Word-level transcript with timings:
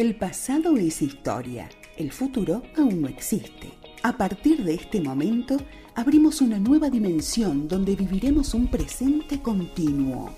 El 0.00 0.14
pasado 0.14 0.78
es 0.78 1.02
historia, 1.02 1.68
el 1.98 2.10
futuro 2.10 2.62
aún 2.78 3.02
no 3.02 3.08
existe. 3.08 3.70
A 4.02 4.16
partir 4.16 4.64
de 4.64 4.72
este 4.72 4.98
momento, 4.98 5.58
abrimos 5.94 6.40
una 6.40 6.58
nueva 6.58 6.88
dimensión 6.88 7.68
donde 7.68 7.96
viviremos 7.96 8.54
un 8.54 8.68
presente 8.68 9.42
continuo, 9.42 10.30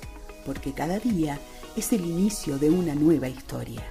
porque 0.44 0.72
cada 0.72 0.98
día 0.98 1.38
es 1.76 1.92
el 1.92 2.04
inicio 2.04 2.58
de 2.58 2.70
una 2.70 2.96
nueva 2.96 3.28
historia. 3.28 3.84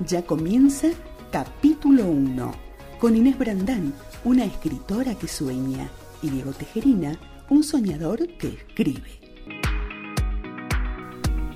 Ya 0.00 0.20
comienza 0.20 0.88
capítulo 1.32 2.04
1, 2.04 2.52
con 3.00 3.16
Inés 3.16 3.38
Brandán, 3.38 3.94
una 4.22 4.44
escritora 4.44 5.14
que 5.14 5.28
sueña, 5.28 5.88
y 6.20 6.28
Diego 6.28 6.52
Tejerina, 6.52 7.18
un 7.48 7.64
soñador 7.64 8.28
que 8.36 8.48
escribe. 8.48 9.18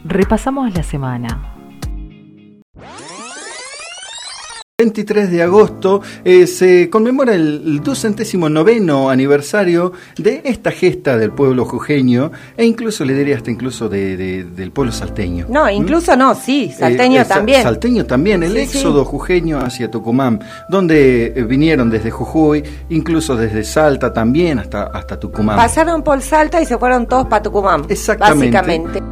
Repasamos 0.06 0.72
la 0.72 0.82
semana. 0.82 1.49
23 4.84 5.30
de 5.30 5.42
agosto 5.42 6.00
eh, 6.24 6.46
se 6.46 6.88
conmemora 6.88 7.34
el 7.34 7.80
ducentésimo 7.84 8.48
noveno 8.48 9.10
aniversario 9.10 9.92
de 10.16 10.40
esta 10.44 10.70
gesta 10.70 11.18
del 11.18 11.32
pueblo 11.32 11.66
jujeño 11.66 12.32
e 12.56 12.64
incluso 12.64 13.04
le 13.04 13.12
diría 13.12 13.36
hasta 13.36 13.50
incluso 13.50 13.90
de, 13.90 14.16
del 14.44 14.72
pueblo 14.72 14.90
salteño. 14.90 15.44
No, 15.50 15.68
incluso 15.68 16.16
no, 16.16 16.34
sí, 16.34 16.72
salteño 16.76 17.18
Eh, 17.18 17.22
eh, 17.22 17.24
sa- 17.26 17.34
también. 17.34 17.62
Salteño 17.62 18.06
también, 18.06 18.42
el 18.42 18.52
Sí, 18.52 18.58
éxodo 18.60 19.04
jujeño 19.04 19.58
hacia 19.58 19.90
Tucumán, 19.90 20.40
donde 20.70 21.26
eh, 21.36 21.42
vinieron 21.44 21.90
desde 21.90 22.10
Jujuy, 22.10 22.62
incluso 22.88 23.36
desde 23.36 23.62
Salta 23.64 24.14
también 24.14 24.60
hasta, 24.60 24.84
hasta 24.84 25.20
Tucumán. 25.20 25.56
Pasaron 25.56 26.02
por 26.02 26.22
Salta 26.22 26.58
y 26.62 26.64
se 26.64 26.78
fueron 26.78 27.06
todos 27.06 27.26
para 27.26 27.42
Tucumán. 27.42 27.84
Exactamente. 27.90 28.56
Básicamente. 28.56 29.09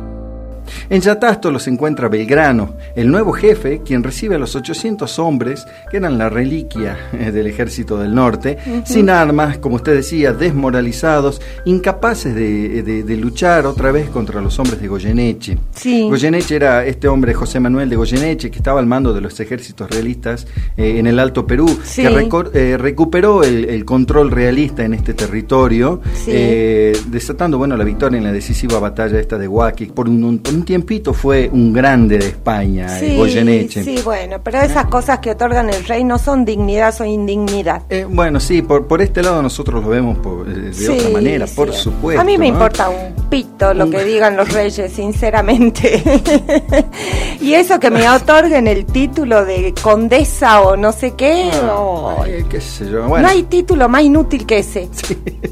En 0.91 1.01
Yatasto 1.03 1.51
los 1.51 1.67
encuentra 1.69 2.09
Belgrano, 2.09 2.75
el 2.97 3.11
nuevo 3.11 3.33
jefe, 3.33 3.83
quien 3.85 4.03
recibe 4.03 4.37
a 4.37 4.39
los 4.39 4.57
800 4.57 5.19
hombres, 5.19 5.67
que 5.91 5.99
eran 5.99 6.17
la 6.17 6.29
reliquia 6.31 6.97
eh, 7.13 7.31
del 7.31 7.47
ejército 7.47 7.99
del 7.99 8.15
norte, 8.15 8.57
sin 8.85 9.11
armas, 9.11 9.59
como 9.59 9.77
usted 9.77 9.95
decía, 9.95 10.33
desmoralizados, 10.33 11.41
incapaces 11.65 12.35
de, 12.35 12.83
de- 12.83 13.03
de 13.03 13.17
luchar 13.17 13.67
otra 13.67 13.93
vez 13.93 14.09
contra 14.11 14.41
los 14.41 14.59
hombres 14.59 14.81
de 14.81 14.89
Goyeneche. 14.89 15.59
Sí. 15.75 16.09
Goyeneche 16.09 16.57
era 16.57 16.85
este 16.87 17.09
hombre, 17.09 17.35
José 17.35 17.61
Manuel 17.61 17.89
de 17.91 17.97
Goyeneche, 17.97 18.51
que 18.51 18.57
estaba 18.59 18.81
al 18.81 18.87
mando 18.87 19.13
de 19.13 19.21
los 19.21 19.39
ejércitos 19.41 19.91
realistas 19.91 20.47
eh, 20.77 20.99
en 20.99 21.07
el 21.07 21.19
Alto 21.19 21.47
Perú, 21.47 21.69
Sí. 21.85 22.03
que 22.03 22.29
eh, 22.55 22.77
recuperó 22.79 23.43
el, 23.45 23.67
el 23.67 23.85
control 23.85 24.31
realista 24.31 24.85
en 24.85 24.95
este 24.95 25.15
territorio, 25.15 26.01
Sí. 26.15 26.31
eh, 26.35 26.93
desatando 27.09 27.59
bueno 27.59 27.77
la 27.77 27.85
victoria 27.85 28.19
en 28.19 28.25
la 28.25 28.33
decisiva 28.33 28.79
batalla 28.79 29.19
esta 29.19 29.39
de 29.39 29.49
Huaki. 29.49 29.87
Por 29.87 30.09
un, 30.09 30.23
un- 30.25 30.39
por 30.39 30.55
un 30.55 30.63
tiempito 30.79 31.13
fue 31.13 31.51
un 31.53 31.73
grande 31.73 32.19
de 32.19 32.27
España, 32.29 32.87
eh, 32.99 33.01
Sí, 33.11 33.17
Goyeneche. 33.17 33.83
sí, 33.83 34.01
bueno, 34.05 34.37
pero 34.43 34.61
esas 34.61 34.87
cosas 34.87 35.19
que 35.19 35.33
otorgan 35.33 35.69
el 35.71 35.85
rey 35.85 36.05
no 36.05 36.19
son 36.19 36.45
dignidad, 36.45 36.95
son 36.95 37.09
indignidad. 37.09 37.83
Eh, 37.91 38.07
bueno, 38.09 38.39
sí, 38.39 38.63
por, 38.63 38.87
por 38.87 39.03
este 39.03 39.23
lado 39.23 39.43
nosotros 39.43 39.83
lo 39.83 39.91
vemos 39.91 40.19
por- 40.19 40.47
de 40.47 40.73
Sí, 40.73 40.87
otra 40.89 41.11
manera, 41.11 41.47
sí. 41.47 41.55
por 41.57 41.73
supuesto. 41.73 42.21
A 42.21 42.25
mí 42.25 42.39
me 42.39 42.47
¿no? 42.49 42.55
importa 42.55 42.89
un 42.89 43.15
pito 43.29 43.75
lo 43.75 43.87
Un- 43.87 43.91
que 43.91 44.05
digan 44.05 44.37
los 44.37 44.53
reyes, 44.53 44.93
sinceramente. 44.93 46.03
y 47.41 47.55
eso 47.55 47.81
que 47.81 47.91
me 47.91 48.09
otorguen 48.11 48.67
el 48.69 48.87
título 48.87 49.45
de 49.45 49.75
condesa 49.83 50.61
o 50.63 50.77
no 50.77 50.93
sé 50.93 51.13
qué. 51.13 51.51
no. 51.63 52.17
Ay, 52.23 52.45
qué 52.49 52.61
sé 52.61 52.89
yo. 52.91 53.07
Bueno, 53.09 53.27
No 53.27 53.33
hay 53.33 53.43
título 53.45 53.89
más 53.89 54.03
inútil 54.03 54.47
que 54.47 54.59
ese. 54.59 54.89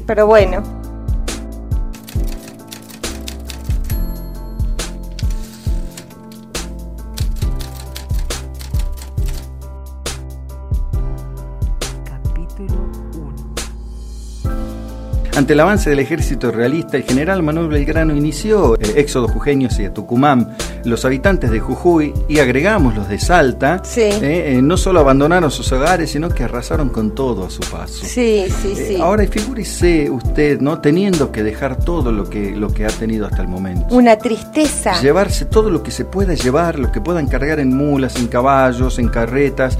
Pero 0.05 0.25
bueno. 0.27 0.86
Ante 15.37 15.53
el 15.53 15.59
avance 15.59 15.91
del 15.91 15.99
ejército 15.99 16.49
realista, 16.49 16.97
el 16.97 17.03
general 17.03 17.43
Manuel 17.43 17.67
Belgrano 17.67 18.15
inició 18.15 18.73
el 18.79 18.97
éxodo 18.97 19.27
jujeño 19.27 19.67
hacia 19.67 19.93
Tucumán. 19.93 20.57
Los 20.83 21.05
habitantes 21.05 21.51
de 21.51 21.59
Jujuy, 21.59 22.11
y 22.27 22.39
agregamos 22.39 22.95
los 22.95 23.07
de 23.07 23.19
Salta, 23.19 23.81
Sí. 23.83 24.01
eh, 24.01 24.55
eh, 24.57 24.61
no 24.63 24.77
solo 24.77 24.99
abandonaron 24.99 25.51
sus 25.51 25.71
hogares, 25.71 26.09
sino 26.09 26.29
que 26.29 26.43
arrasaron 26.43 26.89
con 26.89 27.13
todo 27.13 27.45
a 27.45 27.51
su 27.51 27.59
paso. 27.59 28.03
Sí, 28.03 28.45
sí, 28.49 28.73
Eh, 28.75 28.85
sí. 28.95 28.97
ahora 28.99 29.27
figúrese 29.27 30.09
usted, 30.09 30.59
¿no? 30.59 30.81
Teniendo 30.81 31.31
que 31.31 31.43
dejar 31.43 31.75
todo 31.77 32.11
lo 32.11 32.27
que, 32.27 32.55
lo 32.55 32.69
que 32.73 32.85
ha 32.85 32.89
tenido 32.89 33.27
hasta 33.27 33.43
el 33.43 33.47
momento. 33.47 33.93
Una 33.93 34.17
tristeza. 34.17 34.99
Llevarse 35.01 35.45
todo 35.45 35.69
lo 35.69 35.83
que 35.83 35.91
se 35.91 36.03
pueda 36.03 36.33
llevar, 36.33 36.79
lo 36.79 36.91
que 36.91 36.99
puedan 36.99 37.27
cargar 37.27 37.59
en 37.59 37.77
mulas, 37.77 38.15
en 38.15 38.25
caballos, 38.25 38.97
en 38.97 39.09
carretas. 39.09 39.77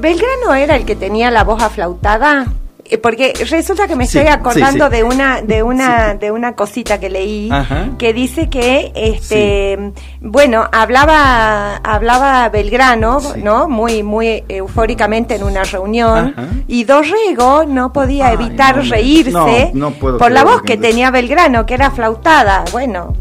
Belgrano 0.00 0.54
era 0.56 0.74
el 0.74 0.84
que 0.84 0.96
tenía 0.96 1.30
la 1.30 1.44
voz 1.44 1.62
aflautada. 1.62 2.46
Eh, 2.86 2.98
Porque 2.98 3.32
resulta 3.48 3.88
que 3.88 3.96
me 3.96 4.06
Sí, 4.06 4.18
estoy 4.18 4.30
acordando 4.30 4.86
sí, 4.86 4.90
sí. 4.90 4.96
de 4.98 5.02
una 5.04 5.40
de 5.40 5.62
una 5.62 6.14
de 6.14 6.30
una 6.30 6.54
cosita 6.54 7.00
que 7.00 7.08
leí 7.08 7.48
Ajá. 7.50 7.88
que 7.98 8.12
dice 8.12 8.50
que 8.50 8.92
este 8.94 9.92
bueno 10.20 10.68
hablaba 10.70 11.76
hablaba 11.76 12.46
Belgrano 12.50 13.20
no 13.42 13.68
muy 13.68 14.02
muy 14.02 14.44
eufóricamente 14.48 15.36
en 15.36 15.44
una 15.44 15.64
reunión 15.64 16.34
Ajá. 16.36 16.46
y 16.68 16.84
Dorrego 16.84 17.64
no 17.66 17.90
podía 17.90 18.28
Ay, 18.28 18.34
evitar 18.34 18.76
no 18.76 18.82
reírse 18.82 19.70
no, 19.72 19.90
no 19.90 19.90
puedo 19.92 20.18
por 20.18 20.30
la 20.30 20.44
voz 20.44 20.60
que 20.60 20.76
tenía 20.76 21.10
Belgrano 21.10 21.64
que 21.64 21.72
era 21.74 21.90
flautada 21.90 22.64
bueno 22.70 23.14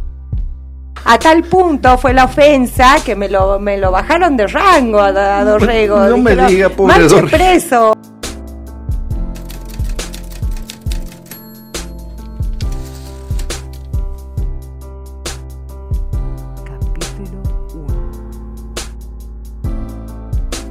a 1.06 1.18
tal 1.20 1.44
punto 1.44 1.98
fue 1.98 2.14
la 2.14 2.26
ofensa 2.26 2.96
que 3.06 3.16
me 3.16 3.28
lo, 3.30 3.60
me 3.60 3.78
lo 3.78 3.92
bajaron 3.92 4.36
de 4.38 4.48
rango 4.48 5.00
a, 5.00 5.08
a 5.40 5.44
Dorrego. 5.44 6.00
No 6.08 6.18
me 6.18 6.34
diga, 6.48 6.70
pobre 6.70 6.94
"Marche 7.00 7.08
Dorrego". 7.16 7.28
preso. 7.30 7.98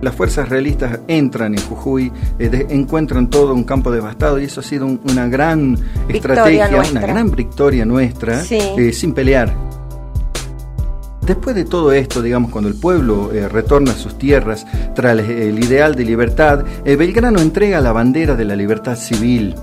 Las 0.03 0.17
fuerzas 0.17 0.49
realistas 0.49 0.99
entran 1.07 1.55
en 1.55 1.61
Jujuy, 1.63 2.11
eh, 2.41 2.49
de- 2.49 2.67
encuentran 2.71 3.31
todo 3.31 3.55
un 3.55 3.63
campo 3.63 3.93
devastado 3.93 4.41
y 4.41 4.45
eso 4.45 4.59
ha 4.61 4.65
sido 4.65 4.85
un- 4.85 5.01
una 5.05 5.29
gran 5.29 5.77
Victoria 6.09 6.17
estrategia, 6.17 6.69
nuestra. 6.71 6.99
una 6.99 7.07
gran 7.07 7.31
victoria 7.31 7.85
nuestra, 7.85 8.41
Sí. 8.43 8.59
eh, 8.77 8.93
sin 8.93 9.15
pelear. 9.15 9.55
Después 11.25 11.55
de 11.55 11.65
todo 11.65 11.93
esto, 11.93 12.21
digamos, 12.21 12.51
cuando 12.51 12.69
el 12.69 12.75
pueblo 12.75 13.31
eh, 13.33 13.49
retorna 13.49 13.93
a 13.93 13.95
sus 13.95 14.19
tierras 14.19 14.67
tras 14.97 15.17
el, 15.21 15.31
el 15.31 15.63
ideal 15.65 15.95
de 15.95 16.05
libertad, 16.05 16.65
Belgrano 16.85 17.39
entrega 17.41 17.81
la 17.81 17.93
bandera 17.93 18.35
de 18.35 18.45
la 18.45 18.57
libertad 18.57 18.97
civil, 18.97 19.55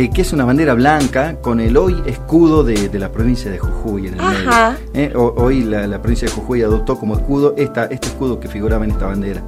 eh, 0.00 0.10
que 0.10 0.22
es 0.22 0.32
una 0.32 0.44
bandera 0.44 0.74
blanca 0.74 1.40
con 1.40 1.58
el 1.58 1.76
hoy 1.76 2.00
escudo 2.06 2.62
de, 2.62 2.88
de 2.88 2.98
la 3.00 3.10
provincia 3.10 3.50
de 3.50 3.58
Jujuy 3.58 4.06
en 4.06 4.14
el 4.14 4.20
Ajá. 4.20 4.76
medio. 4.94 5.08
Eh, 5.10 5.12
ho- 5.16 5.34
hoy 5.36 5.62
la, 5.64 5.86
la 5.88 6.00
provincia 6.00 6.28
de 6.28 6.34
Jujuy 6.34 6.62
adoptó 6.62 6.96
como 6.98 7.14
escudo 7.16 7.54
esta, 7.56 7.86
este 7.86 8.06
escudo 8.08 8.38
que 8.38 8.46
figuraba 8.48 8.84
en 8.84 8.92
esta 8.92 9.06
bandera. 9.06 9.42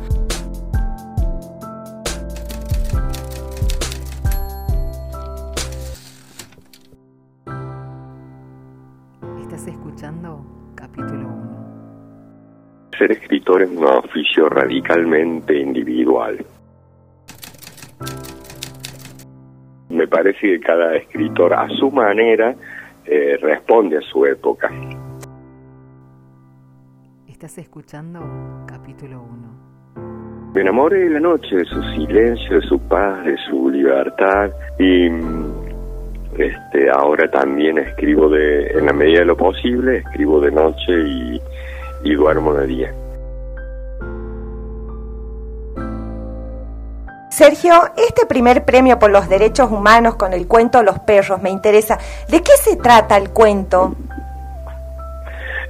Estás 9.43 9.67
escuchando 9.67 10.45
capítulo 10.75 11.29
1. 11.29 12.91
Ser 12.99 13.13
escritor 13.13 13.63
es 13.63 13.71
un 13.71 13.85
oficio 13.85 14.49
radicalmente 14.49 15.59
individual. 15.59 16.45
Me 19.91 20.07
parece 20.07 20.41
que 20.41 20.61
cada 20.61 20.95
escritor 20.95 21.53
a 21.53 21.69
su 21.69 21.91
manera 21.91 22.55
eh, 23.05 23.37
responde 23.43 23.99
a 23.99 24.01
su 24.03 24.25
época. 24.25 24.71
Estás 27.27 27.59
escuchando 27.59 28.21
capítulo 28.67 29.23
1. 29.97 30.53
Me 30.55 30.61
enamoré 30.61 31.05
de 31.05 31.11
la 31.11 31.21
noche, 31.21 31.57
de 31.57 31.65
su 31.65 31.83
silencio, 31.95 32.61
de 32.61 32.67
su 32.69 32.79
paz, 32.89 33.25
de 33.25 33.37
su 33.49 33.69
libertad 33.69 34.51
y 34.79 35.11
mm, 35.11 35.55
este, 36.39 36.91
ahora 36.91 37.29
también 37.31 37.79
escribo 37.79 38.29
de, 38.29 38.69
en 38.71 38.87
la 38.87 38.93
medida 38.93 39.21
de 39.21 39.27
lo 39.27 39.37
posible, 39.37 39.99
escribo 39.99 40.41
de 40.41 40.53
noche 40.53 40.93
y, 40.93 41.41
y 42.05 42.15
duermo 42.15 42.55
de 42.55 42.67
día. 42.67 42.95
Sergio, 47.41 47.73
este 47.97 48.27
primer 48.27 48.67
premio 48.67 48.99
por 48.99 49.11
los 49.11 49.27
derechos 49.27 49.71
humanos 49.71 50.17
con 50.17 50.35
el 50.35 50.47
cuento 50.47 50.83
Los 50.83 50.99
perros 50.99 51.41
me 51.41 51.49
interesa. 51.49 51.97
¿De 52.29 52.43
qué 52.43 52.53
se 52.63 52.77
trata 52.77 53.17
el 53.17 53.31
cuento? 53.31 53.97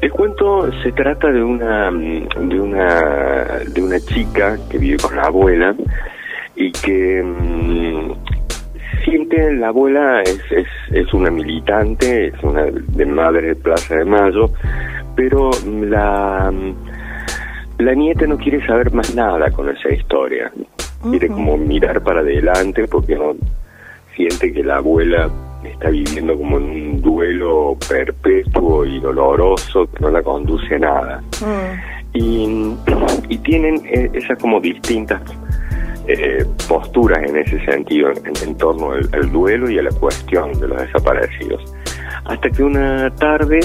El 0.00 0.10
cuento 0.10 0.68
se 0.82 0.90
trata 0.90 1.30
de 1.30 1.40
una 1.40 1.92
mm, 1.92 2.48
de 2.48 2.60
una 2.60 3.60
de 3.68 3.82
una 3.84 4.00
chica 4.00 4.58
que 4.68 4.78
vive 4.78 4.96
con 4.96 5.14
la 5.14 5.22
abuela 5.22 5.76
y 6.56 6.72
que 6.72 7.22
mm, 7.22 8.14
siente 9.04 9.52
la 9.52 9.68
abuela 9.68 10.22
es, 10.22 10.40
es, 10.50 10.66
es 10.90 11.14
una 11.14 11.30
militante, 11.30 12.26
es 12.34 12.42
una 12.42 12.64
de 12.64 13.06
madre 13.06 13.46
de 13.46 13.54
Plaza 13.54 13.94
de 13.94 14.04
Mayo, 14.06 14.50
pero 15.14 15.50
la, 15.64 16.52
la 17.78 17.94
nieta 17.94 18.26
no 18.26 18.36
quiere 18.38 18.66
saber 18.66 18.92
más 18.92 19.14
nada 19.14 19.52
con 19.52 19.68
esa 19.68 19.94
historia. 19.94 20.50
Quiere 21.02 21.28
como 21.28 21.56
mirar 21.56 22.02
para 22.02 22.20
adelante 22.20 22.86
porque 22.86 23.16
no 23.16 23.34
siente 24.14 24.52
que 24.52 24.62
la 24.62 24.76
abuela 24.76 25.30
está 25.64 25.90
viviendo 25.90 26.36
como 26.36 26.58
en 26.58 26.64
un 26.64 27.00
duelo 27.00 27.76
perpetuo 27.88 28.84
y 28.84 29.00
doloroso 29.00 29.90
que 29.90 30.00
no 30.00 30.10
la 30.10 30.22
conduce 30.22 30.74
a 30.74 30.78
nada. 30.78 31.22
Mm. 31.40 32.16
Y, 32.16 32.74
y, 33.28 33.38
tienen 33.38 33.80
eh, 33.86 34.10
esas 34.14 34.36
como 34.38 34.60
distintas 34.60 35.22
eh, 36.08 36.44
posturas 36.68 37.22
en 37.22 37.36
ese 37.36 37.64
sentido, 37.64 38.10
en, 38.10 38.56
torno 38.56 38.92
al, 38.92 39.30
duelo 39.30 39.70
y 39.70 39.78
a 39.78 39.82
la 39.82 39.90
cuestión 39.90 40.58
de 40.58 40.66
los 40.66 40.80
desaparecidos. 40.80 41.62
Hasta 42.24 42.50
que 42.50 42.64
una 42.64 43.14
tarde 43.14 43.60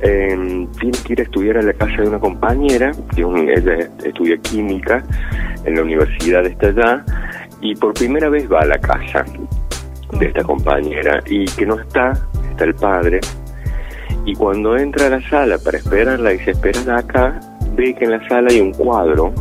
eh, 0.00 0.66
tiene 0.78 0.98
que 1.04 1.12
ir 1.12 1.20
a 1.20 1.22
estudiar 1.22 1.58
a 1.58 1.62
la 1.62 1.72
casa 1.72 2.02
de 2.02 2.08
una 2.08 2.18
compañera, 2.18 2.92
que 3.14 3.22
ella 3.22 3.88
estudia 4.04 4.36
química 4.38 5.02
en 5.64 5.76
la 5.76 5.82
universidad 5.82 6.42
de 6.42 6.66
allá, 6.66 7.04
y 7.60 7.74
por 7.74 7.94
primera 7.94 8.28
vez 8.28 8.50
va 8.50 8.60
a 8.60 8.66
la 8.66 8.78
casa 8.78 9.24
de 10.18 10.26
esta 10.26 10.42
compañera 10.42 11.20
y 11.26 11.44
que 11.44 11.66
no 11.66 11.80
está, 11.80 12.12
está 12.50 12.64
el 12.64 12.74
padre, 12.74 13.20
y 14.24 14.34
cuando 14.34 14.76
entra 14.76 15.06
a 15.06 15.10
la 15.10 15.30
sala 15.30 15.56
para 15.58 15.78
esperarla 15.78 16.32
y 16.32 16.38
se 16.40 16.50
espera 16.50 16.98
acá, 16.98 17.38
ve 17.74 17.94
que 17.94 18.04
en 18.04 18.10
la 18.10 18.28
sala 18.28 18.48
hay 18.50 18.60
un 18.60 18.72
cuadro 18.72 19.32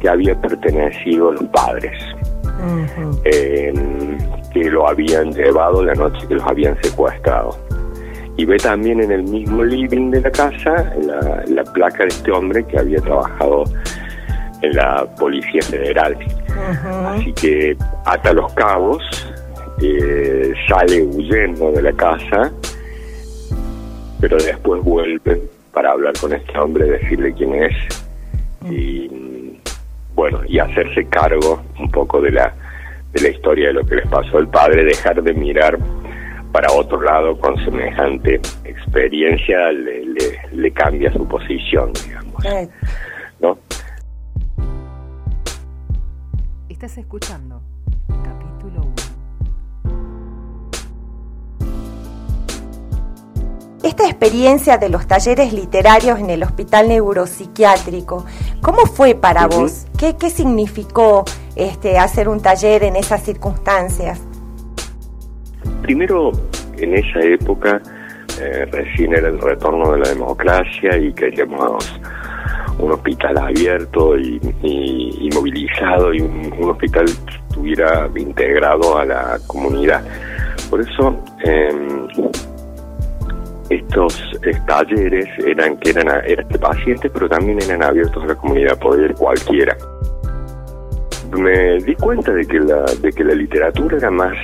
que 0.00 0.08
había 0.08 0.40
pertenecido 0.40 1.30
a 1.30 1.32
los 1.32 1.44
padres, 1.44 1.92
em, 3.24 4.18
que 4.52 4.70
lo 4.70 4.88
habían 4.88 5.32
llevado 5.32 5.84
la 5.84 5.94
noche 5.94 6.26
que 6.28 6.34
los 6.34 6.44
habían 6.44 6.76
secuestrado. 6.82 7.56
Y 8.36 8.44
ve 8.44 8.56
también 8.56 9.00
en 9.02 9.12
el 9.12 9.22
mismo 9.24 9.62
living 9.62 10.10
de 10.10 10.20
la 10.22 10.30
casa 10.30 10.92
la, 11.48 11.64
placa 11.64 12.04
de 12.04 12.08
este 12.08 12.32
hombre 12.32 12.64
que 12.64 12.78
había 12.78 13.00
trabajado 13.00 13.64
en 14.62 14.74
la 14.74 15.06
Policía 15.18 15.62
Federal. 15.62 16.16
Así 17.06 17.32
que 17.34 17.76
ata 18.06 18.32
los 18.32 18.52
cabos, 18.54 19.02
eh, 19.82 20.52
sale 20.68 21.02
huyendo 21.02 21.72
de 21.72 21.82
la 21.82 21.92
casa, 21.92 22.52
pero 24.20 24.36
después 24.38 24.82
vuelve 24.82 25.42
para 25.72 25.90
hablar 25.90 26.14
con 26.20 26.32
este 26.32 26.58
hombre, 26.58 26.86
decirle 26.86 27.34
quién 27.34 27.54
es. 27.54 27.74
Y 28.70 29.58
bueno, 30.14 30.40
y 30.46 30.58
hacerse 30.58 31.06
cargo 31.06 31.62
un 31.78 31.90
poco 31.90 32.20
de 32.20 32.30
la, 32.30 32.54
de 33.12 33.20
la 33.22 33.28
historia 33.28 33.68
de 33.68 33.72
lo 33.74 33.84
que 33.84 33.96
les 33.96 34.06
pasó 34.06 34.38
al 34.38 34.48
padre, 34.48 34.84
dejar 34.84 35.22
de 35.22 35.32
mirar 35.32 35.78
para 36.52 36.72
otro 36.72 37.00
lado 37.00 37.38
con 37.38 37.56
semejante 37.64 38.40
experiencia 38.64 39.72
le, 39.72 40.04
le, 40.52 40.72
cambia 40.72 41.12
su 41.12 41.26
posición, 41.26 41.92
digamos. 41.92 42.44
¿No? 43.40 43.58
Estás 46.68 46.98
escuchando 46.98 47.62
Esta 53.82 54.04
experiencia 54.04 54.78
de 54.78 54.88
los 54.88 55.08
talleres 55.08 55.52
literarios 55.52 56.20
en 56.20 56.30
el 56.30 56.44
Hospital 56.44 56.88
Neuropsiquiátrico, 56.88 58.24
¿cómo 58.60 58.86
fue 58.86 59.16
para 59.16 59.48
vos? 59.48 59.86
¿Qué, 59.98 60.16
¿Qué, 60.16 60.30
significó 60.30 61.24
este, 61.56 61.98
hacer 61.98 62.28
un 62.28 62.40
taller 62.40 62.84
en 62.84 62.94
esas 62.94 63.24
circunstancias? 63.24 64.20
Primero, 65.82 66.32
en 66.78 66.94
esa 66.94 67.20
época, 67.20 67.80
eh, 68.40 68.66
recién 68.70 69.14
era 69.14 69.28
el 69.28 69.40
retorno 69.40 69.92
de 69.92 69.98
la 69.98 70.08
democracia 70.08 70.96
y 70.96 71.12
queríamos 71.12 72.00
un 72.78 72.92
hospital 72.92 73.38
abierto 73.38 74.18
y, 74.18 74.40
movilizado 75.34 76.12
y 76.12 76.20
un, 76.20 76.70
hospital 76.70 77.04
que 77.04 77.34
estuviera 77.48 78.08
integrado 78.16 78.98
a 78.98 79.04
la 79.04 79.38
comunidad. 79.46 80.02
Por 80.70 80.80
eso, 80.80 81.22
eh, 81.44 81.70
estos 83.70 84.38
talleres 84.66 85.26
eran 85.46 85.76
que 85.78 85.90
eran, 85.90 86.08
pacientes, 86.60 87.10
pero 87.12 87.28
también 87.28 87.60
eran 87.62 87.82
abiertos 87.82 88.22
a 88.24 88.26
la 88.26 88.34
comunidad, 88.34 88.78
podía 88.78 89.06
ir 89.06 89.14
cualquiera. 89.14 89.76
Me 91.36 91.78
di 91.78 91.94
cuenta 91.94 92.32
de 92.32 92.44
que 92.44 92.60
la, 92.60 92.84
de 93.00 93.12
que 93.12 93.24
la 93.24 93.34
literatura 93.34 93.96
era 93.96 94.10
más, 94.10 94.36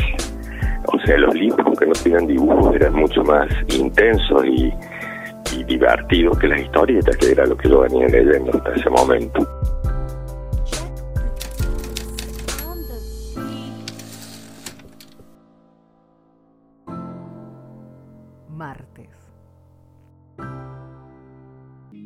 o 0.93 0.99
sea, 1.05 1.19
los 1.19 1.35
libros, 1.35 1.67
aunque 1.67 1.87
no 1.87 1.93
tenían 1.93 2.27
dibujos, 2.27 2.75
eran 2.75 2.95
mucho 2.95 3.23
más 3.23 3.47
intensos 3.77 4.45
y, 4.47 4.73
y 5.57 5.65
divertidos 5.65 6.39
que 6.39 6.49
las 6.49 6.61
historietas, 6.61 7.17
que 7.17 7.33
era 7.33 7.47
lo 7.47 7.57
que 7.57 7.69
yo 7.69 7.81
venía 7.81 8.07
leyendo 8.09 8.51
hasta 8.57 8.75
ese 8.75 8.91
momento. 8.91 9.47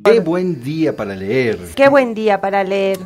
Qué 0.04 0.20
buen 0.20 0.62
día 0.62 0.96
para 0.96 1.14
leer. 1.14 1.58
Qué 1.76 1.88
buen 1.88 2.12
día 2.12 2.40
para 2.40 2.64
leer. 2.64 2.98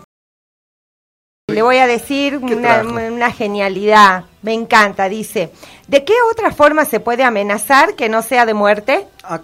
Le 1.48 1.62
voy 1.62 1.76
a 1.76 1.87
decir 1.87 2.38
una, 2.38 3.31
genialidad, 3.31 4.25
me 4.43 4.52
encanta, 4.52 5.08
dice, 5.08 5.52
¿de 5.87 6.02
qué 6.02 6.14
otra 6.28 6.50
forma 6.50 6.84
se 6.84 6.98
puede 6.98 7.22
amenazar 7.22 7.94
que 7.94 8.08
no 8.08 8.22
sea 8.22 8.46
de 8.46 8.52
muerte? 8.52 9.06
Ah, 9.22 9.40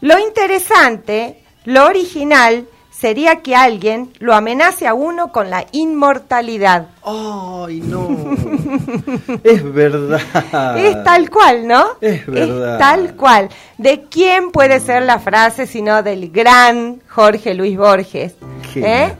lo 0.00 0.18
interesante, 0.18 1.44
lo 1.66 1.84
original, 1.84 2.66
sería 2.90 3.42
que 3.42 3.54
alguien 3.54 4.10
lo 4.20 4.34
amenace 4.34 4.86
a 4.86 4.94
uno 4.94 5.30
con 5.30 5.50
la 5.50 5.66
inmortalidad. 5.72 6.86
¡Ay, 7.04 7.80
no! 7.80 8.08
es 9.44 9.74
verdad. 9.74 10.78
Es 10.78 11.04
tal 11.04 11.28
cual, 11.28 11.68
¿no? 11.68 11.88
Es 12.00 12.26
verdad. 12.26 12.72
Es 12.72 12.78
tal 12.78 13.16
cual. 13.16 13.50
¿De 13.76 14.06
quién 14.10 14.50
puede 14.50 14.80
ser 14.80 15.02
la 15.02 15.18
frase 15.18 15.66
sino 15.66 16.02
del 16.02 16.30
gran 16.30 17.02
Jorge 17.06 17.52
Luis 17.52 17.76
Borges? 17.76 18.34
¿Qué, 18.72 19.04
¿Eh? 19.04 19.16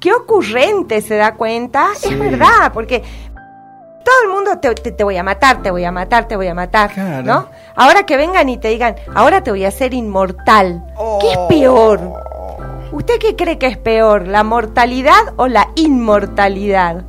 Qué 0.00 0.12
ocurrente 0.12 1.02
se 1.02 1.16
da 1.16 1.34
cuenta. 1.34 1.88
Es 2.02 2.18
verdad, 2.18 2.72
porque 2.72 3.02
todo 4.02 4.14
el 4.24 4.30
mundo 4.30 4.58
te, 4.58 5.04
voy 5.04 5.16
a 5.18 5.22
matar, 5.22 5.62
te 5.62 5.70
voy 5.70 5.84
a 5.84 5.92
matar, 5.92 6.26
te 6.26 6.36
voy 6.36 6.48
a 6.48 6.54
matar, 6.54 6.96
¿no? 7.24 7.48
Ahora 7.76 8.04
que 8.04 8.16
vengan 8.16 8.48
y 8.48 8.56
te 8.56 8.68
digan, 8.68 8.96
ahora 9.14 9.42
te 9.42 9.50
voy 9.50 9.64
a 9.64 9.68
hacer 9.68 9.94
inmortal. 9.94 10.82
¿Qué 11.20 11.32
es 11.32 11.38
peor? 11.48 12.00
¿Usted 12.92 13.18
qué 13.20 13.36
cree 13.36 13.58
que 13.58 13.66
es 13.66 13.78
peor, 13.78 14.26
la 14.26 14.42
mortalidad 14.42 15.34
o 15.36 15.46
la 15.46 15.68
inmortalidad? 15.76 17.04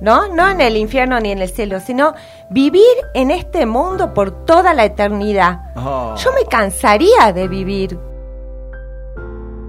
¿No? 0.00 0.28
No 0.28 0.48
en 0.48 0.60
el 0.60 0.76
infierno 0.76 1.18
ni 1.18 1.32
en 1.32 1.40
el 1.40 1.48
cielo, 1.48 1.80
sino 1.80 2.14
vivir 2.50 2.84
en 3.14 3.32
este 3.32 3.66
mundo 3.66 4.14
por 4.14 4.46
toda 4.46 4.72
la 4.72 4.84
eternidad. 4.84 5.72
Oh. 5.76 6.14
Yo 6.16 6.32
me 6.32 6.44
cansaría 6.44 7.32
de 7.34 7.48
vivir. 7.48 7.98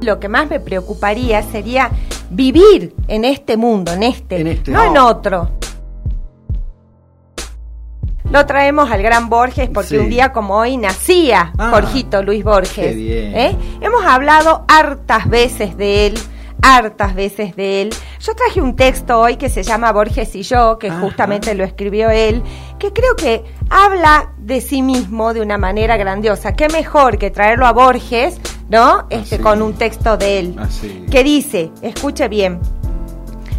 Lo 0.01 0.20
que 0.20 0.29
más 0.29 0.50
me 0.50 0.60
preocuparía 0.60 1.41
sería 1.44 1.91
vivir 2.29 2.96
en 3.08 3.25
este 3.25 3.58
mundo, 3.58 3.91
en 3.94 4.03
este, 4.03 4.50
este 4.50 4.72
no 4.72 4.84
en 4.84 4.98
otro. 4.98 5.50
Lo 8.32 8.46
traemos 8.46 8.91
al 8.91 9.01
gran 9.01 9.27
Borges 9.27 9.70
porque 9.74 9.98
un 9.98 10.10
día 10.10 10.32
como 10.32 10.56
hoy 10.58 10.77
nacía 10.77 11.51
ah, 11.58 11.72
Jorgito 11.72 12.22
Luis 12.22 12.44
Borges. 12.44 12.96
¿eh? 12.96 13.56
Hemos 13.82 14.06
hablado 14.06 14.65
hartas 14.68 15.27
veces 15.27 15.75
de 15.77 16.06
él, 16.08 16.20
hartas 16.62 17.15
veces 17.15 17.56
de 17.56 17.82
él. 17.82 17.89
Yo 18.20 18.36
traje 18.36 18.62
un 18.62 18.75
texto 18.75 19.20
hoy 19.20 19.38
que 19.38 19.50
se 19.50 19.63
llama 19.63 19.91
Borges 19.91 20.36
y 20.36 20.44
yo, 20.44 20.77
que 20.77 20.91
justamente 20.91 21.56
lo 21.56 21.63
escribió 21.63 22.12
él, 22.12 22.44
que 22.77 22.94
creo 22.94 23.15
que 23.15 23.44
habla 23.72 24.34
de 24.38 24.62
sí 24.62 24.84
mismo 24.84 25.34
de 25.34 25.41
una 25.41 25.58
manera 25.58 25.98
grandiosa. 25.98 26.53
Qué 26.53 26.70
mejor 26.70 27.18
que 27.18 27.32
traerlo 27.32 27.65
a 27.65 27.72
Borges, 27.72 28.39
¿no? 28.70 29.06
Este, 29.10 29.40
con 29.40 29.62
un 29.62 29.74
texto 29.74 30.18
de 30.18 30.40
él. 30.40 30.56
Que 31.12 31.24
dice, 31.24 31.72
escuche 31.82 32.28
bien, 32.28 32.60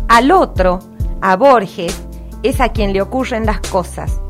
al 0.09 0.31
otro, 0.31 0.81
a 1.21 1.37
Borges, 1.37 2.01
es 2.43 2.61
a 2.61 2.71
quien 2.71 2.93
le 2.93 3.03
ocurren 3.03 3.47
las 3.47 3.61
cosas 3.61 4.21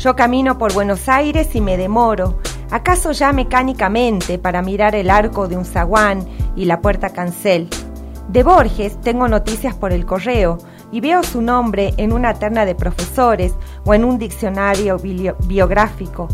yo 0.00 0.16
camino 0.16 0.56
por 0.56 0.72
Buenos 0.72 1.10
Aires 1.10 1.54
y 1.54 1.60
me 1.60 1.76
demoro, 1.76 2.38
acaso 2.70 3.12
ya 3.12 3.34
mecánicamente, 3.34 4.38
para 4.38 4.62
mirar 4.62 4.94
el 4.94 5.10
arco 5.10 5.46
de 5.46 5.58
un 5.58 5.66
zaguán 5.66 6.26
y 6.56 6.64
la 6.64 6.80
puerta 6.80 7.10
cancel. 7.10 7.68
De 8.28 8.42
Borges 8.42 8.98
tengo 9.02 9.28
noticias 9.28 9.74
por 9.74 9.92
el 9.92 10.06
correo 10.06 10.56
y 10.90 11.02
veo 11.02 11.22
su 11.22 11.42
nombre 11.42 11.92
en 11.98 12.14
una 12.14 12.32
terna 12.32 12.64
de 12.64 12.74
profesores 12.74 13.52
o 13.84 13.92
en 13.92 14.06
un 14.06 14.16
diccionario 14.16 14.96
biográfico. 14.98 16.28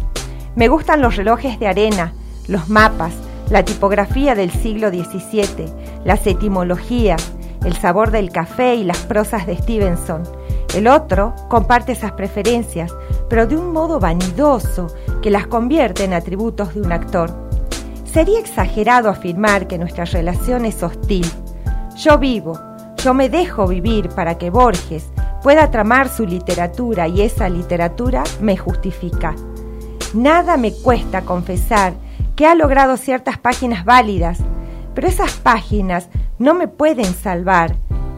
Me 0.54 0.68
gustan 0.68 1.00
los 1.00 1.16
relojes 1.16 1.58
de 1.58 1.66
arena, 1.66 2.12
los 2.46 2.68
mapas, 2.68 3.14
la 3.50 3.64
tipografía 3.64 4.34
del 4.34 4.50
siglo 4.50 4.88
XVII, 4.90 5.66
las 6.04 6.26
etimologías, 6.26 7.32
el 7.64 7.76
sabor 7.76 8.10
del 8.10 8.30
café 8.30 8.74
y 8.74 8.84
las 8.84 8.98
prosas 8.98 9.46
de 9.46 9.56
Stevenson. 9.56 10.22
El 10.74 10.88
otro 10.88 11.34
comparte 11.48 11.92
esas 11.92 12.12
preferencias, 12.12 12.92
pero 13.28 13.46
de 13.46 13.56
un 13.56 13.72
modo 13.72 14.00
vanidoso 14.00 14.88
que 15.22 15.30
las 15.30 15.46
convierte 15.46 16.04
en 16.04 16.12
atributos 16.12 16.74
de 16.74 16.80
un 16.80 16.92
actor. 16.92 17.30
Sería 18.04 18.40
exagerado 18.40 19.08
afirmar 19.08 19.66
que 19.68 19.78
nuestra 19.78 20.04
relación 20.04 20.64
es 20.64 20.82
hostil. 20.82 21.26
Yo 21.96 22.18
vivo, 22.18 22.58
yo 23.02 23.14
me 23.14 23.28
dejo 23.28 23.66
vivir 23.66 24.08
para 24.10 24.38
que 24.38 24.50
Borges 24.50 25.06
pueda 25.42 25.70
tramar 25.70 26.08
su 26.08 26.26
literatura 26.26 27.08
y 27.08 27.22
esa 27.22 27.48
literatura 27.48 28.24
me 28.40 28.56
justifica. 28.56 29.34
Nada 30.14 30.56
me 30.56 30.72
cuesta 30.72 31.22
confesar 31.22 31.94
que 32.36 32.46
ha 32.46 32.54
logrado 32.54 32.96
ciertas 32.96 33.38
páginas 33.38 33.84
válidas, 33.84 34.38
pero 34.94 35.08
esas 35.08 35.32
páginas 35.32 36.08
no 36.38 36.54
me 36.54 36.68
pueden 36.68 37.06
salvar, 37.06 37.76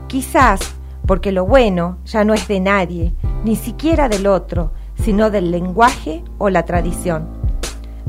quizás 0.08 0.60
porque 1.06 1.32
lo 1.32 1.46
bueno 1.46 1.98
ya 2.04 2.24
no 2.24 2.34
es 2.34 2.46
de 2.48 2.60
nadie, 2.60 3.14
ni 3.44 3.56
siquiera 3.56 4.08
del 4.08 4.26
otro, 4.26 4.72
sino 5.02 5.30
del 5.30 5.50
lenguaje 5.50 6.22
o 6.36 6.50
la 6.50 6.64
tradición. 6.64 7.28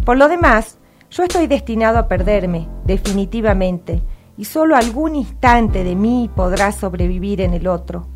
Por 0.03 0.17
lo 0.17 0.27
demás, 0.27 0.79
yo 1.11 1.23
estoy 1.23 1.47
destinado 1.47 1.97
a 1.97 2.07
perderme, 2.07 2.67
definitivamente, 2.85 4.01
y 4.37 4.45
solo 4.45 4.75
algún 4.75 5.15
instante 5.15 5.83
de 5.83 5.95
mí 5.95 6.29
podrá 6.35 6.71
sobrevivir 6.71 7.41
en 7.41 7.53
el 7.53 7.67
otro. 7.67 8.07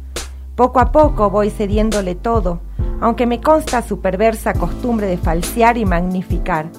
Poco 0.56 0.80
a 0.80 0.92
poco 0.92 1.30
voy 1.30 1.50
cediéndole 1.50 2.16
todo, 2.16 2.62
aunque 3.02 3.26
me 3.26 3.42
consta 3.42 3.82
su 3.82 4.02
perversa 4.02 4.54
costumbre 4.54 5.08
de 5.08 5.18
falsear 5.18 5.78
y 5.78 5.86
magnificar. 5.86 6.70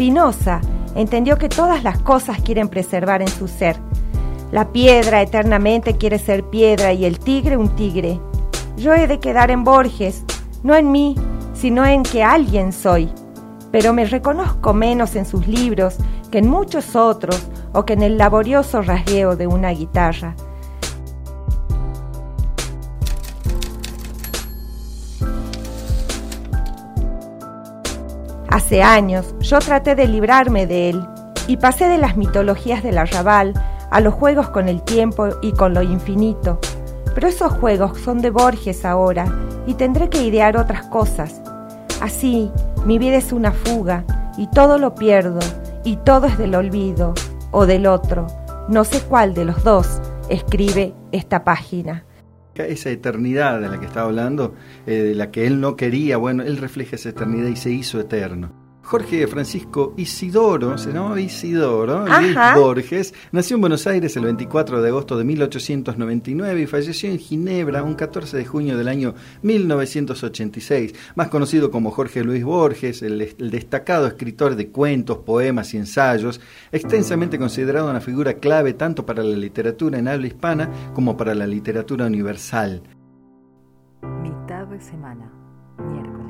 Spinoza 0.00 0.62
entendió 0.94 1.36
que 1.36 1.50
todas 1.50 1.84
las 1.84 1.98
cosas 1.98 2.40
quieren 2.40 2.70
preservar 2.70 3.20
en 3.20 3.28
su 3.28 3.48
ser. 3.48 3.76
La 4.50 4.72
piedra 4.72 5.20
eternamente 5.20 5.98
quiere 5.98 6.18
ser 6.18 6.42
piedra 6.42 6.94
y 6.94 7.04
el 7.04 7.18
tigre 7.18 7.58
un 7.58 7.76
tigre. 7.76 8.18
Yo 8.78 8.94
he 8.94 9.06
de 9.06 9.20
quedar 9.20 9.50
en 9.50 9.62
Borges, 9.62 10.24
no 10.62 10.74
en 10.74 10.90
mí, 10.90 11.16
sino 11.52 11.84
en 11.84 12.02
que 12.02 12.24
alguien 12.24 12.72
soy. 12.72 13.12
Pero 13.72 13.92
me 13.92 14.06
reconozco 14.06 14.72
menos 14.72 15.16
en 15.16 15.26
sus 15.26 15.46
libros 15.46 15.96
que 16.30 16.38
en 16.38 16.48
muchos 16.48 16.96
otros 16.96 17.48
o 17.74 17.84
que 17.84 17.92
en 17.92 18.02
el 18.02 18.16
laborioso 18.16 18.80
rasgueo 18.80 19.36
de 19.36 19.48
una 19.48 19.68
guitarra. 19.68 20.34
Hace 28.50 28.82
años 28.82 29.32
yo 29.38 29.60
traté 29.60 29.94
de 29.94 30.08
librarme 30.08 30.66
de 30.66 30.90
él 30.90 31.06
y 31.46 31.56
pasé 31.56 31.86
de 31.86 31.98
las 31.98 32.16
mitologías 32.16 32.82
del 32.82 32.98
arrabal 32.98 33.54
a 33.92 34.00
los 34.00 34.12
juegos 34.12 34.50
con 34.50 34.68
el 34.68 34.82
tiempo 34.82 35.28
y 35.40 35.52
con 35.52 35.72
lo 35.72 35.82
infinito. 35.82 36.58
Pero 37.14 37.28
esos 37.28 37.52
juegos 37.52 38.00
son 38.00 38.20
de 38.20 38.30
Borges 38.30 38.84
ahora 38.84 39.26
y 39.66 39.74
tendré 39.74 40.10
que 40.10 40.22
idear 40.22 40.56
otras 40.56 40.82
cosas. 40.86 41.40
Así, 42.00 42.50
mi 42.84 42.98
vida 42.98 43.16
es 43.16 43.32
una 43.32 43.52
fuga 43.52 44.04
y 44.36 44.48
todo 44.48 44.78
lo 44.78 44.96
pierdo 44.96 45.38
y 45.84 45.96
todo 45.96 46.26
es 46.26 46.36
del 46.36 46.56
olvido 46.56 47.14
o 47.52 47.66
del 47.66 47.86
otro. 47.86 48.26
No 48.68 48.82
sé 48.82 49.00
cuál 49.02 49.32
de 49.32 49.44
los 49.44 49.62
dos 49.62 50.00
escribe 50.28 50.92
esta 51.12 51.44
página 51.44 52.04
esa 52.54 52.90
eternidad 52.90 53.60
de 53.60 53.68
la 53.68 53.80
que 53.80 53.86
estaba 53.86 54.08
hablando, 54.08 54.54
eh, 54.86 54.94
de 54.94 55.14
la 55.14 55.30
que 55.30 55.46
él 55.46 55.60
no 55.60 55.76
quería, 55.76 56.16
bueno, 56.16 56.42
él 56.42 56.56
refleja 56.56 56.96
esa 56.96 57.10
eternidad 57.10 57.48
y 57.48 57.56
se 57.56 57.70
hizo 57.70 58.00
eterno. 58.00 58.59
Jorge 58.90 59.28
Francisco 59.28 59.94
Isidoro, 59.96 60.76
se 60.76 60.92
llamaba 60.92 61.20
Isidoro, 61.20 62.04
Luis 62.08 62.36
Borges, 62.56 63.14
nació 63.30 63.54
en 63.54 63.60
Buenos 63.60 63.86
Aires 63.86 64.16
el 64.16 64.24
24 64.24 64.82
de 64.82 64.88
agosto 64.88 65.16
de 65.16 65.22
1899 65.22 66.62
y 66.62 66.66
falleció 66.66 67.08
en 67.08 67.20
Ginebra 67.20 67.84
un 67.84 67.94
14 67.94 68.36
de 68.36 68.44
junio 68.44 68.76
del 68.76 68.88
año 68.88 69.14
1986, 69.42 70.92
más 71.14 71.28
conocido 71.28 71.70
como 71.70 71.92
Jorge 71.92 72.24
Luis 72.24 72.42
Borges, 72.42 73.02
el, 73.02 73.20
el 73.20 73.50
destacado 73.52 74.08
escritor 74.08 74.56
de 74.56 74.70
cuentos, 74.70 75.18
poemas 75.18 75.72
y 75.72 75.76
ensayos, 75.76 76.40
extensamente 76.72 77.38
considerado 77.38 77.88
una 77.88 78.00
figura 78.00 78.34
clave 78.34 78.72
tanto 78.72 79.06
para 79.06 79.22
la 79.22 79.36
literatura 79.36 80.00
en 80.00 80.08
habla 80.08 80.26
hispana 80.26 80.68
como 80.94 81.16
para 81.16 81.36
la 81.36 81.46
literatura 81.46 82.06
universal. 82.06 82.82
Mitad 84.20 84.66
de 84.66 84.80
semana, 84.80 85.30
miércoles. 85.78 86.29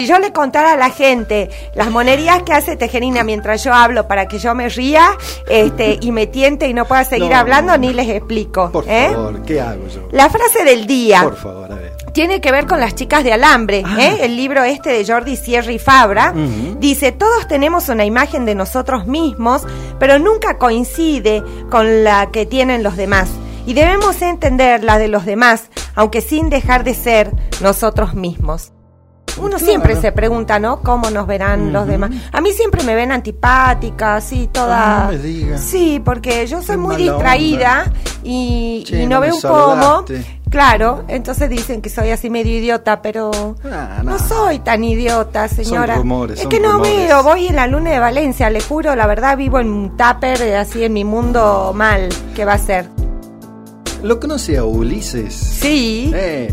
Si 0.00 0.06
yo 0.06 0.18
le 0.18 0.32
contara 0.32 0.72
a 0.72 0.76
la 0.78 0.88
gente 0.88 1.50
las 1.74 1.90
monerías 1.90 2.42
que 2.44 2.54
hace 2.54 2.74
Tejerina 2.74 3.22
mientras 3.22 3.62
yo 3.62 3.74
hablo 3.74 4.08
para 4.08 4.28
que 4.28 4.38
yo 4.38 4.54
me 4.54 4.70
ría 4.70 5.10
este, 5.46 5.98
y 6.00 6.10
me 6.10 6.26
tiente 6.26 6.66
y 6.68 6.72
no 6.72 6.86
pueda 6.86 7.04
seguir 7.04 7.34
hablando, 7.34 7.76
ni 7.76 7.92
les 7.92 8.08
explico. 8.08 8.70
Por 8.72 8.88
¿eh? 8.88 9.10
favor, 9.12 9.42
¿qué 9.42 9.60
hago 9.60 9.86
yo? 9.88 10.08
La 10.10 10.30
frase 10.30 10.64
del 10.64 10.86
día. 10.86 11.22
Por 11.24 11.36
favor, 11.36 11.70
a 11.70 11.74
ver. 11.74 11.92
Tiene 12.14 12.40
que 12.40 12.50
ver 12.50 12.66
con 12.66 12.80
las 12.80 12.94
chicas 12.94 13.24
de 13.24 13.34
alambre, 13.34 13.82
ah. 13.84 13.98
¿eh? 14.00 14.20
el 14.22 14.36
libro 14.36 14.64
este 14.64 14.88
de 14.88 15.04
Jordi 15.04 15.36
Sierra 15.36 15.70
y 15.70 15.78
Fabra. 15.78 16.32
Dice, 16.78 17.12
todos 17.12 17.46
tenemos 17.46 17.90
una 17.90 18.06
imagen 18.06 18.46
de 18.46 18.54
nosotros 18.54 19.06
mismos, 19.06 19.64
pero 19.98 20.18
nunca 20.18 20.56
coincide 20.56 21.44
con 21.70 22.04
la 22.04 22.30
que 22.30 22.46
tienen 22.46 22.82
los 22.82 22.96
demás. 22.96 23.28
Y 23.66 23.74
debemos 23.74 24.22
entender 24.22 24.82
la 24.82 24.96
de 24.96 25.08
los 25.08 25.26
demás, 25.26 25.64
aunque 25.94 26.22
sin 26.22 26.48
dejar 26.48 26.84
de 26.84 26.94
ser 26.94 27.32
nosotros 27.60 28.14
mismos. 28.14 28.72
Uno 29.38 29.58
siempre 29.58 29.96
se 29.96 30.12
pregunta, 30.12 30.58
¿no? 30.58 30.80
¿Cómo 30.80 31.10
nos 31.10 31.26
verán 31.26 31.72
los 31.72 31.86
demás? 31.86 32.10
A 32.32 32.40
mí 32.40 32.52
siempre 32.52 32.82
me 32.82 32.94
ven 32.94 33.12
antipática, 33.12 34.16
así, 34.16 34.48
toda... 34.52 35.08
Ah, 35.08 35.12
no 35.12 35.58
Sí, 35.58 36.00
porque 36.04 36.46
yo 36.46 36.62
soy 36.62 36.76
muy 36.76 36.96
distraída 36.96 37.90
y, 38.22 38.84
no, 39.08 39.20
veo 39.20 39.34
pomo. 39.40 40.04
Claro, 40.50 41.04
entonces 41.06 41.48
dicen 41.48 41.80
que 41.80 41.88
soy 41.88 42.10
así 42.10 42.28
medio 42.28 42.58
idiota, 42.58 43.00
pero 43.00 43.54
ah, 43.70 44.02
no. 44.04 44.18
soy 44.18 44.58
tan 44.58 44.82
idiota, 44.82 45.46
señora. 45.46 46.02
es 46.34 46.46
que 46.48 46.58
no 46.58 46.80
veo, 46.80 47.22
voy 47.22 47.46
en 47.46 47.56
la 47.56 47.68
luna 47.68 47.90
de 47.90 48.00
Valencia, 48.00 48.50
le 48.50 48.60
juro, 48.60 48.96
la 48.96 49.06
verdad 49.06 49.36
vivo 49.36 49.60
en 49.60 49.68
un 49.68 49.96
tupper, 49.96 50.42
eh, 50.42 50.56
así 50.56 50.82
en 50.82 50.92
mi 50.92 51.04
mundo 51.04 51.72
mal, 51.72 52.08
¿qué 52.34 52.44
va 52.44 52.54
a 52.54 52.58
ser? 52.58 52.88
¿Lo 54.02 54.18
conoce 54.18 54.58
a 54.58 54.64
Ulises? 54.64 55.34
Sí. 55.34 56.10
Eh, 56.12 56.52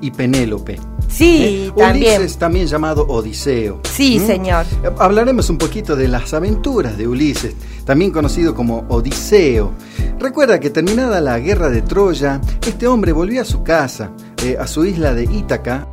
y 0.00 0.10
Penélope. 0.10 0.80
Sí, 1.08 1.66
eh, 1.68 1.72
también. 1.76 2.20
Ulises, 2.20 2.38
también 2.38 2.66
llamado 2.66 3.06
Odiseo. 3.06 3.80
Sí, 3.84 4.18
¿Mm? 4.20 4.26
señor. 4.26 4.66
Eh, 4.82 4.90
hablaremos 4.98 5.48
un 5.50 5.58
poquito 5.58 5.96
de 5.96 6.08
las 6.08 6.34
aventuras 6.34 6.96
de 6.96 7.08
Ulises, 7.08 7.54
también 7.84 8.10
conocido 8.10 8.54
como 8.54 8.84
Odiseo. 8.88 9.72
Recuerda 10.18 10.60
que 10.60 10.70
terminada 10.70 11.20
la 11.20 11.38
guerra 11.38 11.70
de 11.70 11.82
Troya, 11.82 12.40
este 12.66 12.86
hombre 12.86 13.12
volvió 13.12 13.42
a 13.42 13.44
su 13.44 13.62
casa, 13.62 14.10
eh, 14.44 14.56
a 14.58 14.66
su 14.66 14.84
isla 14.84 15.14
de 15.14 15.24
Ítaca, 15.24 15.88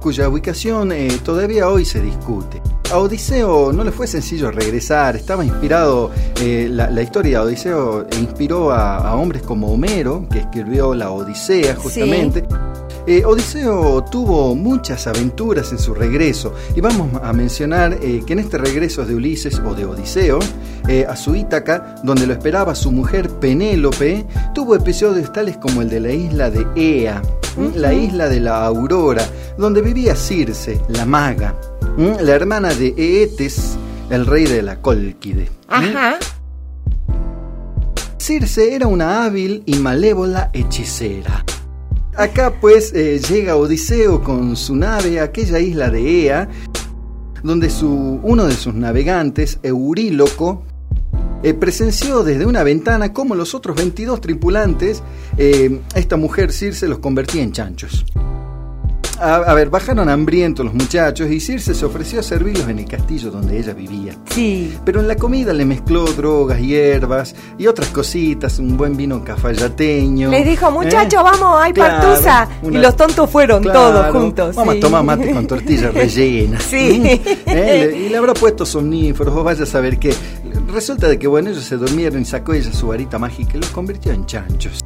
cuya 0.00 0.28
ubicación 0.28 0.92
todavía 1.24 1.68
hoy 1.68 1.84
se 1.84 2.00
discute. 2.00 2.62
A 2.92 2.98
Odiseo 2.98 3.72
no 3.72 3.82
le 3.82 3.90
fue 3.90 4.06
sencillo 4.06 4.52
regresar, 4.52 5.16
estaba 5.16 5.44
inspirado, 5.44 6.12
la, 6.38 7.02
historia 7.02 7.40
de 7.40 7.46
Odiseo 7.46 8.06
inspiró 8.20 8.70
a, 8.70 9.16
hombres 9.16 9.42
como 9.42 9.72
Homero, 9.72 10.28
que 10.30 10.38
escribió 10.38 10.94
la 10.94 11.10
Odisea 11.10 11.74
justamente. 11.74 12.44
Eh, 13.08 13.24
Odiseo 13.24 14.02
tuvo 14.02 14.56
muchas 14.56 15.06
aventuras 15.06 15.70
en 15.70 15.78
su 15.78 15.94
regreso 15.94 16.54
y 16.74 16.80
vamos 16.80 17.08
a 17.22 17.32
mencionar 17.32 17.98
eh, 18.02 18.24
que 18.26 18.32
en 18.32 18.40
este 18.40 18.58
regreso 18.58 19.06
de 19.06 19.14
Ulises 19.14 19.60
o 19.60 19.74
de 19.74 19.84
Odiseo 19.84 20.40
eh, 20.88 21.06
a 21.08 21.14
su 21.14 21.36
Ítaca, 21.36 21.94
donde 22.02 22.26
lo 22.26 22.32
esperaba 22.32 22.74
su 22.74 22.90
mujer 22.90 23.30
Penélope, 23.30 24.26
tuvo 24.54 24.74
episodios 24.74 25.32
tales 25.32 25.56
como 25.56 25.82
el 25.82 25.88
de 25.88 26.00
la 26.00 26.10
isla 26.10 26.50
de 26.50 26.66
Ea, 26.74 27.22
la 27.76 27.94
isla 27.94 28.28
de 28.28 28.40
la 28.40 28.66
Aurora, 28.66 29.24
donde 29.56 29.82
vivía 29.82 30.16
Circe, 30.16 30.80
la 30.88 31.06
maga, 31.06 31.54
la 31.96 32.32
hermana 32.32 32.74
de 32.74 32.92
Eetes, 32.96 33.76
el 34.10 34.26
rey 34.26 34.46
de 34.46 34.62
la 34.62 34.82
Cólquide. 34.82 35.48
Ajá. 35.68 36.18
Circe 38.18 38.74
era 38.74 38.88
una 38.88 39.24
hábil 39.24 39.62
y 39.64 39.76
malévola 39.76 40.50
hechicera. 40.52 41.44
Acá 42.16 42.50
pues 42.62 42.94
eh, 42.94 43.20
llega 43.28 43.56
Odiseo 43.56 44.22
con 44.22 44.56
su 44.56 44.74
nave 44.74 45.20
a 45.20 45.24
aquella 45.24 45.58
isla 45.58 45.90
de 45.90 46.22
Ea, 46.24 46.48
donde 47.42 47.68
su, 47.68 48.20
uno 48.22 48.46
de 48.46 48.54
sus 48.54 48.72
navegantes, 48.72 49.58
Euríloco, 49.62 50.62
eh, 51.42 51.52
presenció 51.52 52.24
desde 52.24 52.46
una 52.46 52.62
ventana 52.62 53.12
cómo 53.12 53.34
los 53.34 53.54
otros 53.54 53.76
22 53.76 54.22
tripulantes, 54.22 55.02
eh, 55.36 55.82
esta 55.94 56.16
mujer 56.16 56.52
Circe 56.52 56.88
los 56.88 57.00
convertía 57.00 57.42
en 57.42 57.52
chanchos. 57.52 58.06
A, 59.18 59.54
ver, 59.54 59.70
bajaron 59.70 60.08
hambrientos 60.08 60.64
los 60.64 60.74
muchachos 60.74 61.30
y 61.30 61.40
Circe 61.40 61.74
se 61.74 61.84
ofreció 61.84 62.20
a 62.20 62.22
servirlos 62.22 62.68
en 62.68 62.78
el 62.80 62.84
castillo 62.86 63.30
donde 63.30 63.58
ella 63.58 63.72
vivía. 63.72 64.14
Sí. 64.30 64.76
Pero 64.84 65.00
en 65.00 65.08
la 65.08 65.16
comida 65.16 65.52
le 65.52 65.64
mezcló 65.64 66.04
drogas, 66.04 66.60
hierbas 66.60 67.34
y 67.58 67.66
otras 67.66 67.88
cositas, 67.88 68.58
un 68.58 68.76
buen 68.76 68.96
vino 68.96 69.24
cafayateño. 69.24 70.30
Les 70.30 70.44
dijo, 70.44 70.70
muchachos, 70.70 71.20
¿eh? 71.20 71.24
vamos, 71.24 71.60
hay 71.60 71.72
partusa. 71.72 72.48
Y 72.62 72.78
los 72.78 72.96
tontos 72.96 73.30
fueron 73.30 73.62
todos 73.62 74.12
juntos. 74.12 74.54
Vamos 74.54 74.76
a 74.76 74.80
tomar 74.80 75.04
mate 75.04 75.32
con 75.32 75.46
tortillas 75.46 75.94
rellenas. 75.94 76.62
sí. 76.62 77.02
¿Eh? 77.46 78.04
Y 78.06 78.08
le 78.08 78.16
habrá 78.16 78.34
puesto 78.34 78.66
somníferos, 78.66 79.34
vos 79.34 79.44
vaya 79.44 79.62
a 79.62 79.66
saber 79.66 79.98
que 79.98 80.14
resulta 80.72 81.08
de 81.08 81.18
que, 81.18 81.26
bueno, 81.26 81.50
ellos 81.50 81.64
se 81.64 81.76
durmieron 81.76 82.20
y 82.20 82.24
sacó 82.24 82.52
ella 82.52 82.72
su 82.72 82.88
varita 82.88 83.18
mágica 83.18 83.52
y 83.54 83.60
los 83.60 83.70
convirtió 83.70 84.12
en 84.12 84.26
chanchos. 84.26 84.85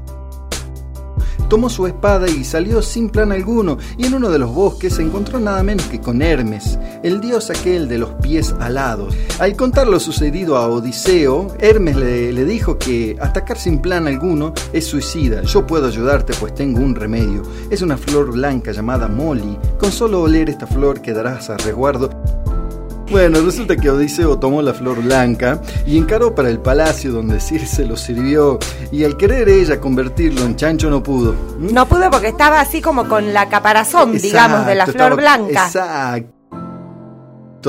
Tomó 1.50 1.68
su 1.68 1.86
espada 1.88 2.28
y 2.28 2.44
salió 2.44 2.80
sin 2.80 3.10
plan 3.10 3.32
alguno, 3.32 3.76
y 3.98 4.06
en 4.06 4.14
uno 4.14 4.30
de 4.30 4.38
los 4.38 4.54
bosques 4.54 4.94
se 4.94 5.02
encontró 5.02 5.40
nada 5.40 5.62
menos 5.64 5.84
que 5.86 6.00
con 6.00 6.22
Hermes, 6.22 6.78
el 7.02 7.20
dios 7.20 7.50
aquel 7.50 7.88
de 7.88 7.98
los 7.98 8.10
pies 8.22 8.54
alados. 8.60 9.14
Al 9.40 9.56
contar 9.56 9.88
lo 9.88 9.98
sucedido 9.98 10.56
a 10.56 10.68
Odiseo, 10.68 11.48
Hermes 11.58 11.96
le, 11.96 12.32
le 12.32 12.44
dijo 12.44 12.78
que 12.78 13.16
atacar 13.20 13.58
sin 13.58 13.82
plan 13.82 14.06
alguno 14.06 14.54
es 14.72 14.86
suicida. 14.86 15.42
Yo 15.42 15.66
puedo 15.66 15.88
ayudarte 15.88 16.32
pues 16.38 16.54
tengo 16.54 16.80
un 16.80 16.94
remedio. 16.94 17.42
Es 17.68 17.82
una 17.82 17.96
flor 17.96 18.30
blanca 18.32 18.70
llamada 18.70 19.08
Molly. 19.08 19.58
Con 19.78 19.90
solo 19.90 20.22
oler 20.22 20.48
esta 20.48 20.68
flor 20.68 21.02
quedarás 21.02 21.50
a 21.50 21.56
resguardo 21.56 22.10
bueno, 23.10 23.40
resulta 23.40 23.76
que 23.76 23.90
Odiseo 23.90 24.38
tomó 24.38 24.62
la 24.62 24.72
flor 24.72 25.02
blanca 25.02 25.60
y 25.86 25.98
encaró 25.98 26.34
para 26.34 26.48
el 26.48 26.60
palacio 26.60 27.12
donde 27.12 27.40
Circe 27.40 27.84
lo 27.84 27.96
sirvió 27.96 28.58
y 28.92 29.04
al 29.04 29.16
querer 29.16 29.48
ella 29.48 29.80
convertirlo 29.80 30.42
en 30.42 30.56
chancho 30.56 30.90
no 30.90 31.02
pudo. 31.02 31.34
¿Mm? 31.58 31.72
No 31.72 31.86
pudo 31.86 32.10
porque 32.10 32.28
estaba 32.28 32.60
así 32.60 32.80
como 32.80 33.08
con 33.08 33.32
la 33.32 33.48
caparazón, 33.48 34.12
digamos, 34.12 34.66
de 34.66 34.74
la 34.74 34.86
flor 34.86 35.16
blanca. 35.16 35.66
Exacto. 35.66 36.40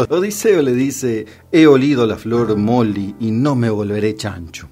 Odiseo 0.09 0.61
le 0.61 0.73
dice, 0.73 1.25
he 1.51 1.67
olido 1.67 2.05
la 2.05 2.17
flor 2.17 2.55
Molly 2.55 3.15
y 3.19 3.31
no 3.31 3.55
me 3.55 3.69
volveré 3.69 4.15
chancho. 4.15 4.69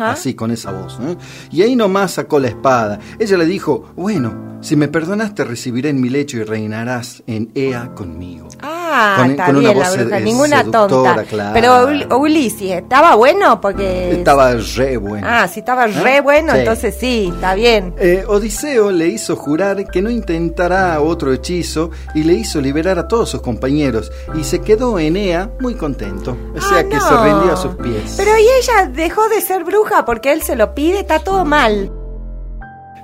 así, 0.00 0.34
con 0.34 0.50
esa 0.50 0.72
voz. 0.72 0.98
¿eh? 1.02 1.16
Y 1.50 1.62
ahí 1.62 1.76
nomás 1.76 2.12
sacó 2.12 2.38
la 2.38 2.48
espada. 2.48 3.00
Ella 3.18 3.36
le 3.36 3.46
dijo, 3.46 3.92
bueno, 3.96 4.58
si 4.60 4.76
me 4.76 4.88
perdonas 4.88 5.34
te 5.34 5.44
recibiré 5.44 5.90
en 5.90 6.00
mi 6.00 6.08
lecho 6.08 6.36
y 6.36 6.44
reinarás 6.44 7.22
en 7.26 7.50
Ea 7.54 7.94
conmigo. 7.94 8.48
Ah, 8.60 8.79
está 9.26 9.52
bien 9.52 9.78
la 9.78 9.90
bruja, 9.90 10.20
ninguna 10.20 10.64
tonta. 10.64 11.24
Pero 11.52 12.18
Ulises, 12.18 12.82
¿estaba 12.82 13.14
bueno? 13.14 13.60
Porque... 13.60 14.12
Estaba 14.12 14.52
re 14.54 14.96
bueno. 14.96 15.26
Ah, 15.28 15.48
si 15.48 15.60
estaba 15.60 15.86
re 15.86 16.20
bueno, 16.20 16.54
entonces 16.54 16.96
sí, 16.98 17.30
está 17.32 17.54
bien. 17.54 17.94
Eh, 17.98 18.24
Odiseo 18.26 18.90
le 18.90 19.08
hizo 19.08 19.36
jurar 19.36 19.86
que 19.88 20.02
no 20.02 20.10
intentará 20.10 21.00
otro 21.00 21.32
hechizo 21.32 21.90
y 22.14 22.22
le 22.22 22.34
hizo 22.34 22.60
liberar 22.60 22.98
a 22.98 23.08
todos 23.08 23.30
sus 23.30 23.42
compañeros 23.42 24.12
y 24.34 24.44
se 24.44 24.60
quedó 24.60 24.98
en 24.98 25.16
Ea 25.16 25.50
muy 25.60 25.74
contento. 25.74 26.36
O 26.54 26.60
sea 26.60 26.78
ah, 26.78 26.84
que 26.84 27.00
se 27.00 27.16
rindió 27.16 27.52
a 27.52 27.56
sus 27.56 27.74
pies. 27.76 28.14
Pero 28.16 28.36
y 28.36 28.42
ella 28.42 28.90
dejó 28.92 29.28
de 29.28 29.40
ser 29.40 29.64
bruja 29.64 30.04
porque 30.04 30.32
él 30.32 30.42
se 30.42 30.56
lo 30.56 30.74
pide, 30.74 31.00
está 31.00 31.18
todo 31.18 31.44
mal. 31.44 31.92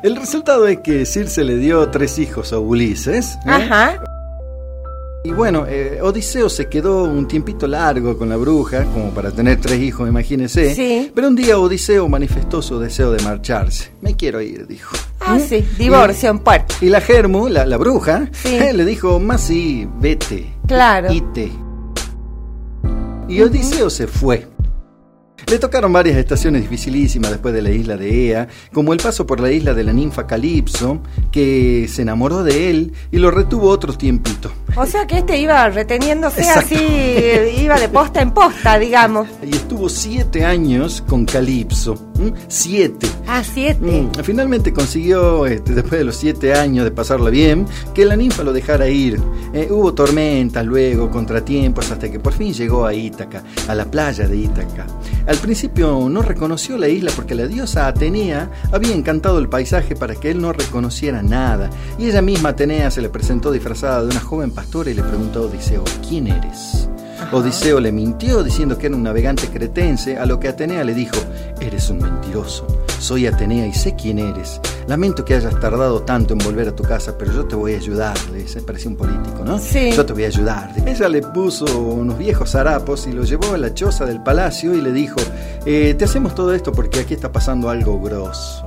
El 0.02 0.16
resultado 0.16 0.66
es 0.68 0.78
que 0.80 1.04
Circe 1.06 1.42
le 1.42 1.56
dio 1.56 1.88
tres 1.90 2.18
hijos 2.18 2.52
a 2.52 2.58
Ulises. 2.58 3.34
¿eh? 3.46 3.50
Ajá. 3.50 4.00
Y 5.26 5.32
bueno, 5.32 5.66
eh, 5.68 5.98
Odiseo 6.00 6.48
se 6.48 6.68
quedó 6.68 7.02
un 7.02 7.26
tiempito 7.26 7.66
largo 7.66 8.16
con 8.16 8.28
la 8.28 8.36
bruja, 8.36 8.84
como 8.84 9.10
para 9.10 9.32
tener 9.32 9.60
tres 9.60 9.80
hijos, 9.80 10.08
imagínese. 10.08 10.72
Sí. 10.72 11.10
Pero 11.12 11.26
un 11.26 11.34
día 11.34 11.58
Odiseo 11.58 12.08
manifestó 12.08 12.62
su 12.62 12.78
deseo 12.78 13.10
de 13.10 13.20
marcharse. 13.24 13.90
Me 14.02 14.14
quiero 14.14 14.40
ir, 14.40 14.68
dijo. 14.68 14.94
Ah, 15.18 15.34
¿Mm? 15.34 15.40
sí, 15.40 15.64
divorcio 15.76 16.30
en 16.30 16.38
puerto. 16.38 16.76
Y 16.80 16.90
la 16.90 17.00
Germu, 17.00 17.48
la, 17.48 17.76
bruja, 17.76 18.30
le 18.44 18.84
dijo, 18.84 19.18
más 19.18 19.40
sí, 19.40 19.88
vete. 19.98 20.46
Claro. 20.68 21.12
Ite. 21.12 21.50
Y 23.28 23.40
Odiseo 23.42 23.90
se 23.90 24.06
fue. 24.06 24.46
Le 25.48 25.60
tocaron 25.60 25.92
varias 25.92 26.16
estaciones 26.16 26.62
dificilísimas 26.62 27.30
después 27.30 27.54
de 27.54 27.62
la 27.62 27.70
isla 27.70 27.96
de 27.96 28.26
Ea, 28.30 28.48
como 28.72 28.92
el 28.92 28.98
paso 28.98 29.28
por 29.28 29.38
la 29.38 29.52
isla 29.52 29.74
de 29.74 29.84
la 29.84 29.92
ninfa 29.92 30.26
Calipso, 30.26 30.98
que 31.30 31.86
se 31.88 32.02
enamoró 32.02 32.42
de 32.42 32.68
él 32.68 32.92
y 33.12 33.18
lo 33.18 33.30
retuvo 33.30 33.68
otro 33.68 33.96
tiempito. 33.96 34.50
O 34.74 34.86
sea 34.86 35.06
que 35.06 35.18
este 35.18 35.38
iba 35.38 35.68
reteniéndose 35.68 36.48
así, 36.50 36.74
iba 37.62 37.78
de 37.78 37.88
posta 37.88 38.20
en 38.22 38.32
posta, 38.32 38.76
digamos. 38.76 39.28
Y 39.46 39.54
estuvo 39.54 39.88
siete 39.88 40.44
años 40.44 41.04
con 41.06 41.24
Calipso. 41.24 42.05
Siete. 42.48 43.06
Ah, 43.26 43.42
siete. 43.44 43.80
Mm, 43.80 44.22
finalmente 44.22 44.72
consiguió, 44.72 45.46
este, 45.46 45.74
después 45.74 45.98
de 45.98 46.04
los 46.04 46.16
siete 46.16 46.54
años 46.54 46.84
de 46.84 46.90
pasarla 46.90 47.30
bien, 47.30 47.66
que 47.94 48.04
la 48.04 48.16
ninfa 48.16 48.42
lo 48.42 48.52
dejara 48.52 48.88
ir. 48.88 49.20
Eh, 49.52 49.68
hubo 49.70 49.94
tormentas 49.94 50.64
luego, 50.64 51.10
contratiempos, 51.10 51.90
hasta 51.90 52.10
que 52.10 52.20
por 52.20 52.32
fin 52.32 52.52
llegó 52.52 52.86
a 52.86 52.94
Ítaca, 52.94 53.42
a 53.68 53.74
la 53.74 53.84
playa 53.84 54.26
de 54.26 54.36
Ítaca. 54.36 54.86
Al 55.26 55.36
principio 55.38 56.08
no 56.08 56.22
reconoció 56.22 56.78
la 56.78 56.88
isla 56.88 57.10
porque 57.14 57.34
la 57.34 57.46
diosa 57.46 57.88
Atenea 57.88 58.50
había 58.72 58.94
encantado 58.94 59.38
el 59.38 59.48
paisaje 59.48 59.96
para 59.96 60.14
que 60.14 60.30
él 60.30 60.40
no 60.40 60.52
reconociera 60.52 61.22
nada. 61.22 61.70
Y 61.98 62.06
ella 62.06 62.22
misma, 62.22 62.50
Atenea, 62.50 62.90
se 62.90 63.02
le 63.02 63.08
presentó 63.08 63.50
disfrazada 63.50 64.02
de 64.02 64.10
una 64.10 64.20
joven 64.20 64.52
pastora 64.52 64.90
y 64.90 64.94
le 64.94 65.02
preguntó 65.02 65.42
Odiseo, 65.42 65.84
¿quién 66.08 66.28
eres? 66.28 66.88
Odiseo 67.32 67.80
le 67.80 67.92
mintió 67.92 68.42
diciendo 68.42 68.78
que 68.78 68.86
era 68.86 68.96
un 68.96 69.02
navegante 69.02 69.48
cretense, 69.48 70.18
a 70.18 70.26
lo 70.26 70.38
que 70.38 70.48
Atenea 70.48 70.84
le 70.84 70.94
dijo, 70.94 71.16
eres 71.60 71.90
un 71.90 71.98
mentiroso, 71.98 72.66
soy 72.98 73.26
Atenea 73.26 73.66
y 73.66 73.72
sé 73.72 73.94
quién 73.94 74.18
eres. 74.18 74.60
Lamento 74.86 75.24
que 75.24 75.34
hayas 75.34 75.58
tardado 75.58 76.02
tanto 76.02 76.34
en 76.34 76.38
volver 76.38 76.68
a 76.68 76.76
tu 76.76 76.84
casa, 76.84 77.18
pero 77.18 77.32
yo 77.32 77.46
te 77.46 77.56
voy 77.56 77.74
a 77.74 77.76
ayudar, 77.78 78.16
le 78.30 78.38
dice, 78.38 78.62
parecía 78.62 78.90
un 78.90 78.96
político, 78.96 79.44
¿no? 79.44 79.58
Sí. 79.58 79.90
Yo 79.92 80.06
te 80.06 80.12
voy 80.12 80.24
a 80.24 80.28
ayudar. 80.28 80.72
Ella 80.86 81.08
le 81.08 81.22
puso 81.22 81.64
unos 81.80 82.16
viejos 82.16 82.54
harapos 82.54 83.06
y 83.06 83.12
lo 83.12 83.24
llevó 83.24 83.54
a 83.54 83.58
la 83.58 83.74
choza 83.74 84.06
del 84.06 84.22
palacio 84.22 84.74
y 84.74 84.80
le 84.80 84.92
dijo, 84.92 85.16
eh, 85.64 85.94
te 85.98 86.04
hacemos 86.04 86.34
todo 86.34 86.54
esto 86.54 86.70
porque 86.70 87.00
aquí 87.00 87.14
está 87.14 87.32
pasando 87.32 87.68
algo 87.68 88.00
grosso. 88.00 88.64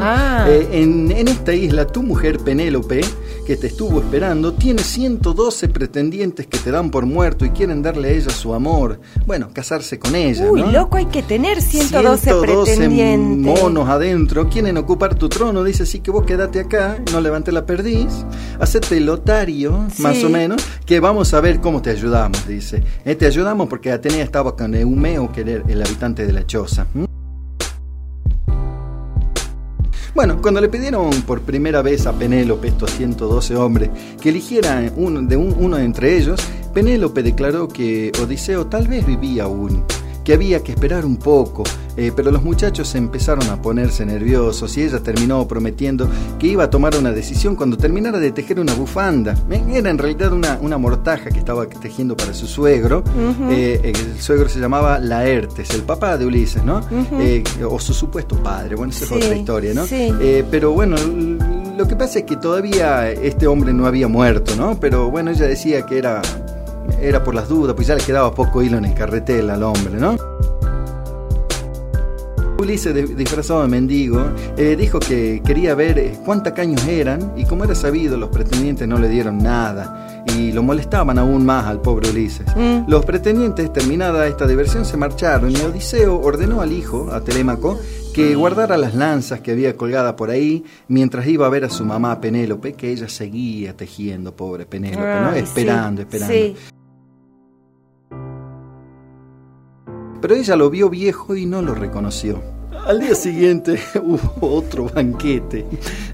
Ah. 0.00 0.46
Eh, 0.48 0.68
en, 0.72 1.10
en, 1.10 1.28
esta 1.28 1.54
isla, 1.54 1.86
tu 1.86 2.02
mujer 2.02 2.38
Penélope, 2.38 3.00
que 3.46 3.56
te 3.56 3.68
estuvo 3.68 4.00
esperando, 4.00 4.52
tiene 4.52 4.82
112 4.82 5.68
pretendientes 5.68 6.46
que 6.46 6.58
te 6.58 6.70
dan 6.70 6.90
por 6.90 7.06
muerto 7.06 7.44
y 7.44 7.50
quieren 7.50 7.82
darle 7.82 8.08
a 8.08 8.12
ella 8.12 8.30
su 8.30 8.54
amor. 8.54 9.00
Bueno, 9.26 9.50
casarse 9.52 9.98
con 9.98 10.14
ella. 10.14 10.50
Uy, 10.50 10.62
loco, 10.70 10.96
hay 10.96 11.06
que 11.06 11.22
tener 11.22 11.62
112, 11.62 12.30
112 12.30 12.74
pretendientes. 12.74 13.62
monos 13.62 13.88
adentro, 13.88 14.48
quieren 14.48 14.76
ocupar 14.76 15.14
tu 15.14 15.28
trono. 15.28 15.64
Dice, 15.64 15.86
sí 15.86 16.00
que 16.00 16.10
vos 16.10 16.24
quédate 16.24 16.60
acá, 16.60 16.98
no 17.12 17.20
levante 17.20 17.52
la 17.52 17.64
perdiz, 17.66 18.24
hacete 18.60 19.00
lotario, 19.00 19.86
más 19.98 20.22
o 20.24 20.28
menos, 20.28 20.62
que 20.84 21.00
vamos 21.00 21.32
a 21.34 21.40
ver 21.40 21.60
cómo 21.60 21.82
te 21.82 21.90
ayudamos, 21.90 22.46
dice. 22.46 22.82
Eh, 23.04 23.14
te 23.14 23.26
ayudamos 23.26 23.68
porque 23.68 23.92
Atenea 23.92 24.24
estaba 24.24 24.56
con 24.56 24.74
Eumeo, 24.74 25.32
que 25.32 25.40
era 25.40 25.62
el 25.66 25.82
habitante 25.82 26.26
de 26.26 26.32
la 26.32 26.46
choza. 26.46 26.86
Bueno, 30.18 30.42
cuando 30.42 30.60
le 30.60 30.68
pidieron 30.68 31.12
por 31.22 31.42
primera 31.42 31.80
vez 31.80 32.04
a 32.08 32.12
Penélope, 32.12 32.66
estos 32.66 32.90
112 32.90 33.54
hombres, 33.54 33.88
que 34.20 34.30
eligiera 34.30 34.82
uno 34.96 35.22
de, 35.22 35.36
uno 35.36 35.76
de 35.76 35.84
entre 35.84 36.16
ellos, 36.16 36.40
Penélope 36.74 37.22
declaró 37.22 37.68
que 37.68 38.10
Odiseo 38.20 38.66
tal 38.66 38.88
vez 38.88 39.06
vivía 39.06 39.44
aún 39.44 39.84
que 40.28 40.34
había 40.34 40.62
que 40.62 40.72
esperar 40.72 41.06
un 41.06 41.16
poco, 41.16 41.64
eh, 41.96 42.12
pero 42.14 42.30
los 42.30 42.42
muchachos 42.42 42.94
empezaron 42.94 43.48
a 43.48 43.62
ponerse 43.62 44.04
nerviosos 44.04 44.76
y 44.76 44.82
ella 44.82 45.02
terminó 45.02 45.48
prometiendo 45.48 46.06
que 46.38 46.48
iba 46.48 46.64
a 46.64 46.68
tomar 46.68 46.94
una 46.96 47.12
decisión 47.12 47.56
cuando 47.56 47.78
terminara 47.78 48.18
de 48.18 48.30
tejer 48.30 48.60
una 48.60 48.74
bufanda. 48.74 49.34
Eh, 49.50 49.64
era 49.72 49.88
en 49.88 49.96
realidad 49.96 50.34
una, 50.34 50.58
una, 50.60 50.76
mortaja 50.76 51.30
que 51.30 51.38
estaba 51.38 51.66
tejiendo 51.66 52.14
para 52.14 52.34
su 52.34 52.46
suegro. 52.46 53.02
Eh, 53.48 53.80
el 53.82 54.20
suegro 54.20 54.50
se 54.50 54.60
llamaba 54.60 54.98
Laertes, 54.98 55.70
el 55.70 55.84
papá 55.84 56.18
de 56.18 56.26
Ulises, 56.26 56.62
¿no? 56.62 56.82
o 57.66 57.80
su 57.80 57.94
supuesto 57.94 58.36
padre, 58.36 58.74
bueno, 58.74 58.92
esa 58.92 59.06
es 59.06 59.12
otra 59.12 59.34
historia, 59.34 59.72
¿no? 59.72 59.86
pero 60.50 60.72
bueno, 60.72 60.96
lo 61.78 61.88
que 61.88 61.96
pasa 61.96 62.18
es 62.18 62.26
que 62.26 62.36
todavía 62.36 63.10
este 63.10 63.46
hombre 63.46 63.72
no 63.72 63.86
había 63.86 64.08
muerto, 64.08 64.56
¿no? 64.56 64.78
Pero 64.78 65.10
bueno, 65.10 65.30
ella 65.30 65.46
decía 65.46 65.86
que 65.86 65.96
era 65.96 66.20
era 67.00 67.22
por 67.22 67.34
las 67.34 67.48
dudas, 67.48 67.74
pues 67.74 67.86
ya 67.86 67.94
le 67.94 68.02
quedaba 68.02 68.34
poco 68.34 68.62
hilo 68.62 68.78
en 68.78 68.86
el 68.86 68.94
carretel 68.94 69.50
al 69.50 69.62
hombre, 69.62 69.94
¿no? 69.98 70.16
Ulises, 72.58 73.16
disfrazado 73.16 73.62
de 73.62 73.68
mendigo, 73.68 74.32
eh, 74.56 74.74
dijo 74.76 74.98
que 74.98 75.40
quería 75.46 75.76
ver 75.76 75.96
eh, 75.96 76.18
cuántas 76.24 76.54
caños 76.54 76.84
eran 76.88 77.34
y 77.36 77.44
como 77.44 77.62
era 77.62 77.76
sabido, 77.76 78.16
los 78.16 78.30
pretendientes 78.30 78.88
no 78.88 78.98
le 78.98 79.08
dieron 79.08 79.38
nada 79.38 80.24
y 80.36 80.50
lo 80.50 80.64
molestaban 80.64 81.20
aún 81.20 81.46
más 81.46 81.66
al 81.66 81.80
pobre 81.80 82.10
Ulises. 82.10 82.46
Mm. 82.56 82.88
Los 82.88 83.04
pretendientes, 83.04 83.72
terminada 83.72 84.26
esta 84.26 84.44
diversión, 84.48 84.84
se 84.84 84.96
marcharon 84.96 85.52
y 85.52 85.56
Odiseo 85.60 86.20
ordenó 86.20 86.60
al 86.60 86.72
hijo, 86.72 87.12
a 87.12 87.20
Telémaco, 87.20 87.78
que 88.12 88.34
guardara 88.34 88.76
las 88.76 88.96
lanzas 88.96 89.40
que 89.40 89.52
había 89.52 89.76
colgada 89.76 90.16
por 90.16 90.30
ahí 90.30 90.64
mientras 90.88 91.28
iba 91.28 91.46
a 91.46 91.50
ver 91.50 91.64
a 91.64 91.70
su 91.70 91.84
mamá 91.84 92.20
Penélope, 92.20 92.72
que 92.72 92.90
ella 92.90 93.08
seguía 93.08 93.76
tejiendo, 93.76 94.34
pobre 94.34 94.66
Penélope, 94.66 95.20
¿no? 95.20 95.32
Esperando, 95.32 96.02
esperando. 96.02 96.34
Pero 100.20 100.34
ella 100.34 100.56
lo 100.56 100.70
vio 100.70 100.90
viejo 100.90 101.36
y 101.36 101.46
no 101.46 101.62
lo 101.62 101.74
reconoció. 101.74 102.57
Al 102.88 103.00
día 103.00 103.14
siguiente 103.14 103.78
hubo 104.02 104.54
otro 104.54 104.88
banquete. 104.88 105.66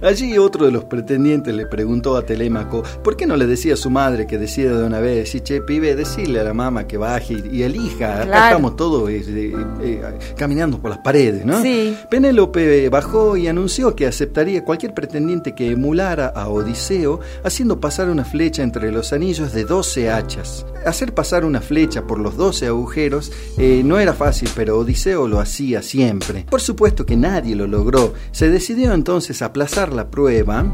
Allí 0.02 0.36
otro 0.38 0.66
de 0.66 0.72
los 0.72 0.82
pretendientes 0.82 1.54
le 1.54 1.66
preguntó 1.66 2.16
a 2.16 2.26
Telémaco 2.26 2.82
por 3.04 3.16
qué 3.16 3.26
no 3.26 3.36
le 3.36 3.46
decía 3.46 3.74
a 3.74 3.76
su 3.76 3.90
madre 3.90 4.26
que 4.26 4.38
decida 4.38 4.76
de 4.76 4.84
una 4.84 4.98
vez, 4.98 5.36
y 5.36 5.40
che, 5.40 5.60
pibe, 5.60 5.94
decirle 5.94 6.40
a 6.40 6.42
la 6.42 6.52
mamá 6.52 6.88
que 6.88 6.96
baje 6.96 7.36
y, 7.48 7.62
elija. 7.62 8.22
Acá 8.22 8.48
estamos 8.48 8.74
todos 8.74 9.08
eh, 9.08 9.22
eh, 9.82 10.02
caminando 10.36 10.78
por 10.78 10.90
las 10.90 10.98
paredes, 10.98 11.46
¿no? 11.46 11.62
Sí. 11.62 11.96
Penélope 12.10 12.88
bajó 12.88 13.36
y 13.36 13.46
anunció 13.46 13.94
que 13.94 14.08
aceptaría 14.08 14.64
cualquier 14.64 14.94
pretendiente 14.94 15.54
que 15.54 15.70
emulara 15.70 16.26
a 16.26 16.48
Odiseo 16.48 17.20
haciendo 17.44 17.78
pasar 17.78 18.08
una 18.08 18.24
flecha 18.24 18.64
entre 18.64 18.90
los 18.90 19.12
anillos 19.12 19.52
de 19.52 19.64
12 19.64 20.10
hachas. 20.10 20.66
hacer 20.84 21.14
pasar 21.14 21.44
una 21.44 21.60
flecha 21.60 22.04
por 22.04 22.18
los 22.18 22.36
12 22.36 22.66
agujeros 22.66 23.30
eh, 23.58 23.82
no 23.84 24.00
era 24.00 24.12
fácil, 24.12 24.50
pero 24.56 24.76
Odiseo 24.80 25.28
lo 25.28 25.38
hacía 25.38 25.80
siempre. 25.80 26.44
Por 26.50 26.63
supuesto 26.64 27.06
que 27.06 27.16
nadie 27.16 27.54
lo 27.54 27.66
logró. 27.66 28.14
Se 28.32 28.48
decidió 28.48 28.92
entonces 28.92 29.42
aplazar 29.42 29.92
la 29.92 30.10
prueba, 30.10 30.64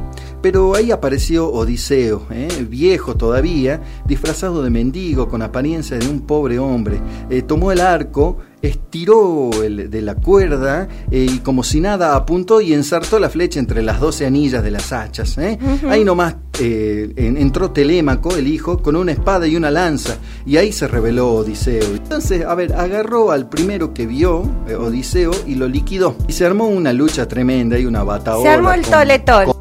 pero 0.40 0.74
ahí 0.74 0.90
apareció 0.90 1.50
Odiseo, 1.50 2.26
eh, 2.30 2.66
viejo 2.68 3.16
todavía, 3.16 3.82
disfrazado 4.06 4.62
de 4.62 4.70
mendigo, 4.70 5.28
con 5.28 5.42
apariencia 5.42 5.98
de 5.98 6.08
un 6.08 6.22
pobre 6.22 6.58
hombre. 6.58 7.00
Eh, 7.28 7.42
tomó 7.42 7.72
el 7.72 7.80
arco, 7.80 8.38
estiró 8.62 9.50
el, 9.62 9.90
de 9.90 10.02
la 10.02 10.14
cuerda 10.14 10.88
eh, 11.10 11.26
y 11.30 11.38
como 11.38 11.62
si 11.62 11.80
nada 11.80 12.14
apuntó 12.14 12.60
y 12.60 12.74
ensartó 12.74 13.18
la 13.18 13.30
flecha 13.30 13.58
entre 13.58 13.82
las 13.82 14.00
doce 14.00 14.26
anillas 14.26 14.62
de 14.62 14.70
las 14.70 14.92
hachas. 14.92 15.38
¿eh? 15.38 15.58
Ahí 15.88 16.04
nomás 16.04 16.36
eh, 16.58 17.12
entró 17.16 17.70
Telémaco, 17.70 18.36
el 18.36 18.46
hijo, 18.48 18.82
con 18.82 18.96
una 18.96 19.12
espada 19.12 19.46
y 19.46 19.56
una 19.56 19.70
lanza 19.70 20.16
y 20.44 20.56
ahí 20.56 20.72
se 20.72 20.88
reveló 20.88 21.32
Odiseo. 21.34 21.84
Entonces, 21.94 22.44
a 22.44 22.54
ver, 22.54 22.74
agarró 22.74 23.30
al 23.30 23.48
primero 23.48 23.94
que 23.94 24.06
vio, 24.06 24.42
Odiseo, 24.78 25.32
y 25.46 25.54
lo 25.54 25.68
liquidó. 25.68 26.16
Y 26.28 26.32
se 26.32 26.44
armó 26.44 26.66
una 26.68 26.92
lucha 26.92 27.26
tremenda 27.26 27.78
y 27.78 27.86
una 27.86 28.02
batalla. 28.02 28.42
Se 28.42 28.48
armó 28.48 28.72
el 28.72 28.82
toletón. 28.82 29.59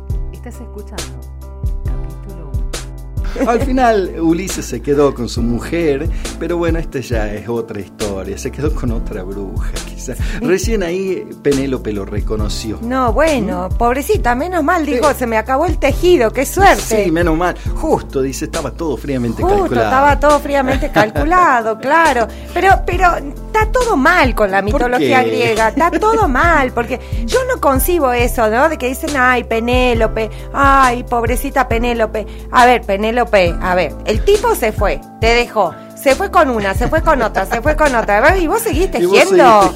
Al 3.47 3.61
final 3.61 4.15
Ulises 4.19 4.65
se 4.65 4.81
quedó 4.81 5.13
con 5.13 5.29
su 5.29 5.41
mujer, 5.41 6.07
pero 6.39 6.57
bueno, 6.57 6.79
esta 6.79 6.99
ya 6.99 7.33
es 7.33 7.47
otra 7.47 7.79
historia. 7.79 8.37
Se 8.37 8.51
quedó 8.51 8.73
con 8.73 8.91
otra 8.91 9.23
bruja, 9.23 9.71
quizás. 9.87 10.17
Recién 10.41 10.83
ahí 10.83 11.27
Penélope 11.41 11.91
lo 11.93 12.05
reconoció. 12.05 12.79
No, 12.81 13.13
bueno, 13.13 13.69
pobrecita, 13.77 14.35
menos 14.35 14.63
mal, 14.63 14.85
dijo, 14.85 15.13
se 15.13 15.27
me 15.27 15.37
acabó 15.37 15.65
el 15.65 15.77
tejido, 15.77 16.31
qué 16.31 16.45
suerte. 16.45 17.03
Sí, 17.05 17.11
menos 17.11 17.37
mal. 17.37 17.55
Justo, 17.75 18.21
dice, 18.21 18.45
estaba 18.45 18.71
todo 18.71 18.97
fríamente 18.97 19.41
Justo, 19.41 19.59
calculado. 19.59 19.85
estaba 19.87 20.19
todo 20.19 20.39
fríamente 20.39 20.91
calculado, 20.91 21.77
claro. 21.81 22.27
Pero, 22.53 22.81
pero 22.85 23.15
está 23.17 23.65
todo 23.71 23.95
mal 23.97 24.35
con 24.35 24.51
la 24.51 24.61
mitología 24.61 25.23
griega, 25.23 25.69
está 25.69 25.91
todo 25.91 26.27
mal, 26.27 26.71
porque 26.71 26.99
yo 27.25 27.39
no 27.53 27.59
concibo 27.61 28.11
eso, 28.11 28.49
¿no? 28.49 28.69
De 28.69 28.77
que 28.77 28.87
dicen, 28.87 29.11
ay, 29.17 29.43
Penélope, 29.43 30.29
ay, 30.53 31.03
pobrecita 31.03 31.67
Penélope. 31.67 32.25
A 32.51 32.65
ver, 32.65 32.81
Penélope 32.81 33.28
a 33.61 33.75
ver, 33.75 33.93
el 34.05 34.23
tipo 34.23 34.55
se 34.55 34.71
fue, 34.71 35.01
te 35.19 35.27
dejó. 35.27 35.73
Se 35.95 36.15
fue 36.15 36.31
con 36.31 36.49
una, 36.49 36.73
se 36.73 36.87
fue 36.87 37.01
con 37.01 37.21
otra, 37.21 37.45
se 37.45 37.61
fue 37.61 37.75
con 37.75 37.93
otra. 37.93 38.37
Y 38.37 38.47
vos 38.47 38.61
seguís 38.61 38.89
tejiendo. 38.89 39.73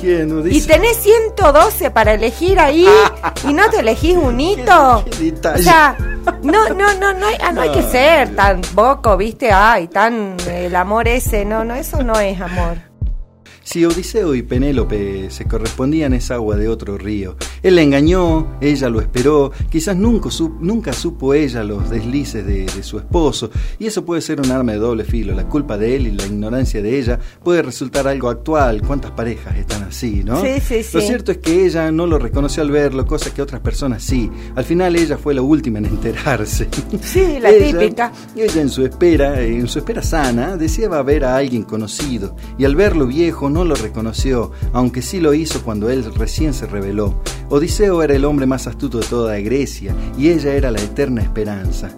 Y, 0.50 0.62
tenés 0.62 0.96
112 0.98 1.92
para 1.92 2.14
elegir 2.14 2.60
ahí 2.60 2.88
y 3.46 3.54
no 3.54 3.70
te 3.70 3.80
elegís 3.80 4.16
un 4.16 4.40
hito. 4.40 5.04
O 5.54 5.58
sea, 5.58 5.98
no, 6.42 6.70
no, 6.70 6.94
no, 6.94 7.14
no 7.14 7.28
hay, 7.28 7.36
ah, 7.42 7.52
no 7.52 7.62
hay 7.62 7.72
que 7.72 7.84
ser 7.84 8.36
tan 8.38 8.62
boco, 8.74 9.18
viste, 9.18 9.52
ay, 9.52 9.90
tan 9.90 10.38
el 10.48 10.74
amor 10.78 11.10
ese. 11.10 11.44
No, 11.44 11.66
no, 11.66 11.76
eso 11.76 12.02
no 12.04 12.18
es 12.18 12.40
amor. 12.40 12.78
Si 13.64 13.86
Odiseo 13.86 14.36
y 14.36 14.42
Penélope 14.42 15.32
se 15.32 15.46
correspondían 15.46 16.14
es 16.14 16.32
agua 16.32 16.58
de 16.58 16.68
otro 16.68 16.98
río. 16.98 17.38
Él 17.64 17.78
la 17.78 17.82
engañó, 17.82 18.58
ella 18.60 18.90
lo 18.90 19.00
esperó, 19.00 19.54
quizás 19.70 19.96
nunca, 19.96 20.30
nunca 20.60 20.92
supo 20.92 21.34
ella 21.34 21.64
los 21.64 21.90
deslices 21.90 22.46
de, 22.46 22.68
su 22.84 22.98
esposo, 22.98 23.50
y 23.80 23.86
eso 23.86 24.04
puede 24.04 24.20
ser 24.20 24.42
un 24.42 24.52
arma 24.52 24.74
de 24.74 24.80
doble 24.80 25.06
filo. 25.06 25.34
La 25.34 25.48
culpa 25.48 25.78
de 25.78 25.96
él 25.96 26.08
y 26.08 26.12
la 26.12 26.26
ignorancia 26.26 26.82
de 26.82 27.00
ella 27.00 27.18
puede 27.42 27.62
resultar 27.62 28.06
algo 28.06 28.30
actual. 28.30 28.82
¿Cuántas 28.82 29.12
parejas 29.12 29.56
están 29.56 29.84
así, 29.84 30.24
no? 30.26 30.42
Sí, 30.42 30.60
sí, 30.60 30.84
sí. 30.84 30.98
Lo 30.98 31.02
cierto 31.02 31.32
es 31.32 31.38
que 31.38 31.66
ella 31.66 31.90
no 31.90 32.06
lo 32.06 32.20
reconoció 32.20 32.64
al 32.64 32.72
verlo, 32.72 33.06
cosa 33.06 33.34
que 33.34 33.42
otras 33.42 33.62
personas 33.62 34.04
sí. 34.04 34.30
Al 34.56 34.66
final 34.66 34.98
ella 34.98 35.18
fue 35.18 35.34
la 35.34 35.42
última 35.42 35.80
en 35.80 35.86
enterarse. 35.86 36.68
Sí, 37.02 37.40
la 37.40 37.50
típica. 37.50 38.12
Ella 38.36 38.62
en 38.62 38.70
su 38.70 38.84
espera, 38.84 39.42
en 39.42 39.68
su 39.70 39.80
espera 39.80 40.04
sana, 40.04 40.58
deseaba 40.58 41.02
ver 41.02 41.24
a 41.24 41.38
alguien 41.38 41.64
conocido, 41.64 42.36
y 42.58 42.66
al 42.66 42.76
verlo 42.76 43.08
viejo 43.08 43.50
no 43.54 43.64
lo 43.64 43.76
reconoció, 43.76 44.52
aunque 44.74 45.02
sí 45.02 45.20
lo 45.20 45.34
hizo 45.34 45.62
cuando 45.62 45.90
él 45.90 46.04
recién 46.16 46.54
se 46.54 46.66
reveló. 46.66 47.22
Odiseo 47.50 48.02
era 48.02 48.16
el 48.16 48.26
hombre 48.26 48.48
más 48.48 48.66
astuto 48.68 48.98
de 48.98 49.06
toda 49.06 49.40
Grecia 49.40 49.96
y 50.18 50.30
ella 50.30 50.56
era 50.56 50.72
la 50.72 50.82
eterna 50.82 51.22
esperanza. 51.22 51.96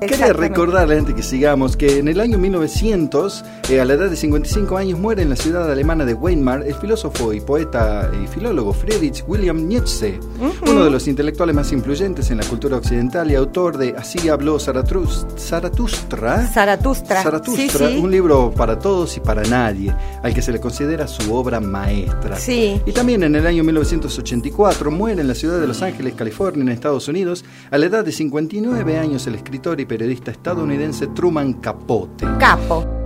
Quería 0.00 0.32
recordarle, 0.32 0.96
gente 0.96 1.14
que 1.14 1.22
sigamos, 1.22 1.76
que 1.76 1.98
en 1.98 2.08
el 2.08 2.20
año 2.20 2.38
1900, 2.38 3.44
eh, 3.68 3.80
a 3.80 3.84
la 3.84 3.94
edad 3.94 4.08
de 4.08 4.16
55 4.16 4.76
años, 4.76 4.98
muere 4.98 5.22
en 5.22 5.30
la 5.30 5.36
ciudad 5.36 5.70
alemana 5.70 6.04
de 6.04 6.14
Weimar 6.14 6.62
el 6.66 6.74
filósofo 6.74 7.32
y 7.32 7.40
poeta 7.40 8.10
y 8.22 8.26
filólogo 8.26 8.72
Friedrich 8.72 9.22
William 9.26 9.68
Nietzsche, 9.68 10.18
uno 10.66 10.84
de 10.84 10.90
los 10.90 11.06
intelectuales 11.06 11.54
más 11.54 11.70
influyentes 11.72 12.30
en 12.30 12.38
la 12.38 12.44
cultura 12.44 12.78
occidental 12.78 13.30
y 13.30 13.34
autor 13.34 13.76
de 13.76 13.94
Así 13.96 14.28
habló 14.28 14.58
Zaratustra. 14.58 16.46
Zaratustra. 16.46 17.22
Zaratustra, 17.22 17.88
un 17.88 18.10
libro 18.10 18.52
para 18.56 18.78
todos 18.78 19.16
y 19.16 19.20
para 19.20 19.42
nadie, 19.42 19.94
al 20.22 20.32
que 20.32 20.40
se 20.40 20.52
le 20.52 20.60
considera 20.60 21.06
su 21.06 21.34
obra 21.34 21.60
maestra. 21.60 22.36
Sí. 22.36 22.80
Y 22.86 22.92
también 22.92 23.22
en 23.22 23.36
el 23.36 23.46
año 23.46 23.64
1984 23.64 24.90
muere 24.90 25.20
en 25.20 25.28
la 25.28 25.34
ciudad 25.34 25.60
de 25.60 25.66
Los 25.66 25.82
Ángeles, 25.82 26.14
California, 26.14 26.62
en 26.62 26.70
Estados 26.70 27.06
Unidos, 27.08 27.44
a 27.70 27.76
la 27.76 27.86
edad 27.86 28.04
de 28.04 28.12
59 28.12 28.98
años, 28.98 29.26
el 29.26 29.34
escritor 29.34 29.78
y 29.80 29.84
periodista 29.84 30.30
estadounidense 30.30 31.08
Truman 31.08 31.54
Capote. 31.54 32.26
Capo. 32.38 32.97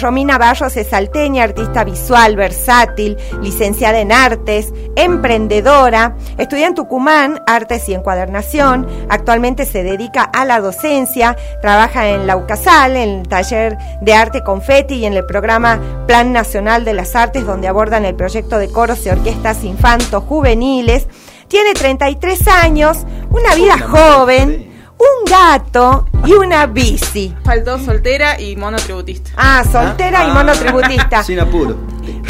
Romina 0.00 0.38
Barros 0.38 0.76
es 0.76 0.88
salteña, 0.88 1.44
artista 1.44 1.84
visual, 1.84 2.36
versátil, 2.36 3.16
licenciada 3.42 4.00
en 4.00 4.12
artes, 4.12 4.72
emprendedora, 4.96 6.16
estudia 6.36 6.66
en 6.66 6.74
Tucumán 6.74 7.42
artes 7.46 7.88
y 7.88 7.94
encuadernación, 7.94 8.86
actualmente 9.08 9.66
se 9.66 9.82
dedica 9.82 10.22
a 10.22 10.44
la 10.44 10.60
docencia, 10.60 11.36
trabaja 11.60 12.08
en 12.08 12.26
la 12.26 12.36
UCASAL, 12.36 12.96
en 12.96 13.20
el 13.20 13.28
taller 13.28 13.76
de 14.00 14.14
arte 14.14 14.42
confeti 14.42 14.94
y 14.94 15.06
en 15.06 15.14
el 15.14 15.26
programa 15.26 15.80
Plan 16.06 16.32
Nacional 16.32 16.84
de 16.84 16.94
las 16.94 17.16
Artes 17.16 17.44
donde 17.44 17.68
abordan 17.68 18.04
el 18.04 18.14
proyecto 18.14 18.58
de 18.58 18.70
coros 18.70 19.04
y 19.06 19.10
orquestas 19.10 19.64
infantos 19.64 20.22
juveniles. 20.24 21.08
Tiene 21.48 21.72
33 21.72 22.46
años, 22.48 23.06
una 23.30 23.54
vida 23.54 23.78
joven 23.78 24.77
un 24.98 25.24
gato 25.30 26.06
y 26.26 26.32
una 26.32 26.66
bici. 26.66 27.34
Faltó 27.44 27.78
soltera 27.78 28.40
y 28.40 28.56
monotributista. 28.56 29.30
Ah, 29.36 29.64
soltera 29.70 30.24
y 30.24 30.30
ah. 30.30 30.34
monotributista. 30.34 31.22
Sin 31.24 31.40
apuro. 31.40 31.76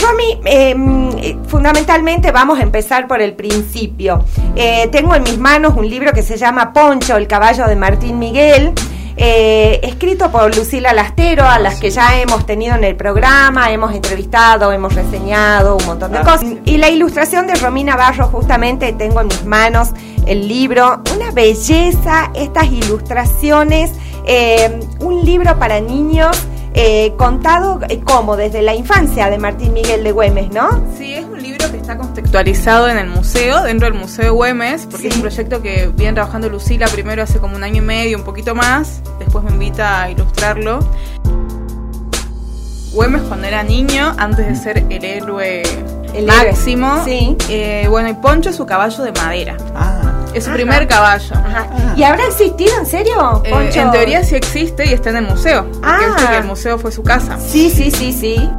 Romy, 0.00 0.40
em, 0.44 1.10
eh, 1.18 1.38
fundamentalmente 1.46 2.30
vamos 2.30 2.58
a 2.58 2.62
empezar 2.62 3.08
por 3.08 3.20
el 3.20 3.34
principio. 3.34 4.24
Eh, 4.54 4.88
tengo 4.92 5.14
en 5.14 5.22
mis 5.22 5.38
manos 5.38 5.74
un 5.76 5.88
libro 5.88 6.12
que 6.12 6.22
se 6.22 6.36
llama 6.36 6.72
Poncho, 6.72 7.16
el 7.16 7.26
caballo 7.26 7.66
de 7.66 7.76
Martín 7.76 8.18
Miguel. 8.18 8.72
Eh, 9.20 9.80
escrito 9.82 10.30
por 10.30 10.56
Lucila 10.56 10.92
Lastero, 10.92 11.44
a 11.44 11.58
las 11.58 11.80
que 11.80 11.90
ya 11.90 12.20
hemos 12.20 12.46
tenido 12.46 12.76
en 12.76 12.84
el 12.84 12.94
programa, 12.94 13.72
hemos 13.72 13.92
entrevistado, 13.92 14.72
hemos 14.72 14.94
reseñado 14.94 15.76
un 15.76 15.84
montón 15.86 16.12
de 16.12 16.18
ah, 16.18 16.22
cosas. 16.22 16.44
Y 16.64 16.76
la 16.76 16.88
ilustración 16.88 17.48
de 17.48 17.56
Romina 17.56 17.96
Barro, 17.96 18.28
justamente 18.28 18.92
tengo 18.92 19.20
en 19.20 19.26
mis 19.26 19.44
manos 19.44 19.90
el 20.24 20.46
libro, 20.46 21.02
una 21.16 21.32
belleza, 21.32 22.30
estas 22.32 22.66
ilustraciones, 22.66 23.90
eh, 24.24 24.78
un 25.00 25.24
libro 25.24 25.58
para 25.58 25.80
niños. 25.80 26.36
Eh, 26.80 27.14
contado 27.16 27.80
como 28.04 28.36
desde 28.36 28.62
la 28.62 28.72
infancia 28.72 29.28
de 29.30 29.36
Martín 29.36 29.72
Miguel 29.72 30.04
de 30.04 30.12
Güemes, 30.12 30.52
¿no? 30.52 30.80
Sí, 30.96 31.12
es 31.12 31.24
un 31.24 31.42
libro 31.42 31.68
que 31.72 31.76
está 31.76 31.98
contextualizado 31.98 32.88
en 32.88 32.98
el 32.98 33.08
museo, 33.08 33.64
dentro 33.64 33.90
del 33.90 33.98
Museo 33.98 34.26
de 34.26 34.30
Güemes, 34.30 34.86
porque 34.88 35.08
es 35.08 35.16
un 35.16 35.22
proyecto 35.22 35.60
que 35.60 35.90
viene 35.96 36.12
trabajando 36.12 36.48
Lucila 36.48 36.86
primero 36.86 37.24
hace 37.24 37.40
como 37.40 37.56
un 37.56 37.64
año 37.64 37.78
y 37.78 37.84
medio, 37.84 38.16
un 38.16 38.22
poquito 38.22 38.54
más, 38.54 39.02
después 39.18 39.42
me 39.42 39.50
invita 39.50 40.04
a 40.04 40.10
ilustrarlo. 40.12 40.78
Güemes 42.92 43.22
cuando 43.22 43.48
era 43.48 43.64
niño, 43.64 44.14
antes 44.16 44.46
de 44.46 44.54
ser 44.54 44.84
el 44.88 45.04
héroe 45.04 45.64
el 46.14 46.26
máximo, 46.26 47.02
sí. 47.04 47.36
Eh, 47.48 47.86
bueno, 47.88 48.08
y 48.08 48.14
Poncho 48.14 48.50
es 48.50 48.56
su 48.56 48.66
caballo 48.66 49.04
de 49.04 49.12
madera. 49.12 49.56
Ah. 49.74 50.02
Es 50.34 50.44
su 50.44 50.52
primer 50.52 50.86
caballo. 50.86 51.34
¿Y 51.96 52.02
habrá 52.02 52.26
existido, 52.26 52.72
en 52.78 52.86
serio? 52.86 53.42
Eh, 53.44 53.70
en 53.74 53.90
teoría 53.90 54.22
sí 54.22 54.36
existe 54.36 54.86
y 54.86 54.92
está 54.92 55.10
en 55.10 55.16
el 55.16 55.24
museo. 55.24 55.66
Ah. 55.82 56.16
que 56.30 56.36
el 56.38 56.44
museo 56.44 56.78
fue 56.78 56.92
su 56.92 57.02
casa. 57.02 57.38
Sí, 57.40 57.70
sí, 57.70 57.90
sí, 57.90 58.12
sí. 58.12 58.50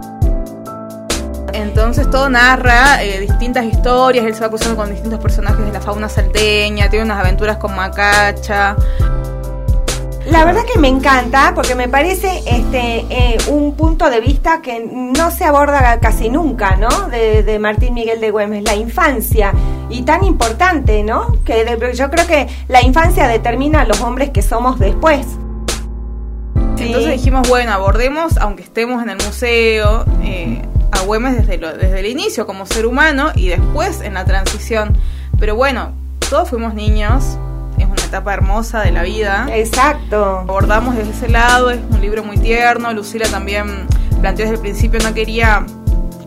Entonces 1.54 2.10
todo 2.10 2.30
narra 2.30 3.04
eh, 3.04 3.20
distintas 3.20 3.66
historias, 3.66 4.26
él 4.26 4.34
se 4.34 4.42
va 4.42 4.50
cruzando 4.50 4.76
con 4.76 4.90
distintos 4.90 5.20
personajes 5.20 5.66
de 5.66 5.72
la 5.72 5.82
fauna 5.82 6.08
salteña, 6.08 6.90
tiene 6.90 7.06
unas 7.06 7.20
aventuras 7.20 7.58
con 7.58 7.76
Macacha. 7.76 8.76
La 10.26 10.46
verdad 10.46 10.64
que 10.72 10.80
me 10.80 10.88
encanta 10.88 11.54
porque 11.56 11.76
me 11.76 11.88
parece 11.88 12.44
este 12.46 13.06
eh, 13.10 13.38
un 13.48 13.76
punto 13.76 14.10
de 14.10 14.20
vista 14.20 14.62
que 14.62 14.80
no 14.80 15.32
se 15.32 15.46
aborda 15.46 16.00
casi 16.00 16.30
nunca, 16.30 16.76
¿no? 16.76 16.90
De, 17.10 17.58
Martín 17.60 17.94
Miguel 17.94 18.22
de 18.22 18.30
Güemes, 18.30 18.64
la 18.64 18.76
infancia 18.76 19.54
y 19.90 20.04
tan 20.04 20.24
importante, 20.24 21.04
¿no? 21.04 21.38
Que 21.44 21.66
yo 21.96 22.10
creo 22.10 22.28
que 22.28 22.48
la 22.68 22.82
infancia 22.82 23.28
determina 23.28 23.82
a 23.82 23.86
los 23.86 24.02
hombres 24.02 24.30
que 24.30 24.42
somos 24.42 24.78
después. 24.78 25.26
Entonces 26.78 27.12
dijimos, 27.12 27.48
bueno, 27.50 27.74
abordemos, 27.74 28.38
aunque 28.38 28.64
estemos 28.64 29.04
en 29.04 29.10
el 29.10 29.18
museo, 29.18 30.06
eh, 30.24 30.62
a 30.92 31.02
Güemes 31.02 31.36
desde, 31.38 31.58
desde 31.58 32.00
el 32.00 32.06
inicio 32.06 32.46
como 32.46 32.66
ser 32.66 32.86
humano 32.86 33.32
y 33.36 33.48
después 33.48 34.02
en 34.02 34.14
la 34.14 34.26
transición. 34.26 34.98
Pero 35.40 35.56
bueno, 35.56 35.92
todos 36.30 36.50
fuimos 36.50 36.74
niños, 36.74 37.38
es 37.80 37.88
una 37.88 38.04
etapa 38.04 38.34
hermosa 38.34 38.82
de 38.82 38.92
la 38.92 39.04
vida. 39.04 39.48
Exacto. 39.52 40.40
Abordamos 40.40 40.96
desde 40.96 41.12
ese 41.12 41.30
lado, 41.30 41.70
es 41.72 41.80
un 41.90 42.02
libro 42.02 42.24
muy 42.24 42.38
tierno. 42.38 42.94
Lucila 42.94 43.28
también 43.30 43.88
planteó 44.22 44.46
desde 44.46 44.56
el 44.56 44.62
principio, 44.62 45.00
no 45.02 45.14
quería 45.14 45.66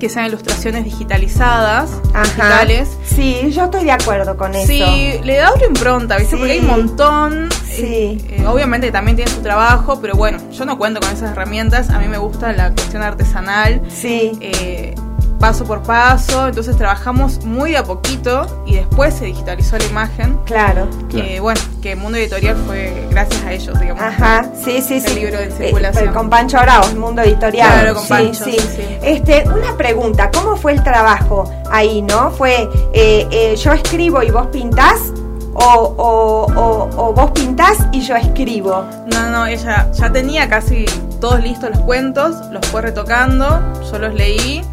que 0.02 0.08
sean 0.08 0.26
ilustraciones 0.26 0.82
digitalizadas, 0.82 2.02
digitales. 2.12 2.88
Sí, 3.04 3.52
yo 3.52 3.66
estoy 3.66 3.84
de 3.84 3.92
acuerdo 3.92 4.36
con 4.36 4.52
eso. 4.52 4.66
Sí, 4.66 5.20
le 5.22 5.36
da 5.36 5.52
otra 5.52 5.68
impronta, 5.68 6.18
¿viste? 6.18 6.36
Porque 6.36 6.54
hay 6.54 6.58
un 6.58 6.66
montón. 6.66 7.48
Sí. 7.64 7.84
Eh, 7.84 8.38
eh, 8.40 8.46
obviamente 8.46 8.90
también 8.90 9.16
tiene 9.16 9.30
su 9.30 9.42
trabajo, 9.42 10.00
pero 10.02 10.16
bueno, 10.16 10.38
yo 10.50 10.64
no 10.64 10.76
cuento 10.76 10.98
con 10.98 11.08
esas 11.08 11.30
herramientas. 11.30 11.88
A 11.90 12.00
mí 12.00 12.08
me 12.08 12.18
gusta 12.18 12.52
la 12.52 12.72
cuestión 12.72 13.04
artesanal. 13.04 13.80
Sí. 13.88 14.32
Eh, 14.40 14.96
paso 15.42 15.64
por 15.64 15.83
paso, 15.83 16.46
entonces 16.46 16.76
trabajamos 16.76 17.44
muy 17.44 17.72
de 17.72 17.78
a 17.78 17.83
poquito 17.83 18.62
y 18.64 18.76
después 18.76 19.12
se 19.12 19.24
digitalizó 19.24 19.76
la 19.76 19.87
imagen. 19.87 20.38
Claro. 20.44 20.87
Que 21.11 21.40
bueno, 21.40 21.61
que 21.83 21.96
Mundo 21.96 22.16
Editorial 22.16 22.55
fue 22.64 23.09
gracias 23.11 23.42
a 23.42 23.52
ellos, 23.52 23.81
digamos. 23.81 24.05
Ajá, 24.05 24.46
sí, 24.55 24.81
sí, 24.81 24.94
el 24.94 25.00
sí. 25.00 25.14
libro 25.16 25.38
de 25.38 25.50
circulación. 25.50 26.11
Eh, 26.11 26.12
con 26.12 26.31
Pancho 26.31 26.59
Bravo, 26.59 26.87
el 26.87 26.96
Mundo 26.96 27.22
Editorial. 27.22 27.72
Claro, 27.72 27.94
con 27.96 28.07
Pancho. 28.07 28.44
Sí, 28.44 28.52
sí. 28.52 28.98
Este, 29.02 29.42
una 29.48 29.76
pregunta, 29.76 30.31
¿cómo 30.33 30.57
fue 30.57 30.74
el 30.74 30.85
trabajo 30.85 31.50
ahí, 31.72 32.02
no? 32.02 32.31
¿Fue 32.31 32.68
eh, 32.94 33.26
eh, 33.33 33.57
yo 33.57 33.72
escribo 33.72 34.22
y 34.22 34.31
vos 34.31 34.46
pintás? 34.46 35.12
O, 35.55 35.94
o, 35.98 36.88
o, 36.96 37.12
vos 37.12 37.33
pintás 37.33 37.78
y 37.90 38.00
yo 38.00 38.14
escribo. 38.14 38.87
No, 39.12 39.28
no, 39.28 39.46
ella 39.46 39.90
ya 39.92 40.12
tenía 40.12 40.48
casi 40.48 40.85
todos 41.20 41.42
listos 41.42 41.70
los 41.70 41.81
cuentos, 41.81 42.37
los 42.52 42.64
fue 42.68 42.81
retocando, 42.81 43.61
yo 43.90 43.98
los 43.98 44.14
leí 44.14 44.64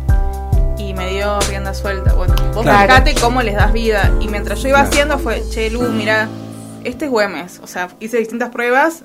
y 0.89 0.93
me 0.95 1.07
dio 1.11 1.39
rienda 1.41 1.75
suelta. 1.75 2.13
Bueno, 2.13 2.33
vos 2.51 2.65
fijate 2.65 3.13
cómo 3.21 3.43
les 3.43 3.55
das 3.55 3.71
vida. 3.71 4.11
Y 4.19 4.27
mientras 4.27 4.59
yo 4.63 4.69
iba 4.69 4.79
haciendo 4.79 5.19
fue, 5.19 5.43
che, 5.51 5.69
Lu, 5.69 5.81
mira, 5.89 6.27
este 6.83 7.05
es 7.05 7.11
Güemes. 7.11 7.59
O 7.63 7.67
sea, 7.67 7.89
hice 7.99 8.17
distintas 8.17 8.49
pruebas. 8.49 9.03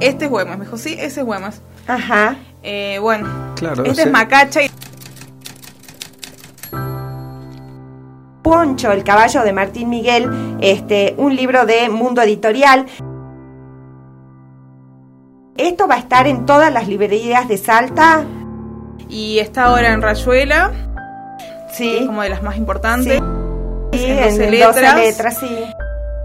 Este 0.00 0.24
es 0.24 0.30
Güemes. 0.30 0.56
Me 0.58 0.64
dijo, 0.64 0.78
sí, 0.78 0.94
ese 0.98 1.20
es 1.20 1.26
Güemes. 1.26 1.60
Ajá. 1.86 2.36
Eh, 2.62 2.98
bueno, 3.02 3.28
claro, 3.56 3.84
este 3.84 4.02
es 4.02 4.10
Macacha 4.10 4.62
y... 4.62 4.70
Poncho, 8.42 8.90
el 8.92 9.04
caballo 9.04 9.42
de 9.42 9.52
Martín 9.52 9.90
Miguel, 9.90 10.30
este, 10.62 11.14
un 11.18 11.36
libro 11.36 11.66
de 11.66 11.90
Mundo 11.90 12.22
Editorial. 12.22 12.86
Esto 15.58 15.86
va 15.86 15.96
a 15.96 15.98
estar 15.98 16.26
en 16.26 16.46
todas 16.46 16.72
las 16.72 16.88
librerías 16.88 17.48
de 17.48 17.58
Salta. 17.58 18.24
Y 19.10 19.38
está 19.38 19.64
ahora 19.64 19.92
en 19.92 20.02
Rayuela, 20.02 20.87
Sí. 21.70 22.04
como 22.06 22.22
de 22.22 22.28
las 22.30 22.42
más 22.42 22.56
importantes. 22.56 23.20
Sí, 23.92 24.04
en 24.04 24.18
en 24.18 24.24
12 24.38 24.50
letras. 24.50 24.74
letras. 24.76 24.96
letras, 24.96 25.38
sí. 25.38 25.74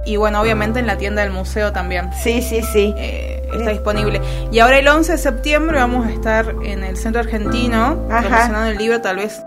Y 0.06 0.18
bueno, 0.18 0.42
obviamente 0.42 0.80
en 0.80 0.88
la 0.88 0.98
tienda 0.98 1.22
del 1.22 1.32
museo 1.32 1.72
también. 1.72 2.10
Sí, 2.22 2.42
sí, 2.42 2.62
sí. 2.62 2.94
eh, 2.98 3.42
está 3.54 3.70
disponible. 3.72 4.22
Y 4.52 4.60
ahora 4.60 4.80
el 4.80 4.88
11 4.88 5.14
de 5.14 5.18
septiembre 5.18 5.78
vamos 5.80 6.06
a 6.08 6.12
estar 6.12 6.54
en 6.64 6.84
el 6.84 6.98
Centro 6.98 7.22
Argentino 7.22 8.06
Ajá. 8.10 8.22
promocionando 8.22 8.68
el 8.72 8.78
libro, 8.78 9.02
tal 9.02 9.18
vez. 9.18 9.44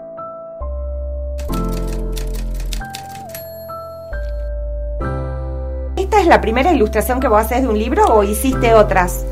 ¿Esta 5.96 6.20
es 6.20 6.26
la 6.26 6.40
primera 6.40 6.72
ilustración 6.72 7.20
que 7.20 7.28
vos 7.28 7.40
haces 7.40 7.62
de 7.62 7.68
un 7.68 7.78
libro 7.78 8.04
o 8.06 8.22
hiciste 8.22 8.74
otras? 8.74 9.24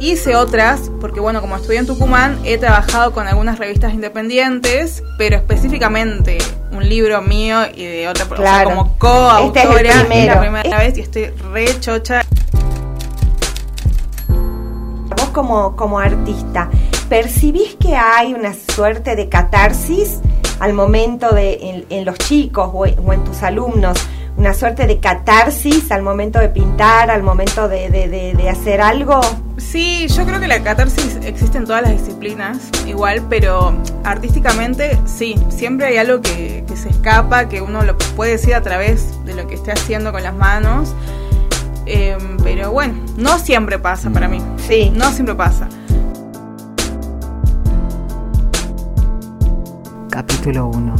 Hice 0.00 0.36
otras, 0.36 0.90
porque 1.00 1.20
bueno, 1.20 1.40
como 1.40 1.56
estudié 1.56 1.78
en 1.78 1.86
Tucumán, 1.86 2.38
he 2.44 2.58
trabajado 2.58 3.12
con 3.12 3.26
algunas 3.26 3.58
revistas 3.58 3.94
independientes, 3.94 5.02
pero 5.16 5.36
específicamente 5.36 6.38
un 6.72 6.86
libro 6.88 7.22
mío 7.22 7.60
y 7.74 7.84
de 7.84 8.08
otra 8.08 8.26
Claro. 8.26 8.70
como 8.70 8.98
coautora, 8.98 9.70
Este 9.70 10.20
es 10.20 10.26
la 10.26 10.40
primera 10.40 10.78
vez 10.78 10.98
y 10.98 11.00
estoy 11.00 11.26
re 11.52 11.66
chocha. 11.80 12.22
Vos 15.16 15.28
como, 15.32 15.76
como 15.76 15.98
artista, 16.00 16.68
¿percibís 17.08 17.76
que 17.76 17.94
hay 17.96 18.34
una 18.34 18.52
suerte 18.74 19.14
de 19.16 19.28
catarsis 19.28 20.18
al 20.58 20.72
momento 20.74 21.34
de, 21.34 21.58
en, 21.62 21.86
en 21.88 22.04
los 22.04 22.18
chicos 22.18 22.68
o 22.72 22.84
en, 22.86 22.96
o 23.06 23.12
en 23.12 23.22
tus 23.24 23.42
alumnos? 23.42 23.96
Una 24.36 24.52
suerte 24.52 24.86
de 24.88 24.98
catarsis 24.98 25.90
al 25.92 26.02
momento 26.02 26.40
de 26.40 26.48
pintar, 26.48 27.10
al 27.10 27.22
momento 27.22 27.68
de, 27.68 27.88
de- 27.88 28.08
de- 28.08 28.34
de 28.34 28.48
hacer 28.50 28.80
algo. 28.80 29.20
Sí, 29.58 30.08
yo 30.08 30.26
creo 30.26 30.40
que 30.40 30.48
la 30.48 30.60
catarsis 30.62 31.18
existe 31.22 31.56
en 31.58 31.64
todas 31.66 31.82
las 31.82 31.92
disciplinas, 31.92 32.58
igual, 32.86 33.22
pero 33.30 33.74
artísticamente 34.02 34.98
sí, 35.06 35.36
siempre 35.50 35.86
hay 35.86 35.96
algo 35.98 36.20
que, 36.20 36.64
que 36.66 36.76
se 36.76 36.88
escapa, 36.88 37.48
que 37.48 37.62
uno 37.62 37.82
lo 37.84 37.96
puede 38.16 38.32
decir 38.32 38.54
a 38.56 38.60
través 38.60 39.24
de 39.24 39.34
lo 39.34 39.46
que 39.46 39.54
esté 39.54 39.70
haciendo 39.70 40.10
con 40.10 40.22
las 40.24 40.34
manos. 40.34 40.92
Eh, 41.86 42.16
pero 42.42 42.72
bueno, 42.72 42.94
no 43.16 43.38
siempre 43.38 43.78
pasa 43.78 44.10
para 44.10 44.26
mí. 44.26 44.42
Sí. 44.66 44.90
No 44.94 45.10
siempre 45.12 45.34
pasa. 45.36 45.68
Capítulo 50.10 50.66
1 50.68 50.94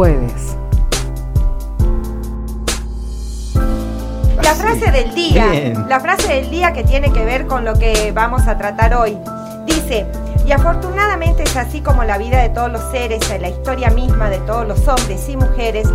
Jueves 0.00 0.56
La 4.42 4.54
frase 4.54 4.90
del 4.90 5.14
día, 5.14 5.50
Bien. 5.50 5.88
la 5.90 6.00
frase 6.00 6.36
del 6.36 6.48
día 6.48 6.72
que 6.72 6.84
tiene 6.84 7.12
que 7.12 7.22
ver 7.22 7.46
con 7.46 7.66
lo 7.66 7.74
que 7.74 8.10
vamos 8.12 8.48
a 8.48 8.56
tratar 8.56 8.94
hoy. 8.94 9.18
Dice, 9.66 10.06
y 10.46 10.52
afortunadamente 10.52 11.42
es 11.42 11.54
así 11.54 11.82
como 11.82 12.02
la 12.04 12.16
vida 12.16 12.40
de 12.40 12.48
todos 12.48 12.72
los 12.72 12.80
seres, 12.90 13.20
la 13.42 13.50
historia 13.50 13.90
misma 13.90 14.30
de 14.30 14.38
todos 14.38 14.66
los 14.66 14.88
hombres 14.88 15.28
y 15.28 15.36
mujeres, 15.36 15.86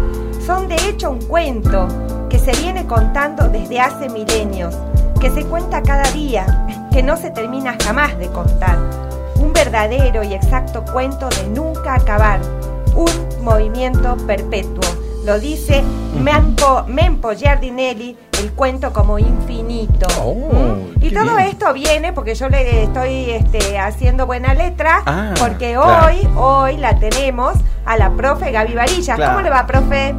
son 0.45 0.67
de 0.67 0.75
hecho 0.87 1.09
un 1.09 1.25
cuento 1.25 1.87
que 2.29 2.37
se 2.37 2.51
viene 2.61 2.85
contando 2.85 3.47
desde 3.47 3.79
hace 3.79 4.07
milenios, 4.09 4.75
que 5.19 5.31
se 5.31 5.43
cuenta 5.45 5.81
cada 5.81 6.11
día, 6.11 6.45
que 6.93 7.01
no 7.01 7.17
se 7.17 7.31
termina 7.31 7.75
jamás 7.83 8.15
de 8.19 8.27
contar. 8.27 8.77
Un 9.37 9.51
verdadero 9.51 10.21
y 10.21 10.35
exacto 10.35 10.85
cuento 10.93 11.27
de 11.29 11.47
nunca 11.47 11.95
acabar, 11.95 12.39
un 12.95 13.43
movimiento 13.43 14.15
perpetuo. 14.25 14.83
Lo 15.25 15.39
dice 15.39 15.83
Mempo, 16.21 16.83
Mempo 16.87 17.31
Giardinelli, 17.33 18.15
el 18.39 18.51
cuento 18.51 18.93
como 18.93 19.17
infinito. 19.17 20.05
Oh, 20.21 20.35
¿Mm? 20.35 21.03
Y 21.03 21.09
todo 21.11 21.35
bien. 21.35 21.47
esto 21.49 21.73
viene 21.73 22.13
porque 22.13 22.35
yo 22.35 22.47
le 22.47 22.83
estoy 22.83 23.31
este, 23.31 23.77
haciendo 23.79 24.25
buena 24.27 24.53
letra, 24.53 25.01
Ah, 25.05 25.33
porque 25.39 25.73
claro. 25.73 26.07
hoy, 26.07 26.27
hoy 26.35 26.77
la 26.77 26.97
tenemos 26.99 27.55
a 27.85 27.97
la 27.97 28.11
profe 28.11 28.51
Gaby 28.51 28.73
Varillas. 28.73 29.15
Claro. 29.15 29.31
¿Cómo 29.33 29.41
le 29.43 29.49
va, 29.49 29.65
profe? 29.65 30.13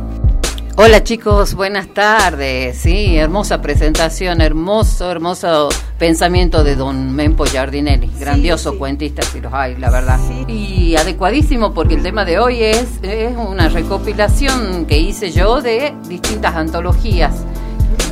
Hola 0.78 1.02
chicos, 1.02 1.54
buenas 1.54 1.88
tardes. 1.94 2.76
Sí, 2.76 3.16
hermosa 3.16 3.62
presentación, 3.62 4.42
hermoso, 4.42 5.10
hermoso 5.10 5.70
pensamiento 5.98 6.64
de 6.64 6.76
don 6.76 7.16
Mempo 7.16 7.46
Giardinelli. 7.46 8.10
Grandioso 8.20 8.72
sí. 8.72 8.76
cuentista, 8.76 9.22
si 9.22 9.40
los 9.40 9.54
hay, 9.54 9.76
la 9.76 9.88
verdad. 9.88 10.20
Sí. 10.28 10.44
Y 10.52 10.96
adecuadísimo 10.96 11.72
porque 11.72 11.94
el 11.94 12.02
tema 12.02 12.26
de 12.26 12.38
hoy 12.38 12.62
es, 12.62 12.98
es 13.00 13.34
una 13.34 13.70
recopilación 13.70 14.84
que 14.84 14.98
hice 14.98 15.32
yo 15.32 15.62
de 15.62 15.94
distintas 16.08 16.54
antologías. 16.54 17.32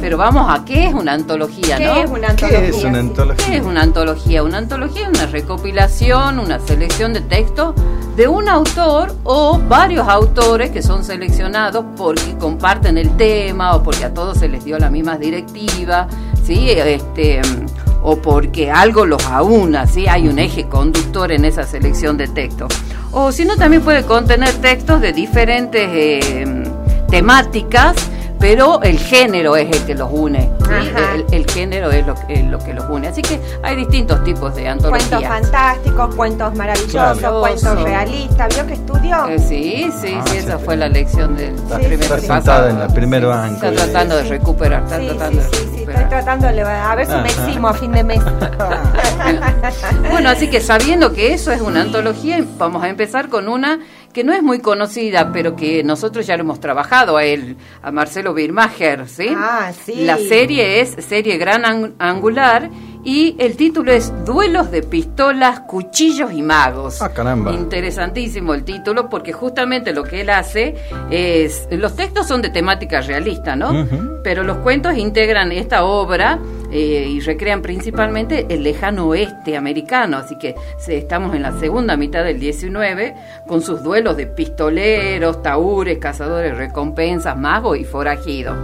Pero 0.04 0.18
vamos 0.18 0.44
a 0.50 0.66
qué 0.66 0.88
es 0.88 0.92
una 0.92 1.14
antología, 1.14 1.78
¿Qué 1.78 1.86
¿no? 1.86 1.94
es 1.94 2.10
una 2.10 2.36
¿Qué 2.36 2.68
es 2.68 2.84
una 2.84 2.98
antología? 2.98 3.46
¿Qué 3.46 3.56
es 3.56 3.64
una 3.64 3.80
antología? 3.80 4.42
Una 4.42 4.58
antología 4.58 5.02
es 5.04 5.08
una 5.08 5.26
recopilación, 5.28 6.38
una 6.40 6.60
selección 6.60 7.14
de 7.14 7.22
textos 7.22 7.74
de 8.14 8.28
un 8.28 8.50
autor 8.50 9.14
o 9.24 9.58
varios 9.66 10.06
autores 10.06 10.72
que 10.72 10.82
son 10.82 11.04
seleccionados 11.04 11.86
porque 11.96 12.36
comparten 12.38 12.98
el 12.98 13.16
tema 13.16 13.74
o 13.76 13.82
porque 13.82 14.04
a 14.04 14.12
todos 14.12 14.36
se 14.36 14.46
les 14.46 14.62
dio 14.62 14.78
la 14.78 14.90
misma 14.90 15.16
directiva, 15.16 16.06
¿sí? 16.44 16.68
Este, 16.68 17.40
o 18.02 18.16
porque 18.16 18.70
algo 18.70 19.06
los 19.06 19.24
aúna, 19.24 19.86
¿sí? 19.86 20.06
Hay 20.06 20.28
un 20.28 20.38
eje 20.38 20.68
conductor 20.68 21.32
en 21.32 21.46
esa 21.46 21.64
selección 21.64 22.18
de 22.18 22.28
textos. 22.28 22.74
O 23.10 23.32
si 23.32 23.46
no, 23.46 23.56
también 23.56 23.80
puede 23.80 24.04
contener 24.04 24.52
textos 24.56 25.00
de 25.00 25.14
diferentes 25.14 25.88
eh, 25.90 26.64
temáticas, 27.08 27.96
pero 28.38 28.82
el 28.82 28.98
género 28.98 29.56
es 29.56 29.70
el 29.70 29.84
que 29.86 29.94
los 29.94 30.10
une. 30.10 30.50
El, 31.30 31.48
género 31.50 31.90
es 31.90 32.06
lo, 32.06 32.14
lo, 32.14 32.58
que 32.58 32.74
los 32.74 32.84
une. 32.90 33.08
Así 33.08 33.22
que 33.22 33.40
hay 33.62 33.76
distintos 33.76 34.22
tipos 34.24 34.54
de 34.54 34.68
antologías. 34.68 35.08
Cuentos 35.08 35.28
fantásticos, 35.28 36.14
cuentos 36.14 36.54
maravillosos, 36.54 37.40
cuentos 37.40 37.82
realistas. 37.82 38.54
¿Vio 38.54 38.66
que 38.66 38.72
estudió? 38.74 39.26
Eh, 39.28 39.38
sí, 39.38 39.90
sí, 40.00 40.14
sí, 40.26 40.36
esa 40.36 40.58
fue 40.58 40.76
la 40.76 40.88
lección 40.88 41.36
del 41.36 41.54
primer 41.54 42.12
Está 42.12 42.70
en 42.70 42.80
el 42.80 42.92
primer 42.92 43.26
banco. 43.26 43.66
Está 43.66 43.72
tratando 43.72 44.16
de 44.16 44.24
recuperar, 44.24 44.82
está 44.84 44.98
tratando 44.98 45.42
de 45.42 45.48
recuperar. 45.48 46.02
Estoy 46.02 46.08
tratando 46.08 46.46
de 46.48 46.62
a 46.62 46.94
ver 46.94 47.06
si 47.06 47.12
me 47.12 47.28
eximo 47.28 47.68
a 47.68 47.74
fin 47.74 47.92
de 47.92 48.04
mes. 48.04 48.20
bueno, 50.10 50.30
así 50.30 50.48
que 50.48 50.60
sabiendo 50.60 51.12
que 51.12 51.34
eso 51.34 51.52
es 51.52 51.60
una 51.60 51.82
antología, 51.82 52.42
vamos 52.58 52.82
a 52.82 52.88
empezar 52.88 53.28
con 53.28 53.48
una 53.48 53.80
que 54.14 54.24
no 54.24 54.32
es 54.32 54.42
muy 54.42 54.60
conocida, 54.60 55.32
pero 55.32 55.56
que 55.56 55.82
nosotros 55.82 56.26
ya 56.26 56.36
lo 56.36 56.44
hemos 56.44 56.60
trabajado 56.60 57.16
a 57.16 57.24
él, 57.24 57.56
a 57.82 57.90
Marcelo 57.90 58.32
Birmacher, 58.32 59.08
¿sí? 59.08 59.26
Ah, 59.36 59.72
sí. 59.84 60.04
La 60.04 60.16
serie 60.16 60.80
es 60.80 60.96
serie 61.04 61.36
gran 61.36 61.94
angular 61.98 62.70
y 63.04 63.36
el 63.38 63.56
título 63.56 63.92
es 63.92 64.12
Duelos 64.24 64.70
de 64.70 64.82
pistolas, 64.82 65.60
cuchillos 65.60 66.32
y 66.32 66.42
magos. 66.42 67.02
Ah, 67.02 67.10
caramba. 67.10 67.52
Interesantísimo 67.52 68.54
el 68.54 68.64
título 68.64 69.08
porque 69.10 69.32
justamente 69.32 69.92
lo 69.92 70.04
que 70.04 70.22
él 70.22 70.30
hace 70.30 70.74
es 71.10 71.68
los 71.70 71.94
textos 71.96 72.26
son 72.26 72.40
de 72.40 72.48
temática 72.48 73.00
realista, 73.02 73.56
¿no? 73.56 73.86
Pero 74.22 74.42
los 74.42 74.58
cuentos 74.58 74.96
integran 74.96 75.52
esta 75.52 75.84
obra 75.84 76.38
eh, 76.72 77.06
y 77.08 77.20
recrean 77.20 77.62
principalmente 77.62 78.46
el 78.48 78.62
lejano 78.62 79.08
oeste 79.08 79.56
americano, 79.56 80.16
así 80.16 80.36
que 80.38 80.54
estamos 80.88 81.34
en 81.34 81.42
la 81.42 81.58
segunda 81.58 81.96
mitad 81.96 82.24
del 82.24 82.40
19 82.40 83.14
con 83.46 83.60
sus 83.60 83.82
duelos 83.82 84.16
de 84.16 84.26
pistoleros, 84.26 85.42
taúres, 85.42 85.98
cazadores, 85.98 86.56
recompensas, 86.56 87.36
magos 87.36 87.78
y 87.78 87.84
forajidos. 87.84 88.56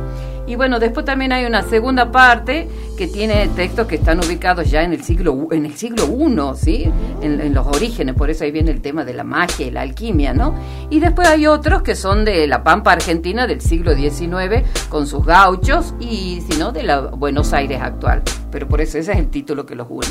Y 0.46 0.57
bueno, 0.57 0.81
después 0.81 1.07
también 1.07 1.33
hay 1.33 1.44
una 1.44 1.62
segunda 1.62 2.11
parte 2.11 2.68
que 2.96 3.07
tiene 3.07 3.48
textos 3.48 3.87
que 3.87 3.94
están 3.94 4.18
ubicados 4.18 4.70
ya 4.70 4.83
en 4.83 4.92
el 4.92 5.03
siglo 5.03 5.48
en 5.53 5.64
el 5.64 5.74
siglo 5.76 6.05
I, 6.07 6.57
¿sí? 6.57 6.92
En, 7.22 7.55
los 7.55 7.66
orígenes, 7.66 8.14
por 8.14 8.31
eso 8.31 8.44
ahí 8.44 8.50
viene 8.50 8.70
el 8.70 8.81
tema 8.81 9.05
de 9.05 9.14
la 9.14 9.24
magia 9.24 9.66
y 9.66 9.70
la 9.70 9.83
alquimia, 9.83 10.35
¿no? 10.35 10.55
Y 10.90 11.00
después 11.00 11.29
hay 11.29 11.46
otros 11.46 11.83
que 11.83 11.94
son 11.94 12.24
de 12.24 12.46
la 12.46 12.62
Pampa 12.64 12.92
Argentina 12.92 13.46
del 13.46 13.61
siglo 13.61 13.94
XIX 13.94 14.64
con 14.88 15.07
sus 15.07 15.24
gauchos 15.24 15.94
y 16.00 16.42
si 16.48 16.59
no 16.59 16.72
de 16.72 16.83
la 16.83 17.00
Buenos 17.00 17.53
Aires 17.53 17.81
actual. 17.81 18.22
Pero 18.50 18.68
por 18.68 18.81
eso 18.81 18.98
ese 18.98 19.12
es 19.12 19.18
el 19.18 19.29
título 19.29 19.66
que 19.66 19.74
los 19.74 19.87
une. 19.88 20.09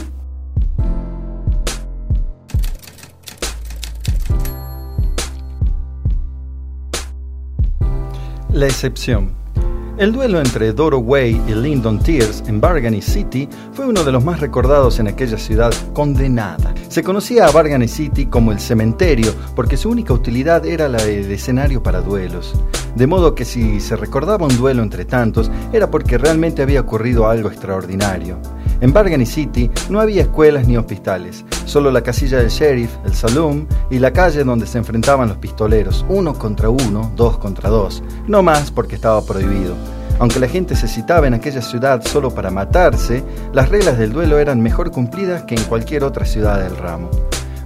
La 8.52 8.66
excepción. 8.66 9.39
El 10.00 10.14
duelo 10.14 10.40
entre 10.40 10.72
Doro 10.72 11.00
Way 11.00 11.42
y 11.46 11.56
Lyndon 11.56 12.00
Tears 12.00 12.42
en 12.48 12.62
Bargany 12.62 13.02
City 13.02 13.50
fue 13.74 13.86
uno 13.86 14.06
de 14.06 14.14
los 14.14 14.24
más 14.24 14.40
recordados 14.40 14.98
en 15.02 15.10
aquella 15.10 15.38
ciudad 15.38 15.74
condenada. 15.92 16.74
Se 16.88 17.04
conocía 17.04 17.46
a 17.46 17.52
Bargany 17.52 17.90
City 17.90 18.28
como 18.28 18.54
el 18.54 18.62
cementerio 18.62 19.34
porque 19.58 19.76
su 19.76 19.90
única 19.90 20.14
utilidad 20.14 20.66
era 20.66 20.88
la 20.88 21.04
de 21.04 21.34
escenario 21.34 21.84
para 21.84 22.00
duelos. 22.00 22.54
De 22.96 23.08
modo 23.08 23.36
que 23.36 23.44
si 23.44 23.82
se 23.82 23.98
recordaba 23.98 24.48
un 24.48 24.56
duelo 24.56 24.84
entre 24.84 25.04
tantos 25.04 25.52
era 25.74 25.92
porque 25.92 26.18
realmente 26.18 26.62
había 26.62 26.80
ocurrido 26.80 27.28
algo 27.28 27.50
extraordinario. 27.50 28.38
En 28.82 28.94
Bargany 28.94 29.26
City 29.26 29.70
no 29.90 30.00
había 30.00 30.22
escuelas 30.22 30.66
ni 30.66 30.78
hospitales, 30.78 31.44
solo 31.66 31.92
la 31.92 32.02
casilla 32.02 32.38
del 32.38 32.50
sheriff, 32.50 32.92
el 33.06 33.14
saloon 33.14 33.68
y 33.90 34.00
la 34.00 34.14
calle 34.14 34.44
donde 34.46 34.66
se 34.66 34.78
enfrentaban 34.78 35.28
los 35.28 35.38
pistoleros, 35.38 36.06
uno 36.08 36.34
contra 36.34 36.70
uno, 36.70 37.12
dos 37.16 37.38
contra 37.40 37.70
dos, 37.70 38.02
no 38.28 38.42
más 38.42 38.72
porque 38.72 38.96
estaba 38.96 39.22
prohibido. 39.26 39.76
Aunque 40.20 40.40
la 40.40 40.48
gente 40.48 40.76
se 40.76 40.88
citaba 40.88 41.28
en 41.28 41.34
aquella 41.34 41.62
ciudad 41.62 42.02
solo 42.04 42.34
para 42.34 42.52
matarse, 42.52 43.24
las 43.54 43.68
reglas 43.68 43.98
del 43.98 44.14
duelo 44.14 44.40
eran 44.40 44.62
mejor 44.62 44.92
cumplidas 44.92 45.44
que 45.44 45.56
en 45.56 45.64
cualquier 45.64 46.06
otra 46.06 46.26
ciudad 46.26 46.62
del 46.62 46.78
ramo. 46.78 47.10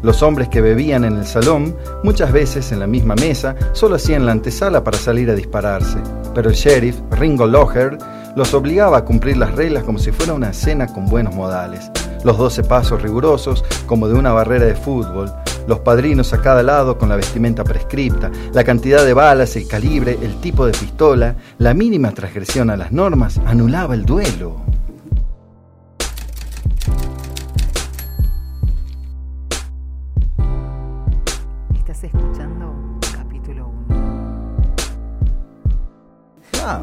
Los 0.04 0.22
hombres 0.22 0.50
que 0.50 0.62
bebían 0.62 1.06
en 1.06 1.16
el 1.16 1.26
salón, 1.26 1.78
muchas 2.04 2.32
veces 2.32 2.72
en 2.72 2.80
la 2.80 2.88
misma 2.88 3.16
mesa, 3.16 3.56
solo 3.72 3.96
hacían 3.96 4.26
la 4.26 4.34
antesala 4.34 4.84
para 4.84 4.98
salir 4.98 5.30
a 5.30 5.36
dispararse. 5.36 5.98
Pero 6.36 6.50
el 6.50 6.56
sheriff, 6.56 7.00
Ringo 7.12 7.48
Loher, 7.48 7.98
los 8.36 8.54
obligaba 8.54 8.98
a 8.98 9.06
cumplir 9.06 9.38
las 9.38 9.54
reglas 9.56 9.84
como 9.84 10.00
si 10.00 10.12
fuera 10.12 10.34
una 10.34 10.54
cena 10.54 10.88
con 10.88 11.06
buenos 11.06 11.36
modales. 11.36 11.92
Los 12.24 12.38
doce 12.38 12.64
pasos 12.64 13.02
rigurosos 13.02 13.64
como 13.86 14.08
de 14.08 14.16
una 14.16 14.32
barrera 14.32 14.66
de 14.66 14.76
fútbol, 14.76 15.32
los 15.68 15.80
padrinos 15.80 16.34
a 16.34 16.42
cada 16.42 16.64
lado 16.64 16.98
con 16.98 17.10
la 17.10 17.16
vestimenta 17.16 17.64
prescripta, 17.64 18.32
la 18.54 18.64
cantidad 18.64 19.06
de 19.06 19.14
balas, 19.14 19.56
el 19.56 19.68
calibre, 19.68 20.18
el 20.22 20.40
tipo 20.42 20.66
de 20.66 20.72
pistola, 20.72 21.36
la 21.58 21.74
mínima 21.74 22.12
transgresión 22.12 22.70
a 22.70 22.78
las 22.78 22.92
normas 22.92 23.40
anulaba 23.46 23.94
el 23.94 24.06
duelo. 24.06 24.73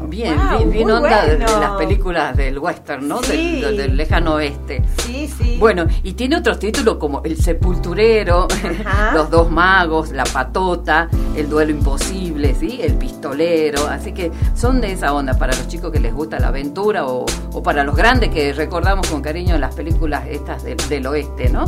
Bien, 0.07 0.37
bien, 0.69 0.89
onda 0.89 1.25
de, 1.25 1.37
las 1.39 1.71
películas 1.77 2.35
del 2.35 2.59
western, 2.59 3.07
¿no? 3.07 3.21
Del, 3.21 3.95
lejano 3.95 4.35
oeste. 4.35 4.83
Sí, 4.97 5.27
sí. 5.27 5.57
Bueno, 5.59 5.85
y 6.03 6.13
tiene 6.13 6.37
otros 6.37 6.59
títulos 6.59 6.97
como 6.97 7.21
El 7.23 7.37
Sepulturero, 7.37 8.47
Los 9.13 9.29
Dos 9.29 9.49
Magos, 9.49 10.11
La 10.11 10.23
Patota, 10.23 11.09
El 11.35 11.49
Duelo 11.49 11.71
Imposible, 11.71 12.55
¿sí? 12.55 12.79
El 12.81 12.95
Pistolero. 12.95 13.87
Así 13.87 14.11
que 14.11 14.31
son 14.55 14.81
de 14.81 14.93
esa 14.93 15.13
onda 15.13 15.37
para 15.37 15.55
los 15.55 15.67
chicos 15.67 15.91
que 15.91 15.99
les 15.99 16.13
gusta 16.13 16.39
la 16.39 16.47
aventura 16.47 17.05
o, 17.05 17.25
para 17.63 17.83
los 17.83 17.95
grandes 17.95 18.29
que 18.29 18.53
recordamos 18.53 19.07
con 19.07 19.21
cariño 19.21 19.57
las 19.57 19.75
películas 19.75 20.23
estas 20.27 20.63
del, 20.63 21.07
oeste, 21.07 21.49
¿no? 21.49 21.65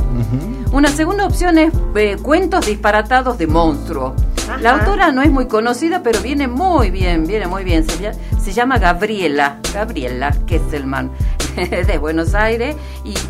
Una 0.71 0.89
segunda 0.89 1.25
opción 1.25 1.57
es 1.57 1.73
eh, 1.95 2.17
Cuentos 2.21 2.65
disparatados 2.65 3.37
de 3.37 3.47
monstruo. 3.47 4.15
La 4.59 4.77
autora 4.77 5.11
no 5.11 5.21
es 5.21 5.31
muy 5.31 5.47
conocida, 5.47 6.03
pero 6.03 6.19
viene 6.21 6.47
muy 6.47 6.91
bien, 6.91 7.25
viene 7.25 7.47
muy 7.47 7.63
bien. 7.63 7.89
Se, 7.89 7.97
se 8.11 8.51
llama 8.51 8.77
Gabriela, 8.79 9.59
Gabriela 9.73 10.31
Kesselman, 10.45 11.11
de 11.55 11.97
Buenos 11.97 12.35
Aires, 12.35 12.75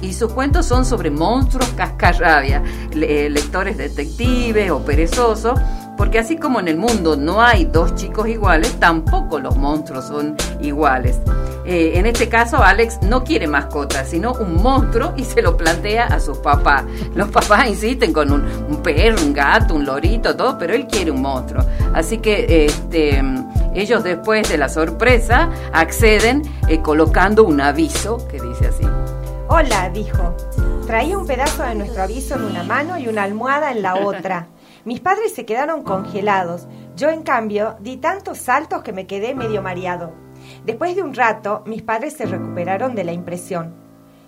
y, 0.01 0.13
sus 0.13 0.31
cuentos 0.31 0.65
son 0.65 0.85
sobre 0.85 1.09
monstruos 1.09 1.67
cascarrabia, 1.69 2.61
lectores 2.93 3.77
detectives 3.77 4.69
o 4.71 4.85
perezosos 4.85 5.59
porque 5.97 6.19
así 6.19 6.37
como 6.37 6.59
en 6.59 6.67
el 6.67 6.77
mundo 6.77 7.15
no 7.15 7.41
hay 7.41 7.65
dos 7.65 7.95
chicos 7.95 8.27
iguales, 8.27 8.79
tampoco 8.79 9.39
los 9.39 9.55
monstruos 9.55 10.05
son 10.05 10.35
iguales. 10.59 11.19
Eh, 11.65 11.93
en 11.95 12.05
este 12.05 12.27
caso, 12.29 12.57
Alex 12.57 12.99
no 13.03 13.23
quiere 13.23 13.47
mascota, 13.47 14.03
sino 14.03 14.33
un 14.33 14.61
monstruo 14.61 15.13
y 15.15 15.23
se 15.23 15.41
lo 15.41 15.55
plantea 15.55 16.07
a 16.07 16.19
sus 16.19 16.39
papás. 16.39 16.83
Los 17.15 17.29
papás 17.29 17.67
insisten 17.69 18.11
con 18.11 18.31
un, 18.31 18.81
perro, 18.81 19.21
un 19.21 19.33
gato, 19.33 19.75
un 19.75 19.85
lorito, 19.85 20.35
todo, 20.35 20.57
pero 20.57 20.73
él 20.73 20.87
quiere 20.87 21.11
un 21.11 21.21
monstruo. 21.21 21.63
Así 21.93 22.17
que 22.17 22.65
este, 22.65 23.21
ellos 23.75 24.03
después 24.03 24.47
de 24.49 24.57
la 24.57 24.69
sorpresa 24.69 25.49
acceden 25.73 26.43
eh, 26.67 26.81
colocando 26.81 27.43
un 27.43 27.59
aviso 27.59 28.27
que 28.27 28.39
dice 28.39 28.67
así. 28.67 28.85
Hola, 29.49 29.89
dijo. 29.89 30.35
Traía 30.85 31.17
un 31.17 31.25
pedazo 31.25 31.63
de 31.63 31.75
nuestro 31.75 32.03
aviso 32.03 32.35
en 32.35 32.43
una 32.43 32.63
mano 32.63 32.97
y 32.97 33.07
una 33.07 33.23
almohada 33.23 33.71
en 33.71 33.81
la 33.81 33.95
otra. 34.05 34.47
Mis 34.85 34.99
padres 34.99 35.33
se 35.33 35.45
quedaron 35.45 35.83
congelados. 35.83 36.67
Yo, 36.95 37.09
en 37.09 37.23
cambio, 37.23 37.77
di 37.79 37.97
tantos 37.97 38.37
saltos 38.37 38.83
que 38.83 38.93
me 38.93 39.07
quedé 39.07 39.33
medio 39.33 39.61
mareado. 39.61 40.13
Después 40.65 40.95
de 40.95 41.03
un 41.03 41.13
rato, 41.13 41.63
mis 41.65 41.81
padres 41.81 42.13
se 42.13 42.25
recuperaron 42.25 42.95
de 42.95 43.03
la 43.03 43.13
impresión. 43.13 43.73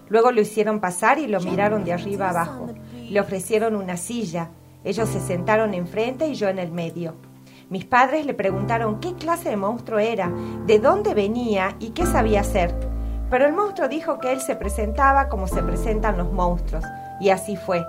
Luego 0.07 0.31
lo 0.31 0.41
hicieron 0.41 0.79
pasar 0.79 1.19
y 1.19 1.27
lo 1.27 1.39
miraron 1.41 1.83
de 1.83 1.93
arriba 1.93 2.29
abajo. 2.29 2.69
Le 3.09 3.19
ofrecieron 3.19 3.75
una 3.75 3.97
silla. 3.97 4.49
Ellos 4.83 5.09
se 5.09 5.19
sentaron 5.19 5.73
enfrente 5.73 6.27
y 6.27 6.35
yo 6.35 6.47
en 6.47 6.59
el 6.59 6.71
medio. 6.71 7.15
Mis 7.75 7.83
padres 7.83 8.25
le 8.25 8.33
preguntaron 8.33 9.01
qué 9.01 9.15
clase 9.15 9.49
de 9.49 9.57
monstruo 9.57 9.99
era, 9.99 10.31
de 10.65 10.79
dónde 10.79 11.13
venía 11.13 11.75
y 11.81 11.89
qué 11.89 12.05
sabía 12.05 12.39
hacer. 12.39 12.73
Pero 13.29 13.45
el 13.45 13.51
monstruo 13.51 13.89
dijo 13.89 14.17
que 14.17 14.31
él 14.31 14.39
se 14.39 14.55
presentaba 14.55 15.27
como 15.27 15.45
se 15.45 15.61
presentan 15.61 16.17
los 16.17 16.31
monstruos, 16.31 16.85
y 17.19 17.31
así 17.31 17.57
fue. 17.57 17.85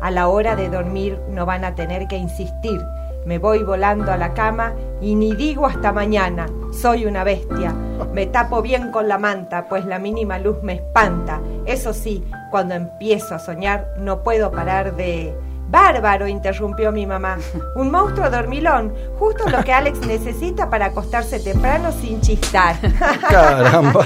A 0.00 0.10
la 0.10 0.28
hora 0.28 0.56
de 0.56 0.70
dormir 0.70 1.20
no 1.28 1.44
van 1.44 1.66
a 1.66 1.74
tener 1.74 2.08
que 2.08 2.16
insistir. 2.16 2.80
Me 3.26 3.36
voy 3.36 3.62
volando 3.62 4.10
a 4.10 4.16
la 4.16 4.32
cama 4.32 4.72
y 5.02 5.14
ni 5.16 5.34
digo 5.34 5.66
hasta 5.66 5.92
mañana. 5.92 6.46
Soy 6.72 7.04
una 7.04 7.22
bestia. 7.22 7.74
Me 8.14 8.24
tapo 8.24 8.62
bien 8.62 8.90
con 8.90 9.06
la 9.06 9.18
manta, 9.18 9.68
pues 9.68 9.84
la 9.84 9.98
mínima 9.98 10.38
luz 10.38 10.62
me 10.62 10.76
espanta. 10.76 11.42
Eso 11.66 11.92
sí, 11.92 12.24
cuando 12.50 12.72
empiezo 12.72 13.34
a 13.34 13.38
soñar 13.38 13.96
no 13.98 14.22
puedo 14.22 14.50
parar 14.50 14.96
de 14.96 15.34
Bárbaro, 15.70 16.26
interrumpió 16.26 16.90
mi 16.90 17.06
mamá. 17.06 17.38
Un 17.76 17.92
monstruo 17.92 18.28
dormilón, 18.28 18.92
justo 19.18 19.48
lo 19.48 19.62
que 19.62 19.72
Alex 19.72 20.00
necesita 20.00 20.68
para 20.68 20.86
acostarse 20.86 21.38
temprano 21.38 21.92
sin 21.92 22.20
chistar. 22.20 22.76
Caramba. 23.28 24.04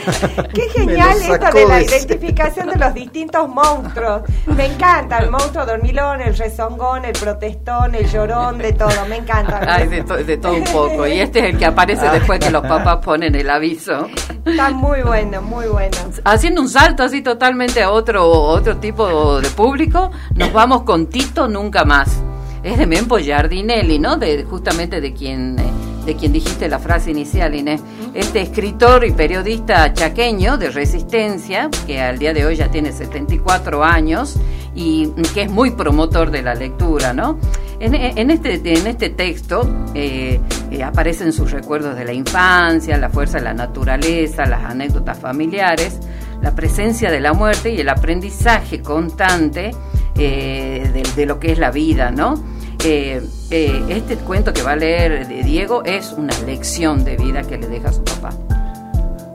Qué 0.52 0.68
genial 0.68 1.16
esto 1.22 1.50
de 1.52 1.66
la 1.66 1.82
identificación 1.82 2.68
de 2.68 2.76
los 2.76 2.92
distintos 2.92 3.48
monstruos. 3.48 4.22
Me 4.46 4.66
encanta 4.66 5.18
el 5.18 5.30
monstruo 5.30 5.64
dormilón, 5.64 6.20
el 6.20 6.36
rezongón, 6.36 7.06
el 7.06 7.14
protestón, 7.14 7.94
el 7.94 8.10
llorón, 8.10 8.58
de 8.58 8.74
todo. 8.74 9.06
Me 9.08 9.16
encanta. 9.16 9.60
Ay, 9.66 9.88
de, 9.88 10.02
de 10.02 10.36
todo 10.36 10.54
un 10.54 10.64
poco. 10.64 11.06
Y 11.06 11.20
este 11.20 11.38
es 11.38 11.44
el 11.46 11.58
que 11.58 11.64
aparece 11.64 12.08
después 12.10 12.40
que 12.40 12.50
los 12.50 12.62
papás 12.62 12.98
ponen 12.98 13.34
el 13.34 13.48
aviso. 13.48 14.06
Está 14.44 14.70
muy 14.70 15.00
bueno, 15.00 15.40
muy 15.40 15.66
bueno. 15.66 15.96
Haciendo 16.24 16.60
un 16.60 16.68
salto 16.68 17.02
así 17.02 17.22
totalmente 17.22 17.82
a 17.82 17.90
otro, 17.90 18.28
otro 18.28 18.76
tipo 18.76 19.40
de 19.40 19.48
público, 19.48 20.10
nos 20.34 20.52
vamos 20.52 20.82
con 20.82 21.06
Tito 21.06 21.48
Nunca 21.54 21.84
Más. 21.84 22.20
Es 22.64 22.78
de 22.78 22.84
Mempo 22.84 23.16
Giardinelli, 23.16 24.00
¿no? 24.00 24.16
De, 24.16 24.42
justamente 24.42 25.00
de 25.00 25.12
quien, 25.12 25.56
eh, 25.56 25.62
de 26.04 26.16
quien 26.16 26.32
dijiste 26.32 26.68
la 26.68 26.80
frase 26.80 27.12
inicial, 27.12 27.54
Inés. 27.54 27.80
Este 28.12 28.40
escritor 28.40 29.04
y 29.04 29.12
periodista 29.12 29.92
chaqueño 29.92 30.58
de 30.58 30.70
resistencia, 30.70 31.70
que 31.86 32.00
al 32.00 32.18
día 32.18 32.34
de 32.34 32.44
hoy 32.44 32.56
ya 32.56 32.72
tiene 32.72 32.90
74 32.90 33.84
años 33.84 34.34
y 34.74 35.06
que 35.32 35.42
es 35.42 35.50
muy 35.50 35.70
promotor 35.70 36.32
de 36.32 36.42
la 36.42 36.54
lectura, 36.54 37.12
¿no? 37.12 37.38
En, 37.78 38.30
este, 38.30 38.54
en 38.54 38.86
este 38.88 39.10
texto 39.10 39.68
eh, 39.94 40.40
eh, 40.70 40.82
aparecen 40.82 41.32
sus 41.32 41.52
recuerdos 41.52 41.94
de 41.96 42.04
la 42.04 42.12
infancia, 42.12 42.96
la 42.96 43.10
fuerza 43.10 43.38
de 43.38 43.44
la 43.44 43.54
naturaleza, 43.54 44.44
las 44.46 44.64
anécdotas 44.64 45.18
familiares, 45.18 46.00
la 46.42 46.54
presencia 46.54 47.12
de 47.12 47.20
la 47.20 47.32
muerte 47.32 47.72
y 47.72 47.80
el 47.80 47.88
aprendizaje 47.88 48.80
constante 48.80 49.72
eh, 50.16 51.04
de, 51.16 51.26
lo 51.26 51.40
que 51.40 51.52
es 51.52 51.58
la 51.58 51.70
vida, 51.70 52.10
¿no? 52.10 52.42
Eh, 52.84 53.22
eh, 53.50 53.82
este 53.88 54.16
cuento 54.16 54.52
que 54.52 54.62
va 54.62 54.72
a 54.72 54.76
leer 54.76 55.26
de 55.26 55.42
Diego 55.42 55.82
es 55.84 56.12
una 56.12 56.38
lección 56.40 57.04
de 57.04 57.16
vida 57.16 57.42
que 57.42 57.58
le 57.58 57.68
deja 57.68 57.92
su 57.92 58.04
papá. 58.04 58.30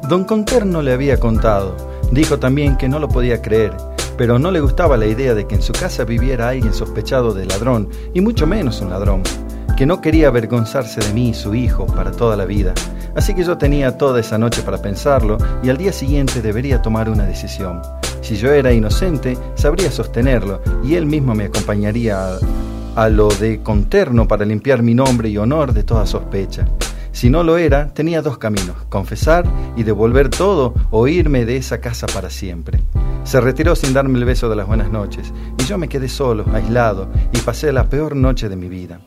Don 0.07 0.23
Conterno 0.23 0.81
le 0.81 0.93
había 0.93 1.19
contado. 1.19 1.75
Dijo 2.11 2.39
también 2.39 2.77
que 2.77 2.89
no 2.89 2.99
lo 2.99 3.07
podía 3.07 3.41
creer, 3.41 3.75
pero 4.17 4.39
no 4.39 4.51
le 4.51 4.59
gustaba 4.59 4.97
la 4.97 5.05
idea 5.05 5.33
de 5.33 5.47
que 5.47 5.55
en 5.55 5.61
su 5.61 5.73
casa 5.73 6.03
viviera 6.03 6.49
alguien 6.49 6.73
sospechado 6.73 7.33
de 7.33 7.45
ladrón, 7.45 7.89
y 8.13 8.21
mucho 8.21 8.47
menos 8.47 8.81
un 8.81 8.89
ladrón, 8.89 9.21
que 9.77 9.85
no 9.85 10.01
quería 10.01 10.27
avergonzarse 10.27 10.99
de 11.01 11.13
mí, 11.13 11.33
su 11.33 11.55
hijo, 11.55 11.85
para 11.85 12.11
toda 12.11 12.35
la 12.35 12.45
vida. 12.45 12.73
Así 13.15 13.33
que 13.33 13.43
yo 13.43 13.57
tenía 13.57 13.97
toda 13.97 14.19
esa 14.19 14.37
noche 14.37 14.61
para 14.61 14.81
pensarlo 14.81 15.37
y 15.63 15.69
al 15.69 15.77
día 15.77 15.91
siguiente 15.91 16.41
debería 16.41 16.81
tomar 16.81 17.09
una 17.09 17.25
decisión. 17.25 17.81
Si 18.21 18.35
yo 18.35 18.51
era 18.51 18.71
inocente, 18.73 19.37
sabría 19.55 19.91
sostenerlo 19.91 20.61
y 20.83 20.95
él 20.95 21.05
mismo 21.05 21.33
me 21.33 21.45
acompañaría 21.45 22.37
a, 22.95 23.09
lo 23.09 23.29
de 23.29 23.61
conterno 23.61 24.27
para 24.27 24.45
limpiar 24.45 24.83
mi 24.83 24.93
nombre 24.93 25.29
y 25.29 25.37
honor 25.37 25.73
de 25.73 25.83
toda 25.83 26.05
sospecha. 26.05 26.67
Si 27.11 27.29
no 27.29 27.43
lo 27.43 27.57
era, 27.57 27.93
tenía 27.93 28.21
dos 28.21 28.37
caminos, 28.37 28.75
confesar 28.89 29.45
y 29.75 29.83
devolver 29.83 30.29
todo 30.29 30.73
o 30.91 31.07
irme 31.07 31.45
de 31.45 31.57
esa 31.57 31.81
casa 31.81 32.07
para 32.07 32.29
siempre. 32.29 32.81
Se 33.23 33.41
retiró 33.41 33.75
sin 33.75 33.93
darme 33.93 34.19
el 34.19 34.25
beso 34.25 34.49
de 34.49 34.55
las 34.55 34.67
buenas 34.67 34.91
noches 34.91 35.33
y 35.57 35.63
yo 35.63 35.77
me 35.77 35.87
quedé 35.89 36.07
solo, 36.07 36.45
aislado, 36.53 37.07
y 37.33 37.39
pasé 37.39 37.71
la 37.71 37.89
peor 37.89 38.15
noche 38.15 38.49
de 38.49 38.55
mi 38.55 38.69
vida. 38.69 38.99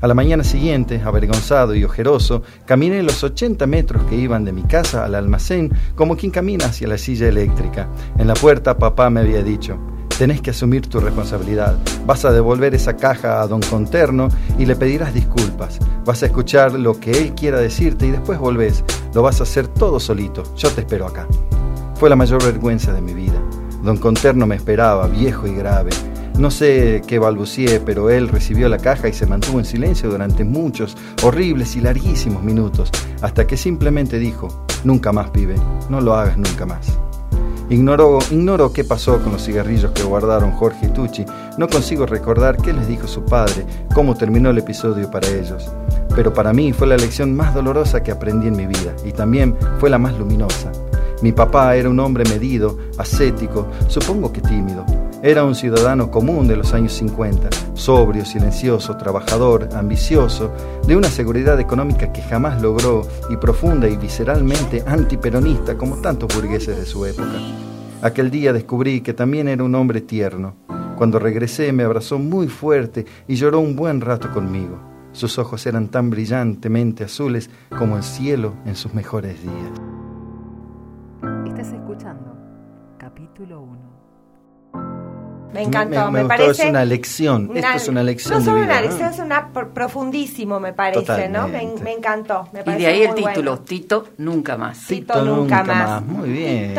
A 0.00 0.06
la 0.06 0.14
mañana 0.14 0.44
siguiente, 0.44 1.00
avergonzado 1.02 1.74
y 1.74 1.82
ojeroso, 1.82 2.42
caminé 2.66 3.02
los 3.02 3.24
80 3.24 3.66
metros 3.66 4.02
que 4.04 4.16
iban 4.16 4.44
de 4.44 4.52
mi 4.52 4.62
casa 4.62 5.04
al 5.04 5.14
almacén 5.14 5.72
como 5.94 6.16
quien 6.16 6.30
camina 6.30 6.66
hacia 6.66 6.86
la 6.86 6.98
silla 6.98 7.28
eléctrica. 7.28 7.88
En 8.18 8.26
la 8.26 8.34
puerta 8.34 8.76
papá 8.76 9.08
me 9.08 9.20
había 9.20 9.42
dicho, 9.42 9.78
tenés 10.18 10.42
que 10.42 10.50
asumir 10.50 10.86
tu 10.86 11.00
responsabilidad. 11.00 11.78
Vas 12.04 12.26
a 12.26 12.32
devolver 12.32 12.74
esa 12.74 12.96
caja 12.96 13.40
a 13.40 13.46
don 13.46 13.62
Conterno 13.62 14.28
y 14.58 14.66
le 14.66 14.76
pedirás 14.76 15.14
disculpas. 15.14 15.78
Vas 16.04 16.22
a 16.22 16.26
escuchar 16.26 16.72
lo 16.72 17.00
que 17.00 17.12
él 17.12 17.34
quiera 17.34 17.58
decirte 17.58 18.06
y 18.06 18.10
después 18.10 18.38
volvés. 18.38 18.84
Lo 19.14 19.22
vas 19.22 19.40
a 19.40 19.44
hacer 19.44 19.66
todo 19.66 19.98
solito. 19.98 20.42
Yo 20.56 20.70
te 20.70 20.82
espero 20.82 21.06
acá. 21.06 21.26
Fue 21.94 22.10
la 22.10 22.16
mayor 22.16 22.44
vergüenza 22.44 22.92
de 22.92 23.00
mi 23.00 23.14
vida. 23.14 23.40
Don 23.82 23.96
Conterno 23.96 24.46
me 24.46 24.56
esperaba, 24.56 25.06
viejo 25.06 25.46
y 25.46 25.54
grave. 25.54 25.90
No 26.38 26.50
sé 26.50 27.02
qué 27.06 27.18
balbucié, 27.18 27.80
pero 27.80 28.10
él 28.10 28.28
recibió 28.28 28.68
la 28.68 28.76
caja 28.76 29.08
y 29.08 29.14
se 29.14 29.24
mantuvo 29.24 29.58
en 29.58 29.64
silencio 29.64 30.10
durante 30.10 30.44
muchos, 30.44 30.94
horribles 31.22 31.76
y 31.76 31.80
larguísimos 31.80 32.42
minutos, 32.42 32.90
hasta 33.22 33.46
que 33.46 33.56
simplemente 33.56 34.18
dijo, 34.18 34.48
nunca 34.84 35.12
más, 35.12 35.30
pibe, 35.30 35.54
no 35.88 36.02
lo 36.02 36.14
hagas 36.14 36.36
nunca 36.36 36.66
más. 36.66 36.98
Ignoro, 37.70 38.18
ignoro 38.30 38.70
qué 38.70 38.84
pasó 38.84 39.18
con 39.22 39.32
los 39.32 39.46
cigarrillos 39.46 39.92
que 39.92 40.02
guardaron 40.02 40.52
Jorge 40.52 40.86
y 40.86 40.90
Tucci, 40.90 41.24
no 41.56 41.68
consigo 41.68 42.04
recordar 42.04 42.58
qué 42.58 42.74
les 42.74 42.86
dijo 42.86 43.08
su 43.08 43.24
padre, 43.24 43.64
cómo 43.94 44.14
terminó 44.14 44.50
el 44.50 44.58
episodio 44.58 45.10
para 45.10 45.28
ellos. 45.28 45.72
Pero 46.14 46.34
para 46.34 46.52
mí 46.52 46.74
fue 46.74 46.86
la 46.86 46.98
lección 46.98 47.34
más 47.34 47.54
dolorosa 47.54 48.02
que 48.02 48.12
aprendí 48.12 48.48
en 48.48 48.56
mi 48.56 48.66
vida 48.66 48.94
y 49.06 49.12
también 49.12 49.56
fue 49.78 49.88
la 49.88 49.98
más 49.98 50.16
luminosa. 50.18 50.70
Mi 51.22 51.32
papá 51.32 51.74
era 51.76 51.88
un 51.88 51.98
hombre 51.98 52.24
medido, 52.28 52.76
ascético, 52.98 53.66
supongo 53.88 54.30
que 54.32 54.42
tímido. 54.42 54.84
Era 55.22 55.44
un 55.44 55.54
ciudadano 55.54 56.10
común 56.10 56.46
de 56.46 56.56
los 56.56 56.74
años 56.74 56.92
50, 56.92 57.48
sobrio, 57.74 58.24
silencioso, 58.26 58.96
trabajador, 58.98 59.70
ambicioso, 59.72 60.52
de 60.86 60.94
una 60.94 61.08
seguridad 61.08 61.58
económica 61.58 62.12
que 62.12 62.20
jamás 62.20 62.60
logró 62.60 63.08
y 63.30 63.36
profunda 63.36 63.88
y 63.88 63.96
visceralmente 63.96 64.84
antiperonista 64.86 65.76
como 65.78 65.96
tantos 65.96 66.34
burgueses 66.34 66.76
de 66.76 66.84
su 66.84 67.06
época. 67.06 67.40
Aquel 68.02 68.30
día 68.30 68.52
descubrí 68.52 69.00
que 69.00 69.14
también 69.14 69.48
era 69.48 69.64
un 69.64 69.74
hombre 69.74 70.02
tierno. 70.02 70.54
Cuando 70.96 71.18
regresé 71.18 71.72
me 71.72 71.84
abrazó 71.84 72.18
muy 72.18 72.48
fuerte 72.48 73.06
y 73.26 73.36
lloró 73.36 73.60
un 73.60 73.74
buen 73.74 74.02
rato 74.02 74.30
conmigo. 74.32 74.78
Sus 75.12 75.38
ojos 75.38 75.66
eran 75.66 75.88
tan 75.88 76.10
brillantemente 76.10 77.04
azules 77.04 77.48
como 77.76 77.96
el 77.96 78.02
cielo 78.02 78.52
en 78.66 78.76
sus 78.76 78.92
mejores 78.92 79.42
días. 79.42 79.95
Me 85.52 85.62
encantó, 85.62 86.10
me, 86.10 86.24
parece. 86.24 86.64
Es 86.64 86.70
una 86.70 86.84
lección. 86.84 87.50
Esto 87.54 87.76
es 87.76 87.88
una 87.88 88.02
lección. 88.02 88.38
No 88.38 88.44
solo 88.44 88.62
una 88.62 88.80
lección, 88.80 89.12
es 89.12 89.18
una 89.18 89.48
profundísimo, 89.52 90.60
me 90.60 90.72
parece, 90.72 91.28
¿no? 91.28 91.48
Me, 91.48 91.92
encantó. 91.92 92.48
Me 92.52 92.60
y 92.74 92.78
de 92.78 92.86
ahí 92.86 93.02
el 93.02 93.14
título, 93.14 93.60
Tito 93.60 94.08
Nunca 94.18 94.56
Más. 94.56 94.86
Tito, 94.86 95.24
nunca, 95.24 95.64
más. 95.64 96.02
Muy 96.04 96.30
bien. 96.30 96.74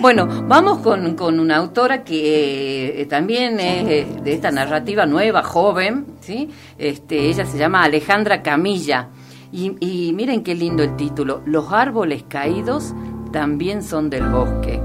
Bueno, 0.00 0.26
vamos 0.46 0.78
con, 0.78 1.14
con, 1.14 1.40
una 1.40 1.56
autora 1.56 2.04
que 2.04 3.02
eh, 3.02 3.06
también 3.06 3.58
es 3.60 3.88
eh, 3.88 4.06
de 4.22 4.32
esta 4.32 4.50
narrativa 4.50 5.06
nueva, 5.06 5.42
joven, 5.42 6.06
¿sí? 6.20 6.50
Este, 6.78 7.26
ella 7.26 7.44
se 7.44 7.58
llama 7.58 7.82
Alejandra 7.82 8.42
Camilla. 8.42 9.08
Y, 9.52 9.76
y 9.80 10.12
miren 10.14 10.42
qué 10.42 10.54
lindo 10.54 10.82
el 10.82 10.96
título, 10.96 11.42
Los 11.44 11.70
árboles 11.72 12.24
caídos 12.26 12.94
también 13.32 13.82
son 13.82 14.10
del 14.10 14.28
bosque. 14.28 14.80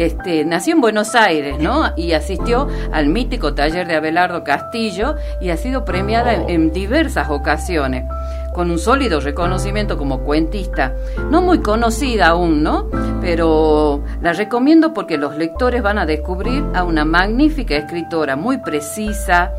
Este, 0.00 0.46
nació 0.46 0.76
en 0.76 0.80
Buenos 0.80 1.14
Aires, 1.14 1.58
¿no? 1.60 1.92
Y 1.94 2.12
asistió 2.12 2.68
al 2.90 3.08
mítico 3.08 3.52
taller 3.52 3.86
de 3.86 3.96
Abelardo 3.96 4.42
Castillo 4.44 5.16
y 5.42 5.50
ha 5.50 5.58
sido 5.58 5.84
premiada 5.84 6.32
en 6.32 6.72
diversas 6.72 7.28
ocasiones 7.28 8.04
con 8.54 8.70
un 8.70 8.78
sólido 8.78 9.20
reconocimiento 9.20 9.98
como 9.98 10.20
cuentista. 10.20 10.94
No 11.30 11.42
muy 11.42 11.58
conocida 11.58 12.28
aún, 12.28 12.62
¿no? 12.62 12.88
Pero 13.20 14.02
la 14.22 14.32
recomiendo 14.32 14.94
porque 14.94 15.18
los 15.18 15.36
lectores 15.36 15.82
van 15.82 15.98
a 15.98 16.06
descubrir 16.06 16.64
a 16.72 16.82
una 16.82 17.04
magnífica 17.04 17.76
escritora, 17.76 18.36
muy 18.36 18.56
precisa, 18.56 19.52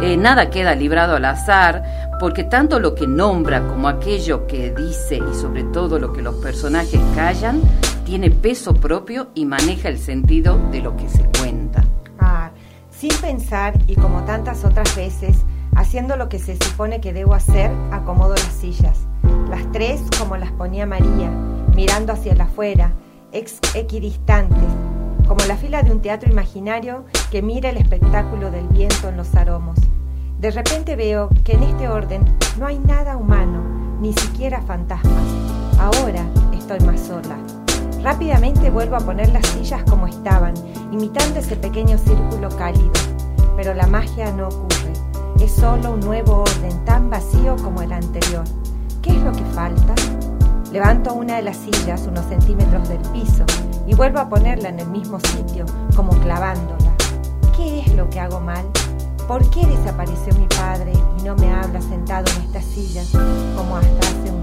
eh, 0.00 0.16
nada 0.16 0.48
queda 0.48 0.76
librado 0.76 1.16
al 1.16 1.24
azar, 1.24 1.82
porque 2.20 2.44
tanto 2.44 2.78
lo 2.78 2.94
que 2.94 3.08
nombra 3.08 3.66
como 3.66 3.88
aquello 3.88 4.46
que 4.46 4.70
dice 4.70 5.16
y 5.16 5.34
sobre 5.34 5.64
todo 5.64 5.98
lo 5.98 6.12
que 6.12 6.22
los 6.22 6.36
personajes 6.36 7.00
callan, 7.16 7.60
tiene 8.08 8.30
peso 8.30 8.72
propio 8.72 9.28
y 9.34 9.44
maneja 9.44 9.90
el 9.90 9.98
sentido 9.98 10.58
de 10.70 10.80
lo 10.80 10.96
que 10.96 11.10
se 11.10 11.24
cuenta. 11.38 11.84
Ah, 12.18 12.50
sin 12.90 13.14
pensar 13.20 13.78
y 13.86 13.96
como 13.96 14.24
tantas 14.24 14.64
otras 14.64 14.96
veces, 14.96 15.44
Haciendo 15.76 16.16
lo 16.16 16.28
que 16.28 16.40
se 16.40 16.56
supone 16.56 17.00
que 17.00 17.12
debo 17.12 17.34
hacer, 17.34 17.70
acomodo 17.92 18.34
las 18.34 18.52
sillas. 18.52 18.98
Las 19.48 19.70
tres 19.70 20.02
como 20.18 20.36
las 20.36 20.50
ponía 20.50 20.86
María, 20.86 21.30
mirando 21.76 22.12
hacia 22.12 22.32
el 22.32 22.40
afuera, 22.40 22.94
ex 23.30 23.60
equidistantes, 23.74 24.58
como 25.28 25.44
la 25.46 25.56
fila 25.56 25.84
de 25.84 25.92
un 25.92 26.02
teatro 26.02 26.32
imaginario 26.32 27.04
que 27.30 27.42
mira 27.42 27.70
el 27.70 27.76
espectáculo 27.76 28.50
del 28.50 28.66
viento 28.66 29.08
en 29.08 29.16
los 29.16 29.36
aromos. 29.36 29.78
De 30.40 30.50
repente 30.50 30.96
veo 30.96 31.28
que 31.44 31.52
en 31.52 31.62
este 31.62 31.88
orden 31.88 32.24
no 32.58 32.66
hay 32.66 32.80
nada 32.80 33.16
humano, 33.16 33.62
ni 34.00 34.12
siquiera 34.14 34.60
fantasmas. 34.62 35.22
Ahora 35.78 36.26
estoy 36.52 36.80
más 36.80 37.00
sola. 37.00 37.36
Rápidamente 38.02 38.70
vuelvo 38.70 38.96
a 38.96 39.00
poner 39.00 39.30
las 39.30 39.46
sillas 39.46 39.82
como 39.84 40.06
estaban, 40.06 40.54
imitando 40.92 41.40
ese 41.40 41.56
pequeño 41.56 41.98
círculo 41.98 42.48
cálido. 42.50 42.92
Pero 43.56 43.74
la 43.74 43.86
magia 43.86 44.32
no 44.32 44.48
ocurre 44.48 44.78
es 45.48 45.52
solo 45.52 45.92
un 45.92 46.00
nuevo 46.00 46.42
orden 46.42 46.84
tan 46.84 47.10
vacío 47.10 47.56
como 47.62 47.80
el 47.82 47.92
anterior. 47.92 48.44
¿Qué 49.02 49.10
es 49.10 49.22
lo 49.22 49.32
que 49.32 49.44
falta? 49.54 49.94
Levanto 50.72 51.14
una 51.14 51.36
de 51.36 51.42
las 51.42 51.56
sillas 51.56 52.06
unos 52.06 52.26
centímetros 52.26 52.88
del 52.88 52.98
piso 53.12 53.44
y 53.86 53.94
vuelvo 53.94 54.18
a 54.18 54.28
ponerla 54.28 54.68
en 54.68 54.80
el 54.80 54.88
mismo 54.88 55.18
sitio, 55.20 55.64
como 55.96 56.10
clavándola. 56.20 56.92
¿Qué 57.56 57.80
es 57.80 57.94
lo 57.94 58.10
que 58.10 58.20
hago 58.20 58.40
mal? 58.40 58.64
¿Por 59.26 59.48
qué 59.50 59.64
desapareció 59.66 60.34
mi 60.34 60.46
padre 60.46 60.92
y 61.18 61.22
no 61.22 61.36
me 61.36 61.52
habla 61.52 61.80
sentado 61.80 62.26
en 62.36 62.42
esta 62.42 62.62
silla 62.62 63.02
como 63.56 63.76
hasta 63.76 64.08
hace 64.08 64.30
un 64.30 64.42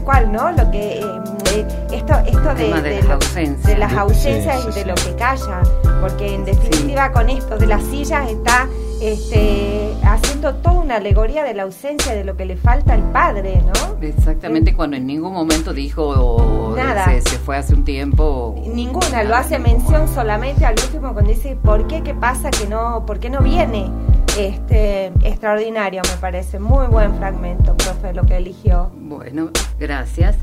tal 0.00 0.04
cual, 0.04 0.32
¿no? 0.32 0.50
Lo 0.52 0.70
que 0.70 1.00
eh, 1.00 1.66
esto 1.92 2.14
esto 2.26 2.54
de, 2.54 2.80
de, 2.82 3.02
las 3.02 3.10
ausencias, 3.10 3.66
de 3.66 3.78
las 3.78 3.92
ausencias 3.92 4.66
y 4.68 4.72
de 4.72 4.84
lo 4.84 4.94
que 4.94 5.14
calla, 5.16 5.62
porque 6.00 6.34
en 6.34 6.44
definitiva 6.44 7.12
con 7.12 7.28
esto 7.28 7.58
de 7.58 7.66
las 7.66 7.82
sillas 7.84 8.30
está 8.30 8.68
este, 9.00 9.94
haciendo 10.02 10.54
toda 10.56 10.80
una 10.80 10.96
alegoría 10.96 11.42
de 11.42 11.54
la 11.54 11.64
ausencia 11.64 12.14
de 12.14 12.24
lo 12.24 12.36
que 12.36 12.44
le 12.44 12.56
falta 12.56 12.94
al 12.94 13.02
padre, 13.12 13.62
¿no? 13.62 13.96
Exactamente, 14.02 14.74
cuando 14.74 14.96
en 14.96 15.06
ningún 15.06 15.32
momento 15.32 15.72
dijo 15.72 16.74
nada, 16.76 17.06
se, 17.20 17.38
fue 17.38 17.56
hace 17.56 17.74
un 17.74 17.84
tiempo. 17.84 18.62
Ninguna, 18.72 19.24
lo 19.24 19.36
hace 19.36 19.58
mención 19.58 20.06
solamente 20.08 20.64
al 20.64 20.74
último 20.74 21.12
cuando 21.12 21.30
dice 21.30 21.56
¿por 21.62 21.86
qué? 21.86 22.02
¿Qué 22.02 22.14
pasa 22.14 22.50
que 22.50 22.66
no? 22.66 23.04
¿Por 23.06 23.18
qué 23.18 23.30
no 23.30 23.40
viene? 23.40 23.90
Este, 24.38 25.06
extraordinario 25.22 26.02
me 26.08 26.16
parece, 26.20 26.58
muy 26.58 26.86
buen 26.86 27.16
fragmento, 27.16 27.76
profe, 27.76 28.12
lo 28.12 28.24
que 28.24 28.36
eligió. 28.36 28.90
Bueno, 28.94 29.50
gracias. 29.78 30.36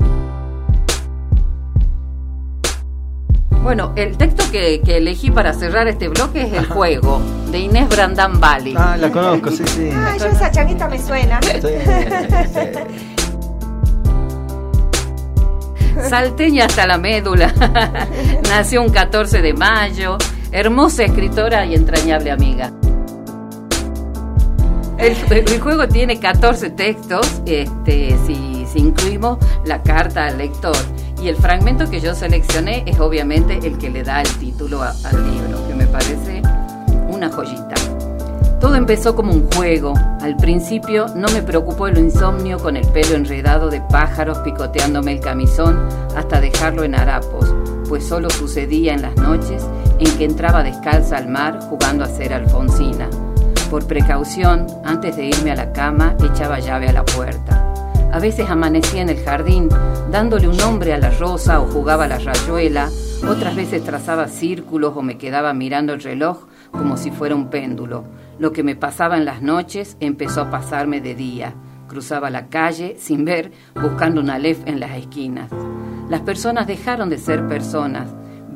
Bueno, 3.62 3.92
el 3.96 4.16
texto 4.16 4.44
que, 4.50 4.80
elegí 4.86 5.30
para 5.30 5.52
cerrar 5.52 5.88
este 5.88 6.08
bloque 6.08 6.42
es 6.42 6.52
El 6.52 6.66
juego, 6.66 7.20
de 7.50 7.58
Inés 7.58 7.88
Brandán 7.88 8.40
Bali. 8.40 8.74
Ah, 8.76 8.96
la 8.96 9.10
conozco, 9.10 9.50
sí, 9.50 9.64
sí. 9.66 9.90
Ah, 9.92 10.16
yo 10.18 10.26
esa 10.26 10.50
changuita 10.50 10.88
me 10.88 10.98
suena. 10.98 11.40
Salteña 16.08 16.66
hasta 16.66 16.86
la 16.86 16.98
médula. 16.98 17.52
Nació 18.48 18.82
un 18.82 18.90
14 18.90 19.42
de 19.42 19.52
mayo. 19.52 20.16
Hermosa 20.52 21.04
escritora 21.04 21.66
y 21.66 21.74
entrañable 21.74 22.30
amiga. 22.30 22.72
El, 24.98 25.60
juego 25.60 25.86
tiene 25.86 26.18
14 26.18 26.70
textos, 26.70 27.40
este, 27.46 28.16
si, 28.26 28.66
incluimos 28.74 29.38
la 29.64 29.82
carta 29.82 30.26
al 30.26 30.38
lector. 30.38 30.76
Y 31.22 31.28
el 31.28 31.36
fragmento 31.36 31.88
que 31.88 32.00
yo 32.00 32.14
seleccioné 32.14 32.82
es 32.86 32.98
obviamente 32.98 33.58
el 33.62 33.78
que 33.78 33.90
le 33.90 34.02
da 34.02 34.20
el 34.20 34.28
título 34.38 34.82
al 34.82 35.32
libro, 35.32 35.66
que 35.68 35.74
me 35.74 35.86
parece 35.86 36.42
una 37.08 37.30
joyita. 37.30 37.74
Todo 38.60 38.74
empezó 38.74 39.14
como 39.14 39.32
un 39.32 39.48
juego. 39.52 39.94
Al 40.20 40.36
principio 40.36 41.06
no 41.14 41.28
me 41.28 41.42
preocupó 41.42 41.86
el 41.86 41.98
insomnio 41.98 42.58
con 42.58 42.76
el 42.76 42.86
pelo 42.88 43.14
enredado 43.14 43.70
de 43.70 43.80
pájaros 43.80 44.38
picoteándome 44.38 45.12
el 45.12 45.20
camisón 45.20 45.88
hasta 46.16 46.40
dejarlo 46.40 46.82
en 46.82 46.96
harapos, 46.96 47.54
pues 47.88 48.04
solo 48.04 48.30
sucedía 48.30 48.94
en 48.94 49.02
las 49.02 49.14
noches 49.16 49.64
en 50.00 50.18
que 50.18 50.24
entraba 50.24 50.64
descalza 50.64 51.18
al 51.18 51.28
mar 51.28 51.60
jugando 51.68 52.04
a 52.04 52.08
ser 52.08 52.32
Alfonsina. 52.32 53.08
Por 53.70 53.86
precaución, 53.86 54.66
antes 54.82 55.16
de 55.16 55.26
irme 55.26 55.50
a 55.50 55.56
la 55.56 55.72
cama, 55.72 56.16
echaba 56.24 56.58
llave 56.58 56.88
a 56.88 56.92
la 56.92 57.04
puerta. 57.04 57.74
A 58.10 58.18
veces 58.18 58.48
amanecía 58.48 59.02
en 59.02 59.10
el 59.10 59.22
jardín 59.22 59.68
dándole 60.10 60.48
un 60.48 60.56
nombre 60.56 60.94
a 60.94 60.98
la 60.98 61.10
rosa 61.10 61.60
o 61.60 61.66
jugaba 61.66 62.04
a 62.04 62.08
la 62.08 62.18
rayuela, 62.18 62.88
otras 63.28 63.54
veces 63.54 63.84
trazaba 63.84 64.28
círculos 64.28 64.96
o 64.96 65.02
me 65.02 65.18
quedaba 65.18 65.52
mirando 65.52 65.92
el 65.92 66.02
reloj 66.02 66.46
como 66.72 66.96
si 66.96 67.10
fuera 67.10 67.34
un 67.34 67.50
péndulo. 67.50 68.04
Lo 68.38 68.52
que 68.52 68.62
me 68.62 68.74
pasaba 68.74 69.18
en 69.18 69.26
las 69.26 69.42
noches 69.42 69.98
empezó 70.00 70.40
a 70.40 70.50
pasarme 70.50 71.02
de 71.02 71.14
día. 71.14 71.52
Cruzaba 71.88 72.30
la 72.30 72.46
calle 72.46 72.96
sin 72.98 73.26
ver, 73.26 73.52
buscando 73.74 74.22
una 74.22 74.38
lef 74.38 74.60
en 74.66 74.80
las 74.80 74.92
esquinas. 74.92 75.50
Las 76.08 76.22
personas 76.22 76.66
dejaron 76.66 77.10
de 77.10 77.18
ser 77.18 77.46
personas. 77.46 78.08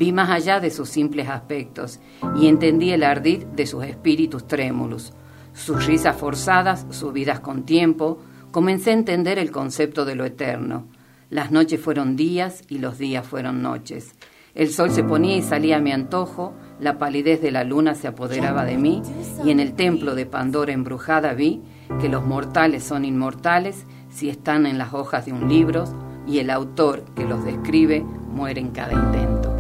Vi 0.03 0.11
más 0.11 0.30
allá 0.30 0.59
de 0.59 0.72
sus 0.72 0.88
simples 0.88 1.28
aspectos 1.28 2.00
y 2.36 2.48
entendí 2.48 2.90
el 2.90 3.05
ardid 3.05 3.44
de 3.44 3.68
sus 3.68 3.84
espíritus 3.84 4.48
trémulos, 4.48 5.12
sus 5.55 5.86
risas 5.86 6.16
forzadas, 6.16 6.88
subidas 6.90 7.38
con 7.38 7.62
tiempo, 7.62 8.18
comencé 8.50 8.90
a 8.90 8.94
entender 8.94 9.38
el 9.38 9.53
concepto 9.53 10.05
de 10.05 10.16
lo 10.16 10.24
eterno. 10.24 10.88
Las 11.30 11.53
noches 11.53 11.78
fueron 11.78 12.16
días 12.16 12.64
y 12.68 12.78
los 12.78 12.98
días 12.98 13.24
fueron 13.24 13.62
noches. 13.62 14.16
El 14.57 14.70
sol 14.70 14.90
se 14.90 15.05
ponía 15.05 15.36
y 15.36 15.42
salía 15.42 15.76
a 15.76 15.80
mi 15.80 15.92
antojo, 15.92 16.53
la 16.80 16.98
palidez 16.98 17.40
de 17.40 17.53
la 17.53 17.62
luna 17.62 17.94
se 17.94 18.09
apoderaba 18.09 18.64
de 18.64 18.78
mí 18.78 19.03
y 19.44 19.53
en 19.53 19.61
el 19.61 19.74
templo 19.74 20.16
de 20.16 20.26
Pandora 20.26 20.72
embrujada 20.72 21.32
vi 21.32 21.62
que 22.00 22.09
los 22.09 22.26
mortales 22.26 22.82
son 22.82 23.05
inmortales 23.05 23.86
si 24.11 24.30
están 24.30 24.66
en 24.66 24.78
las 24.78 24.94
hojas 24.94 25.26
de 25.26 25.32
un 25.32 25.48
libro 25.48 25.84
y 26.26 26.40
el 26.40 26.50
autor 26.50 27.05
que 27.14 27.24
los 27.24 27.44
describe 27.44 28.00
muere 28.00 28.61
en 28.61 28.70
cada 28.70 28.94
intento. 28.94 29.51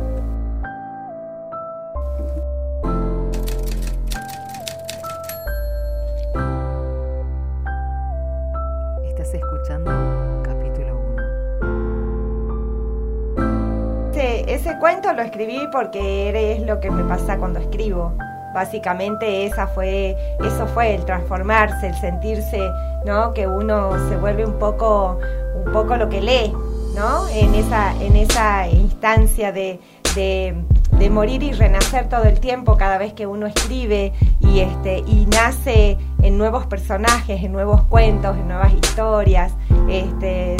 Cuento 14.82 15.12
lo 15.12 15.22
escribí 15.22 15.68
porque 15.70 16.54
es 16.54 16.66
lo 16.66 16.80
que 16.80 16.90
me 16.90 17.04
pasa 17.04 17.36
cuando 17.36 17.60
escribo. 17.60 18.14
Básicamente 18.52 19.46
esa 19.46 19.68
fue, 19.68 20.16
eso 20.44 20.66
fue 20.74 20.96
el 20.96 21.04
transformarse, 21.04 21.86
el 21.86 21.94
sentirse, 21.94 22.58
¿no? 23.06 23.32
Que 23.32 23.46
uno 23.46 23.92
se 24.08 24.16
vuelve 24.16 24.44
un 24.44 24.58
poco, 24.58 25.20
un 25.64 25.72
poco 25.72 25.96
lo 25.96 26.08
que 26.08 26.20
lee, 26.20 26.52
¿no? 26.96 27.28
En 27.28 27.54
esa, 27.54 27.94
en 28.02 28.16
esa 28.16 28.66
instancia 28.66 29.52
de, 29.52 29.78
de, 30.16 30.60
de 30.98 31.10
morir 31.10 31.44
y 31.44 31.52
renacer 31.52 32.08
todo 32.08 32.24
el 32.24 32.40
tiempo 32.40 32.76
cada 32.76 32.98
vez 32.98 33.12
que 33.12 33.28
uno 33.28 33.46
escribe 33.46 34.12
y 34.40 34.60
este 34.60 34.98
y 35.06 35.26
nace 35.26 35.96
en 36.22 36.38
nuevos 36.38 36.66
personajes, 36.66 37.44
en 37.44 37.52
nuevos 37.52 37.84
cuentos, 37.84 38.36
en 38.36 38.48
nuevas 38.48 38.72
historias. 38.72 39.52
Este, 39.88 40.56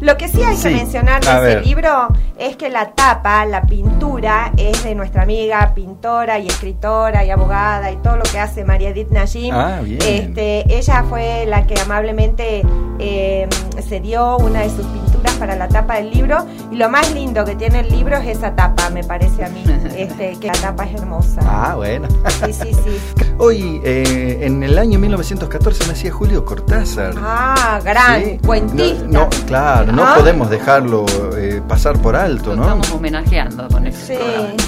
lo 0.00 0.16
que 0.16 0.28
sí 0.28 0.42
hay 0.42 0.56
que 0.56 0.70
mencionar 0.70 1.22
de 1.22 1.52
ese 1.52 1.60
libro 1.60 2.08
es 2.38 2.56
que 2.56 2.70
la 2.70 2.92
tapa, 2.92 3.44
la 3.44 3.62
pintura, 3.62 4.50
es 4.56 4.82
de 4.82 4.94
nuestra 4.94 5.22
amiga 5.22 5.72
pintora 5.74 6.38
y 6.38 6.46
escritora 6.46 7.22
y 7.22 7.30
abogada 7.30 7.90
y 7.90 7.96
todo 7.96 8.16
lo 8.16 8.22
que 8.22 8.38
hace 8.38 8.64
María 8.64 8.90
Edith 8.90 9.10
Najim. 9.10 9.54
Ah, 9.54 9.80
este, 9.84 10.64
ella 10.74 11.04
fue 11.06 11.44
la 11.46 11.66
que 11.66 11.78
amablemente 11.78 12.62
eh, 12.98 13.46
se 13.86 14.00
dio 14.00 14.38
una 14.38 14.60
de 14.60 14.70
sus 14.70 14.86
pinturas 14.86 15.34
para 15.34 15.54
la 15.56 15.68
tapa 15.68 15.96
del 15.96 16.10
libro 16.10 16.46
y 16.70 16.76
lo 16.76 16.88
más 16.88 17.12
lindo 17.12 17.44
que 17.44 17.54
tiene 17.54 17.80
el 17.80 17.90
libro 17.90 18.16
es 18.16 18.38
esa 18.38 18.54
tapa, 18.54 18.88
me 18.88 19.04
parece 19.04 19.44
a 19.44 19.50
mí, 19.50 19.62
este, 19.96 20.36
que 20.40 20.46
la 20.46 20.54
tapa 20.54 20.84
es 20.84 20.94
hermosa. 20.94 21.40
Ah, 21.44 21.74
bueno. 21.76 22.08
Sí, 22.46 22.52
sí, 22.54 22.72
sí. 22.72 23.24
Hoy, 23.42 23.80
eh, 23.82 24.40
en 24.42 24.62
el 24.62 24.76
año 24.78 24.98
1914 24.98 25.86
nacía 25.88 26.12
Julio 26.12 26.44
Cortázar. 26.44 27.14
Ah, 27.16 27.80
gran 27.82 28.36
cuentista. 28.36 29.06
No, 29.08 29.30
claro, 29.46 29.92
no 29.92 30.04
podemos 30.14 30.50
dejarlo 30.50 31.06
eh, 31.38 31.62
pasar 31.66 31.96
por 32.02 32.16
alto, 32.16 32.54
¿no? 32.54 32.64
Estamos 32.64 32.90
homenajeando 32.90 33.66
con 33.68 33.86
eso. 33.86 34.08
Sí, 34.08 34.14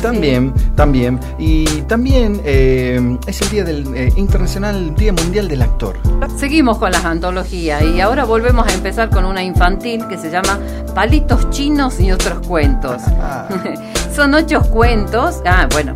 también, 0.01 0.55
también. 0.75 1.20
Y 1.39 1.66
también 1.83 2.41
eh, 2.47 3.18
es 3.27 3.43
el 3.43 3.51
Día 3.51 3.64
del 3.64 4.11
Internacional, 4.16 4.95
Día 4.95 5.12
Mundial 5.12 5.49
del 5.49 5.61
Actor. 5.61 5.99
Seguimos 6.39 6.79
con 6.79 6.93
las 6.93 7.05
antologías 7.05 7.83
y 7.83 8.01
ahora 8.01 8.25
volvemos 8.25 8.66
a 8.66 8.73
empezar 8.73 9.11
con 9.11 9.27
una 9.27 9.43
infantil 9.43 10.09
que 10.09 10.16
se 10.16 10.31
llama 10.31 10.59
Palitos 10.95 11.51
Chinos 11.51 12.01
y 12.01 12.11
otros 12.11 12.47
cuentos. 12.47 13.03
Ah. 13.20 13.49
Son 14.16 14.33
ocho 14.33 14.62
cuentos. 14.62 15.43
Ah, 15.45 15.68
bueno, 15.70 15.93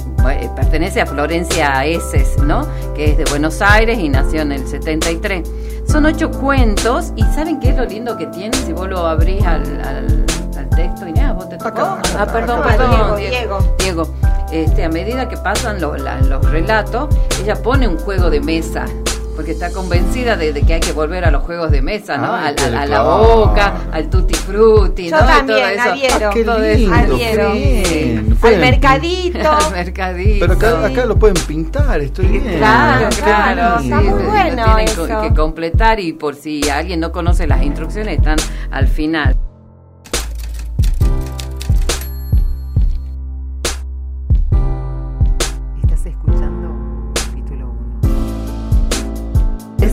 pertenece 0.55 1.01
a 1.01 1.07
Florencia 1.07 1.85
Eses, 1.85 2.39
¿no? 2.39 2.67
Que 2.95 3.13
es 3.13 3.19
de 3.19 3.25
Buenos 3.25 3.61
Aires 3.63 3.99
y 3.99 4.09
nació 4.09 4.43
en 4.43 4.53
el 4.53 4.67
73. 4.67 5.49
Son 5.87 6.05
ocho 6.05 6.31
cuentos 6.31 7.13
y 7.17 7.23
¿saben 7.23 7.61
qué 7.61 7.71
es 7.71 7.77
lo 7.77 7.85
lindo 7.85 8.17
que 8.17 8.27
tiene 8.27 8.57
si 8.57 8.73
vos 8.73 8.89
lo 8.89 9.07
abrís 9.07 9.45
al, 9.45 9.63
texto? 10.75 11.07
Y 11.07 11.13
vos 11.33 11.49
te 11.49 11.57
tocó. 11.57 11.81
ah, 11.81 12.27
perdón, 12.33 12.63
perdón, 12.63 13.17
Diego. 13.17 13.59
Diego. 13.79 14.09
Este, 14.53 14.85
a 14.85 14.89
medida 14.89 15.29
que 15.29 15.37
pasan 15.37 15.81
los 15.81 16.01
relatos, 16.51 17.15
ella 17.43 17.57
pone 17.63 17.89
un 17.89 17.99
juego 17.99 18.31
de 18.31 18.41
mesa 18.41 18.87
porque 19.37 19.53
está 19.53 19.71
convencida 19.71 20.37
de, 20.37 20.53
que 20.63 20.75
hay 20.75 20.81
que 20.81 20.93
volver 20.93 21.25
a 21.25 21.31
los 21.31 21.43
juegos 21.43 21.71
de 21.71 21.83
mesa, 21.83 22.17
¿no? 22.17 22.33
a, 22.33 22.51
la 22.87 23.03
boca, 23.03 23.83
al 23.93 24.09
tutti 24.09 24.35
frutti, 24.35 25.11
Yo 25.11 25.21
¿no? 25.21 25.27
también, 25.27 25.79
adhiero. 25.79 26.31
Ah, 26.93 27.01
adhiero. 27.01 27.51
Al 28.43 28.59
mercadito. 28.59 29.51
al 29.67 29.73
mercadito. 29.73 30.47
Pero 30.47 30.53
acá, 30.55 30.87
acá, 30.87 31.05
lo 31.05 31.17
pueden 31.17 31.37
pintar, 31.47 32.01
estoy 32.01 32.27
bien. 32.27 32.59
Claro, 32.59 33.09
claro. 33.23 33.83
Está 33.83 34.01
muy 34.01 34.23
bueno 34.25 34.65
tienen 34.65 34.89
eso. 34.89 35.23
que 35.23 35.35
completar 35.35 36.01
y 36.01 36.15
por 36.15 36.35
si 36.35 36.69
alguien 36.69 37.01
no 37.01 37.13
conoce 37.13 37.47
las 37.47 37.63
instrucciones 37.63 38.19
están 38.19 38.39
al 38.71 38.89
final. 38.89 39.37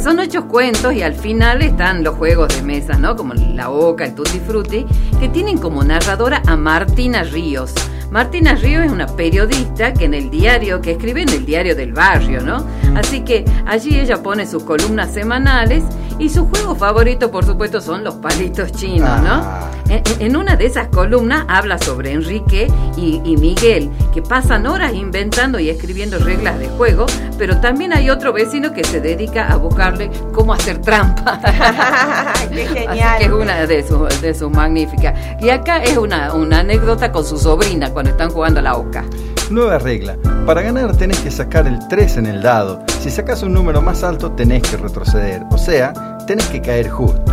Son 0.03 0.19
ocho 0.19 0.49
cuentos 0.49 0.93
y 0.93 1.01
al 1.01 1.15
final 1.15 1.61
están 1.61 2.03
los 2.03 2.15
juegos 2.15 2.53
de 2.53 2.61
mesa, 2.61 2.97
¿no? 2.97 3.15
Como 3.15 3.33
la 3.33 3.69
Oca, 3.69 4.03
el 4.03 4.13
Tutti 4.13 4.39
Frutti, 4.39 4.85
que 5.17 5.29
tienen 5.29 5.57
como 5.57 5.81
narradora 5.81 6.41
a 6.45 6.57
Martina 6.57 7.23
Ríos. 7.23 7.73
Martina 8.11 8.53
Ríos 8.53 8.85
es 8.85 8.91
una 8.91 9.07
periodista 9.07 9.93
que 9.93 10.03
en 10.03 10.13
el 10.13 10.29
diario, 10.29 10.81
que 10.81 10.91
escribe 10.91 11.21
en 11.21 11.29
el 11.29 11.45
diario 11.45 11.73
del 11.73 11.93
barrio, 11.93 12.41
¿no? 12.41 12.67
Así 12.95 13.21
que 13.21 13.45
allí 13.65 13.97
ella 13.97 14.21
pone 14.21 14.45
sus 14.45 14.63
columnas 14.63 15.13
semanales 15.13 15.85
y 16.23 16.29
su 16.29 16.47
juego 16.47 16.73
favorito, 16.73 17.29
por 17.29 17.45
supuesto, 17.45 17.81
son 17.81 18.03
los 18.03 18.15
palitos 18.15 18.71
chinos, 18.71 19.21
¿no? 19.21 19.41
Ah. 19.43 19.69
En, 19.89 20.37
una 20.37 20.55
de 20.55 20.65
esas 20.65 20.87
columnas 20.87 21.43
habla 21.49 21.77
sobre 21.77 22.13
Enrique 22.13 22.71
y, 22.95 23.19
Miguel, 23.37 23.91
que 24.13 24.21
pasan 24.21 24.65
horas 24.65 24.93
inventando 24.93 25.59
y 25.59 25.69
escribiendo 25.69 26.17
reglas 26.19 26.57
de 26.59 26.69
juego, 26.69 27.05
pero 27.37 27.59
también 27.59 27.91
hay 27.91 28.09
otro 28.09 28.31
vecino 28.31 28.71
que 28.71 28.85
se 28.85 29.01
dedica 29.01 29.47
a 29.47 29.57
buscarle 29.57 30.09
cómo 30.31 30.53
hacer 30.53 30.79
trampa. 30.79 31.41
¡Qué 32.53 32.67
genial! 32.67 33.17
que 33.19 33.25
es 33.25 33.31
una 33.31 33.65
de 33.65 33.85
sus, 33.85 34.21
de 34.21 34.33
sus 34.33 34.49
magníficas. 34.49 35.13
Y 35.41 35.49
acá 35.49 35.83
es 35.83 35.97
una, 35.97 36.33
una 36.33 36.59
anécdota 36.59 37.11
con 37.11 37.25
su 37.25 37.37
sobrina 37.37 37.91
cuando 37.91 38.11
están 38.11 38.29
jugando 38.29 38.61
a 38.61 38.63
la 38.63 38.77
oca. 38.77 39.03
Nueva 39.49 39.77
regla. 39.77 40.17
Para 40.45 40.61
ganar 40.61 40.95
tenés 40.95 41.19
que 41.19 41.29
sacar 41.29 41.67
el 41.67 41.79
3 41.87 42.17
en 42.17 42.25
el 42.25 42.41
dado. 42.41 42.83
Si 43.01 43.09
sacas 43.09 43.43
un 43.43 43.53
número 43.53 43.81
más 43.81 44.03
alto 44.03 44.31
tenés 44.31 44.63
que 44.63 44.77
retroceder. 44.77 45.43
O 45.51 45.57
sea, 45.57 46.17
tenés 46.25 46.47
que 46.47 46.61
caer 46.61 46.89
justo. 46.89 47.31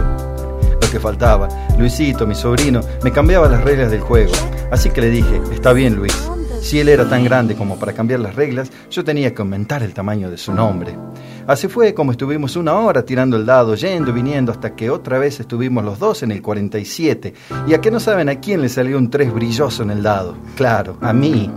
Lo 0.81 0.91
que 0.91 1.01
faltaba. 1.01 1.49
Luisito, 1.79 2.27
mi 2.27 2.35
sobrino, 2.35 2.81
me 3.03 3.13
cambiaba 3.13 3.49
las 3.49 3.63
reglas 3.63 3.91
del 3.91 4.01
juego. 4.01 4.33
Así 4.71 4.91
que 4.91 5.01
le 5.01 5.11
dije, 5.11 5.41
está 5.53 5.73
bien 5.73 5.97
Luis. 5.97 6.31
Si 6.61 6.79
él 6.79 6.91
era 6.91 7.09
tan 7.09 7.25
grande 7.25 7.55
como 7.55 7.79
para 7.79 7.95
cambiar 7.95 8.21
las 8.21 8.35
reglas, 8.35 8.71
yo 8.91 9.03
tenía 9.03 9.35
que 9.35 9.41
aumentar 9.41 9.83
el 9.83 9.95
tamaño 9.95 10.31
de 10.31 10.37
su 10.37 10.53
nombre. 10.53 10.95
Así 11.47 11.69
fue 11.69 11.95
como 11.95 12.13
estuvimos 12.13 12.55
una 12.57 12.75
hora 12.75 13.03
tirando 13.03 13.37
el 13.37 13.47
dado, 13.47 13.75
yendo 13.75 14.11
y 14.11 14.13
viniendo, 14.13 14.53
hasta 14.53 14.77
que 14.77 14.91
otra 14.91 15.19
vez 15.19 15.41
estuvimos 15.41 15.85
los 15.85 15.99
dos 15.99 16.23
en 16.23 16.33
el 16.33 16.43
47. 16.43 17.35
Y 17.67 17.75
a 17.75 17.81
que 17.81 17.91
no 17.91 17.99
saben 17.99 18.29
a 18.29 18.41
quién 18.41 18.61
le 18.61 18.69
salió 18.69 18.99
un 18.99 19.11
3 19.11 19.33
brilloso 19.33 19.83
en 19.83 19.91
el 19.91 20.03
dado. 20.03 20.37
Claro, 20.55 20.99
a 21.01 21.13
mí. 21.15 21.51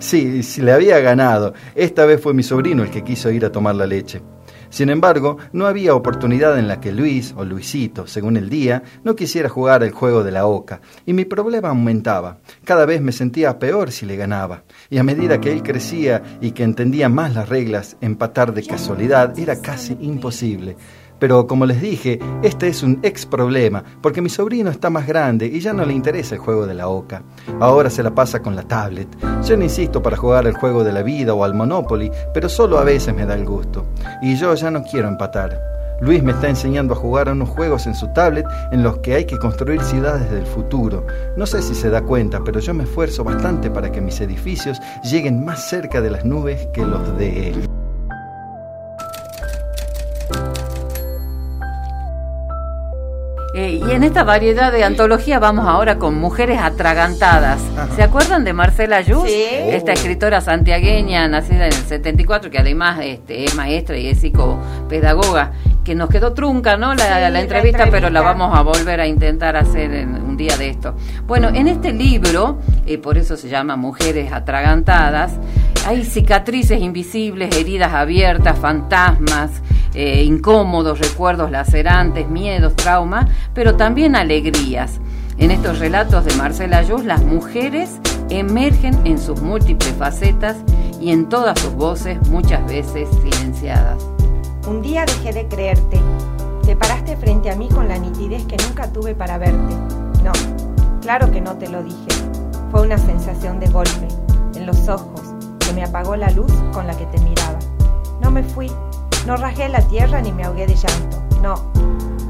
Sí, 0.00 0.42
sí, 0.42 0.62
le 0.62 0.72
había 0.72 0.98
ganado. 1.00 1.52
Esta 1.74 2.06
vez 2.06 2.22
fue 2.22 2.32
mi 2.32 2.42
sobrino 2.42 2.82
el 2.82 2.90
que 2.90 3.04
quiso 3.04 3.30
ir 3.30 3.44
a 3.44 3.52
tomar 3.52 3.74
la 3.74 3.86
leche. 3.86 4.22
Sin 4.70 4.88
embargo, 4.88 5.36
no 5.52 5.66
había 5.66 5.94
oportunidad 5.94 6.58
en 6.58 6.68
la 6.68 6.80
que 6.80 6.90
Luis, 6.90 7.34
o 7.36 7.44
Luisito, 7.44 8.06
según 8.06 8.38
el 8.38 8.48
día, 8.48 8.82
no 9.04 9.14
quisiera 9.14 9.50
jugar 9.50 9.82
el 9.82 9.90
juego 9.90 10.24
de 10.24 10.30
la 10.30 10.46
oca, 10.46 10.80
y 11.04 11.12
mi 11.12 11.26
problema 11.26 11.68
aumentaba. 11.68 12.38
Cada 12.64 12.86
vez 12.86 13.02
me 13.02 13.12
sentía 13.12 13.58
peor 13.58 13.90
si 13.90 14.06
le 14.06 14.16
ganaba, 14.16 14.62
y 14.88 14.98
a 14.98 15.02
medida 15.02 15.40
que 15.40 15.52
él 15.52 15.62
crecía 15.62 16.22
y 16.40 16.52
que 16.52 16.62
entendía 16.62 17.08
más 17.08 17.34
las 17.34 17.48
reglas, 17.48 17.96
empatar 18.00 18.54
de 18.54 18.64
casualidad 18.64 19.38
era 19.38 19.60
casi 19.60 19.98
imposible. 20.00 20.76
Pero 21.20 21.46
como 21.46 21.66
les 21.66 21.80
dije, 21.80 22.18
este 22.42 22.66
es 22.68 22.82
un 22.82 22.98
ex 23.02 23.26
problema, 23.26 23.84
porque 24.00 24.22
mi 24.22 24.30
sobrino 24.30 24.70
está 24.70 24.90
más 24.90 25.06
grande 25.06 25.46
y 25.46 25.60
ya 25.60 25.72
no 25.72 25.84
le 25.84 25.92
interesa 25.92 26.34
el 26.34 26.40
juego 26.40 26.66
de 26.66 26.74
la 26.74 26.88
oca. 26.88 27.22
Ahora 27.60 27.90
se 27.90 28.02
la 28.02 28.14
pasa 28.14 28.40
con 28.40 28.56
la 28.56 28.62
tablet. 28.62 29.08
Yo 29.44 29.56
no 29.56 29.64
insisto 29.64 30.02
para 30.02 30.16
jugar 30.16 30.46
el 30.46 30.54
juego 30.54 30.82
de 30.82 30.92
la 30.92 31.02
vida 31.02 31.34
o 31.34 31.44
al 31.44 31.54
Monopoly, 31.54 32.10
pero 32.32 32.48
solo 32.48 32.78
a 32.78 32.84
veces 32.84 33.14
me 33.14 33.26
da 33.26 33.34
el 33.34 33.44
gusto. 33.44 33.84
Y 34.22 34.34
yo 34.36 34.54
ya 34.54 34.70
no 34.70 34.82
quiero 34.82 35.08
empatar. 35.08 35.70
Luis 36.00 36.22
me 36.22 36.32
está 36.32 36.48
enseñando 36.48 36.94
a 36.94 36.96
jugar 36.96 37.28
a 37.28 37.32
unos 37.32 37.50
juegos 37.50 37.86
en 37.86 37.94
su 37.94 38.08
tablet 38.14 38.46
en 38.72 38.82
los 38.82 38.98
que 38.98 39.14
hay 39.14 39.26
que 39.26 39.38
construir 39.38 39.82
ciudades 39.82 40.30
del 40.30 40.46
futuro. 40.46 41.06
No 41.36 41.44
sé 41.44 41.60
si 41.60 41.74
se 41.74 41.90
da 41.90 42.00
cuenta, 42.00 42.42
pero 42.42 42.58
yo 42.60 42.72
me 42.72 42.84
esfuerzo 42.84 43.22
bastante 43.22 43.70
para 43.70 43.92
que 43.92 44.00
mis 44.00 44.18
edificios 44.22 44.80
lleguen 45.04 45.44
más 45.44 45.68
cerca 45.68 46.00
de 46.00 46.10
las 46.10 46.24
nubes 46.24 46.66
que 46.72 46.86
los 46.86 47.18
de 47.18 47.50
él. 47.50 47.68
Eh, 53.52 53.80
y 53.84 53.90
en 53.90 54.04
esta 54.04 54.22
variedad 54.22 54.70
de 54.70 54.84
antología 54.84 55.40
vamos 55.40 55.66
ahora 55.66 55.98
con 55.98 56.14
Mujeres 56.14 56.60
Atragantadas. 56.60 57.60
¿Se 57.96 58.02
acuerdan 58.02 58.44
de 58.44 58.52
Marcela 58.52 59.00
Yus? 59.00 59.24
Esta 59.26 59.92
escritora 59.92 60.40
santiagueña, 60.40 61.26
nacida 61.26 61.66
en 61.66 61.72
el 61.72 61.72
74, 61.72 62.48
que 62.50 62.58
además 62.58 63.00
este, 63.02 63.44
es 63.44 63.56
maestra 63.56 63.98
y 63.98 64.06
es 64.06 64.20
psicopedagoga, 64.20 65.50
que 65.84 65.96
nos 65.96 66.08
quedó 66.10 66.32
trunca, 66.32 66.76
¿no? 66.76 66.94
La, 66.94 67.40
entrevista, 67.40 67.88
pero 67.90 68.08
la 68.08 68.20
vamos 68.20 68.56
a 68.56 68.62
volver 68.62 69.00
a 69.00 69.06
intentar 69.08 69.56
hacer 69.56 69.94
en 69.94 70.14
un 70.14 70.36
día 70.36 70.56
de 70.56 70.68
esto. 70.68 70.94
Bueno, 71.26 71.48
en 71.48 71.66
este 71.66 71.92
libro, 71.92 72.60
eh, 72.86 72.98
por 72.98 73.18
eso 73.18 73.36
se 73.36 73.48
llama 73.48 73.74
Mujeres 73.74 74.32
Atragantadas, 74.32 75.32
hay 75.86 76.04
cicatrices 76.04 76.80
invisibles, 76.80 77.56
heridas 77.56 77.92
abiertas, 77.92 78.58
fantasmas, 78.58 79.50
eh, 79.94 80.22
incómodos, 80.24 80.98
recuerdos 80.98 81.50
lacerantes, 81.50 82.28
miedos, 82.28 82.76
traumas, 82.76 83.28
pero 83.54 83.76
también 83.76 84.14
alegrías. 84.14 85.00
En 85.38 85.50
estos 85.50 85.78
relatos 85.78 86.24
de 86.26 86.34
Marcela 86.34 86.78
Ayus, 86.78 87.04
las 87.04 87.24
mujeres 87.24 87.98
emergen 88.28 88.98
en 89.06 89.18
sus 89.18 89.40
múltiples 89.40 89.94
facetas 89.94 90.58
y 91.00 91.10
en 91.10 91.28
todas 91.28 91.58
sus 91.58 91.72
voces, 91.72 92.18
muchas 92.28 92.64
veces 92.66 93.08
silenciadas. 93.22 94.06
Un 94.68 94.82
día 94.82 95.04
dejé 95.06 95.32
de 95.32 95.48
creerte. 95.48 95.98
Te 96.62 96.76
paraste 96.76 97.16
frente 97.16 97.50
a 97.50 97.56
mí 97.56 97.68
con 97.68 97.88
la 97.88 97.98
nitidez 97.98 98.44
que 98.44 98.56
nunca 98.68 98.92
tuve 98.92 99.14
para 99.14 99.38
verte. 99.38 99.74
No, 100.22 100.32
claro 101.00 101.32
que 101.32 101.40
no 101.40 101.56
te 101.56 101.68
lo 101.68 101.82
dije. 101.82 102.06
Fue 102.70 102.82
una 102.82 102.98
sensación 102.98 103.58
de 103.58 103.68
golpe, 103.68 104.06
en 104.54 104.66
los 104.66 104.88
ojos, 104.88 105.29
me 105.72 105.84
apagó 105.84 106.16
la 106.16 106.30
luz 106.30 106.52
con 106.72 106.86
la 106.86 106.96
que 106.96 107.06
te 107.06 107.18
miraba. 107.20 107.58
No 108.20 108.30
me 108.30 108.42
fui, 108.42 108.70
no 109.26 109.36
rasgué 109.36 109.68
la 109.68 109.80
tierra 109.82 110.20
ni 110.20 110.32
me 110.32 110.44
ahogué 110.44 110.66
de 110.66 110.74
llanto. 110.74 111.22
No. 111.42 111.54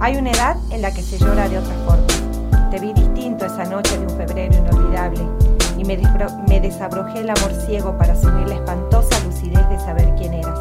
Hay 0.01 0.17
una 0.17 0.31
edad 0.31 0.57
en 0.71 0.83
la 0.83 0.93
que 0.93 1.03
se 1.03 1.19
llora 1.19 1.49
de 1.49 1.59
otra 1.59 1.75
forma. 1.87 2.71
Te 2.71 2.79
vi 2.79 2.93
distinto 2.93 3.47
esa 3.47 3.65
noche 3.65 3.99
de 3.99 4.07
un 4.07 4.17
febrero 4.17 4.55
inolvidable 4.55 5.27
y 5.77 5.85
me, 5.85 5.97
me 6.49 6.61
desabrojé 6.61 7.21
el 7.21 7.31
amor 7.31 7.53
ciego 7.67 7.97
para 7.97 8.13
asumir 8.13 8.49
la 8.49 8.55
espantosa 8.57 9.19
lucidez 9.25 9.69
de 9.69 9.79
saber 9.79 10.15
quién 10.17 10.35
eras. 10.35 10.59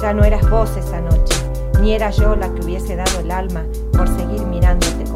Ya 0.00 0.12
no 0.12 0.24
eras 0.24 0.48
vos 0.50 0.70
esa 0.76 1.00
noche, 1.00 1.34
ni 1.80 1.92
era 1.92 2.10
yo 2.10 2.34
la 2.36 2.52
que 2.52 2.64
hubiese 2.64 2.96
dado 2.96 3.20
el 3.20 3.30
alma 3.30 3.64
por 3.92 4.08
seguir 4.08 4.42
mirándote 4.46 5.07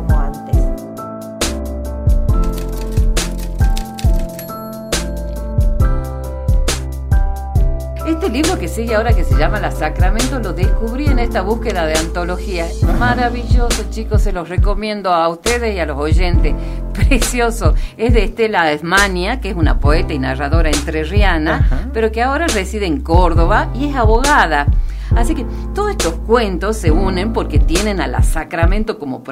Este 8.07 8.29
libro 8.29 8.59
que 8.59 8.67
sigue 8.67 8.97
ahora, 8.97 9.15
que 9.15 9.23
se 9.23 9.39
llama 9.39 9.61
La 9.61 9.71
Sacramento, 9.71 10.41
lo 10.41 10.53
descubrí 10.53 11.07
en 11.07 11.21
esta 11.21 11.41
búsqueda 11.43 11.87
de 11.87 11.95
antología. 11.95 12.67
Maravilloso, 12.99 13.85
chicos, 13.91 14.23
se 14.23 14.33
los 14.33 14.49
recomiendo 14.49 15.13
a 15.15 15.29
ustedes 15.29 15.75
y 15.77 15.79
a 15.79 15.87
los 15.87 15.97
oyentes. 15.97 16.55
Precioso. 16.93 17.75
Es 17.97 18.13
de 18.13 18.25
Estela 18.25 18.73
Esmania, 18.73 19.41
que 19.41 19.51
es 19.51 19.57
una 19.57 19.79
poeta 19.79 20.13
y 20.13 20.19
narradora 20.19 20.71
entrerriana, 20.71 21.91
pero 21.93 22.11
que 22.11 22.23
ahora 22.23 22.49
reside 22.49 22.87
en 22.87 23.01
Córdoba 23.01 23.69
y 23.73 23.91
es 23.91 23.97
abogada. 23.97 24.67
Así 25.17 25.35
que 25.35 25.45
todos 25.75 25.91
estos 25.91 26.15
cuentos 26.27 26.77
se 26.77 26.91
unen 26.91 27.33
porque 27.33 27.59
tienen 27.59 28.01
a 28.01 28.07
la 28.07 28.23
Sacramento 28.23 28.99
como, 28.99 29.23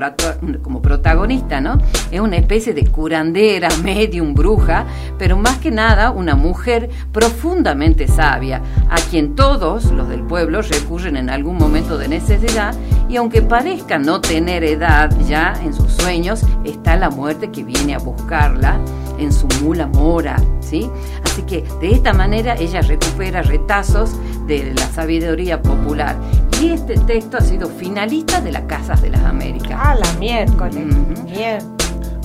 como 0.62 0.82
protagonista, 0.82 1.60
¿no? 1.60 1.78
Es 2.10 2.20
una 2.20 2.36
especie 2.36 2.74
de 2.74 2.86
curandera, 2.86 3.68
medium, 3.82 4.34
bruja, 4.34 4.86
pero 5.18 5.36
más 5.36 5.58
que 5.58 5.70
nada 5.70 6.10
una 6.10 6.34
mujer 6.34 6.90
profundamente 7.12 8.08
sabia, 8.08 8.62
a 8.88 8.96
quien 9.10 9.34
todos 9.34 9.90
los 9.92 10.08
del 10.08 10.22
pueblo 10.22 10.62
recurren 10.62 11.16
en 11.16 11.30
algún 11.30 11.56
momento 11.56 11.98
de 11.98 12.08
necesidad 12.08 12.74
y 13.10 13.16
aunque 13.16 13.42
parezca 13.42 13.98
no 13.98 14.20
tener 14.20 14.62
edad 14.62 15.10
ya 15.26 15.54
en 15.64 15.74
sus 15.74 15.92
sueños, 15.92 16.42
está 16.64 16.96
la 16.96 17.10
muerte 17.10 17.50
que 17.50 17.64
viene 17.64 17.94
a 17.94 17.98
buscarla 17.98 18.80
en 19.18 19.32
su 19.32 19.48
mula 19.60 19.88
mora, 19.88 20.40
¿sí? 20.60 20.88
Así 21.24 21.42
que 21.42 21.64
de 21.80 21.90
esta 21.90 22.12
manera 22.12 22.54
ella 22.54 22.80
recupera 22.82 23.42
retazos 23.42 24.12
de 24.46 24.72
la 24.74 24.86
sabiduría 24.92 25.60
popular. 25.60 26.16
Y 26.62 26.70
este 26.70 26.96
texto 26.98 27.38
ha 27.38 27.40
sido 27.40 27.68
finalista 27.68 28.40
de 28.40 28.52
las 28.52 28.62
Casas 28.62 29.02
de 29.02 29.10
las 29.10 29.24
Américas. 29.24 29.72
Ah, 29.74 29.96
la 29.96 30.12
miércoles. 30.14 30.94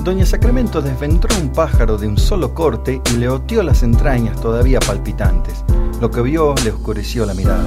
Doña 0.03 0.25
Sacramento 0.25 0.83
desventró 0.83 1.35
un 1.41 1.51
pájaro 1.51 1.97
de 1.97 2.07
un 2.07 2.17
solo 2.17 2.53
corte 2.53 3.01
y 3.11 3.17
le 3.17 3.27
oteó 3.27 3.63
las 3.63 3.81
entrañas 3.81 4.39
todavía 4.39 4.79
palpitantes. 4.79 5.65
Lo 5.99 6.11
que 6.11 6.21
vio 6.21 6.53
le 6.63 6.69
oscureció 6.69 7.25
la 7.25 7.33
mirada. 7.33 7.65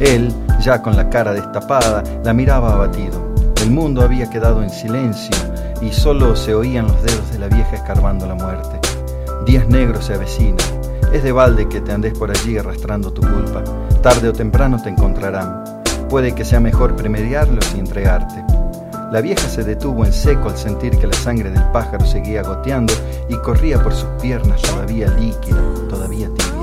Él, 0.00 0.32
ya 0.60 0.80
con 0.80 0.96
la 0.96 1.10
cara 1.10 1.32
destapada, 1.32 2.02
la 2.24 2.32
miraba 2.32 2.74
abatido. 2.74 3.34
El 3.62 3.70
mundo 3.70 4.02
había 4.02 4.30
quedado 4.30 4.62
en 4.62 4.70
silencio 4.70 5.36
y 5.82 5.92
solo 5.92 6.36
se 6.36 6.54
oían 6.54 6.86
los 6.86 7.02
dedos 7.02 7.32
de 7.32 7.38
la 7.38 7.48
vieja 7.48 7.76
escarbando 7.76 8.26
la 8.26 8.34
muerte. 8.34 8.78
Días 9.44 9.68
negros 9.68 10.06
se 10.06 10.14
avecinan. 10.14 10.58
Es 11.12 11.22
de 11.22 11.32
balde 11.32 11.68
que 11.68 11.80
te 11.80 11.92
andes 11.92 12.16
por 12.16 12.30
allí 12.30 12.58
arrastrando 12.58 13.12
tu 13.12 13.22
culpa. 13.22 13.64
Tarde 14.02 14.28
o 14.28 14.32
temprano 14.32 14.80
te 14.80 14.90
encontrarán. 14.90 15.64
Puede 16.08 16.34
que 16.34 16.44
sea 16.44 16.60
mejor 16.60 16.94
premediarlos 16.96 17.74
y 17.74 17.80
entregarte. 17.80 18.44
La 19.10 19.20
vieja 19.22 19.48
se 19.48 19.64
detuvo 19.64 20.04
en 20.04 20.12
seco 20.12 20.50
al 20.50 20.58
sentir 20.58 20.98
que 20.98 21.06
la 21.06 21.14
sangre 21.14 21.50
del 21.50 21.64
pájaro 21.72 22.04
seguía 22.04 22.42
goteando 22.42 22.92
y 23.28 23.36
corría 23.36 23.82
por 23.82 23.94
sus 23.94 24.08
piernas 24.20 24.60
todavía 24.60 25.08
líquida, 25.18 25.58
todavía 25.88 26.28
tibia. 26.28 26.57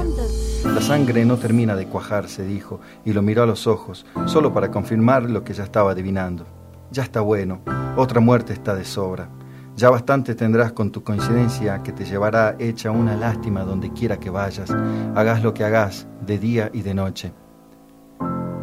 La 0.73 0.81
sangre 0.81 1.25
no 1.25 1.37
termina 1.37 1.75
de 1.75 1.87
cuajarse, 1.87 2.45
dijo, 2.45 2.79
y 3.05 3.13
lo 3.13 3.21
miró 3.21 3.43
a 3.43 3.45
los 3.45 3.67
ojos, 3.67 4.05
solo 4.25 4.53
para 4.53 4.71
confirmar 4.71 5.29
lo 5.29 5.43
que 5.43 5.53
ya 5.53 5.63
estaba 5.63 5.91
adivinando. 5.91 6.45
Ya 6.91 7.03
está 7.03 7.21
bueno, 7.21 7.61
otra 7.95 8.19
muerte 8.19 8.53
está 8.53 8.75
de 8.75 8.83
sobra. 8.83 9.29
Ya 9.75 9.89
bastante 9.89 10.35
tendrás 10.35 10.71
con 10.71 10.91
tu 10.91 11.03
coincidencia 11.03 11.83
que 11.83 11.91
te 11.91 12.05
llevará 12.05 12.55
hecha 12.59 12.91
una 12.91 13.15
lástima 13.15 13.63
donde 13.63 13.91
quiera 13.91 14.19
que 14.19 14.29
vayas, 14.29 14.69
hagas 15.15 15.43
lo 15.43 15.53
que 15.53 15.63
hagas, 15.63 16.07
de 16.25 16.39
día 16.39 16.69
y 16.73 16.81
de 16.81 16.93
noche. 16.93 17.33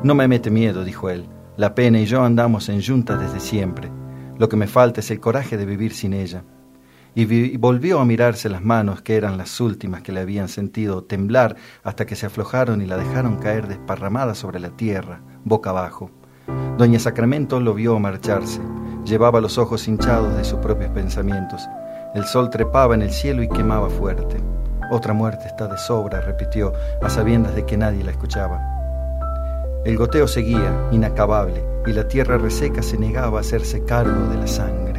No 0.03 0.14
me 0.14 0.26
mete 0.26 0.50
miedo, 0.50 0.84
dijo 0.84 1.11
él. 1.11 1.28
La 1.57 1.74
pena 1.74 2.00
y 2.00 2.07
yo 2.07 2.24
andamos 2.24 2.68
en 2.68 2.82
junta 2.82 3.16
desde 3.16 3.40
siempre. 3.40 3.90
Lo 4.38 4.48
que 4.48 4.57
me 4.57 4.66
falta 4.66 5.00
es 5.00 5.11
el 5.11 5.20
coraje 5.20 5.57
de 5.57 5.66
vivir 5.66 5.92
sin 5.92 6.14
ella. 6.14 6.44
Y, 7.15 7.57
volvió 7.59 8.01
a 8.01 8.05
mirarse 8.05 8.49
las 8.49 8.63
manos, 8.63 9.03
que 9.03 9.17
eran 9.17 9.37
las 9.37 9.61
últimas 9.61 10.03
que 10.03 10.13
le 10.13 10.21
habían 10.21 10.49
sentido 10.49 11.05
temblar 11.05 11.57
hasta 11.83 12.07
que 12.07 12.17
se 12.17 12.27
aflojaron 12.27 12.81
y 12.81 12.87
la 12.87 12.97
dejaron 12.97 13.37
caer 13.37 13.69
desparramada 13.69 14.35
sobre 14.35 14.61
la 14.61 14.71
tierra, 14.71 15.21
boca 15.45 15.71
abajo. 15.71 16.11
Doña 16.79 16.99
Sacramento 16.99 17.61
lo 17.61 17.75
vio 17.75 17.99
marcharse. 17.99 18.61
Llevaba 19.05 19.41
los 19.41 19.59
ojos 19.59 19.87
hinchados 19.89 20.35
de 20.37 20.45
sus 20.45 20.59
propios 20.61 20.91
pensamientos. 20.91 21.69
El 22.15 22.25
sol 22.25 22.51
trepaba 22.51 22.95
en 22.95 23.03
el 23.03 23.11
cielo 23.11 23.43
y 23.43 23.49
quemaba 23.49 23.91
fuerte. 23.91 24.37
Otra 24.91 25.13
muerte 25.13 25.47
está 25.47 25.69
de 25.69 25.79
sobra, 25.79 26.21
repitió, 26.21 26.73
a 27.03 27.09
sabiendas 27.09 27.55
de 27.55 27.65
que 27.65 27.77
nadie 27.77 28.05
la 28.05 28.11
escuchaba. 28.11 28.61
El 29.85 29.97
goteo 29.97 30.29
seguía, 30.29 30.89
inacabable, 30.93 31.65
y 31.87 31.93
la 31.93 32.07
tierra 32.07 32.39
reseca 32.39 32.83
se 32.83 32.97
negaba 32.99 33.39
a 33.39 33.41
hacerse 33.41 33.85
cargo 33.85 34.29
de 34.29 34.37
la 34.37 34.47
sangre. 34.47 34.91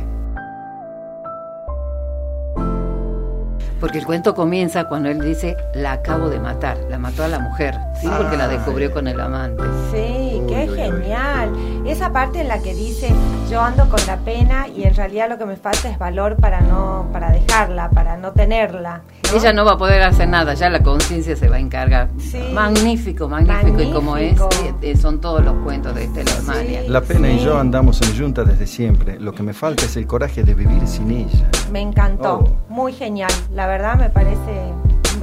Porque 3.83 3.97
el 3.97 4.05
cuento 4.05 4.33
comienza 4.33 4.85
cuando 4.85 5.09
él 5.09 5.19
dice, 5.19 5.57
la 5.73 5.91
acabo 5.91 6.29
de 6.29 6.39
matar, 6.39 6.77
la 6.89 6.97
mató 6.97 7.25
a 7.25 7.27
la 7.27 7.39
mujer, 7.39 7.75
¿sí? 7.99 8.07
Porque 8.17 8.37
la 8.37 8.47
descubrió 8.47 8.93
con 8.93 9.09
el 9.09 9.19
amante. 9.19 9.61
Sí, 9.91 10.41
qué 10.47 10.69
genial. 10.73 11.51
Esa 11.85 12.13
parte 12.13 12.39
en 12.39 12.47
la 12.47 12.59
que 12.59 12.73
dice, 12.73 13.09
yo 13.51 13.59
ando 13.59 13.89
con 13.89 13.99
la 14.07 14.15
pena 14.19 14.69
y 14.69 14.85
en 14.85 14.95
realidad 14.95 15.27
lo 15.27 15.37
que 15.37 15.43
me 15.43 15.57
falta 15.57 15.89
es 15.89 15.99
valor 15.99 16.37
para 16.37 16.61
no, 16.61 17.09
para 17.11 17.29
dejarla, 17.31 17.89
para 17.89 18.15
no 18.15 18.31
tenerla. 18.31 19.01
Ella 19.35 19.51
no 19.51 19.65
va 19.65 19.73
a 19.73 19.77
poder 19.77 20.01
hacer 20.03 20.29
nada, 20.29 20.53
ya 20.53 20.69
la 20.69 20.81
conciencia 20.81 21.35
se 21.35 21.49
va 21.49 21.57
a 21.57 21.59
encargar. 21.59 22.07
Magnífico, 22.53 23.27
magnífico, 23.27 23.81
Y 23.81 23.91
como 23.91 24.15
es, 24.15 24.39
eh, 24.81 24.95
son 24.95 25.19
todos 25.19 25.43
los 25.43 25.55
cuentos 25.63 25.93
de 25.95 26.03
Estela 26.03 26.31
sí, 26.31 26.87
La 26.87 27.01
pena 27.01 27.29
y 27.29 27.39
yo 27.39 27.57
andamos 27.57 28.01
en 28.01 28.17
junta 28.17 28.43
desde 28.43 28.67
siempre. 28.67 29.19
Lo 29.19 29.33
que 29.33 29.43
me 29.43 29.53
falta 29.53 29.85
es 29.85 29.97
el 29.97 30.07
coraje 30.07 30.43
de 30.43 30.53
vivir 30.53 30.87
sin 30.87 31.11
ella. 31.11 31.49
Me 31.71 31.81
encantó, 31.81 32.43
oh. 32.45 32.71
muy 32.71 32.93
genial. 32.93 33.31
La 33.51 33.65
verdad 33.65 33.72
me 33.73 34.09
parece 34.09 34.71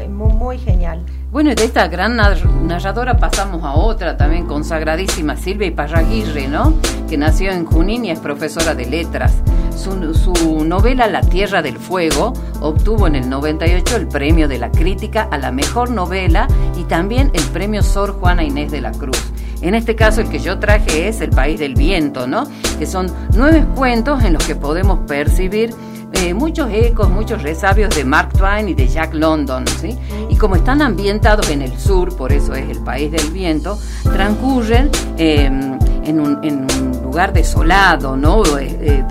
muy, 0.08 0.58
genial. 0.58 1.04
Bueno, 1.30 1.54
de 1.54 1.64
esta 1.64 1.86
gran 1.86 2.16
narradora 2.16 3.16
pasamos 3.16 3.62
a 3.62 3.74
otra 3.74 4.16
también 4.16 4.46
consagradísima, 4.46 5.36
Silvia 5.36 5.68
Iparraguirre, 5.68 6.48
¿no? 6.48 6.74
Que 7.08 7.16
nació 7.16 7.52
en 7.52 7.64
Junín 7.64 8.04
y 8.04 8.10
es 8.10 8.18
profesora 8.18 8.74
de 8.74 8.86
letras. 8.86 9.34
Su, 9.76 10.14
su, 10.14 10.64
novela 10.64 11.06
La 11.06 11.20
Tierra 11.20 11.62
del 11.62 11.78
Fuego 11.78 12.32
obtuvo 12.60 13.06
en 13.06 13.14
el 13.14 13.30
98 13.30 13.96
el 13.96 14.08
premio 14.08 14.48
de 14.48 14.58
la 14.58 14.72
crítica 14.72 15.28
a 15.30 15.38
la 15.38 15.52
mejor 15.52 15.90
novela 15.90 16.48
y 16.76 16.82
también 16.84 17.30
el 17.32 17.44
premio 17.44 17.84
Sor 17.84 18.18
Juana 18.18 18.42
Inés 18.42 18.72
de 18.72 18.80
la 18.80 18.90
Cruz. 18.90 19.32
En 19.62 19.76
este 19.76 19.94
caso 19.94 20.22
el 20.22 20.28
que 20.28 20.40
yo 20.40 20.58
traje 20.58 21.06
es 21.06 21.20
El 21.20 21.30
País 21.30 21.60
del 21.60 21.74
Viento, 21.74 22.26
¿no? 22.26 22.48
Que 22.78 22.86
son 22.86 23.06
nueve 23.36 23.64
cuentos 23.76 24.24
en 24.24 24.32
los 24.32 24.44
que 24.44 24.56
podemos 24.56 25.00
percibir 25.06 25.72
eh, 26.12 26.34
muchos 26.34 26.70
ecos, 26.72 27.08
muchos 27.08 27.42
resabios 27.42 27.94
de 27.94 28.04
Mark 28.04 28.32
Twain 28.32 28.68
y 28.68 28.74
de 28.74 28.88
Jack 28.88 29.14
London, 29.14 29.64
¿sí? 29.80 29.98
Y 30.28 30.36
como 30.36 30.56
están 30.56 30.82
ambientados 30.82 31.48
en 31.50 31.62
el 31.62 31.78
sur, 31.78 32.16
por 32.16 32.32
eso 32.32 32.54
es 32.54 32.68
el 32.68 32.82
país 32.82 33.10
del 33.12 33.30
viento, 33.30 33.78
transcurren 34.02 34.90
em, 35.16 35.78
en, 36.04 36.20
un, 36.20 37.00
lugar 37.02 37.32
desolado, 37.32 38.16
¿no? 38.16 38.42
Eh, 38.58 38.76
eh, 38.80 39.04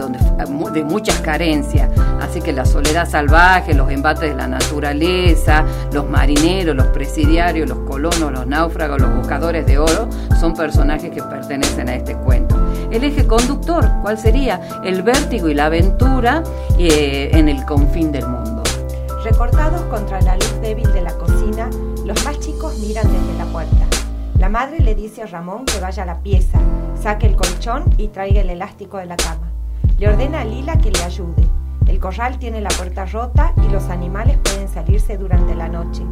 de 0.74 0.84
muchas 0.84 1.20
carencias. 1.22 1.90
Así 2.22 2.42
que 2.42 2.54
la 2.54 2.66
soledad 2.66 3.10
salvaje, 3.10 3.74
los 3.74 3.90
embates 3.90 4.30
de 4.30 4.36
la 4.36 4.48
naturaleza, 4.48 5.66
los 5.94 6.08
marineros, 6.10 6.76
los 6.76 6.88
presidiarios, 6.88 7.68
los 7.68 7.80
colonos, 7.80 8.32
los 8.32 8.46
náufragos, 8.46 9.02
los 9.02 9.16
buscadores 9.16 9.66
de 9.66 9.78
oro, 9.78 10.08
son 10.40 10.54
personajes 10.54 11.12
que 11.12 11.24
pertenecen 11.24 11.90
a 11.90 11.96
este 11.96 12.16
cuento. 12.16 12.59
El 12.92 13.04
eje 13.04 13.28
conductor, 13.28 13.88
¿cuál 14.02 14.18
sería? 14.18 14.82
El 14.84 15.04
vértigo 15.04 15.48
y 15.48 15.54
la 15.54 15.68
aventura 15.68 16.44
eh, 16.80 17.30
en 17.34 17.48
el 17.48 17.64
confín 17.66 18.12
del 18.12 18.28
mundo. 18.28 18.64
Recortados 19.24 19.82
contra 19.84 20.20
la 20.22 20.36
luz 20.36 20.60
débil 20.62 20.92
de 20.92 21.02
la 21.02 21.14
cocina, 21.14 21.70
los 22.04 22.26
más 22.26 22.40
chicos 22.40 22.80
miran 22.80 23.08
desde 23.08 23.38
la 23.38 23.46
puerta. 23.46 23.86
La 24.40 24.50
madre 24.50 24.80
le 24.80 24.96
dice 24.96 25.22
a 25.22 25.28
Ramón 25.28 25.66
que 25.66 25.80
vaya 25.80 26.02
a 26.02 26.06
la 26.08 26.22
pieza, 26.24 26.60
saque 27.00 27.28
el 27.28 27.36
colchón 27.36 27.84
y 27.98 28.08
traiga 28.08 28.42
el 28.42 28.50
elástico 28.50 28.98
de 28.98 29.06
la 29.06 29.18
cama. 29.18 29.52
Le 30.00 30.08
ordena 30.08 30.42
a 30.42 30.46
Lila 30.46 30.78
que 30.80 30.92
le 30.92 31.04
ayude. 31.04 31.44
El 31.86 32.00
corral 32.00 32.40
tiene 32.40 32.60
la 32.60 32.70
puerta 32.70 33.06
rota 33.06 33.54
y 33.64 33.70
los 33.70 33.90
animales 33.90 34.38
pueden 34.44 34.68
salirse 34.68 35.18
durante 35.18 35.54
la 35.54 35.68
noche. 35.68 36.04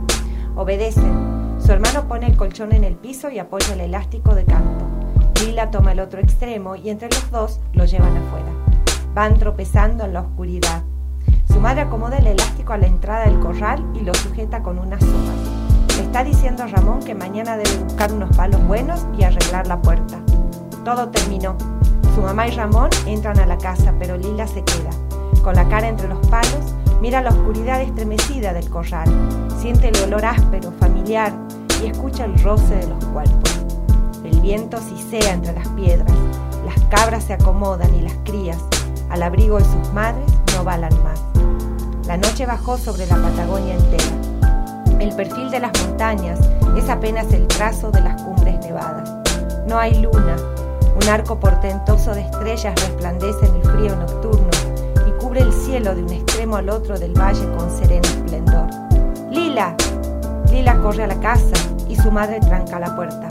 Obedecen. 0.55 1.55
Su 1.59 1.71
hermano 1.71 2.07
pone 2.07 2.28
el 2.28 2.38
colchón 2.38 2.71
en 2.71 2.84
el 2.84 2.95
piso 2.95 3.32
y 3.32 3.39
apoya 3.39 3.73
el 3.73 3.82
elástico 3.82 4.36
de 4.36 4.45
canto. 4.45 4.86
Lila 5.41 5.69
toma 5.69 5.91
el 5.91 5.99
otro 5.99 6.19
extremo 6.19 6.75
y 6.75 6.89
entre 6.89 7.09
los 7.09 7.29
dos 7.29 7.59
lo 7.73 7.85
llevan 7.85 8.17
afuera. 8.17 8.51
Van 9.13 9.38
tropezando 9.38 10.05
en 10.05 10.13
la 10.13 10.21
oscuridad. 10.21 10.83
Su 11.47 11.59
madre 11.59 11.81
acomoda 11.81 12.17
el 12.17 12.27
elástico 12.27 12.73
a 12.73 12.77
la 12.77 12.88
entrada 12.88 13.25
del 13.25 13.39
corral 13.39 13.85
y 13.93 14.01
lo 14.01 14.13
sujeta 14.13 14.63
con 14.63 14.79
unas 14.79 14.99
sogas. 14.99 15.95
Le 15.95 16.03
está 16.03 16.23
diciendo 16.23 16.63
a 16.63 16.67
Ramón 16.67 16.99
que 17.03 17.15
mañana 17.15 17.57
debe 17.57 17.83
buscar 17.83 18.11
unos 18.11 18.35
palos 18.35 18.65
buenos 18.67 19.05
y 19.17 19.23
arreglar 19.23 19.67
la 19.67 19.81
puerta. 19.81 20.19
Todo 20.83 21.09
terminó. 21.09 21.55
Su 22.15 22.21
mamá 22.21 22.47
y 22.47 22.51
Ramón 22.51 22.89
entran 23.05 23.39
a 23.39 23.45
la 23.45 23.57
casa, 23.57 23.93
pero 23.99 24.17
Lila 24.17 24.47
se 24.47 24.63
queda. 24.63 24.89
Con 25.43 25.55
la 25.55 25.67
cara 25.69 25.88
entre 25.88 26.07
los 26.07 26.25
palos, 26.27 26.73
mira 26.99 27.21
la 27.21 27.29
oscuridad 27.29 27.81
estremecida 27.81 28.53
del 28.53 28.69
corral, 28.69 29.07
siente 29.59 29.89
el 29.89 29.97
olor 30.03 30.25
áspero, 30.25 30.71
familiar 30.79 31.31
y 31.83 31.88
escucha 31.88 32.25
el 32.25 32.41
roce 32.41 32.75
de 32.75 32.88
los 32.88 33.05
cuerpos. 33.05 33.76
Viento 34.47 34.77
sisea 34.79 35.33
entre 35.33 35.51
las 35.51 35.67
piedras, 35.67 36.17
las 36.65 36.79
cabras 36.85 37.25
se 37.25 37.33
acomodan 37.33 37.93
y 37.93 38.01
las 38.01 38.13
crías, 38.23 38.57
al 39.09 39.21
abrigo 39.21 39.57
de 39.57 39.65
sus 39.65 39.91
madres, 39.93 40.31
no 40.55 40.63
balan 40.63 40.93
más. 41.03 41.19
La 42.05 42.15
noche 42.15 42.45
bajó 42.45 42.77
sobre 42.77 43.05
la 43.07 43.17
Patagonia 43.17 43.75
entera. 43.75 45.01
El 45.01 45.13
perfil 45.17 45.51
de 45.51 45.59
las 45.59 45.71
montañas 45.81 46.39
es 46.77 46.87
apenas 46.87 47.33
el 47.33 47.45
trazo 47.47 47.91
de 47.91 47.99
las 47.99 48.21
cumbres 48.21 48.57
nevadas. 48.61 49.09
No 49.67 49.77
hay 49.77 50.01
luna. 50.01 50.37
Un 50.95 51.09
arco 51.09 51.37
portentoso 51.37 52.15
de 52.15 52.21
estrellas 52.21 52.73
resplandece 52.87 53.47
en 53.47 53.55
el 53.55 53.63
frío 53.63 53.95
nocturno 53.97 54.49
y 55.05 55.11
cubre 55.21 55.41
el 55.41 55.51
cielo 55.51 55.93
de 55.93 56.03
un 56.03 56.13
extremo 56.13 56.55
al 56.55 56.69
otro 56.69 56.97
del 56.97 57.11
valle 57.11 57.45
con 57.57 57.69
sereno 57.69 58.07
esplendor. 58.07 58.69
¡Lila! 59.29 59.75
Lila 60.49 60.79
corre 60.79 61.03
a 61.03 61.07
la 61.07 61.19
casa 61.19 61.57
y 61.89 61.97
su 61.97 62.09
madre 62.11 62.39
tranca 62.39 62.79
la 62.79 62.95
puerta. 62.95 63.27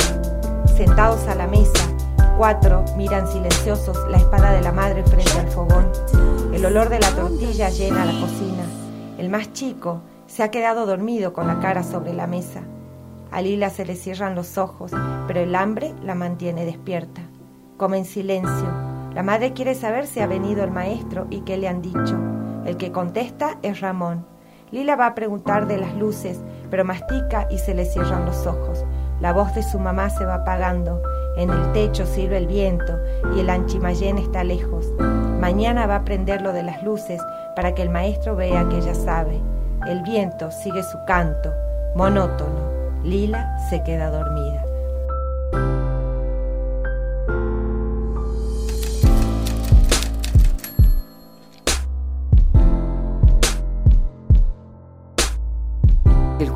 Sentados 0.77 1.27
a 1.27 1.35
la 1.35 1.47
mesa, 1.47 1.89
cuatro 2.37 2.85
miran 2.99 3.27
silenciosos 3.27 3.97
la 4.11 4.19
espada 4.19 4.53
de 4.53 4.61
la 4.61 4.73
madre 4.73 5.03
frente 5.05 5.33
al 5.39 5.49
fogón. 5.49 5.91
El 6.53 6.67
olor 6.67 6.91
de 6.91 7.01
la 7.01 7.09
tortilla 7.13 7.71
llena 7.71 8.05
la 8.05 8.13
cocina. 8.21 8.63
El 9.17 9.31
más 9.31 9.55
chico 9.55 10.03
se 10.27 10.43
ha 10.43 10.51
quedado 10.51 10.85
dormido 10.85 11.33
con 11.33 11.47
la 11.47 11.61
cara 11.61 11.83
sobre 11.83 12.13
la 12.13 12.27
mesa. 12.27 12.61
A 13.31 13.41
Lila 13.41 13.71
se 13.71 13.87
le 13.87 13.97
cierran 13.97 14.35
los 14.35 14.59
ojos, 14.59 14.93
pero 15.27 15.41
el 15.41 15.55
hambre 15.55 15.95
la 16.03 16.15
mantiene 16.15 16.67
despierta. 16.67 17.23
Come 17.79 17.97
en 17.97 18.05
silencio. 18.05 18.69
La 19.15 19.23
madre 19.23 19.55
quiere 19.55 19.75
saber 19.75 20.07
si 20.07 20.21
ha 20.21 20.27
venido 20.27 20.63
el 20.63 20.73
maestro 20.73 21.27
y 21.31 21.41
qué 21.41 21.57
le 21.57 21.69
han 21.69 21.81
dicho. 21.81 22.19
El 22.67 22.77
que 22.77 22.93
contesta 22.93 23.57
es 23.63 23.81
Ramón. 23.81 24.27
Lila 24.73 24.95
va 24.95 25.07
a 25.07 25.15
preguntar 25.15 25.69
de 25.69 25.79
las 25.79 25.95
luces, 25.95 26.39
pero 26.71 26.85
mastica 26.85 27.47
y 27.51 27.59
se 27.59 27.75
le 27.75 27.85
cierran 27.85 28.25
los 28.25 28.47
ojos. 28.47 28.85
La 29.21 29.33
voz 29.33 29.55
de 29.55 29.63
su 29.63 29.79
mamá 29.79 30.11
se 30.11 30.25
va 30.25 30.37
apagando. 30.37 31.03
En 31.37 31.51
el 31.51 31.73
techo 31.73 32.07
sirve 32.07 32.37
el 32.39 32.47
viento 32.47 32.99
y 33.35 33.41
el 33.41 33.51
anchimayén 33.51 34.19
está 34.19 34.45
lejos. 34.45 34.87
Mañana 35.41 35.87
va 35.87 35.97
a 35.97 36.05
prender 36.05 36.43
lo 36.43 36.53
de 36.53 36.63
las 36.63 36.83
luces 36.83 37.21
para 37.55 37.75
que 37.75 37.83
el 37.83 37.91
maestro 37.91 38.37
vea 38.37 38.69
que 38.69 38.79
ella 38.79 38.95
sabe. 38.95 39.41
El 39.87 40.03
viento 40.03 40.51
sigue 40.51 40.83
su 40.83 40.99
canto, 41.07 41.53
monótono. 41.95 42.77
Lila 43.03 43.57
se 43.71 43.83
queda 43.85 44.11
dormida. 44.11 44.66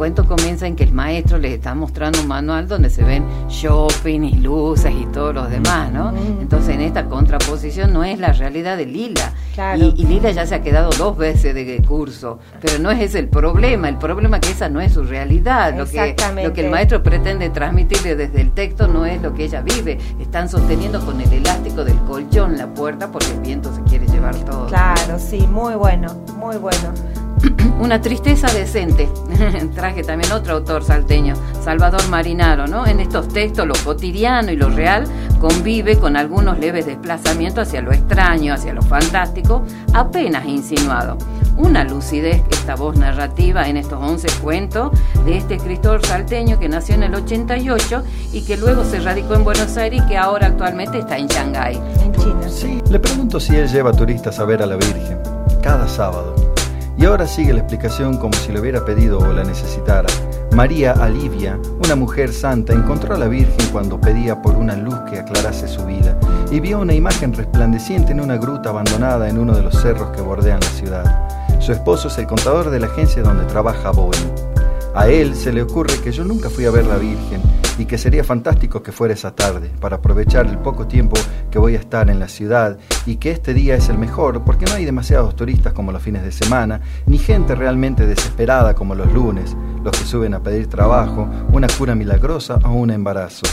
Cuento 0.00 0.26
comienza 0.26 0.66
en 0.66 0.76
que 0.76 0.84
el 0.84 0.94
maestro 0.94 1.36
les 1.36 1.52
está 1.52 1.74
mostrando 1.74 2.22
un 2.22 2.26
manual 2.26 2.66
donde 2.66 2.88
se 2.88 3.04
ven 3.04 3.22
shopping 3.50 4.22
y 4.22 4.36
luces 4.36 4.94
y 4.98 5.04
todos 5.04 5.34
los 5.34 5.50
demás, 5.50 5.92
¿no? 5.92 6.14
Entonces 6.40 6.74
en 6.74 6.80
esta 6.80 7.04
contraposición 7.04 7.92
no 7.92 8.02
es 8.02 8.18
la 8.18 8.32
realidad 8.32 8.78
de 8.78 8.86
Lila. 8.86 9.34
Y, 9.76 10.06
Lila 10.06 10.30
ya 10.30 10.46
se 10.46 10.54
ha 10.54 10.62
quedado 10.62 10.88
dos 10.96 11.18
veces 11.18 11.54
de 11.54 11.82
curso, 11.86 12.38
pero 12.62 12.78
no 12.78 12.90
es 12.90 12.98
ese 12.98 13.18
el 13.18 13.28
problema, 13.28 13.90
el 13.90 13.98
problema 13.98 14.38
es 14.38 14.46
que 14.46 14.52
esa 14.52 14.70
no 14.70 14.80
es 14.80 14.94
su 14.94 15.04
realidad, 15.04 15.76
lo 15.76 15.84
que, 15.84 16.16
lo 16.42 16.54
que 16.54 16.64
el 16.64 16.70
maestro 16.70 17.02
pretende 17.02 17.50
transmitirle 17.50 18.16
desde 18.16 18.40
el 18.40 18.52
texto 18.52 18.88
no 18.88 19.04
es 19.04 19.20
lo 19.20 19.34
que 19.34 19.44
ella 19.44 19.60
vive, 19.60 19.98
están 20.18 20.48
sosteniendo 20.48 21.04
con 21.04 21.20
el 21.20 21.30
elástico 21.30 21.84
del 21.84 21.98
colchón 22.04 22.56
la 22.56 22.72
puerta 22.72 23.12
porque 23.12 23.32
el 23.32 23.40
viento 23.40 23.70
se 23.74 23.82
quiere 23.82 24.06
llevar 24.06 24.34
todo. 24.46 24.66
Claro, 24.68 25.18
sí, 25.18 25.46
muy 25.46 25.74
bueno, 25.74 26.24
muy 26.38 26.56
bueno. 26.56 26.94
Una 27.80 28.00
tristeza 28.00 28.52
decente. 28.52 29.08
Traje 29.74 30.02
también 30.02 30.32
otro 30.32 30.54
autor 30.54 30.84
salteño, 30.84 31.34
Salvador 31.62 32.08
Marinaro, 32.08 32.66
¿no? 32.66 32.86
En 32.86 33.00
estos 33.00 33.28
textos 33.28 33.66
lo 33.66 33.74
cotidiano 33.84 34.50
y 34.50 34.56
lo 34.56 34.70
real 34.70 35.04
convive 35.38 35.98
con 35.98 36.16
algunos 36.16 36.58
leves 36.58 36.86
desplazamientos 36.86 37.68
hacia 37.68 37.80
lo 37.80 37.92
extraño, 37.92 38.54
hacia 38.54 38.74
lo 38.74 38.82
fantástico, 38.82 39.64
apenas 39.94 40.46
insinuado. 40.46 41.16
Una 41.56 41.84
lucidez, 41.84 42.42
esta 42.50 42.74
voz 42.74 42.96
narrativa 42.96 43.68
en 43.68 43.76
estos 43.76 44.02
11 44.02 44.28
cuentos 44.40 44.92
de 45.24 45.36
este 45.36 45.56
escritor 45.56 46.04
salteño 46.04 46.58
que 46.58 46.68
nació 46.68 46.94
en 46.94 47.02
el 47.02 47.14
88 47.14 48.02
y 48.32 48.42
que 48.42 48.56
luego 48.56 48.84
se 48.84 49.00
radicó 49.00 49.34
en 49.34 49.44
Buenos 49.44 49.76
Aires 49.76 50.02
y 50.02 50.08
que 50.08 50.16
ahora 50.16 50.46
actualmente 50.46 50.98
está 50.98 51.18
en 51.18 51.26
Shanghái. 51.26 51.80
En 52.02 52.12
China. 52.14 52.48
Sí, 52.48 52.80
le 52.90 52.98
pregunto 52.98 53.38
si 53.40 53.56
él 53.56 53.68
lleva 53.68 53.92
turistas 53.92 54.38
a 54.38 54.44
ver 54.44 54.62
a 54.62 54.66
la 54.66 54.76
Virgen 54.76 55.18
cada 55.62 55.86
sábado. 55.86 56.49
Y 56.98 57.04
ahora 57.04 57.26
sigue 57.26 57.52
la 57.52 57.60
explicación 57.60 58.18
como 58.18 58.34
si 58.34 58.52
lo 58.52 58.60
hubiera 58.60 58.84
pedido 58.84 59.18
o 59.18 59.32
la 59.32 59.44
necesitara. 59.44 60.08
María 60.54 60.92
Alivia, 60.92 61.58
una 61.84 61.94
mujer 61.94 62.32
santa, 62.32 62.72
encontró 62.72 63.14
a 63.14 63.18
la 63.18 63.28
Virgen 63.28 63.70
cuando 63.72 64.00
pedía 64.00 64.42
por 64.42 64.56
una 64.56 64.76
luz 64.76 64.96
que 65.08 65.18
aclarase 65.18 65.68
su 65.68 65.84
vida 65.86 66.18
y 66.50 66.60
vio 66.60 66.80
una 66.80 66.94
imagen 66.94 67.32
resplandeciente 67.32 68.12
en 68.12 68.20
una 68.20 68.36
gruta 68.36 68.70
abandonada 68.70 69.28
en 69.28 69.38
uno 69.38 69.54
de 69.54 69.62
los 69.62 69.80
cerros 69.80 70.10
que 70.10 70.22
bordean 70.22 70.60
la 70.60 70.66
ciudad. 70.66 71.60
Su 71.60 71.72
esposo 71.72 72.08
es 72.08 72.18
el 72.18 72.26
contador 72.26 72.70
de 72.70 72.80
la 72.80 72.86
agencia 72.86 73.22
donde 73.22 73.44
trabaja 73.44 73.90
Boeing. 73.90 74.49
A 74.94 75.08
él 75.08 75.36
se 75.36 75.52
le 75.52 75.62
ocurre 75.62 76.00
que 76.02 76.10
yo 76.10 76.24
nunca 76.24 76.50
fui 76.50 76.64
a 76.64 76.70
ver 76.70 76.86
la 76.86 76.98
Virgen 76.98 77.40
y 77.78 77.84
que 77.86 77.96
sería 77.96 78.24
fantástico 78.24 78.82
que 78.82 78.90
fuera 78.92 79.14
esa 79.14 79.34
tarde 79.34 79.70
para 79.80 79.96
aprovechar 79.96 80.46
el 80.46 80.58
poco 80.58 80.86
tiempo 80.86 81.16
que 81.50 81.58
voy 81.58 81.76
a 81.76 81.78
estar 81.78 82.10
en 82.10 82.18
la 82.18 82.28
ciudad 82.28 82.76
y 83.06 83.16
que 83.16 83.30
este 83.30 83.54
día 83.54 83.76
es 83.76 83.88
el 83.88 83.98
mejor 83.98 84.42
porque 84.44 84.66
no 84.66 84.72
hay 84.72 84.84
demasiados 84.84 85.36
turistas 85.36 85.72
como 85.72 85.92
los 85.92 86.02
fines 86.02 86.24
de 86.24 86.32
semana, 86.32 86.80
ni 87.06 87.18
gente 87.18 87.54
realmente 87.54 88.04
desesperada 88.04 88.74
como 88.74 88.94
los 88.94 89.12
lunes, 89.12 89.56
los 89.84 89.96
que 89.96 90.04
suben 90.04 90.34
a 90.34 90.42
pedir 90.42 90.66
trabajo, 90.66 91.28
una 91.52 91.68
cura 91.68 91.94
milagrosa 91.94 92.58
o 92.64 92.72
un 92.72 92.90
embarazo. 92.90 93.46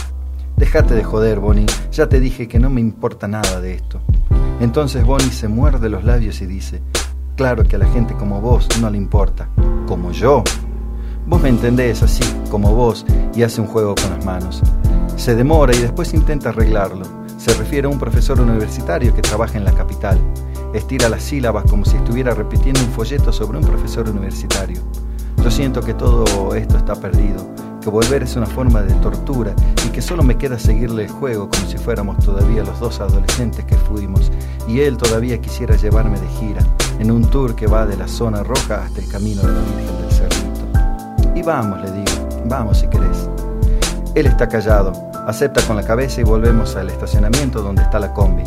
Déjate 0.56 0.94
de 0.94 1.04
joder, 1.04 1.38
Bonnie, 1.38 1.66
ya 1.92 2.08
te 2.08 2.18
dije 2.18 2.48
que 2.48 2.58
no 2.58 2.68
me 2.68 2.80
importa 2.80 3.28
nada 3.28 3.60
de 3.60 3.74
esto. 3.74 4.00
Entonces 4.60 5.04
Bonnie 5.04 5.30
se 5.30 5.46
muerde 5.46 5.88
los 5.88 6.02
labios 6.02 6.42
y 6.42 6.46
dice, 6.46 6.82
claro 7.36 7.62
que 7.62 7.76
a 7.76 7.78
la 7.78 7.86
gente 7.86 8.14
como 8.14 8.40
vos 8.40 8.66
no 8.80 8.90
le 8.90 8.98
importa, 8.98 9.48
como 9.86 10.10
yo. 10.10 10.42
Vos 11.28 11.42
me 11.42 11.50
entendés 11.50 12.02
así, 12.02 12.24
como 12.50 12.74
vos, 12.74 13.04
y 13.34 13.42
hace 13.42 13.60
un 13.60 13.66
juego 13.66 13.94
con 13.94 14.08
las 14.08 14.24
manos. 14.24 14.62
Se 15.16 15.34
demora 15.34 15.76
y 15.76 15.78
después 15.78 16.14
intenta 16.14 16.48
arreglarlo. 16.48 17.04
Se 17.36 17.52
refiere 17.52 17.86
a 17.86 17.90
un 17.90 17.98
profesor 17.98 18.40
universitario 18.40 19.14
que 19.14 19.20
trabaja 19.20 19.58
en 19.58 19.66
la 19.66 19.72
capital. 19.72 20.18
Estira 20.72 21.10
las 21.10 21.22
sílabas 21.22 21.64
como 21.70 21.84
si 21.84 21.98
estuviera 21.98 22.32
repitiendo 22.32 22.80
un 22.80 22.90
folleto 22.92 23.30
sobre 23.30 23.58
un 23.58 23.64
profesor 23.64 24.08
universitario. 24.08 24.80
Yo 25.44 25.50
siento 25.50 25.82
que 25.82 25.92
todo 25.92 26.54
esto 26.54 26.78
está 26.78 26.94
perdido, 26.94 27.46
que 27.82 27.90
volver 27.90 28.22
es 28.22 28.34
una 28.34 28.46
forma 28.46 28.80
de 28.80 28.94
tortura 28.94 29.54
y 29.86 29.90
que 29.90 30.00
solo 30.00 30.22
me 30.22 30.38
queda 30.38 30.58
seguirle 30.58 31.04
el 31.04 31.10
juego 31.10 31.50
como 31.50 31.66
si 31.66 31.76
fuéramos 31.76 32.24
todavía 32.24 32.64
los 32.64 32.80
dos 32.80 33.00
adolescentes 33.00 33.66
que 33.66 33.76
fuimos 33.76 34.32
y 34.66 34.80
él 34.80 34.96
todavía 34.96 35.38
quisiera 35.40 35.76
llevarme 35.76 36.18
de 36.18 36.28
gira 36.40 36.66
en 36.98 37.10
un 37.10 37.22
tour 37.30 37.54
que 37.54 37.66
va 37.66 37.84
de 37.84 37.98
la 37.98 38.08
zona 38.08 38.42
roja 38.42 38.84
hasta 38.84 39.00
el 39.00 39.08
camino 39.08 39.42
de 39.42 39.52
la 39.52 39.60
Virgen 39.60 40.00
del 40.00 40.10
Cerro. 40.10 40.27
Vamos, 41.42 41.80
le 41.80 41.90
digo, 41.92 42.28
vamos 42.46 42.78
si 42.78 42.88
querés. 42.88 43.28
Él 44.14 44.26
está 44.26 44.48
callado, 44.48 44.92
acepta 45.26 45.62
con 45.62 45.76
la 45.76 45.82
cabeza 45.82 46.20
y 46.20 46.24
volvemos 46.24 46.76
al 46.76 46.90
estacionamiento 46.90 47.62
donde 47.62 47.82
está 47.82 47.98
la 47.98 48.12
combi. 48.12 48.42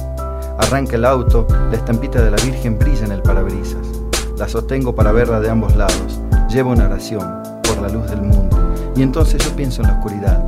Arranca 0.57 0.95
el 0.95 1.05
auto, 1.05 1.47
la 1.49 1.77
estampita 1.77 2.21
de 2.21 2.31
la 2.31 2.37
Virgen 2.37 2.77
brilla 2.77 3.05
en 3.05 3.11
el 3.11 3.21
parabrisas. 3.21 3.87
La 4.37 4.47
sostengo 4.47 4.93
para 4.93 5.11
verla 5.11 5.39
de 5.39 5.49
ambos 5.49 5.75
lados. 5.75 6.19
Llevo 6.49 6.71
una 6.71 6.85
oración 6.85 7.41
por 7.63 7.81
la 7.81 7.89
luz 7.89 8.09
del 8.09 8.21
mundo. 8.21 8.57
Y 8.95 9.03
entonces 9.03 9.43
yo 9.43 9.55
pienso 9.55 9.81
en 9.81 9.87
la 9.87 9.95
oscuridad, 9.95 10.43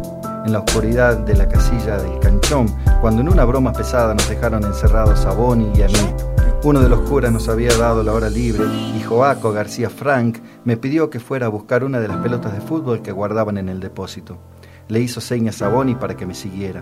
en 0.46 0.52
la 0.52 0.60
oscuridad 0.60 1.18
de 1.18 1.36
la 1.36 1.48
casilla 1.48 1.98
del 1.98 2.20
canchón, 2.20 2.68
cuando 3.02 3.22
en 3.22 3.30
una 3.30 3.46
broma 3.46 3.72
pesada 3.74 4.14
nos 4.14 4.28
dejaron 4.30 4.64
encerrados 4.64 5.26
a 5.26 5.32
Bonnie 5.32 5.72
y 5.76 5.82
a 5.82 5.88
mí 5.88 6.33
uno 6.64 6.80
de 6.80 6.88
los 6.88 7.02
curas 7.02 7.32
nos 7.34 7.50
había 7.50 7.76
dado 7.76 8.04
la 8.04 8.14
hora 8.14 8.30
libre 8.30 8.64
y 8.98 9.04
Joaco 9.04 9.52
García 9.52 9.90
Frank 9.90 10.38
me 10.64 10.78
pidió 10.78 11.10
que 11.10 11.20
fuera 11.20 11.48
a 11.48 11.50
buscar 11.50 11.84
una 11.84 12.00
de 12.00 12.08
las 12.08 12.18
pelotas 12.18 12.54
de 12.54 12.62
fútbol 12.62 13.02
que 13.02 13.12
guardaban 13.12 13.58
en 13.58 13.68
el 13.68 13.82
depósito. 13.82 14.38
Le 14.88 15.02
hizo 15.02 15.20
señas 15.20 15.62
a 15.62 15.68
Bonnie 15.68 15.96
para 15.96 16.16
que 16.16 16.26
me 16.26 16.34
siguiera. 16.34 16.82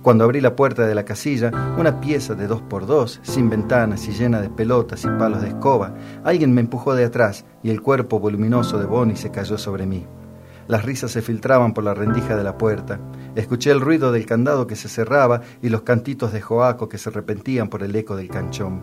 Cuando 0.00 0.24
abrí 0.24 0.40
la 0.40 0.56
puerta 0.56 0.86
de 0.86 0.94
la 0.94 1.04
casilla, 1.04 1.50
una 1.78 2.00
pieza 2.00 2.34
de 2.34 2.46
dos 2.46 2.62
por 2.62 2.86
dos, 2.86 3.20
sin 3.22 3.50
ventanas 3.50 4.08
y 4.08 4.12
llena 4.12 4.40
de 4.40 4.48
pelotas 4.48 5.04
y 5.04 5.08
palos 5.08 5.42
de 5.42 5.48
escoba, 5.48 5.94
alguien 6.24 6.54
me 6.54 6.62
empujó 6.62 6.94
de 6.94 7.04
atrás 7.04 7.44
y 7.62 7.68
el 7.68 7.82
cuerpo 7.82 8.20
voluminoso 8.20 8.78
de 8.78 8.86
Bonnie 8.86 9.16
se 9.16 9.30
cayó 9.30 9.58
sobre 9.58 9.84
mí. 9.84 10.06
Las 10.66 10.82
risas 10.82 11.10
se 11.10 11.20
filtraban 11.20 11.74
por 11.74 11.84
la 11.84 11.92
rendija 11.92 12.36
de 12.36 12.44
la 12.44 12.56
puerta. 12.56 12.98
Escuché 13.36 13.72
el 13.72 13.80
ruido 13.80 14.12
del 14.12 14.26
candado 14.26 14.68
que 14.68 14.76
se 14.76 14.88
cerraba 14.88 15.40
y 15.60 15.68
los 15.68 15.82
cantitos 15.82 16.32
de 16.32 16.40
Joaco 16.40 16.88
que 16.88 16.98
se 16.98 17.10
repentían 17.10 17.68
por 17.68 17.82
el 17.82 17.94
eco 17.96 18.14
del 18.16 18.28
canchón. 18.28 18.80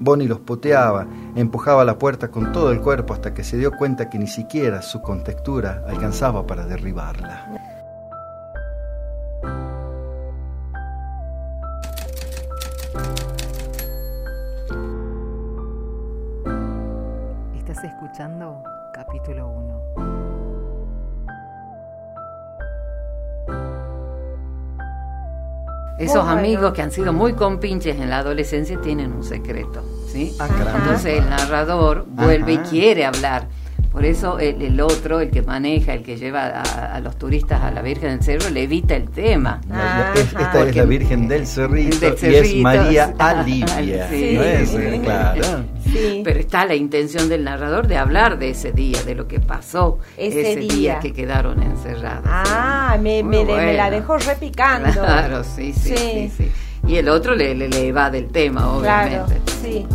Bonnie 0.00 0.26
los 0.26 0.40
puteaba, 0.40 1.06
empujaba 1.36 1.84
la 1.84 1.96
puerta 1.96 2.28
con 2.32 2.50
todo 2.50 2.72
el 2.72 2.80
cuerpo 2.80 3.14
hasta 3.14 3.32
que 3.32 3.44
se 3.44 3.56
dio 3.56 3.70
cuenta 3.70 4.10
que 4.10 4.18
ni 4.18 4.26
siquiera 4.26 4.82
su 4.82 5.00
contextura 5.00 5.84
alcanzaba 5.86 6.44
para 6.44 6.66
derribarla. 6.66 7.70
Estás 17.56 17.84
escuchando 17.84 18.60
capítulo 18.92 19.48
1. 19.50 19.53
Esos 25.98 26.26
amigos 26.26 26.72
que 26.72 26.82
han 26.82 26.90
sido 26.90 27.12
muy 27.12 27.34
compinches 27.34 28.00
en 28.00 28.10
la 28.10 28.18
adolescencia 28.18 28.80
tienen 28.80 29.12
un 29.12 29.22
secreto, 29.22 29.84
¿sí? 30.08 30.34
Ah, 30.40 30.48
Entonces 30.78 31.18
el 31.18 31.30
narrador 31.30 32.04
vuelve 32.08 32.54
y 32.54 32.58
quiere 32.58 33.04
hablar 33.04 33.48
por 33.94 34.04
eso 34.04 34.40
el, 34.40 34.80
otro, 34.80 35.20
el 35.20 35.30
que 35.30 35.40
maneja, 35.42 35.94
el 35.94 36.02
que 36.02 36.16
lleva 36.16 36.48
a, 36.48 36.98
los 36.98 37.16
turistas 37.16 37.62
a 37.62 37.70
la 37.70 37.80
Virgen 37.80 38.10
del 38.10 38.24
Cerro, 38.24 38.50
le 38.50 38.64
evita 38.64 38.96
el 38.96 39.08
tema. 39.08 39.60
esta 40.16 40.62
es 40.62 40.74
la 40.74 40.84
Virgen 40.84 41.28
del 41.28 41.46
Cerrito, 41.46 42.08
y 42.20 42.34
es 42.34 42.56
María 42.56 43.14
Alivia. 43.20 44.08
sí, 44.08 45.00
claro. 45.00 45.64
Pero 46.24 46.40
está 46.40 46.64
la 46.64 46.74
intención 46.74 47.28
del 47.28 47.44
narrador 47.44 47.86
de 47.86 47.96
hablar 47.96 48.36
de 48.36 48.50
ese 48.50 48.72
día, 48.72 49.00
de 49.04 49.14
lo 49.14 49.28
que 49.28 49.38
pasó 49.38 50.00
ese, 50.16 50.56
día. 50.56 50.98
que 50.98 51.12
quedaron 51.12 51.62
encerrados. 51.62 52.24
Ah, 52.26 52.98
me, 53.00 53.22
me, 53.22 53.44
la 53.44 53.90
dejó 53.90 54.18
repicando. 54.18 54.90
Claro, 54.90 55.44
sí, 55.44 55.72
sí, 55.72 56.32
sí. 56.36 56.50
Y 56.88 56.96
el 56.96 57.08
otro 57.08 57.36
le, 57.36 57.54
le, 57.54 57.68
le 57.68 57.92
va 57.92 58.10
del 58.10 58.26
tema, 58.26 58.72
obviamente. 58.72 59.36
Claro, 59.36 59.42
sí. 59.62 59.86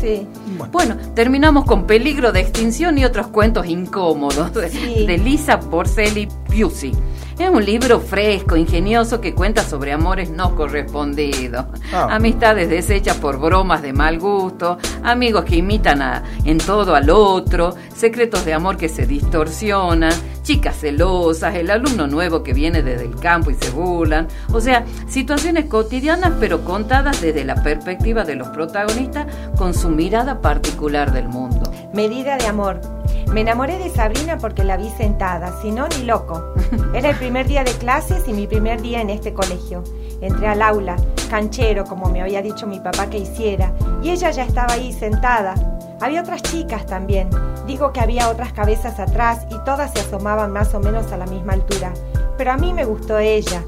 Sí. 0.00 0.26
Bueno. 0.68 0.96
terminamos 1.14 1.64
con 1.64 1.86
Peligro 1.86 2.32
de 2.32 2.40
Extinción 2.40 2.98
y 2.98 3.04
otros 3.04 3.28
cuentos 3.28 3.66
incómodos 3.66 4.52
de, 4.54 4.70
de 5.06 5.18
Lisa 5.18 5.60
Porcelli 5.60 6.28
Piusi. 6.48 6.92
Es 7.40 7.48
un 7.48 7.64
libro 7.64 8.00
fresco, 8.00 8.54
ingenioso, 8.54 9.18
que 9.18 9.34
cuenta 9.34 9.62
sobre 9.62 9.94
amores 9.94 10.28
no 10.28 10.54
correspondidos, 10.54 11.64
ah. 11.90 12.08
amistades 12.10 12.68
deshechas 12.68 13.16
por 13.16 13.40
bromas 13.40 13.80
de 13.80 13.94
mal 13.94 14.18
gusto, 14.18 14.76
amigos 15.02 15.46
que 15.46 15.56
imitan 15.56 16.02
a, 16.02 16.22
en 16.44 16.58
todo 16.58 16.94
al 16.94 17.08
otro, 17.08 17.74
secretos 17.96 18.44
de 18.44 18.52
amor 18.52 18.76
que 18.76 18.90
se 18.90 19.06
distorsionan, 19.06 20.12
chicas 20.42 20.76
celosas, 20.80 21.54
el 21.54 21.70
alumno 21.70 22.06
nuevo 22.06 22.42
que 22.42 22.52
viene 22.52 22.82
desde 22.82 23.06
el 23.06 23.16
campo 23.16 23.50
y 23.50 23.54
se 23.54 23.70
burlan, 23.70 24.28
o 24.52 24.60
sea, 24.60 24.84
situaciones 25.08 25.64
cotidianas 25.64 26.34
pero 26.38 26.62
contadas 26.62 27.22
desde 27.22 27.46
la 27.46 27.62
perspectiva 27.62 28.24
de 28.24 28.34
los 28.34 28.48
protagonistas 28.48 29.26
con 29.56 29.72
su 29.72 29.88
mirada 29.88 30.42
particular 30.42 31.10
del 31.10 31.28
mundo. 31.28 31.72
Medida 31.94 32.36
de 32.36 32.48
amor. 32.48 32.99
Me 33.32 33.42
enamoré 33.42 33.78
de 33.78 33.90
Sabrina 33.90 34.38
porque 34.38 34.64
la 34.64 34.76
vi 34.76 34.90
sentada, 34.90 35.60
si 35.62 35.70
no, 35.70 35.86
ni 35.86 36.02
loco. 36.02 36.52
Era 36.94 37.10
el 37.10 37.16
primer 37.16 37.46
día 37.46 37.62
de 37.62 37.70
clases 37.72 38.26
y 38.26 38.32
mi 38.32 38.48
primer 38.48 38.82
día 38.82 39.00
en 39.00 39.08
este 39.08 39.32
colegio. 39.32 39.84
Entré 40.20 40.48
al 40.48 40.60
aula, 40.60 40.96
canchero, 41.30 41.84
como 41.84 42.08
me 42.10 42.20
había 42.20 42.42
dicho 42.42 42.66
mi 42.66 42.80
papá 42.80 43.08
que 43.08 43.18
hiciera, 43.18 43.72
y 44.02 44.10
ella 44.10 44.32
ya 44.32 44.42
estaba 44.42 44.72
ahí 44.72 44.92
sentada. 44.92 45.54
Había 46.00 46.22
otras 46.22 46.42
chicas 46.42 46.86
también. 46.86 47.30
Digo 47.68 47.92
que 47.92 48.00
había 48.00 48.30
otras 48.30 48.52
cabezas 48.52 48.98
atrás 48.98 49.46
y 49.48 49.64
todas 49.64 49.92
se 49.92 50.00
asomaban 50.00 50.50
más 50.50 50.74
o 50.74 50.80
menos 50.80 51.12
a 51.12 51.16
la 51.16 51.26
misma 51.26 51.52
altura. 51.52 51.92
Pero 52.36 52.50
a 52.50 52.56
mí 52.56 52.72
me 52.72 52.84
gustó 52.84 53.20
ella. 53.20 53.62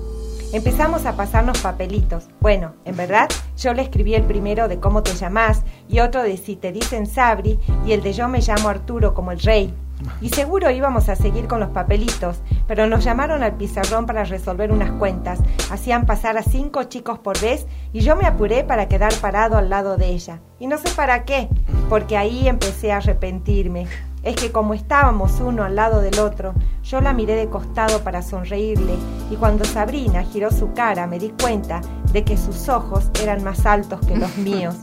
Empezamos 0.53 1.07
a 1.07 1.17
pasarnos 1.17 1.63
papelitos. 1.63 2.29
Bueno, 2.41 2.75
en 2.85 2.95
verdad, 2.95 3.31
yo 3.57 3.73
le 3.73 3.81
escribí 3.81 4.15
el 4.15 4.25
primero 4.25 4.69
de 4.69 4.79
cómo 4.79 5.03
te 5.03 5.15
llamás 5.15 5.63
y 5.89 6.01
otro 6.01 6.23
de 6.23 6.37
si 6.37 6.57
te 6.57 6.73
dicen 6.73 7.07
Sabri 7.07 7.59
y 7.87 7.93
el 7.93 8.03
de 8.03 8.13
yo 8.13 8.29
me 8.29 8.41
llamo 8.41 8.69
Arturo 8.69 9.15
como 9.15 9.33
el 9.33 9.41
rey. 9.41 9.75
Y 10.21 10.29
seguro 10.29 10.71
íbamos 10.71 11.09
a 11.09 11.17
seguir 11.17 11.47
con 11.47 11.59
los 11.59 11.71
papelitos, 11.71 12.43
pero 12.67 12.87
nos 12.87 13.03
llamaron 13.03 13.43
al 13.43 13.57
pizarrón 13.57 14.05
para 14.05 14.25
resolver 14.25 14.73
unas 14.73 14.91
cuentas. 14.93 15.39
Hacían 15.71 16.05
pasar 16.05 16.37
a 16.37 16.43
cinco 16.43 16.83
chicos 16.85 17.19
por 17.19 17.41
vez 17.41 17.67
y 17.95 18.01
yo 18.01 18.15
me 18.15 18.27
apuré 18.27 18.63
para 18.63 18.89
quedar 18.89 19.15
parado 19.23 19.57
al 19.57 19.71
lado 19.71 19.97
de 19.97 20.09
ella. 20.09 20.41
Y 20.59 20.67
no 20.67 20.77
sé 20.77 20.91
para 20.95 21.25
qué, 21.25 21.49
porque 21.89 22.19
ahí 22.19 22.47
empecé 22.47 22.93
a 22.93 22.99
arrepentirme. 22.99 23.87
Es 24.23 24.37
que 24.37 24.53
como 24.53 24.73
estábamos 24.73 25.41
uno 25.41 25.65
al 25.65 25.75
lado 25.75 26.01
del 26.01 26.21
otro, 26.21 26.55
yo 26.85 27.01
la 27.01 27.13
miré 27.13 27.35
de 27.35 27.49
costado 27.49 28.05
para 28.05 28.23
sonreírle 28.23 28.95
y 29.31 29.37
cuando 29.37 29.65
Sabrina 29.65 30.23
giró 30.23 30.53
su 30.53 30.73
cara 30.75 31.09
me 31.09 31.19
di 31.19 31.31
cuenta 31.31 31.81
de 32.13 32.23
que 32.23 32.37
sus 32.37 32.69
ojos 32.69 33.11
eran 33.21 33.43
más 33.43 33.67
altos 33.67 33.99
que 34.07 34.17
los 34.17 34.37
míos. 34.39 34.77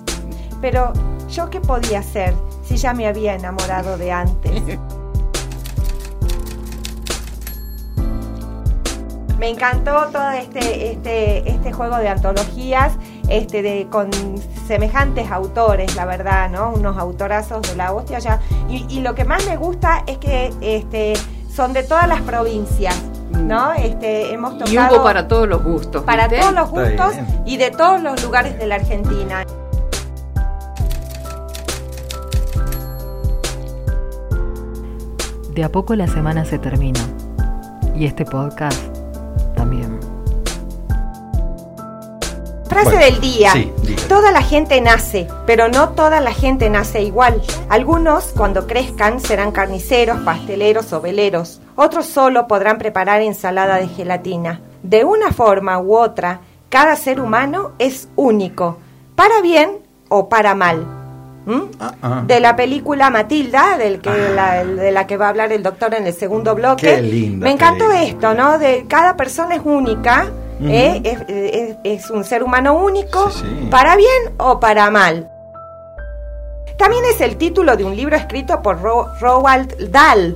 Pero 0.60 0.92
yo 1.30 1.50
qué 1.50 1.62
podía 1.62 2.00
hacer 2.00 2.34
si 2.64 2.76
ya 2.76 2.94
me 2.94 3.08
había 3.08 3.34
enamorado 3.36 3.98
de 3.98 4.12
antes. 4.12 4.62
Me 9.40 9.48
encantó 9.48 10.08
todo 10.12 10.32
este, 10.32 10.92
este, 10.92 11.50
este 11.50 11.72
juego 11.72 11.96
de 11.96 12.10
antologías 12.10 12.92
este, 13.30 13.62
de, 13.62 13.88
con 13.90 14.10
semejantes 14.68 15.30
autores, 15.32 15.96
la 15.96 16.06
verdad, 16.06 16.50
¿no? 16.50 16.72
Unos 16.72 16.98
autorazos 16.98 17.62
de 17.70 17.76
la 17.76 17.94
hostia 17.94 18.20
ya. 18.20 18.40
Y, 18.70 19.00
lo 19.02 19.16
que 19.16 19.26
más 19.26 19.46
me 19.48 19.58
gusta 19.58 20.04
es 20.08 20.18
que 20.18 20.54
este, 20.62 21.14
son 21.54 21.74
de 21.74 21.84
todas 21.84 22.08
las 22.08 22.22
provincias. 22.22 22.96
¿no? 23.32 23.74
Este, 23.74 24.34
hemos 24.34 24.58
tocado 24.58 24.72
y 24.72 24.78
hubo 24.78 25.04
para 25.04 25.28
todos 25.28 25.48
los 25.48 25.64
gustos. 25.64 26.04
Para 26.04 26.28
todos 26.28 26.54
los 26.54 26.70
gustos 26.70 27.14
y 27.46 27.58
de 27.58 27.72
todos 27.72 28.02
los 28.02 28.22
lugares 28.24 28.58
de 28.58 28.68
la 28.68 28.76
Argentina. 28.76 29.46
De 35.54 35.64
a 35.64 35.72
poco 35.72 35.96
la 35.96 36.08
semana 36.08 36.46
se 36.46 36.58
termina 36.58 37.02
y 37.96 38.06
este 38.06 38.26
podcast 38.26 38.99
Frase 42.70 42.98
del 42.98 43.20
día. 43.20 43.52
toda 44.08 44.32
la 44.32 44.44
gente 44.44 44.80
nace, 44.80 45.28
pero 45.48 45.70
no 45.70 45.90
toda 45.90 46.22
la 46.22 46.32
gente 46.32 46.70
nace 46.70 47.02
igual. 47.02 47.42
Algunos, 47.68 48.26
cuando 48.38 48.68
crezcan, 48.68 49.20
serán 49.20 49.52
carniceros, 49.52 50.20
pasteleros 50.20 50.94
o 50.94 51.02
veleros. 51.02 51.62
Otros 51.76 52.06
solo 52.06 52.48
podrán 52.48 52.78
preparar 52.78 53.22
ensalada 53.22 53.78
de 53.78 53.88
gelatina. 53.88 54.62
De 54.84 55.04
una 55.04 55.34
forma 55.34 55.80
u 55.80 55.98
otra, 55.98 56.42
cada 56.70 56.96
ser 56.96 57.20
humano 57.20 57.72
es 57.80 58.08
único, 58.16 58.78
para 59.16 59.42
bien 59.42 59.80
o 60.08 60.30
para 60.30 60.54
mal. 60.54 60.86
¿Mm? 61.46 61.62
Ah, 61.80 61.96
ah. 62.04 62.24
De 62.28 62.40
la 62.40 62.56
película 62.56 63.10
Matilda, 63.10 63.78
del 63.78 64.00
que 64.00 64.10
ah. 64.10 64.64
de 64.64 64.92
la 64.92 65.08
que 65.08 65.18
va 65.18 65.26
a 65.26 65.30
hablar 65.30 65.52
el 65.52 65.64
doctor 65.64 65.96
en 65.96 66.06
el 66.06 66.14
segundo 66.14 66.54
bloque. 66.54 67.02
Me 67.36 67.52
encantó 67.52 67.92
esto, 67.92 68.36
¿no? 68.36 68.60
De 68.60 68.86
cada 68.88 69.18
persona 69.18 69.56
es 69.56 69.62
única, 69.64 70.28
¿eh? 70.62 71.78
es, 71.84 72.10
un 72.10 72.24
ser 72.24 72.44
humano 72.44 72.74
único, 72.78 73.32
para 73.70 73.96
bien 73.96 74.34
o 74.38 74.60
para 74.60 74.90
mal. 74.92 75.30
También 76.80 77.04
es 77.14 77.20
el 77.20 77.36
título 77.36 77.76
de 77.76 77.84
un 77.84 77.94
libro 77.94 78.16
escrito 78.16 78.62
por 78.62 78.82
Roald 78.82 79.92
Dahl. 79.92 80.34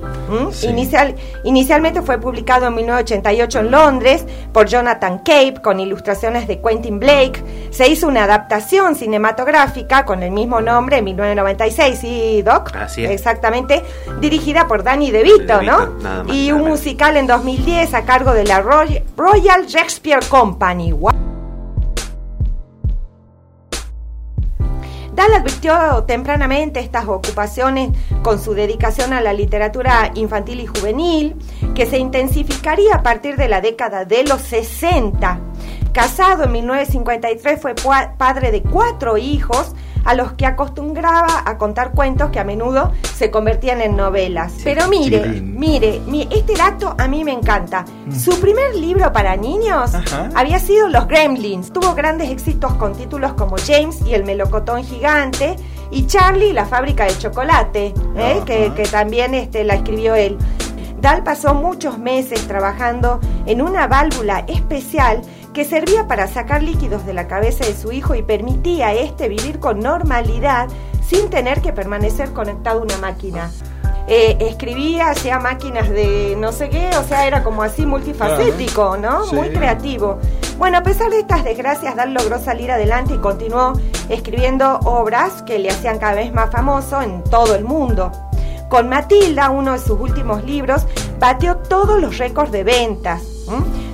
Inicial, 0.62 1.14
inicialmente 1.42 2.02
fue 2.02 2.18
publicado 2.18 2.66
en 2.66 2.74
1988 2.74 3.60
en 3.60 3.70
Londres 3.70 4.26
por 4.52 4.66
Jonathan 4.66 5.20
Cape 5.20 5.54
con 5.62 5.80
ilustraciones 5.80 6.46
de 6.46 6.60
Quentin 6.60 7.00
Blake. 7.00 7.42
Se 7.70 7.88
hizo 7.88 8.08
una 8.08 8.24
adaptación 8.24 8.94
cinematográfica 8.94 10.04
con 10.04 10.22
el 10.22 10.32
mismo 10.32 10.60
nombre 10.60 10.98
en 10.98 11.04
1996, 11.04 11.98
¿sí, 11.98 12.42
Doc? 12.42 12.76
Así 12.76 13.06
es. 13.06 13.12
Exactamente, 13.12 13.82
dirigida 14.20 14.68
por 14.68 14.82
Danny 14.82 15.10
DeVito, 15.10 15.62
¿no? 15.62 15.94
y 16.30 16.52
un 16.52 16.68
musical 16.68 17.16
en 17.16 17.26
2010 17.26 17.94
a 17.94 18.04
cargo 18.04 18.34
de 18.34 18.44
la 18.44 18.60
Royal 18.60 19.64
Shakespeare 19.66 20.20
Company. 20.28 20.92
Dahl 25.14 25.32
advirtió 25.32 26.04
tempranamente 26.04 26.80
estas 26.80 27.06
ocupaciones 27.06 27.90
con 28.22 28.40
su 28.40 28.52
dedicación 28.54 29.12
a 29.12 29.20
la 29.20 29.32
literatura 29.32 30.10
infantil 30.14 30.60
y 30.60 30.66
juvenil, 30.66 31.36
que 31.74 31.86
se 31.86 31.98
intensificaría 31.98 32.96
a 32.96 33.02
partir 33.02 33.36
de 33.36 33.48
la 33.48 33.60
década 33.60 34.04
de 34.04 34.24
los 34.24 34.40
60. 34.40 35.40
Casado 35.92 36.44
en 36.44 36.52
1953, 36.52 37.60
fue 37.60 37.74
padre 38.18 38.50
de 38.50 38.62
cuatro 38.62 39.16
hijos, 39.16 39.74
a 40.04 40.14
los 40.14 40.32
que 40.32 40.46
acostumbraba 40.46 41.42
a 41.44 41.58
contar 41.58 41.92
cuentos 41.92 42.30
que 42.30 42.40
a 42.40 42.44
menudo 42.44 42.92
se 43.14 43.30
convertían 43.30 43.80
en 43.80 43.96
novelas. 43.96 44.54
Pero 44.62 44.88
mire, 44.88 45.40
mire, 45.40 46.00
este 46.30 46.54
dato 46.54 46.94
a 46.98 47.08
mí 47.08 47.24
me 47.24 47.32
encanta. 47.32 47.84
Mm. 48.06 48.12
Su 48.12 48.40
primer 48.40 48.74
libro 48.74 49.12
para 49.12 49.36
niños 49.36 49.92
había 50.34 50.58
sido 50.58 50.88
Los 50.88 51.06
Gremlins. 51.06 51.72
Tuvo 51.72 51.94
grandes 51.94 52.30
éxitos 52.30 52.74
con 52.74 52.94
títulos 52.94 53.32
como 53.34 53.56
James 53.56 54.00
y 54.06 54.14
el 54.14 54.24
melocotón 54.24 54.84
gigante 54.84 55.56
y 55.90 56.06
Charlie 56.06 56.48
y 56.48 56.52
la 56.52 56.66
fábrica 56.66 57.04
de 57.04 57.16
chocolate, 57.16 57.94
¿eh? 58.16 58.40
que, 58.44 58.88
también 58.90 59.34
este, 59.34 59.64
la 59.64 59.74
escribió 59.74 60.14
él. 60.14 60.36
Dal 61.00 61.22
pasó 61.22 61.54
muchos 61.54 61.98
meses 61.98 62.46
trabajando 62.46 63.20
en 63.46 63.60
una 63.60 63.86
válvula 63.86 64.44
especial 64.48 65.20
que 65.54 65.64
servía 65.64 66.06
para 66.06 66.26
sacar 66.26 66.62
líquidos 66.62 67.06
de 67.06 67.14
la 67.14 67.28
cabeza 67.28 67.64
de 67.64 67.74
su 67.74 67.92
hijo 67.92 68.14
y 68.14 68.22
permitía 68.22 68.88
a 68.88 68.92
este 68.92 69.28
vivir 69.28 69.60
con 69.60 69.78
normalidad 69.78 70.68
sin 71.06 71.30
tener 71.30 71.62
que 71.62 71.72
permanecer 71.72 72.32
conectado 72.32 72.80
a 72.80 72.82
una 72.82 72.98
máquina. 72.98 73.50
Eh, 74.06 74.36
escribía, 74.40 75.10
hacía 75.10 75.38
máquinas 75.38 75.88
de 75.88 76.36
no 76.38 76.52
sé 76.52 76.68
qué, 76.68 76.90
o 76.98 77.04
sea, 77.04 77.26
era 77.26 77.42
como 77.42 77.62
así 77.62 77.86
multifacético, 77.86 78.98
¿no? 78.98 79.32
Muy 79.32 79.48
creativo. 79.50 80.18
Bueno, 80.58 80.78
a 80.78 80.82
pesar 80.82 81.10
de 81.10 81.20
estas 81.20 81.44
desgracias, 81.44 81.96
Dal 81.96 82.12
logró 82.12 82.38
salir 82.38 82.70
adelante 82.70 83.14
y 83.14 83.18
continuó 83.18 83.72
escribiendo 84.10 84.80
obras 84.80 85.42
que 85.42 85.58
le 85.58 85.70
hacían 85.70 85.98
cada 85.98 86.14
vez 86.14 86.34
más 86.34 86.50
famoso 86.50 87.00
en 87.00 87.22
todo 87.24 87.54
el 87.54 87.64
mundo. 87.64 88.12
Con 88.68 88.88
Matilda, 88.88 89.50
uno 89.50 89.72
de 89.72 89.78
sus 89.78 89.98
últimos 89.98 90.44
libros, 90.44 90.84
batió 91.18 91.56
todos 91.56 92.00
los 92.00 92.18
récords 92.18 92.50
de 92.50 92.64
ventas. 92.64 93.33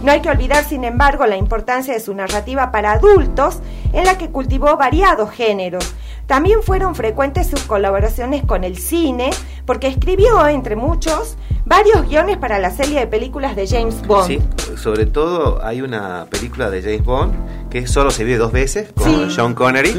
No 0.02 0.12
hay 0.12 0.20
que 0.20 0.30
olvidar, 0.30 0.64
sin 0.64 0.84
embargo, 0.84 1.26
la 1.26 1.36
importancia 1.36 1.92
de 1.94 2.00
su 2.00 2.14
narrativa 2.14 2.70
para 2.72 2.92
adultos, 2.92 3.60
en 3.92 4.04
la 4.04 4.16
que 4.18 4.30
cultivó 4.30 4.76
variados 4.76 5.30
géneros. 5.30 5.94
También 6.26 6.62
fueron 6.62 6.94
frecuentes 6.94 7.48
sus 7.48 7.62
colaboraciones 7.64 8.44
con 8.44 8.62
el 8.64 8.78
cine, 8.78 9.30
porque 9.66 9.88
escribió, 9.88 10.46
entre 10.46 10.76
muchos, 10.76 11.36
varios 11.64 12.08
guiones 12.08 12.36
para 12.36 12.58
la 12.58 12.70
serie 12.70 13.00
de 13.00 13.06
películas 13.06 13.56
de 13.56 13.66
James 13.66 14.06
Bond. 14.06 14.26
Sí, 14.26 14.40
sobre 14.76 15.06
todo 15.06 15.64
hay 15.64 15.82
una 15.82 16.26
película 16.30 16.70
de 16.70 16.82
James 16.82 17.04
Bond 17.04 17.68
que 17.68 17.86
solo 17.86 18.10
se 18.10 18.24
vio 18.24 18.38
dos 18.38 18.52
veces 18.52 18.92
con 18.92 19.30
Sean 19.30 19.54
Connery, 19.54 19.92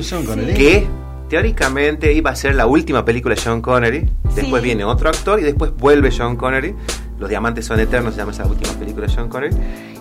que 0.56 0.88
teóricamente 1.30 2.12
iba 2.14 2.32
a 2.32 2.36
ser 2.36 2.56
la 2.56 2.66
última 2.66 3.06
película 3.06 3.36
de 3.36 3.42
Sean 3.42 3.62
Connery, 3.62 4.10
después 4.36 4.62
viene 4.62 4.84
otro 4.84 5.10
actor 5.10 5.40
y 5.40 5.44
después 5.44 5.72
vuelve 5.76 6.12
Sean 6.12 6.36
Connery. 6.36 6.76
Los 7.22 7.30
diamantes 7.30 7.68
son 7.68 7.80
eternos, 7.80 8.16
se 8.16 8.20
llama 8.20 8.32
esa 8.32 8.48
última 8.48 8.74
película 8.74 9.06
de 9.06 9.14
Sean 9.14 9.30
Connery. 9.30 9.56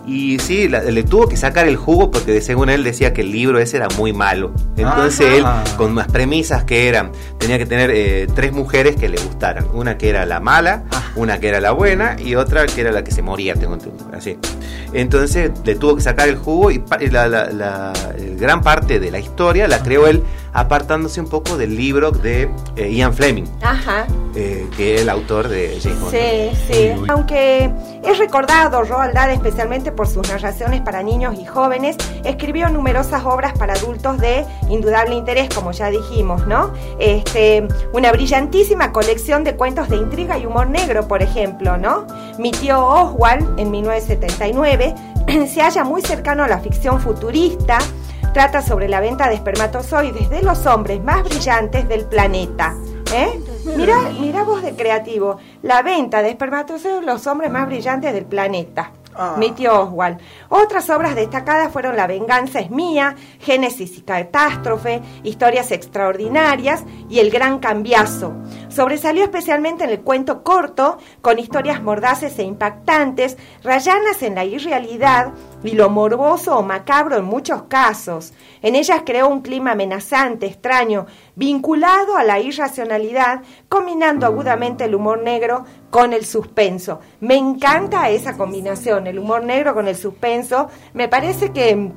Y 0.06 0.38
sí, 0.38 0.68
le 0.68 1.02
tuvo 1.02 1.28
que 1.28 1.36
sacar 1.36 1.68
el 1.68 1.76
jugo 1.76 2.10
porque 2.10 2.40
según 2.40 2.70
él 2.70 2.82
decía 2.82 3.12
que 3.12 3.20
el 3.20 3.30
libro 3.30 3.58
ese 3.58 3.76
era 3.76 3.88
muy 3.98 4.14
malo. 4.14 4.54
Entonces 4.78 5.34
él, 5.34 5.44
con 5.76 5.92
unas 5.92 6.08
premisas 6.08 6.64
que 6.64 6.88
eran, 6.88 7.12
tenía 7.38 7.58
que 7.58 7.66
tener 7.66 7.90
eh, 7.90 8.26
tres 8.34 8.52
mujeres 8.52 8.96
que 8.96 9.10
le 9.10 9.18
gustaran. 9.18 9.66
Una 9.74 9.98
que 9.98 10.08
era 10.08 10.24
la 10.24 10.40
mala, 10.40 10.84
ah. 10.92 11.02
una 11.14 11.38
que 11.38 11.48
era 11.48 11.60
la 11.60 11.72
buena 11.72 12.16
y 12.18 12.36
otra 12.36 12.64
que 12.64 12.80
era 12.80 12.90
la 12.90 13.04
que 13.04 13.10
se 13.10 13.20
moría, 13.20 13.54
tengo 13.54 13.74
entendido. 13.74 14.08
Así. 14.14 14.38
Entonces 14.94 15.50
le 15.64 15.74
tuvo 15.74 15.96
que 15.96 16.02
sacar 16.02 16.26
el 16.26 16.36
jugo 16.36 16.70
y 16.70 16.82
la, 17.10 17.92
gran 18.38 18.62
parte 18.62 18.98
de 18.98 19.10
la 19.10 19.18
historia 19.18 19.68
la 19.68 19.82
creó 19.82 20.06
él 20.06 20.22
apartándose 20.52 21.20
un 21.20 21.28
poco 21.28 21.56
del 21.56 21.76
libro 21.76 22.10
de 22.10 22.50
eh, 22.76 22.90
Ian 22.92 23.14
Fleming, 23.14 23.44
Ajá. 23.62 24.06
Eh, 24.34 24.68
que 24.76 24.96
es 24.96 25.02
el 25.02 25.08
autor 25.08 25.48
de 25.48 25.78
James 25.82 26.00
Bond. 26.00 26.12
Sí, 26.12 26.72
sí. 26.72 26.90
Aunque 27.08 27.70
es 28.04 28.18
recordado 28.18 28.82
Roald 28.82 29.14
Dahl 29.14 29.30
especialmente 29.30 29.92
por 29.92 30.06
sus 30.06 30.28
narraciones 30.28 30.80
para 30.80 31.02
niños 31.02 31.36
y 31.38 31.44
jóvenes, 31.44 31.96
escribió 32.24 32.68
numerosas 32.68 33.24
obras 33.24 33.52
para 33.58 33.74
adultos 33.74 34.18
de 34.18 34.44
indudable 34.68 35.14
interés, 35.14 35.48
como 35.54 35.72
ya 35.72 35.90
dijimos, 35.90 36.46
¿no? 36.46 36.72
Este, 36.98 37.66
una 37.92 38.12
brillantísima 38.12 38.92
colección 38.92 39.44
de 39.44 39.56
cuentos 39.56 39.88
de 39.88 39.96
intriga 39.96 40.38
y 40.38 40.46
humor 40.46 40.68
negro, 40.68 41.06
por 41.08 41.22
ejemplo, 41.22 41.76
¿no? 41.76 42.06
Mi 42.38 42.52
tío 42.52 42.84
Oswald, 42.84 43.58
en 43.58 43.70
1979, 43.70 44.94
se 45.48 45.60
halla 45.60 45.84
muy 45.84 46.02
cercano 46.02 46.44
a 46.44 46.48
la 46.48 46.60
ficción 46.60 47.00
futurista, 47.00 47.78
trata 48.32 48.62
sobre 48.62 48.88
la 48.88 49.00
venta 49.00 49.28
de 49.28 49.34
espermatozoides 49.34 50.30
de 50.30 50.42
los 50.42 50.64
hombres 50.66 51.02
más 51.02 51.24
brillantes 51.24 51.88
del 51.88 52.04
planeta. 52.04 52.76
¿Eh? 53.12 53.40
Mira, 53.76 53.96
mira 54.20 54.44
vos 54.44 54.62
de 54.62 54.74
creativo, 54.74 55.38
la 55.62 55.82
venta 55.82 56.22
de 56.22 56.30
espermatozoides 56.30 57.00
de 57.00 57.06
los 57.06 57.26
hombres 57.26 57.50
más 57.50 57.66
brillantes 57.66 58.12
del 58.12 58.24
planeta. 58.24 58.92
Ah. 59.16 59.34
Mi 59.36 59.50
tío 59.50 59.82
Oswald. 59.82 60.18
Otras 60.48 60.88
obras 60.90 61.16
destacadas 61.16 61.72
fueron 61.72 61.96
La 61.96 62.06
venganza 62.06 62.60
es 62.60 62.70
mía, 62.70 63.16
Génesis 63.40 63.98
y 63.98 64.02
catástrofe, 64.02 65.02
Historias 65.24 65.72
extraordinarias 65.72 66.84
y 67.08 67.18
El 67.18 67.30
gran 67.30 67.58
cambiazo. 67.58 68.32
Sobresalió 68.70 69.24
especialmente 69.24 69.82
en 69.82 69.90
el 69.90 70.00
cuento 70.00 70.44
corto, 70.44 70.98
con 71.20 71.40
historias 71.40 71.82
mordaces 71.82 72.38
e 72.38 72.44
impactantes, 72.44 73.36
rayanas 73.64 74.22
en 74.22 74.36
la 74.36 74.44
irrealidad 74.44 75.32
y 75.64 75.72
lo 75.72 75.90
morboso 75.90 76.56
o 76.56 76.62
macabro 76.62 77.16
en 77.16 77.24
muchos 77.24 77.64
casos. 77.64 78.32
En 78.62 78.76
ellas 78.76 79.02
creó 79.04 79.28
un 79.28 79.42
clima 79.42 79.72
amenazante, 79.72 80.46
extraño, 80.46 81.06
vinculado 81.34 82.16
a 82.16 82.22
la 82.22 82.38
irracionalidad, 82.38 83.42
combinando 83.68 84.24
agudamente 84.24 84.84
el 84.84 84.94
humor 84.94 85.20
negro 85.20 85.64
con 85.90 86.12
el 86.12 86.24
suspenso. 86.24 87.00
Me 87.18 87.34
encanta 87.34 88.08
esa 88.08 88.36
combinación, 88.36 89.08
el 89.08 89.18
humor 89.18 89.42
negro 89.42 89.74
con 89.74 89.88
el 89.88 89.96
suspenso. 89.96 90.68
Me 90.94 91.08
parece 91.08 91.50
que 91.50 91.90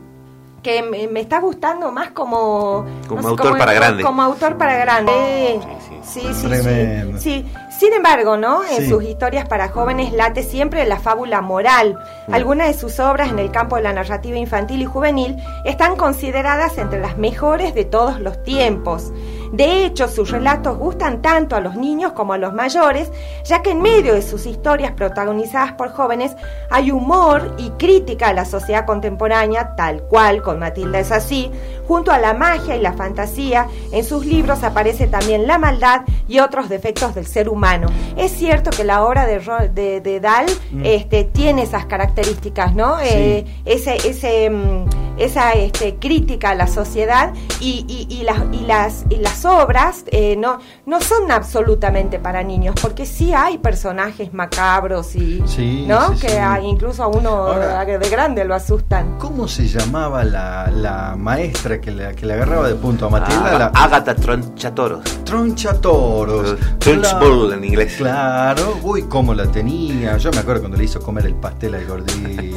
que 0.64 0.82
me, 0.82 1.20
está 1.20 1.40
gustando 1.40 1.92
más 1.92 2.12
como 2.12 2.86
como 3.08 3.28
autor 3.28 3.58
para 3.58 3.74
grande. 3.74 4.04
como 4.04 4.22
autor 4.22 4.58
para 4.58 4.78
grande. 4.78 5.60
Sí 6.02 6.22
sí 6.22 6.34
sí, 6.34 7.18
sí, 7.18 7.46
sin 7.80 7.94
embargo 7.94 8.36
no 8.38 8.64
en 8.66 8.90
sus 8.90 9.04
historias 9.04 9.48
para 9.48 9.70
jóvenes 9.70 10.12
late 10.14 10.44
siempre 10.44 10.86
la 10.86 11.00
fábula 11.00 11.42
moral. 11.42 12.00
Mm. 12.28 12.34
algunas 12.34 12.68
de 12.68 12.74
sus 12.74 13.00
obras 13.00 13.30
en 13.30 13.40
el 13.40 13.52
campo 13.52 13.76
de 13.76 13.84
la 13.84 13.94
narrativa 13.94 14.38
infantil 14.38 14.82
y 14.82 14.86
juvenil 14.86 15.38
están 15.66 15.96
consideradas 15.96 16.78
entre 16.78 17.00
las 17.00 17.18
mejores 17.18 17.76
de 17.76 17.86
todos 17.86 18.20
los 18.20 18.42
tiempos 18.44 19.12
de 19.54 19.86
hecho, 19.86 20.08
sus 20.08 20.32
relatos 20.32 20.80
gustan 20.80 21.22
tanto 21.22 21.56
a 21.56 21.60
los 21.60 21.76
niños 21.76 22.14
como 22.14 22.34
a 22.34 22.40
los 22.40 22.54
mayores, 22.54 23.12
ya 23.46 23.62
que 23.62 23.70
en 23.70 23.84
medio 23.84 24.16
de 24.16 24.24
sus 24.24 24.48
historias 24.48 24.94
protagonizadas 24.94 25.74
por 25.74 25.92
jóvenes 25.92 26.36
hay 26.72 26.90
humor 26.90 27.54
y 27.60 27.70
crítica 27.78 28.30
a 28.30 28.34
la 28.34 28.46
sociedad 28.46 28.88
contemporánea, 28.88 29.76
tal 29.76 30.02
cual 30.06 30.42
con 30.42 30.58
Matilda 30.58 31.00
es 31.00 31.12
así, 31.12 31.52
junto 31.94 32.12
a 32.12 32.18
la 32.18 32.34
magia 32.34 32.76
y 32.76 32.82
la 32.82 32.94
fantasía, 32.94 33.68
en 33.92 34.04
sus 34.04 34.26
libros 34.26 34.64
aparece 34.64 35.06
también 35.06 35.46
la 35.46 35.60
maldad 35.60 36.02
y 36.28 36.40
otros 36.40 36.68
defectos 36.68 37.14
del 37.14 37.28
ser 37.28 37.48
humano. 37.48 37.88
Es 38.18 38.32
cierto 38.32 38.72
que 38.72 38.84
la 38.84 39.04
obra 39.04 39.28
de, 39.28 40.02
de, 40.02 40.20
Dahl 40.20 40.48
mm. 40.72 40.82
este, 40.84 41.26
tiene 41.26 41.62
esas 41.62 41.86
características, 41.86 42.74
¿no? 42.74 43.00
Eh, 43.00 43.46
ese, 43.64 43.98
ese, 44.08 44.50
mm, 44.50 44.86
esa 45.18 45.52
este, 45.52 45.98
crítica 45.98 46.50
a 46.50 46.56
la 46.56 46.66
sociedad 46.66 47.32
y, 47.60 47.86
y, 48.10 48.24
las, 48.24 48.40
y, 48.52 48.66
las, 48.66 49.06
y 49.12 49.18
las 49.18 49.46
obras 49.46 50.04
eh, 50.08 50.36
no, 50.36 50.58
no 50.88 51.00
son 51.00 51.32
absolutamente 51.32 52.18
para 52.18 52.42
niños, 52.42 52.74
porque 52.82 53.06
sí 53.06 53.34
hay 53.34 53.60
personajes 53.60 54.34
macabros 54.34 55.16
y 55.16 55.44
¿no? 55.88 56.18
que 56.20 56.42
incluso 56.64 57.04
a 57.04 57.08
uno 57.08 57.54
de 57.54 58.10
grande 58.10 58.46
lo 58.46 58.56
asustan. 58.56 59.20
¿Cómo 59.20 59.48
se 59.48 59.68
llamaba 59.68 60.24
la, 60.24 60.72
la 60.72 61.16
maestra 61.16 61.80
que 61.84 61.92
le, 61.92 62.16
que 62.16 62.26
le 62.26 62.34
agarraba 62.34 62.68
de 62.68 62.76
punto 62.76 63.06
a 63.08 63.10
Matilda? 63.10 63.72
Ah, 63.74 63.84
Agatha 63.84 64.16
Tronchatoros. 64.16 65.04
Tronchatoros. 65.26 66.56
Trunchbull 66.80 67.54
en 67.54 67.64
inglés. 67.64 67.96
Claro, 67.98 68.80
uy, 68.82 69.04
cómo 69.04 69.34
la 69.34 69.46
tenía. 69.48 70.18
Yo 70.18 70.32
me 70.32 70.40
acuerdo 70.40 70.62
cuando 70.62 70.78
le 70.78 70.86
hizo 70.86 71.00
comer 71.02 71.26
el 71.26 71.36
pastel 71.36 71.76
al 71.76 71.86
gordito. 71.86 72.56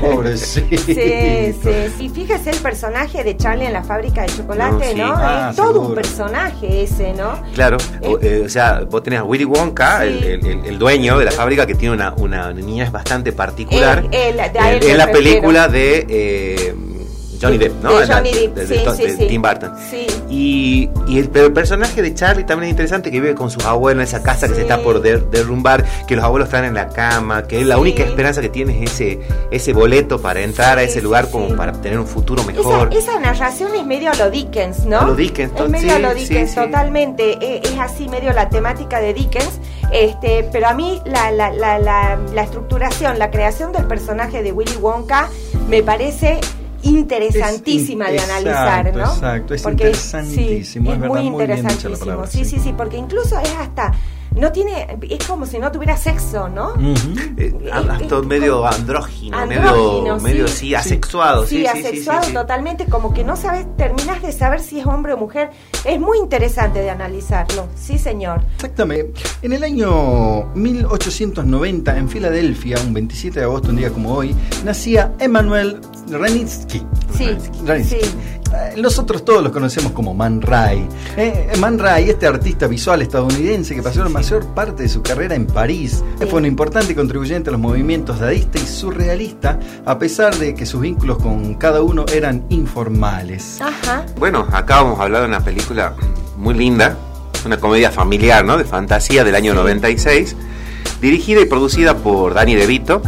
Pobrecito. 0.00 0.76
Sí, 0.76 1.54
sí. 1.62 2.04
Y 2.04 2.08
fíjese 2.10 2.50
el 2.50 2.58
personaje 2.58 3.24
de 3.24 3.36
Charlie 3.36 3.66
en 3.66 3.72
la 3.72 3.82
fábrica 3.82 4.22
de 4.22 4.28
chocolate, 4.28 4.94
¿no? 4.94 5.14
Ah, 5.16 5.48
es 5.50 5.56
todo 5.56 5.80
un 5.80 5.94
personaje 5.94 6.82
ese, 6.82 7.14
¿no? 7.14 7.40
Claro, 7.54 7.78
eh, 8.02 8.16
eh, 8.20 8.42
o, 8.44 8.48
sea, 8.48 8.80
vos 8.80 9.02
tenés 9.02 9.20
a 9.20 9.24
Willy 9.24 9.44
Wonka, 9.44 10.04
el, 10.04 10.78
dueño 10.78 11.18
de 11.18 11.24
la 11.24 11.30
fábrica, 11.30 11.66
que 11.66 11.74
tiene 11.74 11.94
una, 11.94 12.12
una 12.14 12.52
niña 12.52 12.90
bastante 12.90 13.32
particular. 13.32 14.06
en 14.12 14.96
la 14.96 15.10
película 15.10 15.68
de... 15.68 16.06
Eh, 16.08 16.74
Johnny 17.40 17.58
Depp, 17.58 17.82
¿no? 17.82 17.98
De 17.98 18.06
Johnny 18.06 18.32
Depp, 18.32 18.58
sí, 18.66 18.80
sí, 18.96 19.10
sí, 19.16 19.26
Tim 19.26 19.42
Burton. 19.42 19.72
Y, 20.28 20.88
y 21.06 21.18
el, 21.18 21.28
personaje 21.28 22.02
de 22.02 22.14
Charlie 22.14 22.44
también 22.44 22.68
es 22.68 22.70
interesante, 22.72 23.10
que 23.10 23.20
vive 23.20 23.34
con 23.34 23.50
sus 23.50 23.64
abuelos 23.64 24.02
en 24.02 24.08
esa 24.08 24.22
casa 24.22 24.48
que 24.48 24.54
se 24.54 24.62
está 24.62 24.82
por 24.82 25.00
derrumbar, 25.00 25.84
que 26.06 26.16
los 26.16 26.24
abuelos 26.24 26.48
están 26.48 26.64
en 26.64 26.74
la 26.74 26.88
cama, 26.88 27.44
que 27.44 27.60
es 27.60 27.66
la 27.66 27.78
única 27.78 28.02
esperanza 28.02 28.40
que 28.40 28.48
tiene 28.48 28.82
es 28.82 28.92
ese, 28.92 29.20
ese 29.50 29.72
boleto 29.72 30.20
para 30.20 30.40
entrar 30.40 30.78
a 30.78 30.82
ese 30.82 31.00
lugar 31.00 31.30
como 31.30 31.54
para 31.56 31.72
tener 31.72 31.98
un 31.98 32.06
futuro 32.06 32.42
mejor. 32.44 32.90
Esa, 32.92 33.18
narración 33.18 33.74
es 33.74 33.86
medio 33.86 34.10
a 34.10 34.14
lo 34.14 34.30
Dickens, 34.30 34.84
¿no? 34.84 35.00
A 35.00 35.06
lo 35.06 35.14
Dickens, 35.14 35.52
Es 35.58 35.68
medio 35.68 35.94
a 35.94 35.98
lo 35.98 36.14
Dickens, 36.14 36.54
totalmente. 36.54 37.38
E, 37.40 37.60
es, 37.64 37.78
así 37.78 38.08
medio 38.08 38.32
la 38.32 38.48
temática 38.48 39.00
de 39.00 39.14
Dickens. 39.14 39.60
Este, 39.92 40.48
pero 40.52 40.68
a 40.68 40.74
mí 40.74 41.00
la, 41.04 41.30
la, 41.30 41.50
la, 41.52 41.78
la 41.78 42.42
estructuración, 42.42 43.18
la 43.18 43.30
creación 43.30 43.72
del 43.72 43.86
personaje 43.86 44.42
de 44.42 44.52
Willy 44.52 44.76
Wonka 44.76 45.28
me 45.68 45.82
parece 45.82 46.40
interesantísima 46.86 48.10
de 48.10 48.18
analizar, 48.20 48.94
¿no? 48.94 49.12
Exacto, 49.12 49.54
es 49.54 49.64
interesantísimo. 49.64 50.92
es, 50.92 50.98
muy 50.98 51.20
interesantísimo. 51.20 52.26
sí, 52.26 52.44
sí, 52.44 52.58
sí, 52.58 52.74
porque 52.76 52.96
incluso 52.96 53.38
es 53.38 53.50
hasta 53.58 53.92
no 54.36 54.52
tiene, 54.52 54.98
es 55.08 55.26
como 55.26 55.46
si 55.46 55.58
no 55.58 55.72
tuviera 55.72 55.96
sexo, 55.96 56.48
¿no? 56.48 56.74
Eh, 57.38 57.54
hasta 57.72 58.20
medio 58.22 58.66
andrógino, 58.66 59.46
medio, 59.46 60.18
medio 60.20 60.48
sí, 60.48 60.74
asexuado. 60.74 61.46
Sí, 61.46 61.66
asexuado 61.66 62.30
totalmente, 62.32 62.86
como 62.86 63.14
que 63.14 63.24
no 63.24 63.36
sabes, 63.36 63.66
terminas 63.76 64.22
de 64.22 64.32
saber 64.32 64.60
si 64.60 64.80
es 64.80 64.86
hombre 64.86 65.14
o 65.14 65.16
mujer. 65.16 65.50
Es 65.84 65.98
muy 65.98 66.18
interesante 66.18 66.80
de 66.80 66.90
analizarlo, 66.90 67.68
sí 67.76 67.98
señor. 67.98 68.42
Exactamente. 68.56 69.20
En 69.42 69.52
el 69.52 69.64
año 69.64 70.46
1890, 70.54 71.96
en 71.96 72.08
Filadelfia, 72.08 72.78
un 72.86 72.92
27 72.92 73.40
de 73.40 73.44
agosto, 73.44 73.70
un 73.70 73.76
día 73.76 73.90
como 73.90 74.12
hoy, 74.12 74.34
nacía 74.64 75.12
Emanuel 75.18 75.80
Renitsky. 76.08 76.82
Sí, 77.16 77.36
sí. 77.84 77.98
Eh, 78.52 78.80
nosotros 78.80 79.24
todos 79.24 79.42
los 79.42 79.52
conocemos 79.52 79.92
como 79.92 80.14
Man 80.14 80.40
Ray. 80.42 80.86
Eh, 81.16 81.52
Man 81.58 81.78
Ray, 81.78 82.10
este 82.10 82.26
artista 82.26 82.66
visual 82.66 83.02
estadounidense 83.02 83.74
que 83.74 83.82
pasó 83.82 84.02
la 84.02 84.08
mayor 84.08 84.46
parte 84.54 84.84
de 84.84 84.88
su 84.88 85.02
carrera 85.02 85.34
en 85.34 85.46
París, 85.46 86.02
fue 86.28 86.38
un 86.40 86.46
importante 86.46 86.94
contribuyente 86.94 87.50
a 87.50 87.52
los 87.52 87.60
movimientos 87.60 88.20
dadista 88.20 88.58
y 88.58 88.66
surrealista, 88.66 89.58
a 89.84 89.98
pesar 89.98 90.36
de 90.36 90.54
que 90.54 90.66
sus 90.66 90.80
vínculos 90.80 91.18
con 91.18 91.54
cada 91.54 91.82
uno 91.82 92.04
eran 92.12 92.44
informales. 92.50 93.58
Bueno, 94.18 94.46
acá 94.52 94.82
vamos 94.82 95.00
a 95.00 95.04
hablar 95.04 95.22
de 95.22 95.28
una 95.28 95.40
película 95.40 95.94
muy 96.36 96.54
linda, 96.54 96.96
una 97.44 97.58
comedia 97.58 97.90
familiar, 97.90 98.44
¿no? 98.44 98.56
De 98.56 98.64
fantasía 98.64 99.24
del 99.24 99.34
año 99.34 99.54
96, 99.54 100.36
dirigida 101.00 101.40
y 101.40 101.46
producida 101.46 101.96
por 101.96 102.34
Danny 102.34 102.54
DeVito 102.54 103.02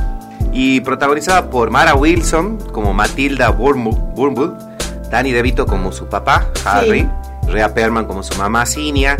y 0.53 0.81
protagonizada 0.81 1.51
por 1.51 1.71
Mara 1.71 1.95
Wilson 1.95 2.59
como 2.73 2.93
Matilda 2.93 3.51
Burnwood 3.51 4.68
Danny 5.11 5.33
DeVito 5.33 5.67
como 5.67 5.93
su 5.93 6.07
papá, 6.07 6.51
Harry, 6.65 7.09
Rhea 7.49 7.73
Perlman 7.73 8.07
como 8.07 8.23
su 8.23 8.37
mamá, 8.39 8.67
Cinia, 8.67 9.17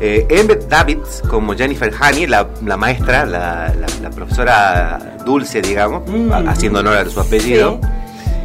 eh, 0.00 0.26
Embeth 0.28 0.68
Davids 0.68 1.22
como 1.28 1.54
Jennifer 1.54 1.92
Honey, 1.92 2.26
la, 2.26 2.46
maestra, 2.76 3.26
la, 3.26 3.72
profesora 4.14 4.98
dulce, 5.24 5.60
digamos, 5.60 6.08
mm. 6.08 6.48
haciendo 6.48 6.80
honor 6.80 6.96
a 6.98 7.08
su 7.08 7.20
apellido, 7.20 7.80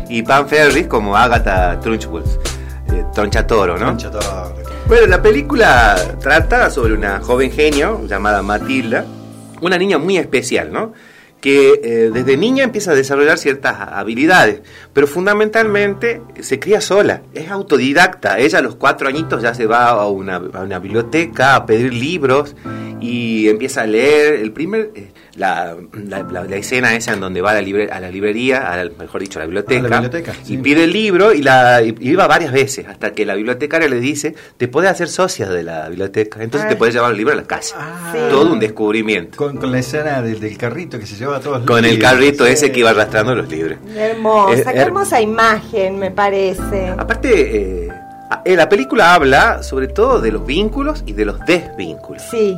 y 0.10 0.24
Pam 0.24 0.48
Ferris 0.48 0.88
como 0.88 1.16
Agatha 1.16 1.80
Trunchbull, 1.80 2.24
eh, 2.91 3.04
Tronchatoro, 3.14 3.78
¿no? 3.78 3.98
Tronchatoro. 3.98 4.56
Bueno, 4.88 5.08
la 5.08 5.22
película 5.22 5.96
trata 6.20 6.70
sobre 6.70 6.94
una 6.94 7.20
joven 7.22 7.52
genio 7.52 8.06
llamada 8.06 8.41
Matilda, 8.41 9.06
una 9.62 9.78
niña 9.78 9.98
muy 9.98 10.18
especial, 10.18 10.72
¿no? 10.74 10.94
Que 11.44 11.82
eh, 11.84 12.10
desde 12.14 12.38
niña 12.38 12.64
empieza 12.64 12.91
a 12.91 12.96
desarrollar 12.96 13.38
ciertas 13.38 13.76
habilidades, 13.78 14.62
pero 14.94 15.08
fundamentalmente 15.08 16.22
se 16.39 16.58
cría 16.58 16.80
sola, 16.80 17.24
es 17.34 17.52
autodidacta. 17.52 18.39
Ella 18.39 18.60
a 18.60 18.62
los 18.62 18.76
cuatro 18.76 19.10
añitos 19.10 19.41
ya 19.41 19.54
se 19.54 19.66
va 19.66 19.89
a 19.89 20.08
una, 20.08 20.38
a 20.38 20.62
una 20.62 20.80
biblioteca 20.80 21.58
a 21.58 21.66
pedir 21.66 21.94
libros 21.94 22.56
y 23.02 23.50
empieza 23.50 23.82
a 23.82 23.88
leer. 23.88 24.36
El 24.36 24.54
primer, 24.54 24.91
eh, 25.36 25.40
la, 25.40 26.44
la, 26.48 26.56
escena 26.56 26.96
esa 26.96 27.14
en 27.14 27.20
donde 27.20 27.42
va 27.42 27.52
a 27.52 27.62
la, 27.62 27.94
a 27.94 28.00
la 28.00 28.10
librería, 28.10 28.90
mejor 29.00 29.22
dicho, 29.22 29.40
a 29.40 29.42
la 29.42 29.46
biblioteca, 29.48 30.34
y 30.46 30.58
pide 30.58 30.84
el 30.84 30.94
libro 30.94 31.34
y, 31.34 31.42
la, 31.42 31.82
iba 31.82 32.28
varias 32.28 32.52
veces 32.52 32.88
hasta 32.88 33.14
que 33.14 33.26
la 33.26 33.34
bibliotecaria 33.34 33.88
le 33.88 34.00
dice, 34.00 34.36
te 34.58 34.68
puedes 34.68 34.92
hacer 34.92 35.10
socia 35.10 35.50
de 35.50 35.64
la 35.64 35.90
biblioteca, 35.90 36.44
entonces 36.44 36.70
te 36.70 36.76
puedes 36.76 36.94
llevar 36.94 37.12
el 37.12 37.18
libro 37.18 37.34
a 37.34 37.38
la 37.38 37.44
casa. 37.44 37.76
Ah. 37.80 38.14
Todo 38.30 38.54
un 38.54 38.60
descubrimiento. 38.60 39.38
Con, 39.38 39.72
la 39.72 39.80
escena 39.80 40.22
del, 40.22 40.58
carrito 40.58 41.00
que 41.00 41.08
se 41.08 41.16
lleva 41.16 41.38
a 41.38 41.40
todos 41.40 41.60
los 41.60 41.68
Con 41.68 41.84
el 41.84 41.98
carrito 41.98 42.46
ese 42.46 42.72
que 42.72 42.82
iba 42.82 42.92
arrastrando 42.92 43.34
los 43.34 43.50
libros. 43.50 43.80
Hermosa, 43.96 44.72
qué 44.72 44.80
hermosa 44.80 45.22
imagen, 45.22 45.98
me 45.98 46.12
parece. 46.12 46.90
Aparte... 46.90 47.86
Eh, 47.86 47.89
la 48.46 48.68
película 48.68 49.14
habla 49.14 49.62
sobre 49.64 49.88
todo 49.88 50.20
de 50.20 50.32
los 50.32 50.46
vínculos 50.46 51.04
y 51.05 51.14
de 51.14 51.26
los 51.26 51.39
desvínculos. 51.42 52.24
Sí, 52.32 52.58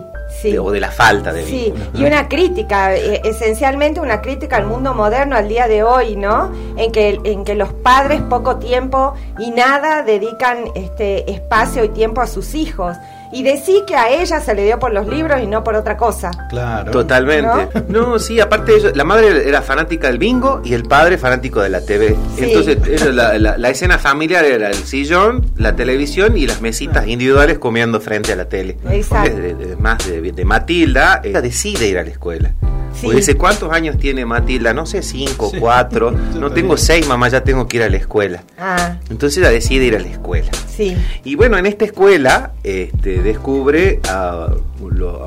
o 0.61 0.71
de 0.71 0.79
la 0.79 0.91
falta 0.91 1.33
de 1.33 1.45
sí. 1.45 1.73
Y 1.93 2.03
una 2.03 2.27
crítica, 2.27 2.95
eh, 2.95 3.21
esencialmente 3.23 3.99
una 3.99 4.21
crítica 4.21 4.57
al 4.57 4.65
mundo 4.65 4.93
moderno 4.93 5.35
al 5.35 5.47
día 5.47 5.67
de 5.67 5.83
hoy, 5.83 6.15
¿no? 6.15 6.51
En 6.77 6.91
que, 6.91 7.19
en 7.23 7.43
que 7.43 7.55
los 7.55 7.73
padres 7.73 8.21
poco 8.21 8.57
tiempo 8.57 9.13
y 9.39 9.51
nada 9.51 10.03
dedican 10.03 10.65
este 10.75 11.29
espacio 11.31 11.83
y 11.83 11.89
tiempo 11.89 12.21
a 12.21 12.27
sus 12.27 12.55
hijos. 12.55 12.95
Y 13.31 13.43
decí 13.43 13.83
que 13.87 13.95
a 13.95 14.09
ella 14.09 14.39
se 14.39 14.53
le 14.53 14.63
dio 14.65 14.79
por 14.79 14.93
los 14.93 15.07
libros 15.07 15.41
y 15.41 15.47
no 15.47 15.63
por 15.63 15.75
otra 15.75 15.97
cosa. 15.97 16.31
Claro. 16.49 16.91
Totalmente. 16.91 17.83
No, 17.87 18.19
sí, 18.19 18.39
aparte 18.39 18.79
de 18.79 18.95
la 18.95 19.03
madre 19.03 19.47
era 19.47 19.61
fanática 19.61 20.07
del 20.07 20.17
bingo 20.17 20.61
y 20.63 20.73
el 20.73 20.83
padre 20.83 21.17
fanático 21.17 21.61
de 21.61 21.69
la 21.69 21.81
TV. 21.81 22.15
Entonces, 22.37 22.77
la, 23.13 23.69
escena 23.69 23.97
familiar 23.97 24.45
era 24.45 24.69
el 24.69 24.75
sillón, 24.75 25.45
la 25.57 25.75
televisión 25.75 26.37
y 26.37 26.47
las 26.47 26.61
mesitas 26.61 27.07
individuales 27.07 27.59
comiendo 27.59 27.99
frente 27.99 28.33
a 28.33 28.35
la 28.35 28.45
tele. 28.45 28.77
Exacto. 28.89 29.37
más 29.79 29.97
de, 30.07 30.45
Matilda, 30.45 31.21
ella 31.23 31.41
decide 31.41 31.87
ir 31.87 31.97
a 31.97 32.03
la 32.03 32.09
escuela. 32.09 32.53
Dice, 33.01 33.35
¿cuántos 33.35 33.71
años 33.71 33.97
tiene 33.97 34.25
Matilda? 34.25 34.73
No 34.73 34.85
sé, 34.85 35.01
cinco, 35.01 35.51
cuatro. 35.59 36.11
no 36.39 36.51
tengo 36.51 36.77
seis, 36.77 37.07
mamá, 37.07 37.29
ya 37.29 37.43
tengo 37.43 37.67
que 37.67 37.77
ir 37.77 37.83
a 37.83 37.89
la 37.89 37.97
escuela. 37.97 38.43
Ah. 38.57 38.97
Entonces 39.09 39.37
ella 39.39 39.49
decide 39.49 39.85
ir 39.85 39.95
a 39.95 39.99
la 39.99 40.07
escuela. 40.07 40.51
Sí. 40.67 40.97
Y 41.23 41.35
bueno, 41.35 41.57
en 41.57 41.65
esta 41.65 41.85
escuela 41.85 42.53
este, 42.63 43.21
descubre 43.21 43.99
a, 44.09 44.49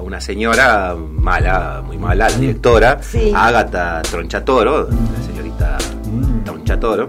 una 0.02 0.20
señora 0.20 0.94
mala, 0.96 1.82
muy 1.84 1.98
mala, 1.98 2.28
la 2.28 2.36
mm. 2.36 2.40
directora, 2.40 3.00
Ágata 3.34 4.02
Tronchatoro, 4.02 4.88
la 4.90 5.26
señorita 5.26 5.78
mm. 6.04 6.44
Tronchatoro, 6.44 7.08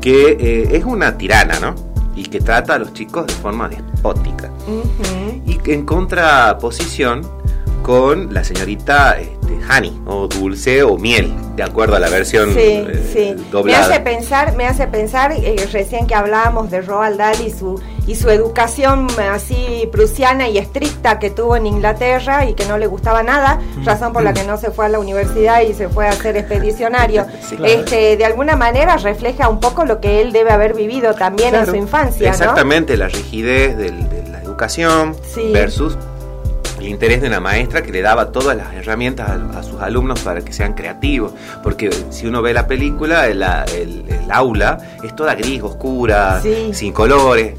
que 0.00 0.36
eh, 0.40 0.76
es 0.76 0.84
una 0.84 1.16
tirana, 1.16 1.58
¿no? 1.60 1.74
Y 2.16 2.24
que 2.24 2.40
trata 2.40 2.74
a 2.74 2.78
los 2.78 2.92
chicos 2.92 3.26
de 3.26 3.34
forma 3.34 3.68
despótica. 3.68 4.50
Y 5.46 5.56
que 5.56 5.74
en 5.74 5.84
contraposición 5.84 7.22
con 7.82 8.32
la 8.32 8.44
señorita 8.44 9.18
este, 9.50 9.72
honey 9.72 10.00
o 10.06 10.28
dulce 10.28 10.82
o 10.82 10.96
miel, 10.96 11.32
de 11.56 11.62
acuerdo 11.62 11.96
a 11.96 12.00
la 12.00 12.08
versión 12.08 12.54
sí, 12.54 12.60
eh, 12.60 13.36
Me 13.64 13.74
hace 13.74 14.00
pensar, 14.00 14.56
me 14.56 14.66
hace 14.66 14.86
pensar 14.86 15.32
eh, 15.32 15.68
recién 15.72 16.06
que 16.06 16.14
hablábamos 16.14 16.70
de 16.70 16.80
Roald 16.82 17.18
Dahl 17.18 17.40
y 17.40 17.50
su 17.50 17.80
y 18.06 18.16
su 18.16 18.28
educación 18.28 19.06
así 19.30 19.88
prusiana 19.92 20.48
y 20.48 20.58
estricta 20.58 21.18
que 21.20 21.30
tuvo 21.30 21.56
en 21.56 21.66
Inglaterra 21.66 22.44
y 22.44 22.54
que 22.54 22.64
no 22.66 22.76
le 22.76 22.88
gustaba 22.88 23.22
nada, 23.22 23.60
mm. 23.76 23.84
razón 23.84 24.12
por 24.12 24.22
la 24.22 24.32
que 24.32 24.42
no 24.42 24.56
se 24.56 24.70
fue 24.72 24.86
a 24.86 24.88
la 24.88 24.98
universidad 24.98 25.60
y 25.60 25.74
se 25.74 25.88
fue 25.88 26.08
a 26.08 26.12
ser 26.12 26.36
expedicionario. 26.36 27.26
Este, 27.62 28.16
de 28.16 28.24
alguna 28.24 28.56
manera 28.56 28.96
refleja 28.96 29.48
un 29.48 29.60
poco 29.60 29.84
lo 29.84 30.00
que 30.00 30.22
él 30.22 30.32
debe 30.32 30.50
haber 30.50 30.74
vivido 30.74 31.14
también 31.14 31.54
en 31.54 31.66
su 31.66 31.74
infancia. 31.74 32.30
Exactamente, 32.30 32.96
la 32.96 33.08
rigidez 33.08 33.76
de 33.76 33.90
la 34.30 34.40
educación 34.40 35.14
versus 35.52 35.96
el 36.80 36.88
interés 36.88 37.20
de 37.20 37.28
una 37.28 37.40
maestra 37.40 37.82
que 37.82 37.92
le 37.92 38.00
daba 38.00 38.32
todas 38.32 38.56
las 38.56 38.72
herramientas 38.74 39.30
a, 39.54 39.62
sus 39.62 39.80
alumnos 39.80 40.20
para 40.20 40.40
que 40.42 40.52
sean 40.52 40.72
creativos. 40.72 41.32
Porque 41.62 41.90
si 42.10 42.26
uno 42.26 42.42
ve 42.42 42.54
la 42.54 42.66
película, 42.66 43.28
el, 43.28 43.42
aula 44.30 44.78
es 45.02 45.14
toda 45.14 45.34
gris, 45.34 45.62
oscura, 45.62 46.40
sin 46.72 46.92
colores. 46.92 47.54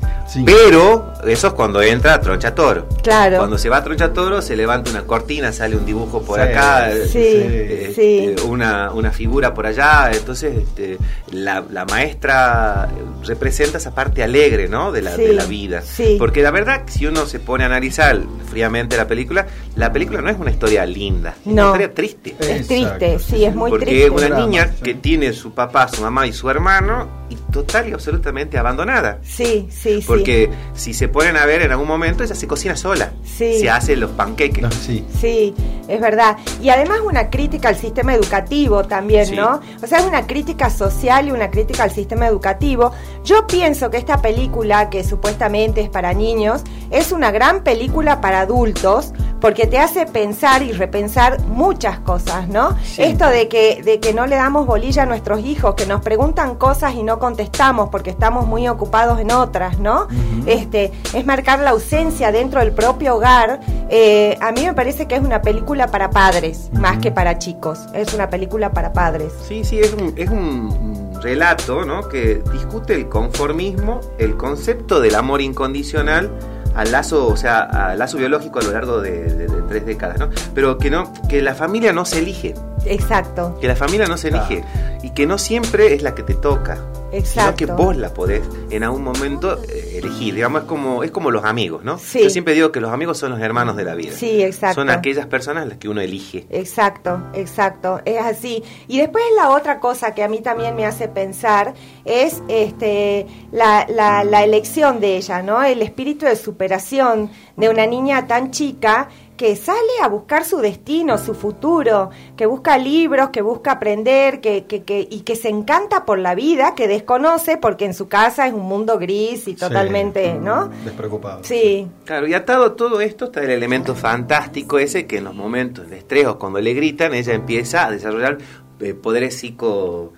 Pero 0.46 1.14
eso 1.26 1.48
es 1.48 1.54
cuando 1.54 1.82
entra 1.82 2.20
Troncha 2.22 2.56
Toro. 2.56 2.88
Claro. 3.04 3.38
Cuando 3.38 3.58
se 3.58 3.70
va 3.70 3.84
Troncha 3.84 4.14
Toro, 4.14 4.42
se 4.42 4.56
levanta 4.56 4.90
una 4.90 5.04
cortina, 5.04 5.52
sale 5.52 5.76
un 5.76 5.86
dibujo 5.86 6.22
por 6.22 6.40
acá, 6.40 6.92
eh, 6.92 7.90
este, 7.90 8.36
una, 8.44 8.92
una, 8.92 9.12
figura 9.12 9.54
por 9.54 9.66
allá. 9.66 10.10
Entonces, 10.14 10.58
este, 10.58 10.98
la, 11.32 11.62
maestra 11.90 12.90
representa 13.26 13.78
esa 13.78 13.94
parte 13.94 14.24
alegre 14.24 14.70
¿no? 14.70 14.92
de, 14.92 15.02
la, 15.02 15.18
de 15.18 15.34
la 15.34 15.46
vida. 15.46 15.84
Porque 16.18 16.42
la 16.42 16.52
verdad, 16.52 16.84
si 16.88 17.06
uno 17.06 17.26
se 17.26 17.40
pone 17.40 17.64
a 17.64 17.68
analizar 17.68 18.20
fríamente 18.50 18.96
la 18.96 19.08
película, 19.12 19.46
la 19.76 19.92
película 19.92 20.22
no 20.22 20.30
es 20.30 20.38
una 20.40 20.52
historia 20.52 20.86
linda, 20.86 21.36
es 21.42 21.46
una 21.46 21.64
historia 21.64 21.94
triste. 21.94 22.34
Es 22.40 22.66
triste, 22.66 23.20
sí, 23.20 23.44
es 23.44 23.54
muy 23.54 23.70
triste. 23.72 24.10
Porque 24.10 24.28
una 24.28 24.40
niña 24.40 24.74
que 24.82 24.94
tiene 24.94 25.34
su 25.34 25.52
papá, 25.52 25.90
su 25.90 26.02
mamá 26.02 26.28
y 26.28 26.32
su 26.32 26.50
hermano, 26.50 27.26
y 27.30 27.36
total 27.52 27.90
y 27.90 27.94
absolutamente 27.94 28.58
abandonada. 28.58 29.20
Sí, 29.24 29.68
sí, 29.70 30.04
Porque 30.08 30.50
si 30.74 30.94
se 30.94 31.08
ponen 31.08 31.38
a 31.38 31.46
ver 31.46 31.62
en 31.62 31.72
algún 31.72 31.88
momento, 31.88 32.24
ella 32.24 32.36
se 32.36 32.48
cocina 32.48 32.76
sola. 32.76 33.12
Sí. 33.24 33.60
Se 33.60 33.70
hace 33.70 33.96
los 33.96 34.12
panqueques. 34.12 34.66
sí. 34.76 35.06
sí, 35.20 35.54
es 35.88 36.00
verdad. 36.00 36.38
Y 36.62 36.70
además 36.70 37.00
una 37.04 37.30
crítica 37.30 37.70
al 37.70 37.76
sistema 37.76 38.14
educativo 38.14 38.84
también, 38.84 39.36
¿no? 39.36 39.60
O 39.84 39.88
sea, 39.88 40.00
es 40.00 40.06
una 40.06 40.26
crítica 40.26 40.70
social 40.70 41.28
y 41.28 41.32
una 41.32 41.52
crítica 41.52 41.84
al 41.84 41.92
sistema 41.92 42.28
educativo. 42.28 42.92
Yo 43.24 43.46
pienso 43.46 43.90
que 43.90 43.98
esta 43.98 44.22
película, 44.22 44.90
que 44.90 45.04
supuestamente 45.04 45.82
es 45.82 45.90
para 45.90 46.14
niños, 46.14 46.64
es 46.90 47.12
una 47.12 47.32
gran 47.32 47.64
película 47.64 48.22
para 48.22 48.42
adultos 48.42 49.14
porque 49.42 49.66
te 49.66 49.80
hace 49.80 50.06
pensar 50.06 50.62
y 50.62 50.72
repensar 50.72 51.42
muchas 51.48 52.00
cosas, 52.00 52.48
¿no? 52.48 52.78
Esto 52.98 53.28
de 53.28 53.48
que, 53.48 53.82
de 53.84 54.00
que 54.00 54.14
no 54.14 54.28
le 54.28 54.36
damos 54.36 54.68
bolilla 54.68 55.04
a 55.04 55.06
nuestros 55.08 55.44
hijos, 55.44 55.74
que 55.74 55.88
nos 55.88 56.02
preguntan 56.02 56.56
cosas 56.56 56.94
y 56.94 57.02
no 57.02 57.18
contestamos 57.18 57.41
porque 57.90 58.10
estamos 58.10 58.48
muy 58.48 58.68
ocupados 58.68 59.20
en 59.20 59.32
otras, 59.32 59.80
¿no? 59.80 60.08
este, 60.46 60.92
es 61.14 61.26
marcar 61.26 61.60
la 61.60 61.72
ausencia 61.72 62.32
dentro 62.32 62.60
del 62.60 62.72
propio 62.72 63.16
hogar. 63.16 63.60
Eh, 63.90 64.38
a 64.42 64.52
mí 64.52 64.66
me 64.66 64.74
parece 64.74 65.08
que 65.08 65.16
es 65.16 65.22
una 65.22 65.42
película 65.42 65.88
para 65.88 66.10
padres, 66.10 66.70
más 66.74 66.98
que 67.00 67.12
para 67.12 67.38
chicos. 67.38 67.80
Es 67.94 68.14
una 68.14 68.30
película 68.30 68.72
para 68.72 68.94
padres. 68.94 69.34
Sí, 69.48 69.64
sí, 69.64 69.80
es 69.80 69.94
un, 69.94 70.14
es 70.16 70.30
un 70.30 71.12
relato, 71.22 71.86
¿no? 71.86 72.08
Que 72.08 72.42
discute 72.52 72.96
el 72.96 73.08
conformismo, 73.08 74.02
el 74.18 74.38
concepto 74.38 75.00
del 75.00 75.16
amor 75.16 75.42
incondicional 75.42 76.32
al 76.76 76.92
lazo, 76.92 77.28
o 77.28 77.36
sea, 77.36 77.62
al 77.64 78.00
lazo 78.00 78.18
biológico 78.18 78.60
a 78.60 78.64
lo 78.64 78.72
largo 78.72 79.02
de, 79.02 79.48
tres 79.68 79.86
décadas, 79.86 80.20
¿no? 80.20 80.30
Pero 80.54 80.78
que 80.78 80.90
no, 80.90 81.12
que 81.28 81.42
la 81.42 81.56
familia 81.56 81.94
no 81.94 82.06
se 82.06 82.20
elige. 82.20 82.54
Exacto. 82.86 83.58
Que 83.60 83.68
la 83.68 83.76
familia 83.76 84.08
no 84.08 84.18
se 84.18 84.30
elige 84.30 84.64
y 85.04 85.12
que 85.12 85.26
no 85.26 85.38
siempre 85.38 85.94
es 85.94 86.02
la 86.02 86.16
que 86.16 86.24
te 86.24 86.34
toca. 86.34 86.78
Exacto. 87.12 87.58
Sino 87.58 87.78
que 87.78 87.84
vos 87.84 87.98
la 87.98 88.14
podés 88.14 88.42
en 88.70 88.84
algún 88.84 89.04
momento 89.04 89.62
eh, 89.64 89.98
elegir. 89.98 90.34
Digamos, 90.34 90.62
es 90.62 90.68
como, 90.68 91.04
es 91.04 91.12
como 91.12 91.30
los 91.30 91.44
amigos, 91.44 91.84
¿no? 91.84 91.98
Sí. 91.98 92.24
Yo 92.24 92.30
siempre 92.30 92.54
digo 92.54 92.72
que 92.72 92.80
los 92.80 92.92
amigos 92.92 93.18
son 93.18 93.32
los 93.32 93.42
hermanos 93.42 93.76
de 93.76 93.84
la 93.84 93.96
vida. 93.96 94.14
Sí, 94.14 94.42
exacto. 94.42 94.76
Son 94.76 94.90
aquellas 94.90 95.26
personas 95.26 95.68
las 95.68 95.78
que 95.78 95.90
uno 95.90 96.00
elige. 96.00 96.46
Exacto, 96.50 97.22
exacto. 97.34 98.00
Es 98.06 98.22
así. 98.22 98.64
Y 98.88 99.00
después 99.00 99.24
la 99.36 99.50
otra 99.50 99.80
cosa 99.80 100.14
que 100.16 100.24
a 100.24 100.30
mí 100.30 100.40
también 100.40 100.76
me 100.76 100.86
hace 100.86 101.10
pensar 101.10 101.74
es 102.06 102.42
este 102.48 103.28
la, 103.52 103.86
la, 103.90 104.24
la 104.24 104.44
elección 104.44 105.02
de 105.02 105.18
ella, 105.18 105.42
¿no? 105.42 105.62
El 105.64 105.82
espíritu 105.82 106.26
de 106.26 106.36
superación 106.36 107.30
de 107.58 107.70
una 107.70 107.86
niña 107.86 108.26
tan 108.28 108.52
chica 108.52 109.10
que 109.42 109.56
sale 109.56 109.80
a 110.04 110.08
buscar 110.08 110.46
su 110.46 110.58
destino, 110.58 111.18
su 111.18 111.34
futuro, 111.34 112.12
que 112.38 112.46
busca 112.46 112.78
libros, 112.78 113.32
que 113.32 113.42
busca 113.42 113.72
aprender, 113.72 114.40
que, 114.40 114.66
que, 114.66 114.84
que, 114.84 115.08
y 115.10 115.22
que 115.22 115.36
se 115.36 115.50
encanta 115.50 116.06
por 116.06 116.20
la 116.20 116.36
vida, 116.36 116.76
que 116.76 116.88
desconoce 116.88 117.58
porque 117.58 117.86
en 117.86 117.96
su 117.96 118.08
casa 118.08 118.46
es 118.46 118.54
un 118.54 118.68
mundo 118.68 119.00
gris 119.00 119.48
y 119.48 119.56
totalmente, 119.56 120.36
¿no? 120.36 120.70
Despreocupado. 120.86 121.44
Sí. 121.44 121.88
Claro, 122.06 122.28
y 122.28 122.36
atado 122.36 122.66
a 122.66 122.76
todo 122.76 123.02
esto 123.02 123.26
está 123.26 123.42
el 123.42 123.50
elemento 123.50 123.96
fantástico 123.96 124.78
ese 124.78 125.08
que 125.08 125.18
en 125.18 125.24
los 125.24 125.34
momentos 125.34 125.90
de 125.90 125.98
estrés 125.98 126.28
o 126.28 126.38
cuando 126.38 126.62
le 126.62 126.76
gritan, 126.76 127.16
ella 127.16 127.34
empieza 127.34 127.88
a 127.88 127.90
desarrollar 127.90 128.38
eh, 128.80 128.94
poderes 128.94 129.40
psico 129.40 130.14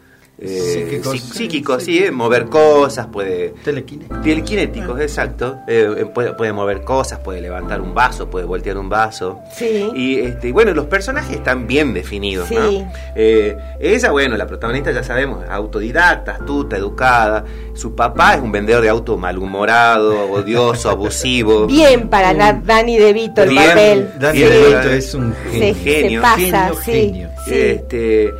eh, 0.45 1.01
psíquicos, 1.33 1.83
sí, 1.83 2.03
mover 2.11 2.45
cosas, 2.45 3.07
puede... 3.07 3.53
Telequinéticos. 3.63 4.21
Telequinéticos, 4.21 4.99
exacto. 4.99 5.59
Eh, 5.67 5.89
eh, 5.99 6.05
puede, 6.05 6.33
puede, 6.33 6.51
mover 6.51 6.81
cosas, 6.81 7.19
puede 7.19 7.39
levantar 7.39 7.79
un 7.79 7.93
vaso, 7.93 8.29
puede 8.29 8.45
voltear 8.45 8.77
un 8.77 8.89
vaso. 8.89 9.39
Sí. 9.55 9.89
Y 9.95 10.19
este, 10.19 10.51
bueno, 10.51 10.73
los 10.73 10.87
personajes 10.87 11.37
están 11.37 11.65
bien 11.65 11.93
definidos, 11.93 12.49
sí. 12.49 12.83
ella, 13.15 14.11
bueno, 14.11 14.35
la 14.35 14.45
protagonista 14.45 14.91
ya 14.91 15.03
sabemos, 15.03 15.45
autodidacta, 15.49 16.33
astuta, 16.33 16.77
educada. 16.77 17.45
Su 17.73 17.95
papá 17.95 18.35
es 18.35 18.41
un 18.41 18.51
vendedor 18.51 18.83
de 18.83 18.89
auto 18.89 19.17
malhumorado, 19.17 20.31
odioso, 20.31 20.89
abusivo. 20.89 21.67
Bien 21.67 22.09
para 22.09 22.33
Dani 22.33 22.97
DeVito 22.97 23.43
el 23.43 23.55
papel. 23.55 24.09
Dani 24.19 24.39
DeVito 24.39 24.89
es 24.89 25.13
un 25.13 25.33
genio. 25.51 26.21
Se 26.21 26.51
pasa, 26.51 26.71
genio, 26.83 27.29
Este, 27.47 28.31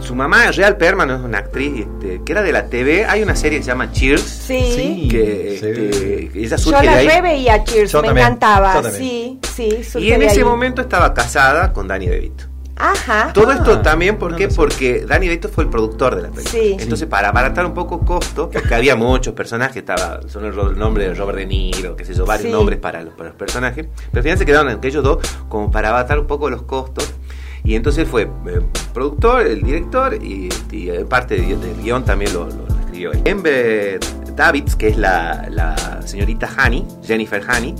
su 0.00 0.14
mamá, 0.14 0.50
Real 0.50 0.76
Perman, 0.76 1.10
es 1.10 1.20
una 1.20 1.38
actriz 1.38 1.86
este, 1.86 2.22
que 2.24 2.32
era 2.32 2.42
de 2.42 2.52
la 2.52 2.66
TV. 2.66 3.04
Hay 3.04 3.22
una 3.22 3.36
serie 3.36 3.58
que 3.58 3.64
se 3.64 3.70
llama 3.70 3.90
Cheers. 3.92 4.22
Sí. 4.22 5.08
Que, 5.10 5.54
este, 5.54 6.30
ella 6.38 6.58
surge 6.58 6.84
Yo 6.84 6.90
la 6.90 7.02
reveía 7.02 7.64
Cheers, 7.64 7.94
me 7.94 8.08
encantaba. 8.08 8.82
Sí, 8.90 9.38
sí. 9.54 9.82
Y 9.98 10.12
en 10.12 10.22
ese 10.22 10.44
momento 10.44 10.82
estaba 10.82 11.12
casada 11.14 11.72
con 11.72 11.88
Danny 11.88 12.06
DeVito. 12.06 12.52
Ajá. 12.76 13.32
Todo 13.32 13.52
esto 13.52 13.74
ah. 13.74 13.82
también, 13.82 14.18
¿por 14.18 14.34
qué? 14.34 14.48
Porque 14.48 15.04
Danny 15.06 15.28
DeVito 15.28 15.48
fue 15.48 15.64
el 15.64 15.70
productor 15.70 16.16
de 16.16 16.22
la 16.22 16.30
película. 16.30 16.50
Sí. 16.50 16.76
Entonces, 16.80 17.06
para 17.06 17.28
abaratar 17.28 17.66
un 17.66 17.74
poco 17.74 18.00
costo, 18.00 18.50
porque 18.50 18.74
había 18.74 18.96
muchos 18.96 19.34
personajes, 19.34 19.76
estaba, 19.76 20.20
son 20.28 20.46
el 20.46 20.78
nombre 20.78 21.06
de 21.06 21.14
Robert 21.14 21.38
De 21.38 21.46
Niro, 21.46 21.94
qué 21.94 22.04
sé 22.04 22.14
yo, 22.14 22.24
varios 22.24 22.50
nombres 22.50 22.78
para 22.78 23.02
los, 23.02 23.14
para 23.14 23.28
los 23.28 23.38
personajes, 23.38 23.86
pero 24.10 24.18
al 24.18 24.22
final 24.22 24.38
se 24.38 24.46
quedaron 24.46 24.70
entre 24.70 24.90
ellos 24.90 25.04
dos 25.04 25.18
como 25.48 25.70
para 25.70 25.90
abaratar 25.90 26.18
un 26.18 26.26
poco 26.26 26.48
los 26.50 26.62
costos 26.62 27.12
y 27.64 27.74
entonces 27.76 28.08
fue 28.08 28.22
eh, 28.22 28.60
productor, 28.92 29.46
el 29.46 29.62
director 29.62 30.14
y, 30.14 30.48
parte 31.08 31.36
del, 31.36 31.58
guion 31.82 32.04
también 32.04 32.32
lo, 32.32 32.48
escribió 32.80 33.12
él. 33.12 33.22
Amber 33.30 34.00
Davids, 34.34 34.74
que 34.74 34.88
es 34.88 34.96
la, 34.96 36.00
señorita 36.04 36.48
Honey, 36.58 36.86
Jennifer 37.04 37.42
Honey, 37.48 37.74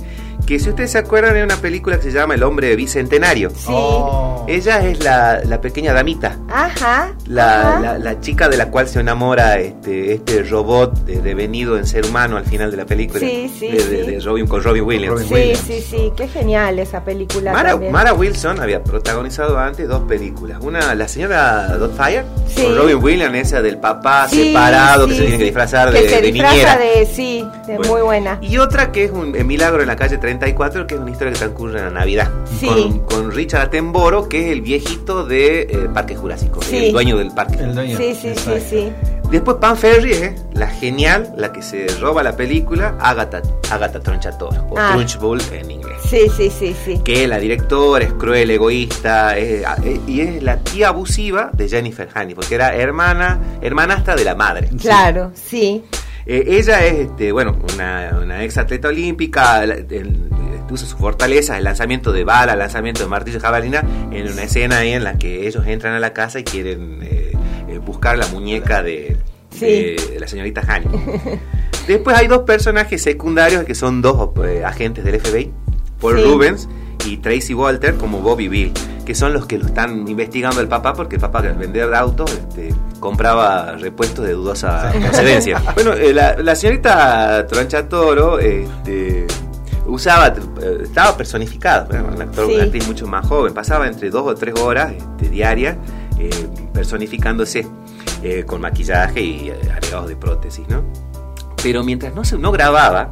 que 0.45 0.59
si 0.59 0.69
ustedes 0.69 0.91
se 0.91 0.97
acuerdan 0.97 1.33
de 1.33 1.43
una 1.43 1.57
película 1.57 1.97
que 1.97 2.03
se 2.03 2.11
llama 2.11 2.35
El 2.35 2.43
hombre 2.43 2.75
bicentenario. 2.75 3.49
Sí. 3.49 3.67
Oh. 3.69 4.45
Ella 4.47 4.85
es 4.85 5.03
la, 5.03 5.41
la, 5.45 5.61
pequeña 5.61 5.93
damita. 5.93 6.37
Ajá. 6.49 7.13
La, 7.27 7.97
La, 7.97 8.19
chica 8.19 8.49
de 8.49 8.57
la 8.57 8.69
cual 8.69 8.87
se 8.87 8.99
enamora 8.99 9.59
este, 9.59 10.13
este 10.13 10.43
robot 10.43 11.05
devenido 11.05 11.77
en 11.77 11.87
ser 11.87 12.05
humano 12.05 12.37
al 12.37 12.45
final 12.45 12.71
de 12.71 12.77
la 12.77 12.85
película. 12.85 13.19
Sí, 13.19 13.51
sí. 13.57 13.69
De, 13.69 14.19
Robin, 14.19 14.47
con 14.47 14.61
Robin 14.61 14.83
Williams. 14.83 15.21
sí, 15.21 15.55
sí, 15.55 15.81
sí. 15.81 16.11
Qué 16.15 16.27
genial 16.27 16.79
esa 16.79 17.03
película. 17.03 17.53
Mara, 17.53 17.77
Mara, 17.77 18.13
Wilson 18.13 18.59
había 18.59 18.83
protagonizado 18.83 19.57
antes 19.57 19.87
dos 19.87 20.03
películas. 20.03 20.59
Una, 20.61 20.93
La 20.93 21.07
señora 21.07 21.77
Dotfire, 21.77 22.23
con 22.55 22.77
Robin 22.77 22.97
Williams, 23.01 23.37
esa 23.37 23.61
del 23.61 23.77
papá 23.77 24.27
separado 24.27 25.07
que 25.07 25.15
se 25.15 25.21
tiene 25.21 25.37
que 25.37 25.45
disfrazar 25.45 25.91
de, 25.91 26.09
se 26.09 26.21
disfraza 26.21 26.77
de 26.77 27.05
sí, 27.05 27.47
de 27.65 27.79
muy 27.79 28.01
buena. 28.01 28.39
Y 28.41 28.57
otra 28.57 28.91
que 28.91 29.05
es 29.05 29.11
un 29.11 29.31
milagro 29.45 29.81
en 29.81 29.87
la 29.87 29.95
calle 29.95 30.17
30 30.17 30.32
que 30.39 30.95
es 30.95 30.99
una 30.99 31.11
historia 31.11 31.33
que 31.33 31.39
transcurre 31.39 31.79
en 31.79 31.85
la 31.85 31.91
Navidad. 31.91 32.31
Con, 33.07 33.31
Richard 33.31 33.67
Attenborough, 33.67 34.27
que 34.27 34.45
es 34.45 34.51
el 34.51 34.61
viejito 34.61 35.25
de 35.25 35.61
eh, 35.61 35.89
Parque 35.93 36.15
Jurásico, 36.15 36.59
el 36.71 36.91
dueño 36.91 37.17
del 37.17 37.31
parque. 37.31 37.57
Sí, 37.97 38.15
sí, 38.15 38.33
sí, 38.35 38.51
sí. 38.69 38.91
Después 39.31 39.57
Pan 39.57 39.75
Ferry 39.75 40.11
es 40.11 40.43
la 40.53 40.67
genial, 40.67 41.33
la 41.35 41.51
que 41.51 41.63
se 41.63 41.87
roba 41.99 42.21
la 42.21 42.35
película, 42.35 42.95
Agatha, 42.99 43.41
Agatha 43.71 43.99
Tronchator, 43.99 44.53
o 44.69 44.77
ah. 44.77 44.91
Trunchbull 44.93 45.41
en 45.51 45.71
inglés. 45.71 45.97
Sí, 46.07 46.27
sí, 46.37 46.51
sí, 46.51 46.75
sí. 46.85 46.99
Que 47.03 47.27
la 47.27 47.39
directora 47.39 48.05
es 48.05 48.13
cruel, 48.13 48.51
egoísta, 48.51 49.35
y 49.39 50.21
es 50.21 50.43
la 50.43 50.57
tía 50.57 50.89
abusiva 50.89 51.49
de 51.51 51.67
Jennifer 51.67 52.07
Honey, 52.15 52.35
porque 52.35 52.53
era 52.53 52.75
hermana, 52.75 53.39
hermanastra 53.61 54.15
de 54.15 54.23
la 54.23 54.35
madre. 54.35 54.69
Claro, 54.79 55.31
sí. 55.33 55.83
Eh, 56.25 56.43
ella 56.47 56.85
es, 56.85 56.99
este, 56.99 57.31
bueno, 57.31 57.57
una, 57.73 58.43
ex 58.43 58.57
atleta 58.57 58.87
olímpica, 58.87 59.63
usa 60.69 60.87
su 60.87 60.97
fortaleza, 60.97 61.57
el 61.57 61.65
lanzamiento 61.65 62.11
de 62.11 62.23
bala, 62.23 62.53
el 62.53 62.59
lanzamiento 62.59 63.03
de 63.03 63.07
martillo 63.07 63.39
jabalina, 63.39 63.83
en 64.11 64.31
una 64.31 64.43
escena 64.43 64.79
ahí 64.79 64.93
en 64.93 65.03
la 65.03 65.17
que 65.17 65.47
ellos 65.47 65.65
entran 65.67 65.93
a 65.93 65.99
la 65.99 66.13
casa 66.13 66.39
y 66.39 66.43
quieren 66.43 66.99
eh, 67.03 67.33
eh, 67.67 67.77
buscar 67.77 68.17
la 68.17 68.27
muñeca 68.27 68.81
de, 68.81 69.17
la 70.19 70.27
señorita 70.27 70.61
Hani. 70.67 70.87
Después 71.87 72.17
hay 72.17 72.27
dos 72.27 72.39
personajes 72.43 73.01
secundarios 73.03 73.65
que 73.65 73.75
son 73.75 74.01
dos 74.01 74.29
agentes 74.65 75.03
del 75.03 75.19
FBI, 75.19 75.51
Paul 75.99 76.23
Rubens 76.23 76.67
y 77.05 77.17
Tracy 77.17 77.53
Walter 77.53 77.95
como 77.95 78.21
Bobby 78.21 78.47
Bill, 78.47 78.71
que 79.05 79.15
son 79.15 79.33
los 79.33 79.45
que 79.45 79.57
lo 79.57 79.65
están 79.65 80.07
investigando 80.07 80.61
el 80.61 80.67
papá, 80.67 80.93
porque 80.93 81.15
el 81.15 81.21
papá 81.21 81.39
al 81.39 81.55
vender 81.55 81.93
autos 81.93 82.31
este, 82.31 82.73
compraba 82.99 83.73
repuestos 83.73 84.25
de 84.25 84.33
dudosa 84.33 84.91
procedencia. 84.91 85.61
bueno, 85.75 85.93
eh, 85.93 86.13
la, 86.13 86.55
señorita 86.55 87.45
Troncha 87.47 87.87
Toro 87.89 88.39
este, 88.39 89.27
usaba, 89.85 90.27
eh, 90.27 90.79
estaba 90.83 91.17
personificada, 91.17 91.87
una, 91.89 92.23
actriz 92.63 92.87
mucho 92.87 93.07
más 93.07 93.27
joven, 93.27 93.53
pasaba 93.53 93.87
entre 93.87 94.09
dos 94.09 94.25
o 94.25 94.35
tres 94.35 94.57
horas 94.59 94.93
este, 94.93 95.29
diarias 95.29 95.77
eh, 96.17 96.29
personificándose 96.73 97.67
con 98.45 98.61
maquillaje 98.61 99.19
y 99.19 99.49
agregados 99.49 100.07
de 100.07 100.15
prótesis, 100.15 100.65
¿no? 100.69 100.81
Pero 101.61 101.83
mientras 101.83 102.15
no, 102.15 102.23
se, 102.23 102.37
no 102.37 102.53
grababa, 102.53 103.11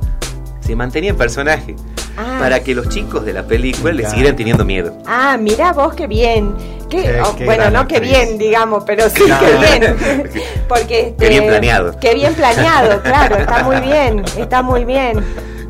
se 0.61 0.73
mantenía 0.73 1.09
en 1.09 1.17
personaje. 1.17 1.75
Ah. 2.17 2.37
para 2.39 2.61
que 2.61 2.75
los 2.75 2.89
chicos 2.89 3.25
de 3.25 3.33
la 3.33 3.43
película 3.43 3.93
le 3.93 4.07
siguieran 4.07 4.35
teniendo 4.35 4.65
miedo. 4.65 4.97
Ah, 5.05 5.37
mira 5.39 5.71
vos 5.73 5.93
qué 5.93 6.07
bien. 6.07 6.53
Qué, 6.89 7.21
oh, 7.23 7.35
bueno, 7.45 7.69
no 7.69 7.87
qué 7.87 8.01
bien, 8.01 8.37
digamos, 8.37 8.83
pero 8.85 9.09
sí 9.09 9.23
qué 9.23 9.79
bien. 9.79 9.95
Porque 10.67 11.07
este, 11.07 11.15
qué 11.23 11.29
bien 11.29 11.47
planeado. 11.47 11.97
Qué 11.99 12.13
bien 12.13 12.33
planeado, 12.33 13.01
claro, 13.01 13.37
está 13.37 13.63
muy 13.63 13.79
bien, 13.79 14.23
está 14.37 14.61
muy 14.61 14.83
bien. 14.83 15.23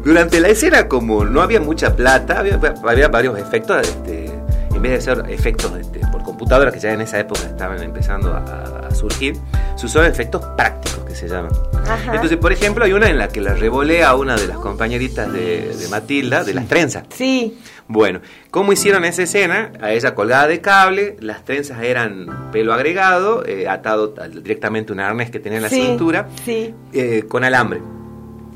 Durante 0.04 0.40
la 0.40 0.48
escena, 0.48 0.88
como 0.88 1.24
no 1.26 1.42
había 1.42 1.60
mucha 1.60 1.96
plata, 1.96 2.40
había, 2.40 3.08
varios 3.08 3.38
efectos, 3.38 3.88
este, 3.88 4.31
en 4.82 4.90
vez 4.90 5.06
de 5.06 5.14
ser 5.14 5.24
efectos 5.30 5.72
este, 5.80 6.00
por 6.12 6.24
computadora, 6.24 6.72
que 6.72 6.80
ya 6.80 6.92
en 6.92 7.02
esa 7.02 7.20
época 7.20 7.42
estaban 7.42 7.84
empezando 7.84 8.34
a, 8.34 8.90
surgir, 8.96 9.38
se 9.76 9.86
usaban 9.86 10.10
efectos 10.10 10.44
prácticos 10.58 11.06
que 11.06 11.16
se 11.16 11.28
llaman. 11.28 11.52
Entonces, 12.12 12.38
por 12.38 12.52
ejemplo, 12.52 12.84
hay 12.84 12.94
una 12.94 13.08
en 13.08 13.20
la 13.20 13.28
que 13.28 13.42
la 13.42 13.54
revolea 13.54 14.10
a 14.10 14.16
una 14.16 14.36
de 14.36 14.48
las 14.48 14.58
compañeritas 14.58 15.32
de, 15.32 15.72
Matilda 15.92 16.44
de 16.44 16.56
las 16.56 16.68
trenzas. 16.68 17.04
Sí. 17.14 17.60
Bueno, 17.88 18.22
¿cómo 18.50 18.74
hicieron 18.74 19.06
esa 19.06 19.22
escena? 19.22 19.72
A 19.82 19.92
ella 19.92 20.16
colgada 20.16 20.48
de 20.48 20.62
cable, 20.62 21.16
las 21.20 21.46
trenzas 21.46 21.84
eran 21.84 22.50
pelo 22.52 22.74
agregado, 22.74 23.46
eh, 23.46 23.68
atado 23.68 24.16
directamente 24.30 24.92
a 24.92 24.96
un 24.96 25.00
arnés 25.00 25.30
que 25.30 25.40
tenía 25.40 25.58
en 25.58 25.64
la 25.64 25.70
cintura, 25.70 26.28
sí. 26.44 26.74
Eh, 26.92 27.26
con 27.28 27.44
alambre. 27.44 27.82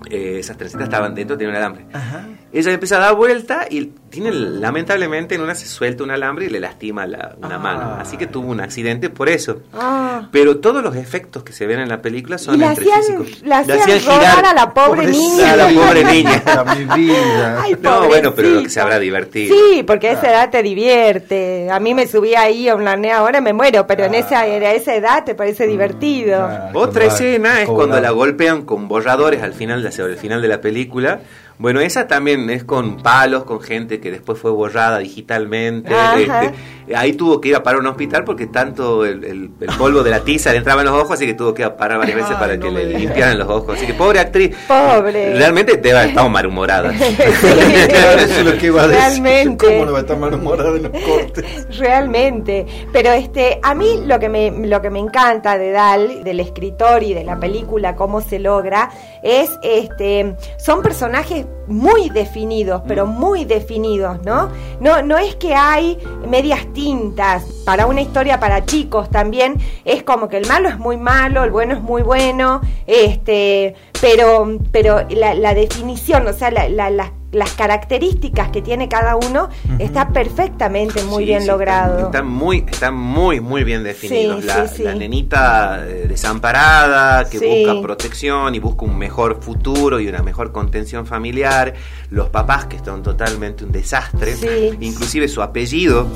Eh, 0.10 0.38
esas 0.40 0.58
trencitas 0.58 0.86
estaban 0.86 1.14
dentro, 1.14 1.38
tenían 1.38 1.56
un 1.56 1.58
alambre. 1.58 1.86
Ajá. 1.94 2.28
Ella 2.54 2.72
empieza 2.72 2.98
a 2.98 3.00
dar 3.00 3.16
vuelta 3.16 3.68
y 3.70 3.92
tiene, 4.10 4.32
lamentablemente, 4.32 5.36
en 5.36 5.42
una 5.42 5.56
se 5.56 5.66
suelta 5.66 6.04
un 6.04 6.12
alambre 6.12 6.46
y 6.46 6.50
le 6.50 6.62
lastima 6.62 7.06
la, 7.06 7.36
una 7.38 7.60
mano. 7.60 7.82
Ah. 7.82 7.98
Así 8.00 8.16
que 8.16 8.28
tuvo 8.28 8.50
un 8.50 8.62
accidente 8.62 9.10
por 9.10 9.28
eso. 9.28 9.64
Ah. 9.74 10.30
Pero 10.32 10.60
todos 10.60 10.82
los 10.82 10.96
efectos 10.96 11.44
que 11.44 11.52
se 11.52 11.66
ven 11.66 11.80
en 11.80 11.90
la 11.90 12.02
película 12.02 12.38
son 12.38 12.58
la 12.60 12.70
hacían, 12.70 13.02
la 13.44 13.60
hacían, 13.60 14.00
girar 14.00 14.46
a 14.46 14.54
la 14.54 14.74
pobre 14.74 15.08
niña. 15.08 15.52
A 15.52 15.56
la 15.58 15.68
pobre 15.70 16.04
niña. 16.06 16.44
mi 16.78 17.04
vida. 17.04 17.64
no, 17.82 18.08
bueno, 18.08 18.34
pero 18.34 18.50
lo 18.52 18.64
que 18.64 18.70
se 18.70 18.80
habrá 18.80 19.00
divertido. 19.00 19.54
Sí, 19.54 19.84
porque 19.84 20.08
a 20.10 20.12
esa 20.14 20.30
edad 20.30 20.50
te 20.50 20.64
divierte. 20.64 21.70
A 21.70 21.82
mí 21.82 21.94
me 21.94 22.08
subí 22.08 22.36
ahí 22.36 22.70
a 22.70 22.76
un 22.76 22.86
lanea 22.86 23.18
ahora 23.18 23.42
me 23.42 23.52
muero, 23.52 23.86
pero 23.86 24.06
en 24.06 24.16
esa, 24.16 24.42
a 24.42 24.48
esa 24.48 24.96
edad 24.96 25.26
te 25.26 25.36
parece 25.36 25.68
divertido. 25.68 26.48
Otra 26.74 27.06
escena 27.06 27.62
es 27.62 27.68
cuando 27.68 28.00
la 28.00 28.12
golpean 28.12 28.64
con 28.64 28.88
borradores 28.88 29.42
al 29.44 29.54
final 29.54 29.84
de, 29.84 29.90
al 30.02 30.16
final 30.16 30.42
de 30.42 30.48
la 30.48 30.62
película 30.62 31.20
bueno, 31.58 31.80
esa 31.80 32.08
también 32.08 32.50
es 32.50 32.66
con 32.66 32.98
palos, 32.98 33.46
con 33.46 33.62
gente 33.62 34.02
que 34.02 34.12
después 34.12 34.38
fue 34.38 34.52
borrada 34.52 35.00
digitalmente. 35.00 35.94
Este, 36.18 36.96
ahí 36.96 37.14
tuvo 37.14 37.40
que 37.40 37.50
ir 37.50 37.56
a 37.56 37.64
parar 37.64 37.80
un 37.80 37.88
hospital 37.88 38.26
porque 38.26 38.48
tanto 38.48 39.06
el, 39.06 39.52
polvo 39.78 40.04
de 40.04 40.12
la 40.12 40.20
tiza 40.20 40.52
le 40.52 40.58
entraba 40.58 40.82
en 40.82 40.88
los 40.88 40.96
ojos, 40.96 41.12
así 41.12 41.26
que 41.26 41.34
tuvo 41.34 41.54
que 41.54 41.62
ir 41.62 41.68
a 41.68 41.78
parar 41.78 41.98
varias 41.98 42.18
veces 42.18 42.36
para 42.36 42.60
que 42.60 42.70
le 42.70 42.86
limpiaran 42.86 43.40
los 43.40 43.48
ojos. 43.48 43.78
Así 43.78 43.86
que 43.86 43.94
pobre 43.94 44.20
actriz. 44.20 44.56
Pobre. 44.68 45.36
Realmente 45.36 45.78
te 45.78 45.94
va 45.94 46.02
a 46.02 46.06
estar 46.06 46.30
malhumorada. 46.30 46.94
Eso 46.94 48.40
es 48.40 48.46
lo 48.46 48.58
que 48.58 48.66
iba 48.66 48.84
a 48.84 48.88
decir. 48.88 49.24
Realmente. 49.24 49.66
¿Cómo 49.66 49.86
no 49.86 49.92
va 49.94 50.00
a 50.00 50.02
estar 50.02 50.18
malhumorada 50.18 50.76
en 50.76 50.84
los 50.84 50.92
cortes? 50.92 51.78
Realmente. 51.78 52.66
Pero 52.92 53.14
este, 53.14 53.60
a 53.64 53.74
mí 53.74 54.02
lo 54.06 54.20
que 54.20 54.28
me, 54.28 54.52
lo 54.52 54.82
que 54.82 54.90
me 54.90 55.00
encanta 55.00 55.58
de 55.58 55.72
Dal, 55.72 56.24
del 56.26 56.42
escritor 56.42 57.02
y 57.04 57.14
de 57.14 57.24
la 57.24 57.40
película, 57.40 57.96
cómo 57.96 58.20
se 58.20 58.40
logra, 58.40 58.90
es 59.24 59.50
este, 59.64 60.36
son 60.58 60.82
personajes 60.82 61.45
muy 61.68 62.10
definidos, 62.10 62.82
pero 62.88 63.06
mm. 63.06 63.10
muy 63.10 63.46
definidos, 63.46 64.24
¿no? 64.24 64.50
No, 64.80 65.02
no 65.02 65.18
es 65.18 65.36
que 65.36 65.56
hay 65.56 65.98
medias 66.30 66.66
tintas. 66.74 67.44
Para 67.66 67.88
una 67.88 68.02
historia 68.02 68.40
para 68.40 68.66
chicos 68.66 69.10
también 69.10 69.56
es 69.84 70.04
como 70.04 70.28
que 70.30 70.38
el 70.38 70.48
malo 70.48 70.70
es 70.70 70.78
muy 70.78 70.98
malo, 70.98 71.44
el 71.44 71.52
bueno 71.52 71.74
es 71.74 71.82
muy 71.82 72.04
bueno, 72.04 72.62
este, 72.86 73.76
pero, 74.02 74.60
pero 74.72 75.02
la, 75.10 75.54
definición, 75.54 76.28
o 76.28 76.34
sea, 76.34 76.52
la, 76.52 76.70
la, 76.70 76.90
las 76.90 77.12
características 77.54 78.50
que 78.50 78.62
tiene 78.62 78.88
cada 78.88 79.16
uno 79.16 79.50
está 79.80 80.10
perfectamente 80.10 81.04
muy 81.04 81.26
bien 81.26 81.46
logrado. 81.48 82.06
Están, 82.06 82.28
muy, 82.28 82.66
están 82.68 82.96
muy, 82.96 83.40
muy 83.40 83.64
bien 83.64 83.84
definidos. 83.84 84.46
la, 84.80 84.96
nenita 84.96 85.86
eh, 85.86 86.06
desamparada 86.08 87.30
que 87.30 87.40
busca 87.40 87.82
protección 87.82 88.56
y 88.56 88.60
busca 88.60 88.86
un 88.86 88.98
mejor 88.98 89.42
futuro 89.42 90.00
y 90.00 90.08
una 90.08 90.22
mejor 90.22 90.52
contención 90.52 91.06
familiar. 91.06 91.74
Los 92.10 92.30
papás 92.30 92.66
que 92.66 92.78
están 92.78 93.04
totalmente 93.04 93.64
un 93.64 93.72
desastre. 93.72 94.36
Inclusive 94.80 95.28
su 95.28 95.42
apellido, 95.42 96.08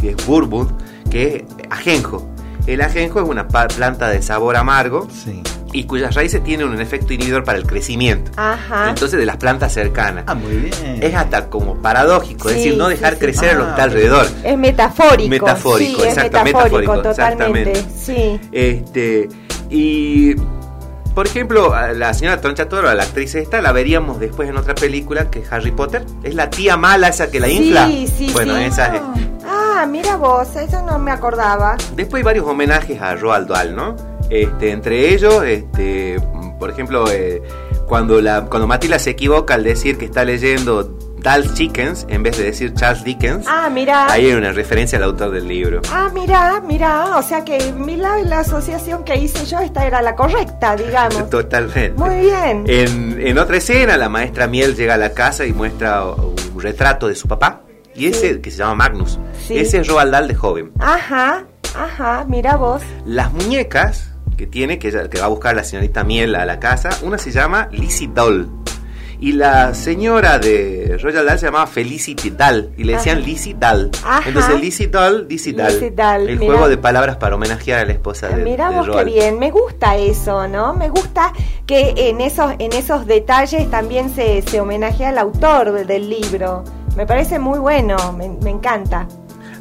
que 0.00 0.10
es 0.10 0.26
Bourbon, 0.26 0.76
que 1.10 1.36
es 1.36 1.44
ajenjo. 1.70 2.35
El 2.66 2.80
ajenjo 2.80 3.20
es 3.20 3.28
una 3.28 3.48
planta 3.48 4.08
de 4.08 4.22
sabor 4.22 4.56
amargo. 4.56 5.08
Sí 5.10 5.42
y 5.76 5.84
cuyas 5.84 6.14
raíces 6.14 6.42
tienen 6.42 6.68
un 6.68 6.80
efecto 6.80 7.12
inhibidor 7.12 7.44
para 7.44 7.58
el 7.58 7.66
crecimiento. 7.66 8.30
Ajá. 8.36 8.88
Entonces, 8.88 9.18
de 9.18 9.26
las 9.26 9.36
plantas 9.36 9.74
cercanas. 9.74 10.24
Ah, 10.26 10.34
muy 10.34 10.56
bien. 10.56 10.72
Es 11.02 11.14
hasta 11.14 11.50
como 11.50 11.82
paradójico, 11.82 12.48
es 12.48 12.56
decir, 12.56 12.76
no 12.78 12.88
dejar 12.88 13.18
crecer 13.18 13.50
a 13.50 13.54
lo 13.54 13.64
que 13.64 13.70
está 13.70 13.82
alrededor. 13.82 14.26
Es 14.42 14.56
metafórico. 14.56 15.28
Metafórico, 15.28 16.02
exactamente. 16.02 16.58
Metafórico, 16.58 17.02
totalmente. 17.02 17.84
Sí. 17.94 18.40
Este, 18.52 19.28
y 19.68 20.34
por 21.14 21.26
ejemplo, 21.26 21.74
la 21.94 22.12
señora 22.12 22.40
Troncha 22.40 22.68
Toro, 22.68 22.92
la 22.92 23.02
actriz 23.02 23.34
esta, 23.34 23.62
la 23.62 23.72
veríamos 23.72 24.20
después 24.20 24.48
en 24.50 24.56
otra 24.58 24.74
película 24.74 25.30
que 25.30 25.40
es 25.40 25.50
Harry 25.50 25.72
Potter. 25.72 26.04
Es 26.22 26.34
la 26.34 26.50
tía 26.50 26.76
mala 26.76 27.08
esa 27.08 27.30
que 27.30 27.40
la 27.40 27.48
infla. 27.48 27.86
Sí, 27.86 28.06
sí, 28.06 28.30
bueno, 28.34 28.56
esa 28.56 28.96
es. 28.96 29.02
Ah, 29.78 29.84
mira 29.84 30.16
vos, 30.16 30.56
eso 30.56 30.80
no 30.80 30.98
me 30.98 31.10
acordaba. 31.10 31.76
Después 31.94 32.20
hay 32.20 32.24
varios 32.24 32.46
homenajes 32.46 32.98
a 32.98 33.14
Roald 33.14 33.46
Dahl, 33.46 33.76
¿no? 33.76 33.94
Este, 34.30 34.70
entre 34.70 35.12
ellos, 35.12 35.44
este, 35.44 36.18
por 36.58 36.70
ejemplo, 36.70 37.04
eh, 37.10 37.42
cuando, 37.86 38.22
la, 38.22 38.46
cuando 38.46 38.66
Matilda 38.66 38.98
se 38.98 39.10
equivoca 39.10 39.52
al 39.52 39.64
decir 39.64 39.98
que 39.98 40.06
está 40.06 40.24
leyendo 40.24 40.96
Dal 41.18 41.52
Chickens 41.52 42.06
en 42.08 42.22
vez 42.22 42.38
de 42.38 42.44
decir 42.44 42.72
Charles 42.72 43.04
Dickens. 43.04 43.44
Ah, 43.46 43.68
mira. 43.70 44.10
Ahí 44.10 44.24
hay 44.24 44.32
una 44.32 44.50
referencia 44.50 44.96
al 44.96 45.04
autor 45.04 45.30
del 45.32 45.46
libro. 45.46 45.82
Ah, 45.92 46.10
mira, 46.14 46.58
mira. 46.66 47.18
O 47.18 47.22
sea 47.22 47.44
que 47.44 47.74
mira, 47.76 48.16
la 48.22 48.40
asociación 48.40 49.04
que 49.04 49.16
hice 49.16 49.44
yo, 49.44 49.58
esta 49.58 49.86
era 49.86 50.00
la 50.00 50.16
correcta, 50.16 50.74
digamos. 50.74 51.28
Totalmente. 51.30 51.92
Muy 52.02 52.20
bien. 52.20 52.64
En, 52.66 53.20
en 53.20 53.38
otra 53.38 53.58
escena, 53.58 53.98
la 53.98 54.08
maestra 54.08 54.46
Miel 54.46 54.74
llega 54.74 54.94
a 54.94 54.98
la 54.98 55.12
casa 55.12 55.44
y 55.44 55.52
muestra 55.52 56.02
un 56.02 56.60
retrato 56.62 57.08
de 57.08 57.14
su 57.14 57.28
papá. 57.28 57.60
Y 57.96 58.06
ese, 58.06 58.40
que 58.40 58.50
se 58.50 58.58
llama 58.58 58.74
Magnus. 58.74 59.18
Ese 59.48 59.78
es 59.78 59.88
Roald 59.88 60.12
Dahl 60.12 60.28
de 60.28 60.34
joven. 60.34 60.72
Ajá, 60.78 61.44
ajá, 61.74 62.24
mira 62.28 62.56
vos. 62.56 62.82
Las 63.04 63.32
muñecas 63.32 64.12
que 64.36 64.46
tiene, 64.46 64.78
que, 64.78 64.90
que 64.90 65.18
va 65.18 65.26
a 65.26 65.28
buscar 65.28 65.56
la 65.56 65.64
señorita 65.64 66.04
Miel 66.04 66.34
a 66.34 66.44
la 66.44 66.60
casa, 66.60 66.90
una 67.02 67.18
se 67.18 67.30
llama 67.30 67.68
Lizzie 67.72 68.10
Doll. 68.12 68.50
Y 69.18 69.32
la 69.32 69.72
señora 69.72 70.38
de 70.38 70.98
Royal 71.00 71.24
Dahl 71.24 71.38
se 71.38 71.46
llamaba 71.46 71.66
Felicity 71.66 72.30
Dahl 72.30 72.70
y 72.76 72.84
le 72.84 72.94
decían 72.94 73.22
Lizzie 73.22 73.56
Dahl. 73.58 73.90
Entonces 74.26 74.60
Lizzie 74.60 74.88
Doll, 74.88 75.26
Lizzie 75.26 75.54
Dahl. 75.54 76.28
el 76.28 76.38
juego 76.38 76.68
de 76.68 76.76
palabras 76.76 77.16
para 77.16 77.34
homenajear 77.36 77.80
a 77.80 77.84
la 77.86 77.92
esposa 77.92 78.28
de, 78.28 78.44
Mira 78.44 78.70
vos 78.70 78.86
qué 78.94 79.04
bien, 79.04 79.38
me 79.38 79.50
gusta 79.50 79.96
eso, 79.96 80.46
¿no? 80.48 80.74
Me 80.74 80.90
gusta 80.90 81.32
que 81.66 81.94
en 81.96 82.20
esos, 82.20 82.52
en 82.58 82.74
esos 82.74 83.06
detalles 83.06 83.70
también 83.70 84.14
se, 84.14 84.42
se 84.42 84.60
homenajea 84.60 85.08
al 85.08 85.18
autor 85.18 85.86
del 85.86 86.10
libro. 86.10 86.64
Me 86.96 87.06
parece 87.06 87.38
muy 87.38 87.58
bueno, 87.58 87.96
me, 88.14 88.50
encanta. 88.50 89.06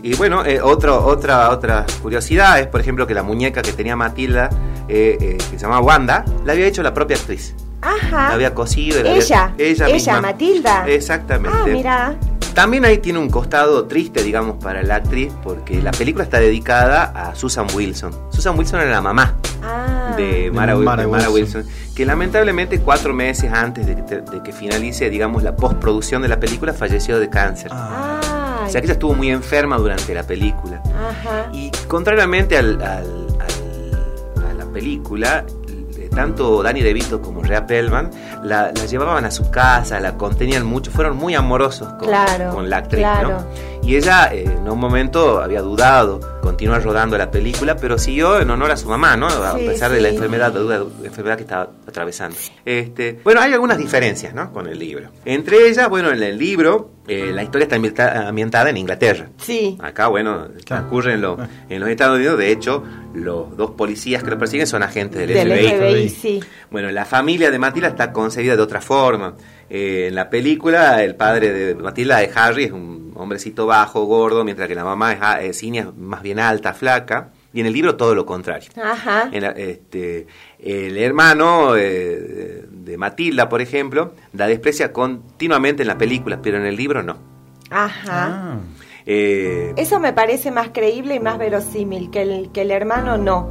Y 0.06 0.14
bueno, 0.14 0.46
eh, 0.46 0.62
otro, 0.62 1.04
otra, 1.04 1.50
otra 1.50 1.84
curiosidad 2.04 2.60
es, 2.60 2.68
por 2.68 2.80
ejemplo, 2.80 3.08
que 3.08 3.16
la 3.16 3.24
muñeca 3.24 3.64
que 3.64 3.74
tenía 3.74 3.96
Matilda, 3.96 4.52
eh, 4.88 5.18
eh, 5.20 5.38
que 5.50 5.58
se 5.58 5.58
llamaba 5.58 5.82
Wanda, 5.82 6.24
la 6.46 6.54
había 6.54 6.68
hecho 6.68 6.84
la 6.84 6.94
propia 6.94 7.18
actriz. 7.18 7.56
Ajá. 7.82 8.32
había 8.34 8.54
cosido. 8.54 9.00
ella, 9.00 9.56
ella, 9.58 9.88
ella 9.88 10.22
Matilda. 10.22 10.86
Exactamente. 10.88 11.58
Ah, 11.60 11.66
mira. 11.66 12.16
También 12.54 12.86
ahí 12.86 13.00
tiene 13.00 13.18
un 13.18 13.32
costado 13.32 13.86
triste, 13.86 14.22
digamos, 14.22 14.64
para 14.64 14.84
la 14.84 14.98
actriz, 14.98 15.34
porque 15.44 15.82
la 15.82 15.90
película 15.90 16.24
está 16.24 16.40
dedicada 16.40 17.06
a 17.06 17.34
Susan 17.34 17.66
Wilson. 17.74 18.12
Susan 18.30 18.56
Wilson 18.56 18.82
era 18.82 18.92
la 18.92 19.02
mamá 19.02 19.36
ah. 19.64 20.14
de, 20.16 20.52
Mara, 20.52 20.78
Wilson. 20.78 21.66
que 21.96 22.06
lamentablemente 22.06 22.80
cuatro 22.80 23.12
meses 23.12 23.52
antes 23.52 23.88
de 23.88 23.96
que, 24.44 24.54
finalice, 24.54 25.10
digamos, 25.10 25.42
la 25.42 25.56
postproducción 25.56 26.22
de 26.22 26.28
la 26.28 26.40
película, 26.40 26.74
falleció 26.74 27.18
de 27.18 27.28
cáncer. 27.28 27.72
Ah. 27.74 28.35
O 28.66 28.70
sea 28.70 28.82
que 28.82 28.88
ella 28.88 28.94
estuvo 28.94 29.14
muy 29.14 29.30
enferma 29.30 29.78
durante 29.78 30.14
la 30.14 30.24
película. 30.24 30.82
Ajá. 30.86 31.50
Y 31.54 31.72
contrariamente 31.88 32.58
al, 32.58 32.82
a 32.82 33.02
la 34.54 34.66
película, 34.74 35.46
tanto 36.16 36.64
Danny 36.64 36.82
DeVito 36.82 37.22
como 37.22 37.44
Rhea 37.44 37.68
Pellman 37.68 38.10
la, 38.44 38.74
llevaban 38.74 39.26
a 39.26 39.32
su 39.32 39.52
casa, 39.52 40.00
la 40.00 40.18
contenían 40.18 40.66
mucho, 40.66 40.90
fueron 40.90 41.18
muy 41.18 41.36
amorosos 41.36 41.88
con, 41.94 42.10
con 42.52 42.70
la 42.70 42.78
actriz. 42.78 43.06
Y 43.84 43.98
ella 43.98 44.34
eh, 44.34 44.46
en 44.46 44.68
un 44.68 44.80
momento 44.80 45.42
había 45.42 45.62
dudado 45.62 46.35
continuar 46.46 46.84
rodando 46.84 47.18
la 47.18 47.32
película, 47.32 47.76
pero 47.76 47.98
siguió 47.98 48.40
en 48.40 48.50
honor 48.52 48.70
a 48.70 48.78
su 48.78 48.88
mamá, 48.88 49.18
¿no? 49.18 49.28
A 49.28 49.56
pesar 49.56 49.92
de 49.92 50.00
la 50.00 50.10
enfermedad, 50.10 50.54
la 50.54 50.86
enfermedad 51.04 51.38
que 51.38 51.42
estaba 51.42 51.72
atravesando. 51.88 52.38
Este, 52.64 53.20
bueno, 53.24 53.42
hay 53.42 53.52
algunas 53.52 53.80
diferencias, 53.80 54.34
¿no? 54.36 54.54
Con 54.54 54.68
el 54.68 54.78
libro. 54.78 55.10
Entre 55.26 55.68
ellas, 55.68 55.90
bueno, 55.90 56.12
en 56.12 56.22
el 56.22 56.38
libro 56.38 56.92
eh, 57.08 57.32
la 57.34 57.44
historia 57.44 57.66
está 57.66 58.28
ambientada 58.28 58.70
en 58.70 58.78
Inglaterra. 58.78 59.30
Sí. 59.38 59.78
Acá, 59.82 60.08
bueno, 60.08 60.48
ocurre 60.86 61.14
en, 61.14 61.26
en, 61.70 61.80
los 61.80 61.90
Estados 61.90 62.18
Unidos. 62.18 62.38
De 62.38 62.52
hecho, 62.52 62.84
los 63.14 63.56
dos 63.58 63.72
policías 63.72 64.24
que 64.24 64.30
lo 64.30 64.38
persiguen 64.38 64.68
son 64.68 64.84
agentes 64.84 65.28
del, 65.28 65.50
del 65.50 65.52
FBI. 65.52 66.10
sí. 66.10 66.40
Bueno, 66.70 66.92
la 66.92 67.06
familia 67.06 67.52
de 67.52 67.60
Matilda 67.60 67.90
está 67.90 68.12
concebida 68.12 68.56
de 68.56 68.62
otra 68.62 68.82
forma. 68.82 69.36
Eh, 69.70 70.08
en 70.10 70.16
la 70.16 70.30
película, 70.30 71.04
el 71.04 71.16
padre 71.16 71.52
de 71.52 71.76
Matilda, 71.76 72.18
de 72.18 72.32
Harry, 72.34 72.66
es 72.66 72.72
un 72.72 73.05
hombrecito 73.16 73.66
bajo, 73.66 74.06
gordo, 74.06 74.44
mientras 74.44 74.68
que 74.68 74.76
la 74.76 74.84
mamá 74.84 75.14
es, 75.14 75.20
ah, 75.22 75.42
es 75.42 75.64
más 75.98 76.22
bien 76.22 76.40
alta, 76.40 76.74
flaca. 76.74 77.30
Y 77.54 77.62
en 77.62 77.68
el 77.68 77.74
libro 77.74 77.96
todo 77.96 78.14
lo 78.14 78.26
contrario. 78.26 78.70
Ajá. 78.84 79.30
este, 79.32 80.28
el 80.60 80.98
hermano 80.98 81.78
eh, 81.78 82.66
de 82.70 82.98
Matilda, 82.98 83.48
por 83.48 83.62
ejemplo, 83.62 84.14
la 84.34 84.48
desprecia 84.48 84.92
continuamente 84.92 85.84
en 85.84 85.88
la 85.88 85.98
película, 85.98 86.42
pero 86.42 86.58
en 86.58 86.66
el 86.66 86.76
libro 86.76 87.02
no. 87.02 87.16
Ajá. 87.70 88.02
Ah. 88.06 88.58
Eh, 89.06 89.74
Eso 89.78 90.00
me 90.00 90.12
parece 90.12 90.52
más 90.52 90.70
creíble 90.74 91.16
y 91.16 91.20
más 91.20 91.38
verosímil, 91.38 92.10
que 92.12 92.24
el, 92.24 92.52
que 92.52 92.64
el 92.64 92.72
hermano 92.72 93.18
no. 93.18 93.50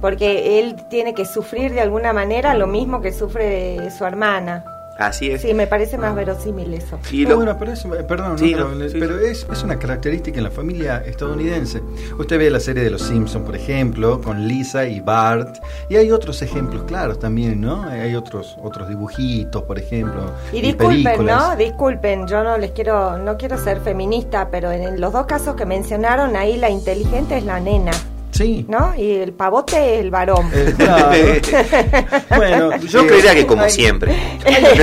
Porque 0.00 0.58
él 0.58 0.76
tiene 0.90 1.14
que 1.14 1.24
sufrir 1.24 1.72
de 1.72 1.80
alguna 1.80 2.12
manera 2.12 2.54
lo 2.54 2.66
mismo 2.66 3.00
que 3.00 3.12
sufre 3.12 3.90
su 3.96 4.04
hermana. 4.04 4.64
Así 4.98 5.30
es. 5.30 5.42
Sí, 5.42 5.54
me 5.54 5.66
parece 5.66 5.98
más 5.98 6.14
verosímil 6.14 6.72
eso. 6.74 6.98
bueno, 7.34 7.56
pero 7.58 7.72
es, 7.72 7.84
perdón, 8.06 8.36
pero, 8.38 9.18
es, 9.18 9.46
es, 9.50 9.62
una 9.62 9.78
característica 9.78 10.38
en 10.38 10.44
la 10.44 10.50
familia 10.50 11.02
estadounidense. 11.04 11.82
Usted 12.18 12.38
ve 12.38 12.50
la 12.50 12.60
serie 12.60 12.84
de 12.84 12.90
Los 12.90 13.02
Simpsons, 13.02 13.44
por 13.44 13.56
ejemplo, 13.56 14.20
con 14.20 14.46
Lisa 14.46 14.86
y 14.86 15.00
Bart, 15.00 15.58
y 15.88 15.96
hay 15.96 16.10
otros 16.12 16.42
ejemplos 16.42 16.84
claros 16.84 17.18
también, 17.18 17.60
¿no? 17.60 17.82
Hay 17.84 18.14
otros 18.14 18.56
otros 18.62 18.88
dibujitos, 18.88 19.62
por 19.62 19.78
ejemplo. 19.78 20.30
Y, 20.52 20.60
disculpen, 20.60 21.26
¿no? 21.26 21.56
Disculpen, 21.56 22.26
yo 22.26 22.44
no 22.44 22.56
les 22.56 22.70
quiero, 22.70 23.18
no 23.18 23.36
quiero 23.36 23.58
ser 23.58 23.80
feminista, 23.80 24.48
pero 24.50 24.70
en 24.70 25.00
los 25.00 25.12
dos 25.12 25.26
casos 25.26 25.56
que 25.56 25.66
mencionaron 25.66 26.36
ahí 26.36 26.56
la 26.56 26.70
inteligente 26.70 27.36
es 27.36 27.44
la 27.44 27.60
nena. 27.60 27.92
Sí. 28.34 28.66
¿No? 28.68 28.94
Y 28.96 29.12
el 29.12 29.32
pavote 29.32 29.94
es 29.94 30.00
el 30.00 30.10
varón. 30.10 30.50
bueno, 32.36 32.76
yo 32.78 33.06
creería 33.06 33.32
que 33.32 33.46
como 33.46 33.68
siempre. 33.68 34.12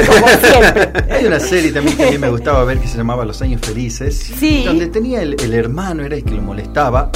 como 0.08 0.28
siempre. 0.42 1.14
Hay 1.14 1.26
una 1.26 1.40
serie 1.40 1.74
también 1.74 1.98
que 1.98 2.08
a 2.08 2.12
mí 2.12 2.18
me 2.18 2.30
gustaba 2.30 2.64
ver 2.64 2.80
que 2.80 2.88
se 2.88 2.98
llamaba 2.98 3.26
Los 3.26 3.42
Años 3.42 3.60
Felices. 3.62 4.32
Sí. 4.40 4.64
Donde 4.66 4.88
tenía 4.88 5.22
el, 5.22 5.54
hermano, 5.54 6.04
era 6.06 6.16
el 6.16 6.24
que 6.24 6.32
lo 6.32 6.42
molestaba. 6.42 7.12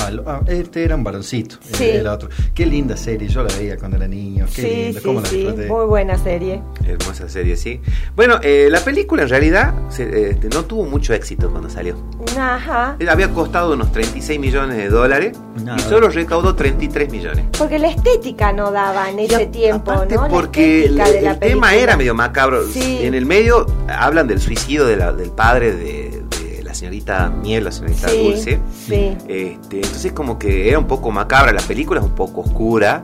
este 0.46 0.84
era 0.84 0.96
un 0.96 1.06
varoncito. 1.06 1.56
Sí. 1.74 1.86
El, 1.86 2.08
otro. 2.08 2.28
Qué 2.54 2.66
linda 2.66 2.98
serie. 2.98 3.30
Yo 3.30 3.42
la 3.42 3.54
veía 3.56 3.78
cuando 3.78 3.96
era 3.96 4.08
niño. 4.08 4.46
Qué 4.54 4.62
sí, 4.62 4.68
linda. 4.68 5.02
¿Cómo 5.02 5.26
sí, 5.26 5.48
Muy 5.70 5.86
buena 5.86 6.18
serie. 6.18 6.62
Hermosa 6.86 7.30
serie, 7.30 7.56
sí. 7.56 7.80
Bueno, 8.14 8.40
eh, 8.44 8.68
la 8.70 8.82
película 8.82 9.24
en 9.24 9.30
realidad 9.30 9.74
este, 9.98 10.50
no 10.50 10.66
tuvo 10.66 10.84
mucho 10.84 11.14
éxito 11.14 11.50
cuando 11.50 11.70
salió. 11.70 11.96
Ajá. 12.38 12.98
Había 13.08 13.30
costado 13.30 13.74
unos 13.74 13.94
36 13.94 14.38
millones 14.38 14.76
de 14.76 14.90
dólares. 14.90 15.38
Y 15.78 15.80
solo 15.80 16.10
recaudó 16.26 16.56
33 16.56 17.12
millones. 17.12 17.46
Porque 17.58 17.80
la 17.80 17.88
estética 17.88 18.52
no 18.52 18.72
daba 18.72 19.10
en 19.10 19.20
ese 19.20 19.46
tiempo, 19.46 19.94
¿no? 20.10 20.28
Porque 20.28 20.86
el, 20.86 21.40
tema 21.40 21.76
era 21.76 21.96
medio 21.96 22.16
macabro. 22.16 22.62
En 22.76 23.14
el 23.14 23.26
medio 23.26 23.66
hablan 23.88 24.28
del 24.28 24.42
suicidio 24.42 24.86
del 24.86 25.32
padre 25.32 25.74
de, 25.74 26.24
la 26.64 26.74
señorita 26.74 27.30
Miel, 27.30 27.64
la 27.64 27.72
señorita 27.72 28.12
Dulce. 28.12 28.60
Sí. 28.88 29.16
Este, 29.28 29.78
entonces 29.78 30.12
como 30.12 30.38
que 30.38 30.68
era 30.68 30.80
un 30.80 30.88
poco 30.88 31.12
macabra, 31.12 31.54
la 31.54 31.62
película 31.62 32.00
es 32.00 32.06
un 32.06 32.16
poco 32.16 32.42
oscura, 32.42 33.04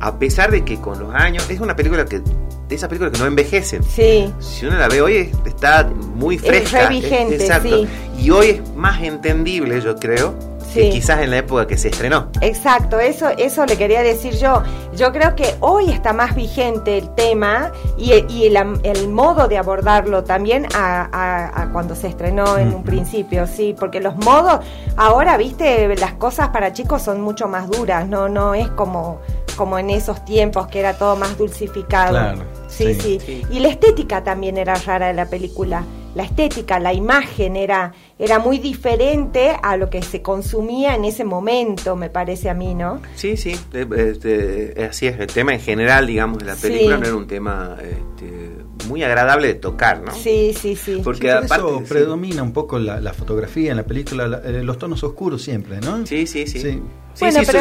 a 0.00 0.18
pesar 0.18 0.50
de 0.50 0.64
que 0.64 0.80
con 0.80 0.98
los 0.98 1.12
años 1.14 1.48
es 1.50 1.60
una 1.60 1.74
película 1.76 2.04
que 2.04 2.20
de 2.20 2.74
esas 2.76 2.88
películas 2.88 3.12
que 3.12 3.18
no 3.18 3.26
envejecen. 3.26 3.82
Sí. 3.82 4.32
Si 4.38 4.64
uno 4.64 4.78
la 4.78 4.88
ve 4.88 5.02
hoy 5.02 5.30
está 5.44 5.84
muy 6.14 6.38
fresca. 6.38 6.84
Es 6.84 6.88
vigente, 6.88 7.34
exacto. 7.34 7.84
Y 8.18 8.30
hoy 8.30 8.46
es 8.48 8.74
más 8.74 9.02
entendible, 9.02 9.80
yo 9.82 9.96
creo, 9.96 10.34
quizás 10.74 11.20
en 11.20 11.30
la 11.30 11.38
época 11.38 11.66
que 11.66 11.76
se 11.78 11.88
estrenó. 11.88 12.28
Exacto, 12.40 12.98
eso, 12.98 13.28
eso 13.30 13.64
le 13.66 13.76
quería 13.76 14.02
decir 14.02 14.34
yo. 14.36 14.62
Yo 14.94 15.12
creo 15.12 15.34
que 15.34 15.54
hoy 15.60 15.90
está 15.90 16.12
más 16.12 16.34
vigente 16.34 16.98
el 16.98 17.14
tema 17.14 17.72
y, 17.96 18.12
el, 18.12 19.08
modo 19.08 19.48
de 19.48 19.58
abordarlo 19.58 20.24
también 20.24 20.66
a, 20.74 21.68
cuando 21.72 21.94
se 21.94 22.08
estrenó 22.08 22.58
en 22.58 22.74
un 22.74 22.82
principio, 22.82 23.46
sí, 23.46 23.74
porque 23.78 24.00
los 24.00 24.16
modos, 24.16 24.60
ahora, 24.96 25.36
viste, 25.36 25.94
las 25.96 26.14
cosas 26.14 26.48
para 26.48 26.72
chicos 26.72 27.02
son 27.02 27.20
mucho 27.20 27.48
más 27.48 27.68
duras, 27.70 28.08
no, 28.08 28.28
no 28.28 28.54
es 28.54 28.68
como, 28.68 29.20
como 29.56 29.78
en 29.78 29.90
esos 29.90 30.24
tiempos 30.24 30.66
que 30.68 30.80
era 30.80 30.94
todo 30.94 31.16
más 31.16 31.36
dulcificado. 31.38 32.10
Claro, 32.10 32.42
sí, 32.68 32.94
sí. 32.94 33.44
Y 33.50 33.60
la 33.60 33.68
estética 33.68 34.22
también 34.22 34.58
era 34.58 34.74
rara 34.74 35.08
de 35.08 35.14
la 35.14 35.26
película 35.26 35.84
la 36.14 36.22
estética, 36.22 36.78
la 36.78 36.92
imagen 36.92 37.56
era, 37.56 37.92
era 38.18 38.38
muy 38.38 38.58
diferente 38.58 39.56
a 39.62 39.76
lo 39.76 39.90
que 39.90 40.02
se 40.02 40.22
consumía 40.22 40.94
en 40.94 41.04
ese 41.04 41.24
momento, 41.24 41.96
me 41.96 42.10
parece 42.10 42.48
a 42.48 42.54
mí, 42.54 42.74
¿no? 42.74 43.00
Sí, 43.16 43.36
sí, 43.36 43.56
este, 43.72 44.84
así 44.88 45.06
es. 45.06 45.18
El 45.18 45.26
tema 45.26 45.52
en 45.52 45.60
general, 45.60 46.06
digamos, 46.06 46.38
de 46.38 46.44
la 46.44 46.54
película 46.54 46.96
no 46.96 47.06
era 47.06 47.16
un 47.16 47.26
tema 47.26 47.76
este, 47.82 48.64
muy 48.86 49.02
agradable 49.02 49.48
de 49.48 49.54
tocar, 49.54 50.02
¿no? 50.02 50.12
Sí, 50.12 50.54
sí, 50.58 50.76
sí. 50.76 51.00
Porque 51.02 51.28
eso 51.28 51.82
predomina 51.88 52.42
un 52.42 52.52
poco 52.52 52.78
la, 52.78 53.12
fotografía 53.12 53.70
en 53.70 53.78
la 53.78 53.84
película, 53.84 54.42
eh, 54.44 54.62
los 54.62 54.78
tonos 54.78 55.02
oscuros 55.02 55.42
siempre, 55.42 55.80
¿no? 55.80 56.06
Sí, 56.06 56.26
sí, 56.26 56.46
sí. 56.46 56.80
Sí, 57.14 57.30
sí, 57.30 57.56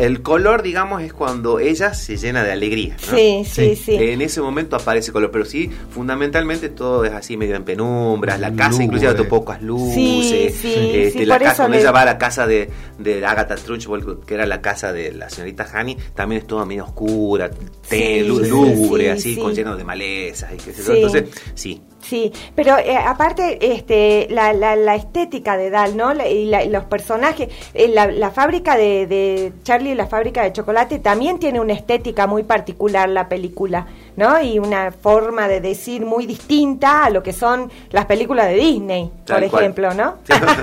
el, 0.00 0.20
color, 0.20 0.62
digamos, 0.62 1.00
es 1.00 1.14
cuando 1.14 1.60
ella 1.60 1.94
se 1.94 2.18
llena 2.18 2.44
de 2.44 2.52
alegría. 2.52 2.94
Sí, 2.98 3.42
sí, 3.46 3.74
sí, 3.74 3.94
En 3.94 4.20
ese 4.20 4.42
momento 4.42 4.76
aparece 4.76 5.12
color, 5.12 5.30
pero 5.30 5.46
sí, 5.46 5.70
fundamentalmente 5.90 6.68
todo 6.68 7.06
es 7.06 7.12
así 7.12 7.38
medio 7.38 7.56
en 7.56 7.64
penumbras, 7.64 8.38
la 8.38 8.52
casa 8.52 8.82
inclusive 8.82 9.14
de 9.14 9.24
pocas 9.24 9.62
luces. 9.62 9.94
Luces. 9.98 10.64
este, 10.64 11.26
la 11.26 11.38
casa, 11.38 11.64
cuando 11.64 11.78
ella 11.78 11.92
va 11.92 12.02
a 12.02 12.04
la 12.04 12.18
casa 12.18 12.46
de, 12.46 12.70
de 12.98 13.24
Agatha 13.24 13.56
Trunchbull, 13.56 14.24
que 14.26 14.34
era 14.34 14.46
la 14.46 14.60
casa 14.60 14.92
de 14.92 15.12
la 15.12 15.28
señorita 15.28 15.66
Honey, 15.72 15.96
también 16.14 16.42
es 16.42 16.46
todo 16.46 16.64
medio 16.66 16.84
oscura, 16.84 17.50
té, 17.88 18.22
lúgubre, 18.22 19.10
así, 19.10 19.36
con 19.36 19.54
lleno 19.54 19.76
de 19.76 19.84
malezas 19.84 20.52
y 20.54 20.56
qué 20.56 20.72
sé 20.72 20.82
yo. 20.82 20.94
Entonces, 20.94 21.24
sí, 21.54 21.82
Sí, 22.00 22.32
pero 22.54 22.78
eh, 22.78 22.96
aparte 22.96 23.58
este, 23.74 24.28
la, 24.30 24.52
la, 24.52 24.94
estética 24.94 25.56
de 25.56 25.68
Dal, 25.68 25.96
¿no? 25.96 26.12
y, 26.14 26.50
los 26.68 26.84
personajes, 26.84 27.48
eh, 27.74 27.88
la, 27.88 28.30
fábrica 28.30 28.76
de, 28.76 29.06
de, 29.06 29.52
Charlie 29.62 29.90
y 29.90 29.94
la 29.94 30.06
fábrica 30.06 30.42
de 30.42 30.52
chocolate 30.52 31.00
también 31.00 31.38
tiene 31.38 31.60
una 31.60 31.72
estética 31.72 32.26
muy 32.26 32.44
particular 32.44 33.08
la 33.08 33.28
película, 33.28 33.86
¿no? 34.18 34.42
Y 34.42 34.58
una 34.58 34.90
forma 34.90 35.46
de 35.46 35.60
decir 35.60 36.04
muy 36.04 36.26
distinta 36.26 37.04
a 37.04 37.10
lo 37.10 37.22
que 37.22 37.32
son 37.32 37.70
las 37.90 38.04
películas 38.06 38.48
de 38.48 38.56
Disney, 38.56 39.10
por 39.24 39.44
ejemplo, 39.44 39.94
¿no? 39.94 40.16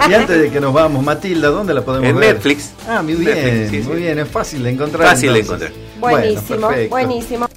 y 0.10 0.14
antes 0.14 0.42
de 0.42 0.52
que 0.52 0.60
nos 0.60 0.74
vamos, 0.74 1.02
Matilda, 1.02 1.48
¿dónde 1.48 1.74
la 1.74 1.82
podemos 1.82 2.14
ver? 2.14 2.24
En 2.24 2.36
Netflix. 2.36 2.74
Ah, 2.88 3.02
muy 3.02 3.16
bien, 3.16 3.86
muy 3.86 3.96
bien, 3.96 4.20
es 4.20 4.28
fácil 4.28 4.62
de 4.62 4.72
encontrar. 4.72 5.08
Fácil 5.08 5.32
de 5.32 5.40
encontrar. 5.40 5.72
Buenísimo, 6.00 6.70
buenísimo. 6.90 7.48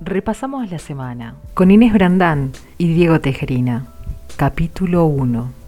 Repasamos 0.00 0.70
la 0.70 0.78
semana 0.78 1.34
con 1.52 1.70
Inés 1.70 1.92
Brandán 1.92 2.52
y 2.78 2.94
Diego 2.94 3.20
Tejerina. 3.20 3.86
Capítulo 4.36 5.04
1. 5.04 5.63